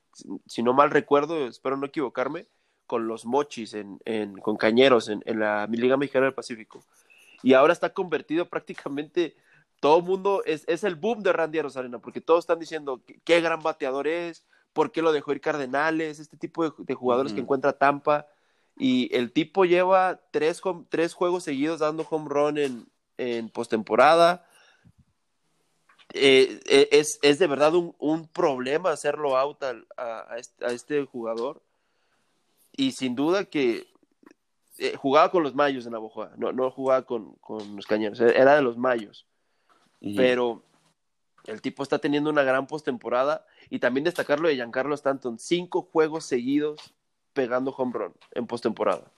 si 0.47 0.63
no 0.63 0.73
mal 0.75 0.91
recuerdo, 0.91 1.47
espero 1.47 1.77
no 1.77 1.87
equivocarme, 1.87 2.47
con 2.87 3.09
los 3.09 3.25
Mochis, 3.25 3.75
en, 3.75 3.99
en- 4.05 4.37
con 4.39 4.57
Cañeros, 4.57 5.09
en, 5.09 5.23
en 5.27 5.41
la 5.41 5.67
Liga 5.67 5.97
Mexicana 5.97 6.27
del 6.27 6.35
Pacífico. 6.35 6.85
Y 7.43 7.55
ahora 7.55 7.73
está 7.73 7.93
convertido 7.93 8.49
prácticamente, 8.49 9.37
todo 9.81 9.99
el 9.99 10.05
mundo, 10.05 10.43
es, 10.45 10.65
es 10.67 10.85
el 10.85 10.95
boom 10.95 11.23
de 11.23 11.33
Randy 11.33 11.61
Rosarena, 11.61 11.99
porque 11.99 12.21
todos 12.21 12.41
están 12.41 12.59
diciendo 12.59 13.03
qué, 13.07 13.21
qué 13.25 13.41
gran 13.41 13.63
bateador 13.63 14.09
es, 14.09 14.45
por 14.73 14.93
qué 14.93 15.03
lo 15.03 15.13
dejó 15.13 15.33
ir 15.33 15.41
Cardenales, 15.41 16.19
este 16.19 16.37
tipo 16.37 16.65
de, 16.65 16.73
de 16.79 16.95
jugadores 16.95 17.33
que 17.33 17.41
encuentra 17.41 17.73
Tampa. 17.73 18.27
Y 18.79 19.15
el 19.17 19.33
tipo 19.33 19.65
lleva 19.65 20.21
tres, 20.31 20.61
tres 20.91 21.15
juegos 21.15 21.45
seguidos 21.45 21.81
dando 21.81 22.07
home 22.09 22.29
run 22.29 22.59
en, 22.59 22.87
en 23.17 23.49
postemporada. 23.49 24.47
Eh, 26.13 26.61
eh, 26.67 26.89
es, 26.93 27.19
es 27.23 27.39
de 27.39 27.47
verdad 27.47 27.75
un, 27.75 27.95
un 27.99 28.29
problema 28.29 28.91
hacerlo 28.91 29.37
out 29.37 29.63
a 29.63 30.37
este, 30.37 30.65
a 30.65 30.73
este 30.73 31.05
jugador. 31.07 31.63
Y 32.73 32.93
sin 32.93 33.17
duda 33.17 33.47
que 33.47 33.87
eh, 34.79 34.95
jugaba 34.97 35.31
con 35.31 35.43
los 35.43 35.55
Mayos 35.55 35.87
en 35.87 35.93
la 35.93 35.99
Bojoa, 35.99 36.33
no, 36.37 36.53
no 36.53 36.71
jugaba 36.71 37.03
con, 37.03 37.35
con 37.37 37.77
los 37.77 37.87
Cañeros, 37.87 38.21
era 38.21 38.55
de 38.57 38.63
los 38.63 38.77
Mayos. 38.77 39.27
Pero 40.17 40.63
el 41.47 41.61
tipo 41.63 41.83
está 41.83 41.99
teniendo 41.99 42.31
una 42.31 42.43
gran 42.43 42.67
postemporada 42.67 43.45
y 43.71 43.79
también 43.79 44.05
destacar 44.05 44.39
lo 44.41 44.49
de 44.49 44.55
Giancarlo 44.55 44.95
Stanton, 44.95 45.39
cinco 45.39 45.83
juegos 45.83 46.25
seguidos 46.25 46.95
pegando 47.33 47.71
home 47.71 47.93
run 47.93 48.15
en 48.33 48.47
postemporada. 48.47 49.11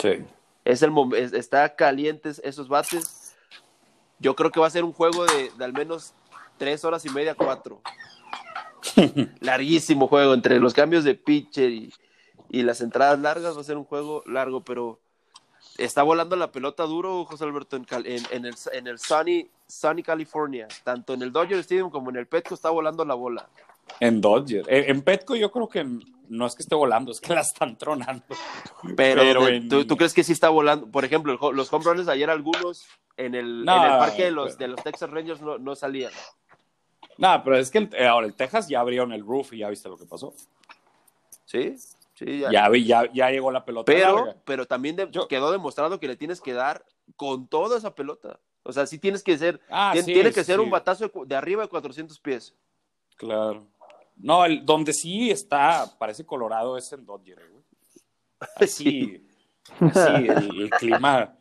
Sí. 0.00 0.24
Es 0.64 0.82
el 0.82 0.92
es- 1.16 1.32
está 1.32 1.74
calientes 1.74 2.40
esos 2.44 2.68
bates. 2.68 3.34
Yo 4.18 4.36
creo 4.36 4.50
que 4.50 4.60
va 4.60 4.66
a 4.66 4.70
ser 4.70 4.84
un 4.84 4.92
juego 4.92 5.24
de, 5.26 5.50
de 5.56 5.64
al 5.64 5.72
menos 5.72 6.12
tres 6.58 6.84
horas 6.84 7.04
y 7.06 7.10
media, 7.10 7.34
cuatro. 7.34 7.80
Larguísimo 9.40 10.06
juego 10.08 10.34
entre 10.34 10.58
los 10.60 10.74
cambios 10.74 11.04
de 11.04 11.14
pitcher 11.14 11.70
y, 11.70 11.92
y 12.50 12.62
las 12.62 12.80
entradas 12.80 13.18
largas. 13.18 13.56
Va 13.56 13.60
a 13.60 13.64
ser 13.64 13.76
un 13.76 13.84
juego 13.84 14.22
largo, 14.26 14.62
pero 14.62 14.98
está 15.76 16.02
volando 16.02 16.36
la 16.36 16.50
pelota 16.52 16.84
duro, 16.84 17.24
José 17.24 17.44
Alberto, 17.44 17.76
en, 17.76 17.86
en- 18.04 18.26
en 18.30 18.44
el, 18.46 18.54
en 18.72 18.86
el 18.86 18.98
sunny, 18.98 19.48
sunny 19.66 20.02
California. 20.02 20.68
Tanto 20.84 21.14
en 21.14 21.22
el 21.22 21.32
Dodger 21.32 21.58
Stadium 21.58 21.90
como 21.90 22.10
en 22.10 22.16
el 22.16 22.26
Petco 22.26 22.54
está 22.54 22.70
volando 22.70 23.04
la 23.04 23.14
bola. 23.14 23.48
En 24.00 24.20
Dodger. 24.20 24.64
En, 24.68 25.02
Petco 25.02 25.34
yo 25.34 25.50
creo 25.50 25.68
que 25.68 25.82
no 26.28 26.46
es 26.46 26.54
que 26.54 26.62
esté 26.62 26.74
volando, 26.74 27.10
es 27.10 27.20
que 27.20 27.34
la 27.34 27.40
están 27.40 27.76
tronando. 27.78 28.22
Pero, 28.96 29.22
Pero 29.22 29.44
de- 29.46 29.56
en- 29.56 29.68
¿tú, 29.68 29.86
tú 29.86 29.96
crees 29.96 30.12
que 30.12 30.22
sí 30.24 30.32
está 30.32 30.50
volando? 30.50 30.86
Por 30.90 31.04
ejemplo, 31.04 31.38
los 31.52 31.72
home 31.72 31.84
runs 31.84 32.06
ayer, 32.08 32.28
algunos 32.28 32.86
en 33.16 33.34
el, 33.34 33.64
No, 33.64 33.76
en 33.86 33.92
el 33.92 33.98
parque 33.98 34.24
de 34.24 34.30
los, 34.30 34.56
pero- 34.56 34.58
de 34.58 34.68
los 34.68 34.82
Texas 34.84 35.10
Rangers 35.10 35.40
no, 35.40 35.56
no 35.58 35.74
salían. 35.74 36.12
Nada, 37.16 37.42
pero 37.42 37.56
es 37.56 37.70
que 37.70 37.78
el- 37.78 38.06
ahora 38.06 38.26
el 38.26 38.34
Texas 38.34 38.68
ya 38.68 38.80
abrieron 38.80 39.12
el 39.12 39.24
roof 39.24 39.54
y 39.54 39.58
ya 39.58 39.70
viste 39.70 39.88
lo 39.88 39.96
que 39.96 40.04
pasó. 40.04 40.34
Sí, 41.46 41.74
sí, 42.18 42.40
ya. 42.40 42.50
Ya, 42.50 42.68
ya, 42.76 43.12
ya 43.12 43.30
llegó 43.30 43.50
la 43.50 43.64
pelota 43.64 43.90
pero, 43.92 44.16
larga. 44.16 44.36
pero 44.44 44.66
también 44.66 44.96
de- 44.96 45.08
Yo- 45.10 45.28
quedó 45.28 45.50
demostrado 45.52 45.98
que 46.00 46.08
le 46.08 46.16
tienes 46.16 46.40
que 46.40 46.52
dar 46.52 46.84
con 47.16 47.46
toda 47.48 47.78
esa 47.78 47.94
pelota. 47.94 48.40
O 48.62 48.72
sea, 48.72 48.86
sí 48.86 48.98
tienes 48.98 49.22
que 49.22 49.38
ser, 49.38 49.60
Ah, 49.70 49.92
sí, 49.96 50.04
tiene 50.04 50.32
que 50.32 50.44
ser 50.44 50.56
sí. 50.56 50.62
un 50.62 50.70
batazo 50.70 51.10
de, 51.26 51.34
arriba 51.36 51.62
de 51.62 51.68
400 51.68 52.18
pies. 52.20 52.54
Claro. 53.16 53.66
No, 54.16 54.44
el, 54.44 54.64
donde 54.66 54.92
sí 54.92 55.30
está, 55.30 55.86
parece 55.98 56.26
Colorado, 56.26 56.76
es 56.76 56.92
en 56.92 57.06
Dodger, 57.06 57.38
güey. 57.50 57.64
Así, 58.56 58.68
sí, 58.68 59.26
el, 60.28 60.62
el 60.62 60.70
clima. 60.70 61.34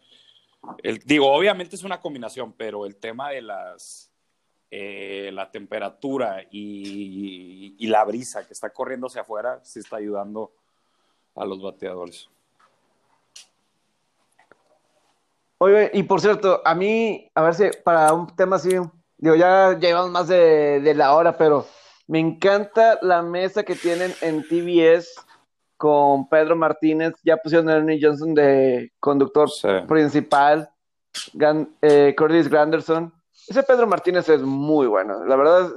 El, 0.84 1.00
digo, 1.00 1.32
obviamente 1.32 1.76
es 1.76 1.84
una 1.84 2.00
combinación, 2.00 2.54
pero 2.54 2.86
el 2.86 2.96
tema 2.98 3.30
de 3.32 3.42
las. 3.42 4.12
eh, 4.70 5.30
la 5.34 5.50
temperatura 5.50 6.44
y, 6.52 7.76
y 7.80 7.88
la 7.88 8.04
brisa 8.04 8.46
que 8.46 8.54
está 8.54 8.70
corriendo 8.72 9.08
hacia 9.08 9.22
afuera 9.22 9.60
sí 9.64 9.80
está 9.80 9.98
ayudando 9.98 10.52
a 11.38 11.46
los 11.46 11.62
bateadores. 11.62 12.28
Oye, 15.60 15.90
y 15.94 16.04
por 16.04 16.22
cierto, 16.22 16.62
a 16.66 16.76
mí, 16.76 17.32
a 17.34 17.42
ver 17.42 17.54
si 17.56 17.64
para 17.84 18.14
un 18.14 18.28
tema 18.36 18.58
así, 18.58 18.70
digo, 19.18 19.36
ya 19.36 19.78
llevamos 19.80 20.12
más 20.12 20.28
de, 20.28 20.80
de 20.82 20.94
la 20.94 21.16
hora, 21.16 21.36
pero 21.36 21.66
me 22.08 22.20
encanta 22.20 23.00
la 23.02 23.22
mesa 23.24 23.64
que 23.64 23.76
tienen 23.76 24.14
en 24.22 24.44
TBS 24.48 25.16
con 25.76 26.30
Pedro 26.30 26.56
Martínez. 26.56 27.14
Ya 27.24 27.38
pusieron 27.38 27.70
a 27.70 27.78
Ernie 27.78 28.00
Johnson 28.02 28.34
de 28.36 28.92
conductor 29.00 29.50
Sí. 29.50 29.68
principal, 29.88 30.70
Gan- 31.34 31.70
eh, 31.82 32.14
Curtis 32.16 32.48
Granderson. 32.48 33.12
Ese 33.48 33.64
Pedro 33.64 33.88
Martínez 33.88 34.30
es 34.30 34.42
muy 34.42 34.86
bueno, 34.86 35.26
la 35.26 35.36
verdad. 35.36 35.72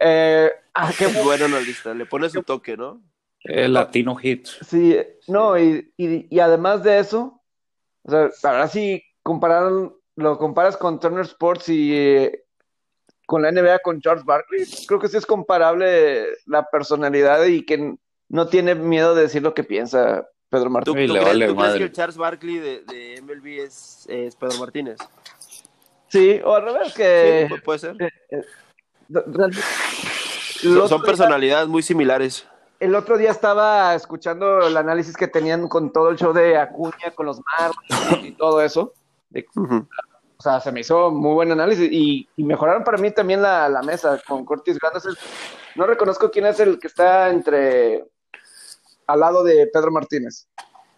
Eh, 0.00 0.50
ah, 0.74 0.90
qué 0.98 1.06
bueno 1.22 1.44
analista, 1.44 1.94
le 1.94 2.06
pone 2.06 2.28
su 2.28 2.42
toque, 2.42 2.76
¿no? 2.76 3.00
El 3.48 3.72
Latino 3.74 4.16
Hit. 4.16 4.46
Sí, 4.66 4.96
no, 5.28 5.58
y, 5.58 5.92
y, 5.96 6.26
y 6.34 6.40
además 6.40 6.82
de 6.82 6.98
eso, 6.98 7.42
o 8.04 8.10
sea, 8.10 8.30
ahora 8.44 8.68
sí 8.68 9.02
compararon, 9.22 9.96
lo 10.16 10.38
comparas 10.38 10.76
con 10.76 10.98
Turner 11.00 11.24
Sports 11.24 11.68
y 11.68 11.94
eh, 11.94 12.44
con 13.26 13.42
la 13.42 13.50
NBA 13.50 13.80
con 13.80 14.00
Charles 14.00 14.24
Barkley, 14.24 14.64
creo 14.86 15.00
que 15.00 15.08
sí 15.08 15.16
es 15.16 15.26
comparable 15.26 16.26
la 16.46 16.68
personalidad 16.70 17.44
y 17.44 17.64
que 17.64 17.96
no 18.28 18.46
tiene 18.48 18.74
miedo 18.74 19.14
de 19.14 19.22
decir 19.22 19.42
lo 19.42 19.54
que 19.54 19.64
piensa 19.64 20.26
Pedro 20.48 20.64
¿Tú, 20.66 20.70
Martínez. 20.70 21.06
tú 21.08 21.12
crees, 21.14 21.24
vale 21.26 21.46
tú 21.48 21.54
crees 21.54 21.66
madre. 21.68 21.78
que 21.78 21.84
el 21.84 21.92
Charles 21.92 22.16
Barkley 22.16 22.58
de, 22.58 22.82
de 22.84 23.20
MLB 23.22 23.46
es, 23.64 24.06
es 24.08 24.36
Pedro 24.36 24.58
Martínez? 24.58 24.98
Sí, 26.08 26.40
o 26.44 26.54
al 26.54 26.62
revés 26.64 26.94
que 26.94 27.48
Sí, 27.50 27.60
puede 27.64 27.78
ser. 27.80 27.96
realmente- 29.08 29.60
el 30.62 30.88
Son, 30.88 31.02
personalidades 31.02 31.68
muy 31.68 31.82
similares. 31.82 32.46
El 32.78 32.94
otro 32.94 33.16
día 33.16 33.30
estaba 33.30 33.94
escuchando 33.94 34.66
el 34.66 34.76
análisis 34.76 35.16
que 35.16 35.28
tenían 35.28 35.68
con 35.68 35.92
todo 35.92 36.10
el 36.10 36.16
show 36.16 36.32
de 36.32 36.58
Acuña, 36.58 37.10
con 37.14 37.26
los 37.26 37.40
Marlins 37.40 38.26
y 38.26 38.32
todo 38.32 38.60
eso. 38.60 38.92
De-. 39.30 39.46
O 40.38 40.42
sea, 40.42 40.60
se 40.60 40.70
me 40.70 40.80
hizo 40.80 41.10
muy 41.10 41.32
buen 41.34 41.50
análisis 41.50 41.88
y, 41.90 42.28
y 42.36 42.44
mejoraron 42.44 42.84
para 42.84 42.98
mí 42.98 43.10
también 43.10 43.40
la, 43.40 43.68
la 43.70 43.82
mesa 43.82 44.20
con 44.26 44.44
Curtis 44.44 44.78
Granderson. 44.78 45.16
No 45.74 45.86
reconozco 45.86 46.30
quién 46.30 46.44
es 46.46 46.60
el 46.60 46.78
que 46.78 46.88
está 46.88 47.30
entre 47.30 48.04
al 49.06 49.20
lado 49.20 49.42
de 49.44 49.66
Pedro 49.68 49.90
Martínez. 49.90 50.46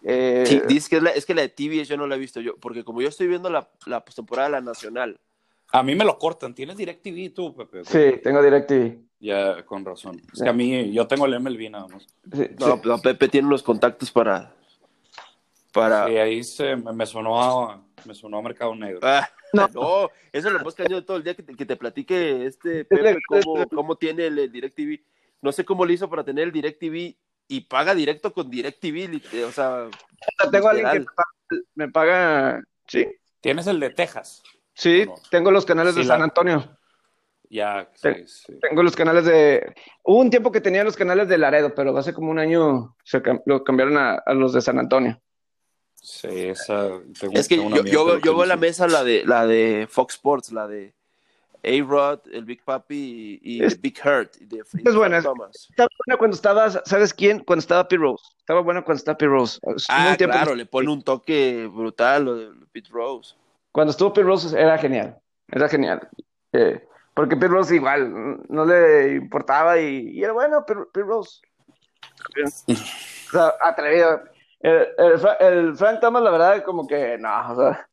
Eh, 0.03 0.43
Sí, 0.45 0.61
dices 0.67 0.89
que 0.89 0.97
es, 0.97 1.03
la, 1.03 1.09
es 1.11 1.25
que 1.25 1.35
la 1.35 1.41
de 1.41 1.49
TBS 1.49 1.87
yo 1.87 1.97
no 1.97 2.07
la 2.07 2.15
he 2.15 2.19
visto 2.19 2.41
yo, 2.41 2.57
porque 2.57 2.83
como 2.83 3.01
yo 3.01 3.07
estoy 3.09 3.27
viendo 3.27 3.49
la, 3.49 3.69
la 3.85 4.03
postemporada 4.03 4.49
de 4.49 4.51
la 4.53 4.61
Nacional, 4.61 5.19
A 5.71 5.83
mí 5.83 5.95
me 5.95 6.03
lo 6.05 6.17
cortan. 6.17 6.53
¿Tienes 6.55 6.75
DirecTV 6.77 7.33
tú, 7.33 7.55
Pepe? 7.55 7.85
sí, 7.85 8.19
tengo 8.23 8.41
DirecTV. 8.41 8.97
Ya, 9.19 9.65
con 9.65 9.83
razón. 9.83 10.21
Es 10.33 10.41
que 10.41 10.49
a 10.49 10.53
mí, 10.53 10.91
yo 10.93 11.05
tengo 11.07 11.25
el 11.25 11.33
MLB 11.39 11.69
nada 11.69 11.87
más. 11.87 12.07
Sí, 12.31 12.47
no, 12.57 12.75
sí. 12.75 12.81
no, 12.85 12.97
Pepe 12.99 13.27
tiene 13.27 13.49
los 13.49 13.61
contactos 13.63 14.11
para... 14.11 14.53
para 15.73 16.09
Y 16.09 16.17
ahí 16.17 16.43
se, 16.43 16.75
me, 16.75 16.93
me 16.93 17.05
sonó 17.05 17.41
a, 17.69 17.83
me 18.05 18.15
sonó 18.15 18.37
a 18.37 18.41
Mercado 18.41 18.73
Negro. 18.75 18.99
Ah, 19.03 19.29
No. 19.51 19.67
no. 19.73 20.09
eso 20.31 20.47
es 20.47 20.53
lo 20.53 20.59
más 20.59 20.75
cañón 20.75 20.99
de 20.99 21.05
todo 21.05 21.17
el 21.17 21.23
día 21.23 21.33
que 21.33 21.41
te, 21.41 21.55
que 21.55 21.65
te 21.65 21.75
platique 21.75 22.45
este 22.45 22.85
Pepe 22.85 23.17
cómo, 23.27 23.67
cómo 23.67 23.95
tiene 23.95 24.27
el, 24.27 24.51
DirecTV. 24.51 25.01
No 25.41 25.51
sé 25.51 25.65
cómo 25.65 25.85
le 25.85 25.93
hizo 25.93 26.07
para 26.07 26.23
tener 26.23 26.43
el 26.43 26.51
DirecTV 26.51 27.15
y 27.47 27.61
paga 27.61 27.95
directo 27.95 28.31
con 28.31 28.47
DirecTV, 28.49 29.09
lit- 29.09 29.43
o 29.47 29.51
sea, 29.51 29.89
tengo 30.51 30.67
a 30.67 30.71
alguien 30.71 31.07
que 31.49 31.57
me 31.73 31.89
paga, 31.89 32.61
Sí, 32.87 33.07
¿Tienes 33.41 33.65
el 33.65 33.79
de 33.79 33.89
Texas? 33.89 34.43
sí, 34.75 35.05
No. 35.07 35.15
tengo 35.31 35.49
los 35.49 35.65
canales 35.65 35.95
Sí, 35.95 36.01
de 36.01 36.05
San 36.05 36.21
Antonio. 36.21 36.77
Ya, 37.49 37.89
Sí. 37.95 38.09
sí, 38.13 38.23
sí. 38.27 38.59
Tengo 38.61 38.83
los 38.83 38.95
canales 38.95 39.25
de... 39.25 39.73
Hubo 40.03 40.19
un 40.19 40.29
tiempo 40.29 40.51
que 40.51 40.61
tenía 40.61 40.83
los 40.83 40.95
canales 40.95 41.27
de 41.27 41.37
Laredo, 41.39 41.73
pero 41.73 41.97
hace 41.97 42.13
como 42.13 42.29
un 42.29 42.37
año 42.39 42.95
se 43.03 43.23
cam- 43.23 43.41
lo 43.45 43.63
cambiaron 43.63 43.97
a, 43.97 44.13
a 44.15 44.33
los 44.35 44.53
de 44.53 44.61
San 44.61 44.77
Antonio. 44.77 45.19
Sí, 45.95 46.27
esa. 46.29 46.89
Es 47.33 47.47
que 47.47 47.57
yo, 47.57 47.83
yo, 47.83 48.19
yo 48.19 48.35
veo 48.37 48.45
la 48.45 48.55
mesa 48.55 48.87
la 48.87 49.03
de, 49.03 49.23
la 49.25 49.45
de 49.47 49.87
Fox 49.89 50.13
Sports, 50.15 50.51
la 50.51 50.67
de 50.67 50.93
A-Rod, 51.63 52.19
el 52.31 52.45
Big 52.45 52.63
Papi 52.63 53.39
y, 53.43 53.55
y 53.57 53.63
Es- 53.63 53.81
Big 53.81 53.97
Hurt. 54.05 54.35
y 54.39 54.45
de- 54.45 54.63
y 54.77 54.87
es 54.87 54.95
buena, 54.95 55.21
Thomas. 55.21 55.67
Estaba 55.71 55.89
buena 56.05 56.17
cuando 56.17 56.35
estaba, 56.35 56.69
¿sabes 56.85 57.13
quién? 57.13 57.39
Cuando 57.39 57.59
estaba 57.61 57.87
Pete 57.87 58.01
Rose. 58.01 58.23
Estaba 58.37 58.61
buena 58.61 58.81
cuando 58.83 58.99
estaba 58.99 59.17
Pete 59.17 59.29
Rose. 59.29 59.59
Ah, 59.89 60.09
un 60.11 60.17
tiempo- 60.17 60.35
claro, 60.37 60.55
le 60.55 60.65
pone 60.67 60.89
un 60.89 61.01
toque 61.03 61.67
brutal 61.67 62.25
lo 62.25 62.35
de 62.35 62.49
Pete 62.71 62.89
Rose. 62.91 63.35
Cuando 63.71 63.91
estuvo 63.91 64.13
Pete 64.13 64.25
Rose 64.27 64.57
era 64.59 64.77
genial. 64.77 65.17
Era 65.51 65.67
genial. 65.67 66.07
Eh, 66.53 66.85
porque 67.19 67.35
Pete 67.35 67.49
Rose 67.49 67.75
igual 67.75 68.39
no 68.47 68.63
le 68.65 69.15
importaba 69.15 69.77
y, 69.77 70.11
y 70.11 70.23
era 70.23 70.31
bueno, 70.31 70.65
Pete, 70.65 70.79
Pete 70.93 71.05
Rose. 71.05 71.41
O 72.45 73.31
sea, 73.31 73.53
atrevido. 73.61 74.21
El, 74.61 74.87
el 74.97 75.21
el 75.41 75.75
Frank 75.75 75.99
Thomas, 75.99 76.23
la 76.23 76.31
verdad, 76.31 76.63
como 76.63 76.87
que 76.87 77.17
no. 77.17 77.51
O 77.51 77.55
sea, 77.57 77.89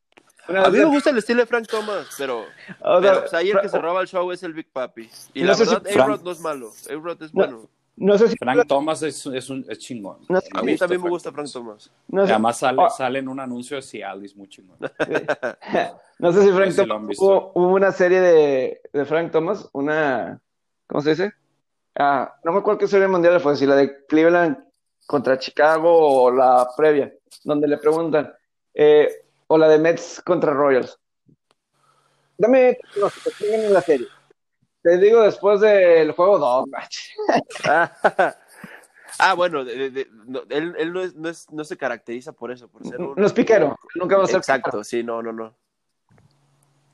una 0.49 0.65
A 0.67 0.71
mí 0.71 0.79
me 0.79 0.85
gusta 0.85 1.11
el 1.11 1.19
estilo 1.19 1.41
de 1.41 1.47
Frank 1.47 1.67
Thomas, 1.69 2.09
pero, 2.17 2.43
o 2.81 3.01
sea, 3.01 3.11
pero 3.11 3.21
pues, 3.23 3.35
ahí 3.35 3.47
el 3.49 3.53
Fra- 3.55 3.63
que 3.63 3.69
se 3.69 3.79
roba 3.81 4.01
el 4.01 4.07
show 4.07 4.31
es 4.31 4.45
el 4.45 4.53
Big 4.53 4.71
Papi. 4.73 5.11
Y 5.35 5.41
No 5.43 5.49
la 5.49 5.55
si 5.55 5.65
verdad, 5.65 5.83
Frank- 5.83 5.99
A-Rod 6.05 6.23
no 6.23 6.31
es 6.31 6.41
malo. 6.41 6.71
A-Rod 6.89 7.23
es 7.23 7.35
No. 7.35 7.39
bueno. 7.41 7.57
no 7.63 7.69
sé 8.19 8.29
si. 8.29 8.37
Frank 8.37 8.67
Thomas 8.67 9.03
es, 9.03 9.25
es, 9.27 9.49
un, 9.51 9.65
es 9.69 9.79
chingón. 9.79 10.19
No 10.29 10.41
sé- 10.41 10.49
A 10.55 10.63
mí 10.63 10.77
también 10.77 11.03
me 11.03 11.09
gusta 11.09 11.33
Frank 11.33 11.49
Thomas. 11.51 11.91
No 12.09 12.27
sé, 12.27 12.33
además 12.33 12.59
sale, 12.59 12.83
Ah. 12.83 12.91
sale 12.91 13.19
en 13.21 13.29
un 13.29 13.41
anuncio 13.41 13.77
de 13.77 13.83
Cialis 13.83 14.37
muy 14.37 14.49
chingón. 14.49 14.77
no 16.19 16.33
sé 16.33 16.43
si 16.43 16.51
Frank 16.53 16.67
No 16.69 16.73
sé 16.73 16.83
si 16.83 16.89
Thomas 16.89 17.17
hubo, 17.19 17.53
hubo 17.55 17.69
una 17.75 17.93
serie 17.93 18.21
de, 18.21 18.81
de 18.93 19.05
Frank 19.07 19.33
Thomas, 19.33 19.69
una, 19.73 20.41
¿cómo 20.87 21.01
se 21.01 21.11
dice? 21.11 21.33
Ah, 21.99 22.35
no 22.45 22.53
me 22.53 22.59
acuerdo 22.59 22.79
qué 22.81 22.89
serie 22.89 23.09
mundial 23.09 23.41
fue, 23.41 23.57
si 23.57 23.65
la 23.65 23.75
de 23.77 24.05
Cleveland 24.07 24.59
contra 25.07 25.39
Chicago 25.39 26.25
o 26.25 26.31
la 26.31 26.69
previa, 26.77 27.13
donde 27.45 27.67
le 27.69 27.79
preguntan, 27.79 28.31
eh, 28.75 29.09
o 29.47 29.57
la 29.57 29.69
de 29.69 29.79
Mets 29.79 30.21
contra 30.23 30.53
Royals. 30.53 30.99
Dame, 32.37 32.77
no, 33.01 33.09
que 33.39 33.55
en 33.55 33.73
la 33.73 33.81
serie. 33.81 34.07
Te 34.87 34.99
digo 34.99 35.23
después 35.23 35.61
del 35.61 36.13
juego 36.13 36.39
2, 36.39 36.67
ah, 39.19 39.35
bueno, 39.35 39.65
de- 39.65 39.75
de- 39.77 39.91
de- 39.91 40.09
no, 40.27 40.43
él, 40.49 40.77
él 40.79 40.93
no, 40.93 41.01
es, 41.01 41.17
no, 41.17 41.29
es- 41.29 41.51
no 41.51 41.65
se 41.65 41.77
caracteriza 41.77 42.31
por 42.31 42.53
eso, 42.53 42.69
por 42.69 42.87
ser 42.87 43.01
un... 43.01 43.15
no 43.17 43.27
es 43.27 43.33
piquero, 43.33 43.77
nunca 43.97 44.17
va 44.17 44.23
a 44.23 44.27
ser 44.29 44.37
Exacto, 44.37 44.67
piquero, 44.71 44.85
sí, 44.85 45.03
no, 45.03 45.21
no, 45.25 45.33
no. 45.33 45.53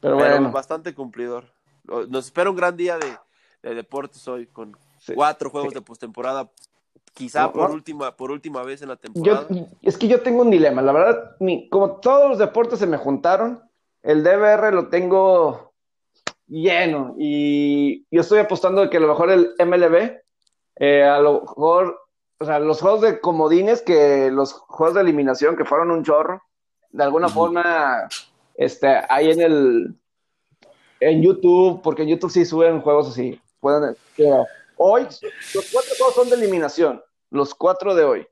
pero 0.00 0.16
Pero 0.16 0.30
bueno, 0.30 0.50
bastante 0.50 0.94
cumplidor. 0.94 1.44
Nos 2.08 2.24
espera 2.24 2.48
un 2.48 2.56
gran 2.56 2.78
día 2.78 2.96
de, 2.96 3.14
de 3.62 3.74
deportes 3.74 4.26
hoy, 4.26 4.46
con 4.46 4.74
Sí. 4.98 5.12
cuatro 5.14 5.50
juegos 5.50 5.74
de 5.74 5.82
postemporada, 5.82 6.48
quizá 7.12 7.52
por 7.52 7.72
última, 7.72 8.16
por 8.16 8.30
última 8.30 8.62
vez 8.62 8.80
en 8.80 8.88
la 8.88 8.94
Yo, 8.94 9.00
temporada. 9.00 9.48
es 9.82 9.98
que 9.98 10.08
yo 10.08 10.22
tengo 10.22 10.40
un 10.40 10.50
dilema, 10.50 10.80
la 10.80 10.92
verdad, 10.92 11.36
mi- 11.40 11.68
como 11.68 11.96
todos 12.00 12.30
los 12.30 12.38
deportes 12.38 12.78
se 12.78 12.86
me 12.86 12.96
juntaron, 12.96 13.62
el 14.02 14.24
DVR 14.24 14.72
lo 14.72 14.88
tengo 14.88 15.71
lleno 16.52 17.14
y 17.18 18.04
yo 18.10 18.20
estoy 18.20 18.38
apostando 18.38 18.82
de 18.82 18.90
que 18.90 18.98
a 18.98 19.00
lo 19.00 19.08
mejor 19.08 19.30
el 19.30 19.54
MLB, 19.58 20.18
eh, 20.76 21.02
a 21.04 21.18
lo 21.18 21.40
mejor, 21.40 21.98
o 22.38 22.44
sea, 22.44 22.58
los 22.58 22.80
juegos 22.80 23.00
de 23.00 23.20
comodines, 23.20 23.80
que 23.80 24.30
los 24.30 24.52
juegos 24.52 24.94
de 24.94 25.00
eliminación 25.00 25.56
que 25.56 25.64
fueron 25.64 25.90
un 25.90 26.04
chorro, 26.04 26.42
de 26.90 27.04
alguna 27.04 27.28
forma, 27.28 28.06
este, 28.54 28.86
hay 29.08 29.30
en 29.30 29.40
el, 29.40 29.94
en 31.00 31.22
YouTube, 31.22 31.80
porque 31.82 32.02
en 32.02 32.08
YouTube 32.08 32.30
sí 32.30 32.44
suben 32.44 32.82
juegos 32.82 33.08
así, 33.08 33.40
pueden, 33.60 33.96
que 34.14 34.30
hoy, 34.76 35.04
los 35.04 35.70
cuatro 35.72 35.94
juegos 35.96 36.14
son 36.14 36.28
de 36.28 36.36
eliminación, 36.36 37.02
los 37.30 37.54
cuatro 37.54 37.94
de 37.94 38.04
hoy. 38.04 38.26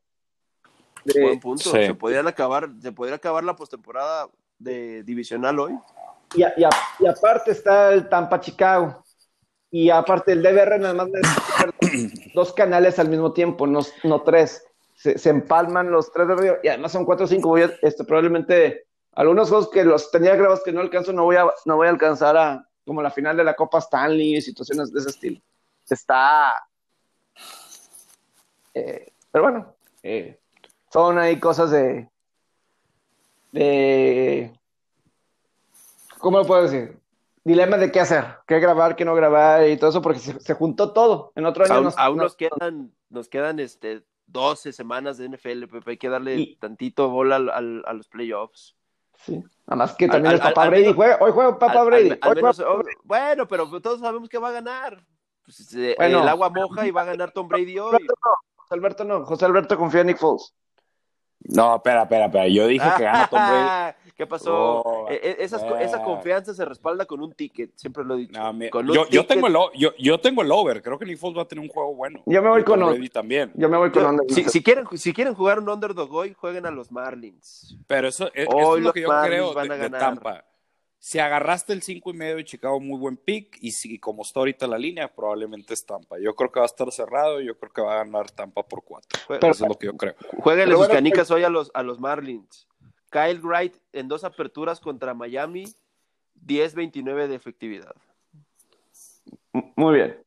De- 1.05 1.23
Buen 1.23 1.41
punto. 1.41 1.71
Sí. 1.71 1.87
Se 1.87 1.95
podrían 1.95 2.27
acabar, 2.27 2.69
se 2.83 2.93
podría 2.93 3.17
acabar 3.17 3.43
la 3.43 3.57
postemporada 3.57 4.29
de 4.59 5.03
divisional 5.05 5.59
hoy. 5.59 5.73
Y, 6.35 6.43
a- 6.43 6.55
y 6.99 7.07
aparte 7.07 7.51
está 7.53 7.93
el 7.93 8.09
Tampa 8.09 8.41
Chicago. 8.41 9.05
Y 9.71 9.91
aparte 9.91 10.33
el 10.33 10.43
DVR 10.43 10.79
nada 10.81 10.95
más 10.95 11.09
dos 12.35 12.53
canales 12.53 12.99
al 12.99 13.09
mismo 13.09 13.33
tiempo, 13.33 13.67
no, 13.67 13.81
no 14.05 14.23
tres. 14.23 14.65
Se, 14.97 15.31
empalman 15.31 15.91
los 15.91 16.13
tres 16.13 16.27
de 16.29 16.33
arriba 16.35 16.57
y 16.63 16.69
además 16.69 16.93
son 16.93 17.05
cuatro 17.05 17.25
o 17.25 17.29
cinco. 17.29 17.49
Voy 17.49 17.71
este, 17.81 18.05
probablemente 18.05 18.85
algunos 19.13 19.49
juegos 19.49 19.71
que 19.71 19.85
los 19.85 20.11
tenía 20.11 20.35
grabados 20.37 20.63
que 20.63 20.73
no 20.73 20.81
alcanzo, 20.81 21.13
no 21.13 21.25
voy 21.25 21.37
a, 21.37 21.47
no 21.65 21.77
voy 21.77 21.87
a 21.87 21.91
alcanzar 21.91 22.37
a, 22.37 22.67
como 22.85 23.01
la 23.01 23.11
final 23.11 23.37
de 23.37 23.45
la 23.45 23.55
Copa 23.55 23.79
Stanley 23.79 24.37
y 24.37 24.43
situaciones 24.43 24.93
de 24.93 25.01
ese 25.01 25.11
estilo. 25.11 25.41
Está. 25.89 26.53
eh, 28.75 29.13
pero 29.33 29.45
bueno, 29.45 29.75
eh, 30.03 30.39
son 30.93 31.19
ahí 31.19 31.39
cosas 31.41 31.71
de. 31.71 32.09
de 33.53 34.53
¿cómo 36.21 36.39
lo 36.39 36.45
puedo 36.47 36.63
decir? 36.63 36.99
Dilema 37.43 37.77
de 37.79 37.91
qué 37.91 38.01
hacer, 38.01 38.25
qué 38.47 38.61
grabar, 38.61 38.97
qué 38.97 39.05
no 39.05 39.15
grabar 39.15 39.67
y 39.67 39.77
todo 39.77 39.91
eso, 39.91 40.03
porque 40.03 40.19
se, 40.19 40.39
se 40.41 40.55
juntó 40.55 40.93
todo. 40.93 41.33
En 41.35 41.47
otro 41.47 41.65
año 41.65 41.75
Aún, 41.75 41.85
nos- 41.85 41.99
aún 41.99 42.17
nos- 42.19 42.25
nos 42.25 42.37
quedan, 42.37 42.93
nos 43.09 43.29
quedan 43.29 43.59
este 43.61 44.05
12 44.27 44.73
semanas 44.73 45.17
de 45.19 45.25
NFL, 45.29 45.67
Pepe. 45.67 45.93
Hay 45.93 45.97
que 45.97 46.09
darle 46.09 46.37
Y- 46.37 46.57
tantito 46.57 47.09
bola 47.09 47.37
al- 47.37 47.51
al- 47.51 47.83
a 47.87 47.93
los 47.95 48.09
playoffs. 48.09 48.77
Sí. 49.25 49.43
Nada 49.67 49.77
más 49.77 49.95
que 49.95 50.07
también 50.07 50.29
al- 50.29 50.35
el 50.35 50.41
Papá 50.41 50.63
al- 50.63 50.67
al 50.67 50.71
Brady 50.71 50.83
menos- 50.85 50.97
juega, 50.97 51.19
hoy 51.21 51.31
juega 51.33 51.59
Papá 51.59 51.81
Al- 51.81 51.87
Brady. 51.87 52.11
al- 52.11 52.19
al 52.23 52.29
hoy 52.31 52.35
menos- 52.37 52.57
juega- 52.57 52.73
oh, 52.73 52.83
bueno, 53.05 53.49
pero 53.49 53.81
todos 53.81 54.01
sabemos 54.01 54.29
que 54.29 54.39
va 54.39 54.49
a 54.49 54.53
ganar. 54.53 55.05
Pues, 55.45 55.75
eh, 55.75 55.95
Bueno. 55.99 56.23
el 56.23 56.29
agua 56.29 56.51
moja 56.51 56.87
y 56.87 56.91
va 56.91 57.03
a 57.03 57.07
ganar 57.07 57.33
Tom 57.33 57.49
Brady 57.49 57.79
hoy. 57.79 57.95
Alberto 57.97 58.15
no, 58.25 58.31
José 58.57 58.75
Alberto 58.75 59.05
no, 59.05 59.25
José 59.25 59.45
Alberto 59.47 59.77
confía 59.79 60.03
en 60.03 60.07
Nick 60.09 60.19
Foles. 60.19 60.55
No, 61.43 61.77
espera, 61.77 62.03
espera, 62.03 62.27
espera. 62.27 62.49
Yo 62.49 62.67
dije 62.67 62.87
que 62.99 63.03
gana 63.05 63.27
Tom 63.29 63.41
Brady. 63.41 63.95
¿Qué 64.21 64.27
pasó? 64.27 64.83
Oh, 64.85 65.07
Eh, 65.09 65.37
esas 65.39 65.65
co- 65.65 65.77
esa 65.77 65.97
eh. 65.97 66.05
confianza 66.05 66.53
se 66.53 66.63
respalda 66.67 67.07
con 67.07 67.23
un 67.23 67.33
ticket, 67.33 67.71
siempre 67.75 68.05
lo 68.05 68.17
he 68.17 68.19
dicho. 68.19 68.39
No, 68.39 68.71
Con 68.71 68.87
yo, 69.09 69.25
tengo 69.27 69.47
el, 69.47 69.57
o- 69.57 69.73
yo, 69.73 69.93
yo 69.99 70.21
tengo 70.21 70.43
el 70.43 70.53
over. 70.53 70.83
Creo 70.83 70.99
que 70.99 71.07
Nick 71.07 71.17
Foles 71.17 71.39
va 71.39 71.43
a 71.43 71.49
tener 71.49 71.63
un 71.65 71.71
juego 71.71 71.95
bueno. 71.95 72.21
Yo 72.27 72.43
me 72.43 72.51
voy 72.51 72.61
Y 72.61 72.65
con 72.65 72.81
Brady 72.81 73.09
también. 73.09 73.51
Yo 73.55 73.71
me 73.71 73.79
voy 73.79 73.91
con 73.91 74.03
Yo- 74.03 74.09
onda. 74.11 74.25
si, 74.29 74.45
si 74.45 74.63
quieren, 74.63 74.85
si 74.95 75.15
quieren 75.15 75.33
jugar 75.35 75.59
un 75.59 75.71
underdog 75.71 76.13
hoy, 76.13 76.35
jueguen 76.39 76.67
a 76.67 76.71
los 76.71 76.93
Marlins. 76.93 77.79
Pero 77.87 78.09
eso, 78.09 78.27
es, 78.35 78.47
eso 78.47 78.51
Hoy 78.55 78.81
es 78.81 78.85
lo 78.85 78.93
que 78.93 79.01
yo 79.01 79.09
Marlins 79.09 79.37
creo 79.37 79.55
van 79.55 79.69
de, 79.69 79.75
a 79.75 79.77
de 79.79 79.83
ganar. 79.85 80.01
Tampa. 80.01 80.45
Si 80.99 81.19
agarraste 81.19 81.73
el 81.73 81.81
5 81.81 82.11
y 82.11 82.13
medio 82.13 82.37
de 82.37 82.45
Chicago, 82.45 82.79
muy 82.79 82.99
buen 82.99 83.17
pick. 83.17 83.57
Y 83.63 83.71
si 83.71 83.99
como 83.99 84.21
está 84.21 84.41
ahorita 84.41 84.67
la 84.67 84.77
línea, 84.77 85.09
probablemente 85.09 85.73
es 85.73 85.87
Tampa. 85.87 86.19
Yo 86.21 86.35
creo 86.35 86.53
que 86.53 86.61
va 86.61 86.65
a 86.65 86.67
estar 86.67 86.93
cerrado. 86.93 87.41
Yo 87.41 87.57
creo 87.57 87.73
que 87.73 87.81
va 87.81 87.95
a 87.95 88.05
ganar 88.05 88.31
Tampa 88.31 88.63
por 88.63 88.85
4. 88.85 89.19
Jue- 89.27 89.39
Eso 89.39 89.65
es 89.65 89.69
lo 89.71 89.79
que 89.79 89.87
yo 89.87 89.97
creo. 89.97 90.15
Jueguenle 90.41 90.67
Pero 90.75 90.77
sus 90.77 90.89
bueno, 90.89 90.93
canicas 90.95 91.31
hoy 91.31 91.43
a 91.45 91.49
los, 91.49 91.71
a 91.73 91.83
los 91.83 91.99
Marlins. 92.01 92.69
Kyle 93.11 93.41
Wright 93.43 93.77
en 93.93 94.09
dos 94.09 94.25
aperturas 94.25 94.81
contra 94.81 95.15
Miami, 95.15 95.65
10-29 96.47 97.27
de 97.29 97.35
efectividad. 97.35 97.95
Muy 99.77 99.95
bien. 99.97 100.25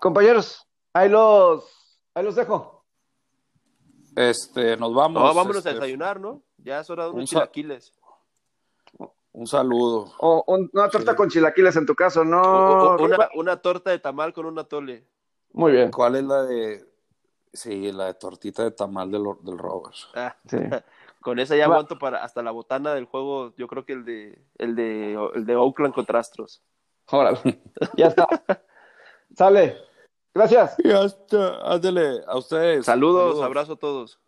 Compañeros, 0.00 0.66
ahí 0.92 1.08
los, 1.08 1.98
ahí 2.14 2.24
los 2.24 2.34
dejo. 2.36 2.84
Este, 4.16 4.76
nos 4.76 4.94
vamos. 4.94 5.20
No, 5.22 5.34
vámonos 5.34 5.56
este, 5.58 5.70
a 5.70 5.74
desayunar, 5.74 6.20
¿no? 6.20 6.42
Ya 6.58 6.80
es 6.80 6.88
hora 6.90 7.04
de 7.04 7.10
unos 7.10 7.22
un 7.22 7.26
chilaquiles. 7.26 7.92
Un 9.32 9.46
saludo. 9.48 10.12
O 10.18 10.44
un- 10.46 10.70
una 10.72 10.88
torta 10.88 11.10
Sí. 11.12 11.16
con 11.16 11.28
chilaquiles 11.28 11.74
en 11.74 11.86
tu 11.86 11.96
caso, 11.96 12.20
O- 12.20 12.24
¿no? 12.24 12.40
o- 12.40 13.02
una, 13.02 13.28
una 13.34 13.56
torta 13.56 13.90
de 13.90 13.98
tamal 13.98 14.32
con 14.32 14.46
un 14.46 14.56
atole. 14.58 15.04
Muy 15.52 15.72
bien. 15.72 15.90
¿Cuál 15.90 16.14
es 16.16 16.24
la 16.24 16.44
de.? 16.44 16.84
Sí, 17.54 17.90
la 17.92 18.06
de 18.06 18.14
tortita 18.14 18.62
de 18.64 18.72
tamal 18.72 19.10
del, 19.10 19.24
del 19.42 19.56
Robert. 19.58 19.94
Ah, 20.14 20.36
Sí. 20.46 20.58
con 21.20 21.38
esa 21.38 21.56
ya 21.56 21.66
Va. 21.68 21.76
aguanto 21.76 21.98
para 21.98 22.22
hasta 22.22 22.42
la 22.42 22.50
botana 22.50 22.92
del 22.94 23.06
juego. 23.06 23.54
Yo 23.56 23.66
creo 23.66 23.86
que 23.86 23.94
el 23.94 24.04
de 24.04 24.38
el 24.58 24.76
de 24.76 25.14
el 25.34 25.46
de 25.46 25.56
Oakland 25.56 25.94
contra 25.94 26.18
Astros. 26.18 26.62
Órale. 27.10 27.38
Ya 27.96 28.08
está. 28.08 28.26
Sale. 29.36 29.76
Gracias. 30.34 30.74
Y 30.78 30.90
hasta, 30.90 31.72
ándele, 31.72 32.20
a 32.26 32.36
ustedes. 32.36 32.84
Saludos, 32.84 33.40
abrazo 33.40 33.74
a 33.74 33.76
todos. 33.76 34.18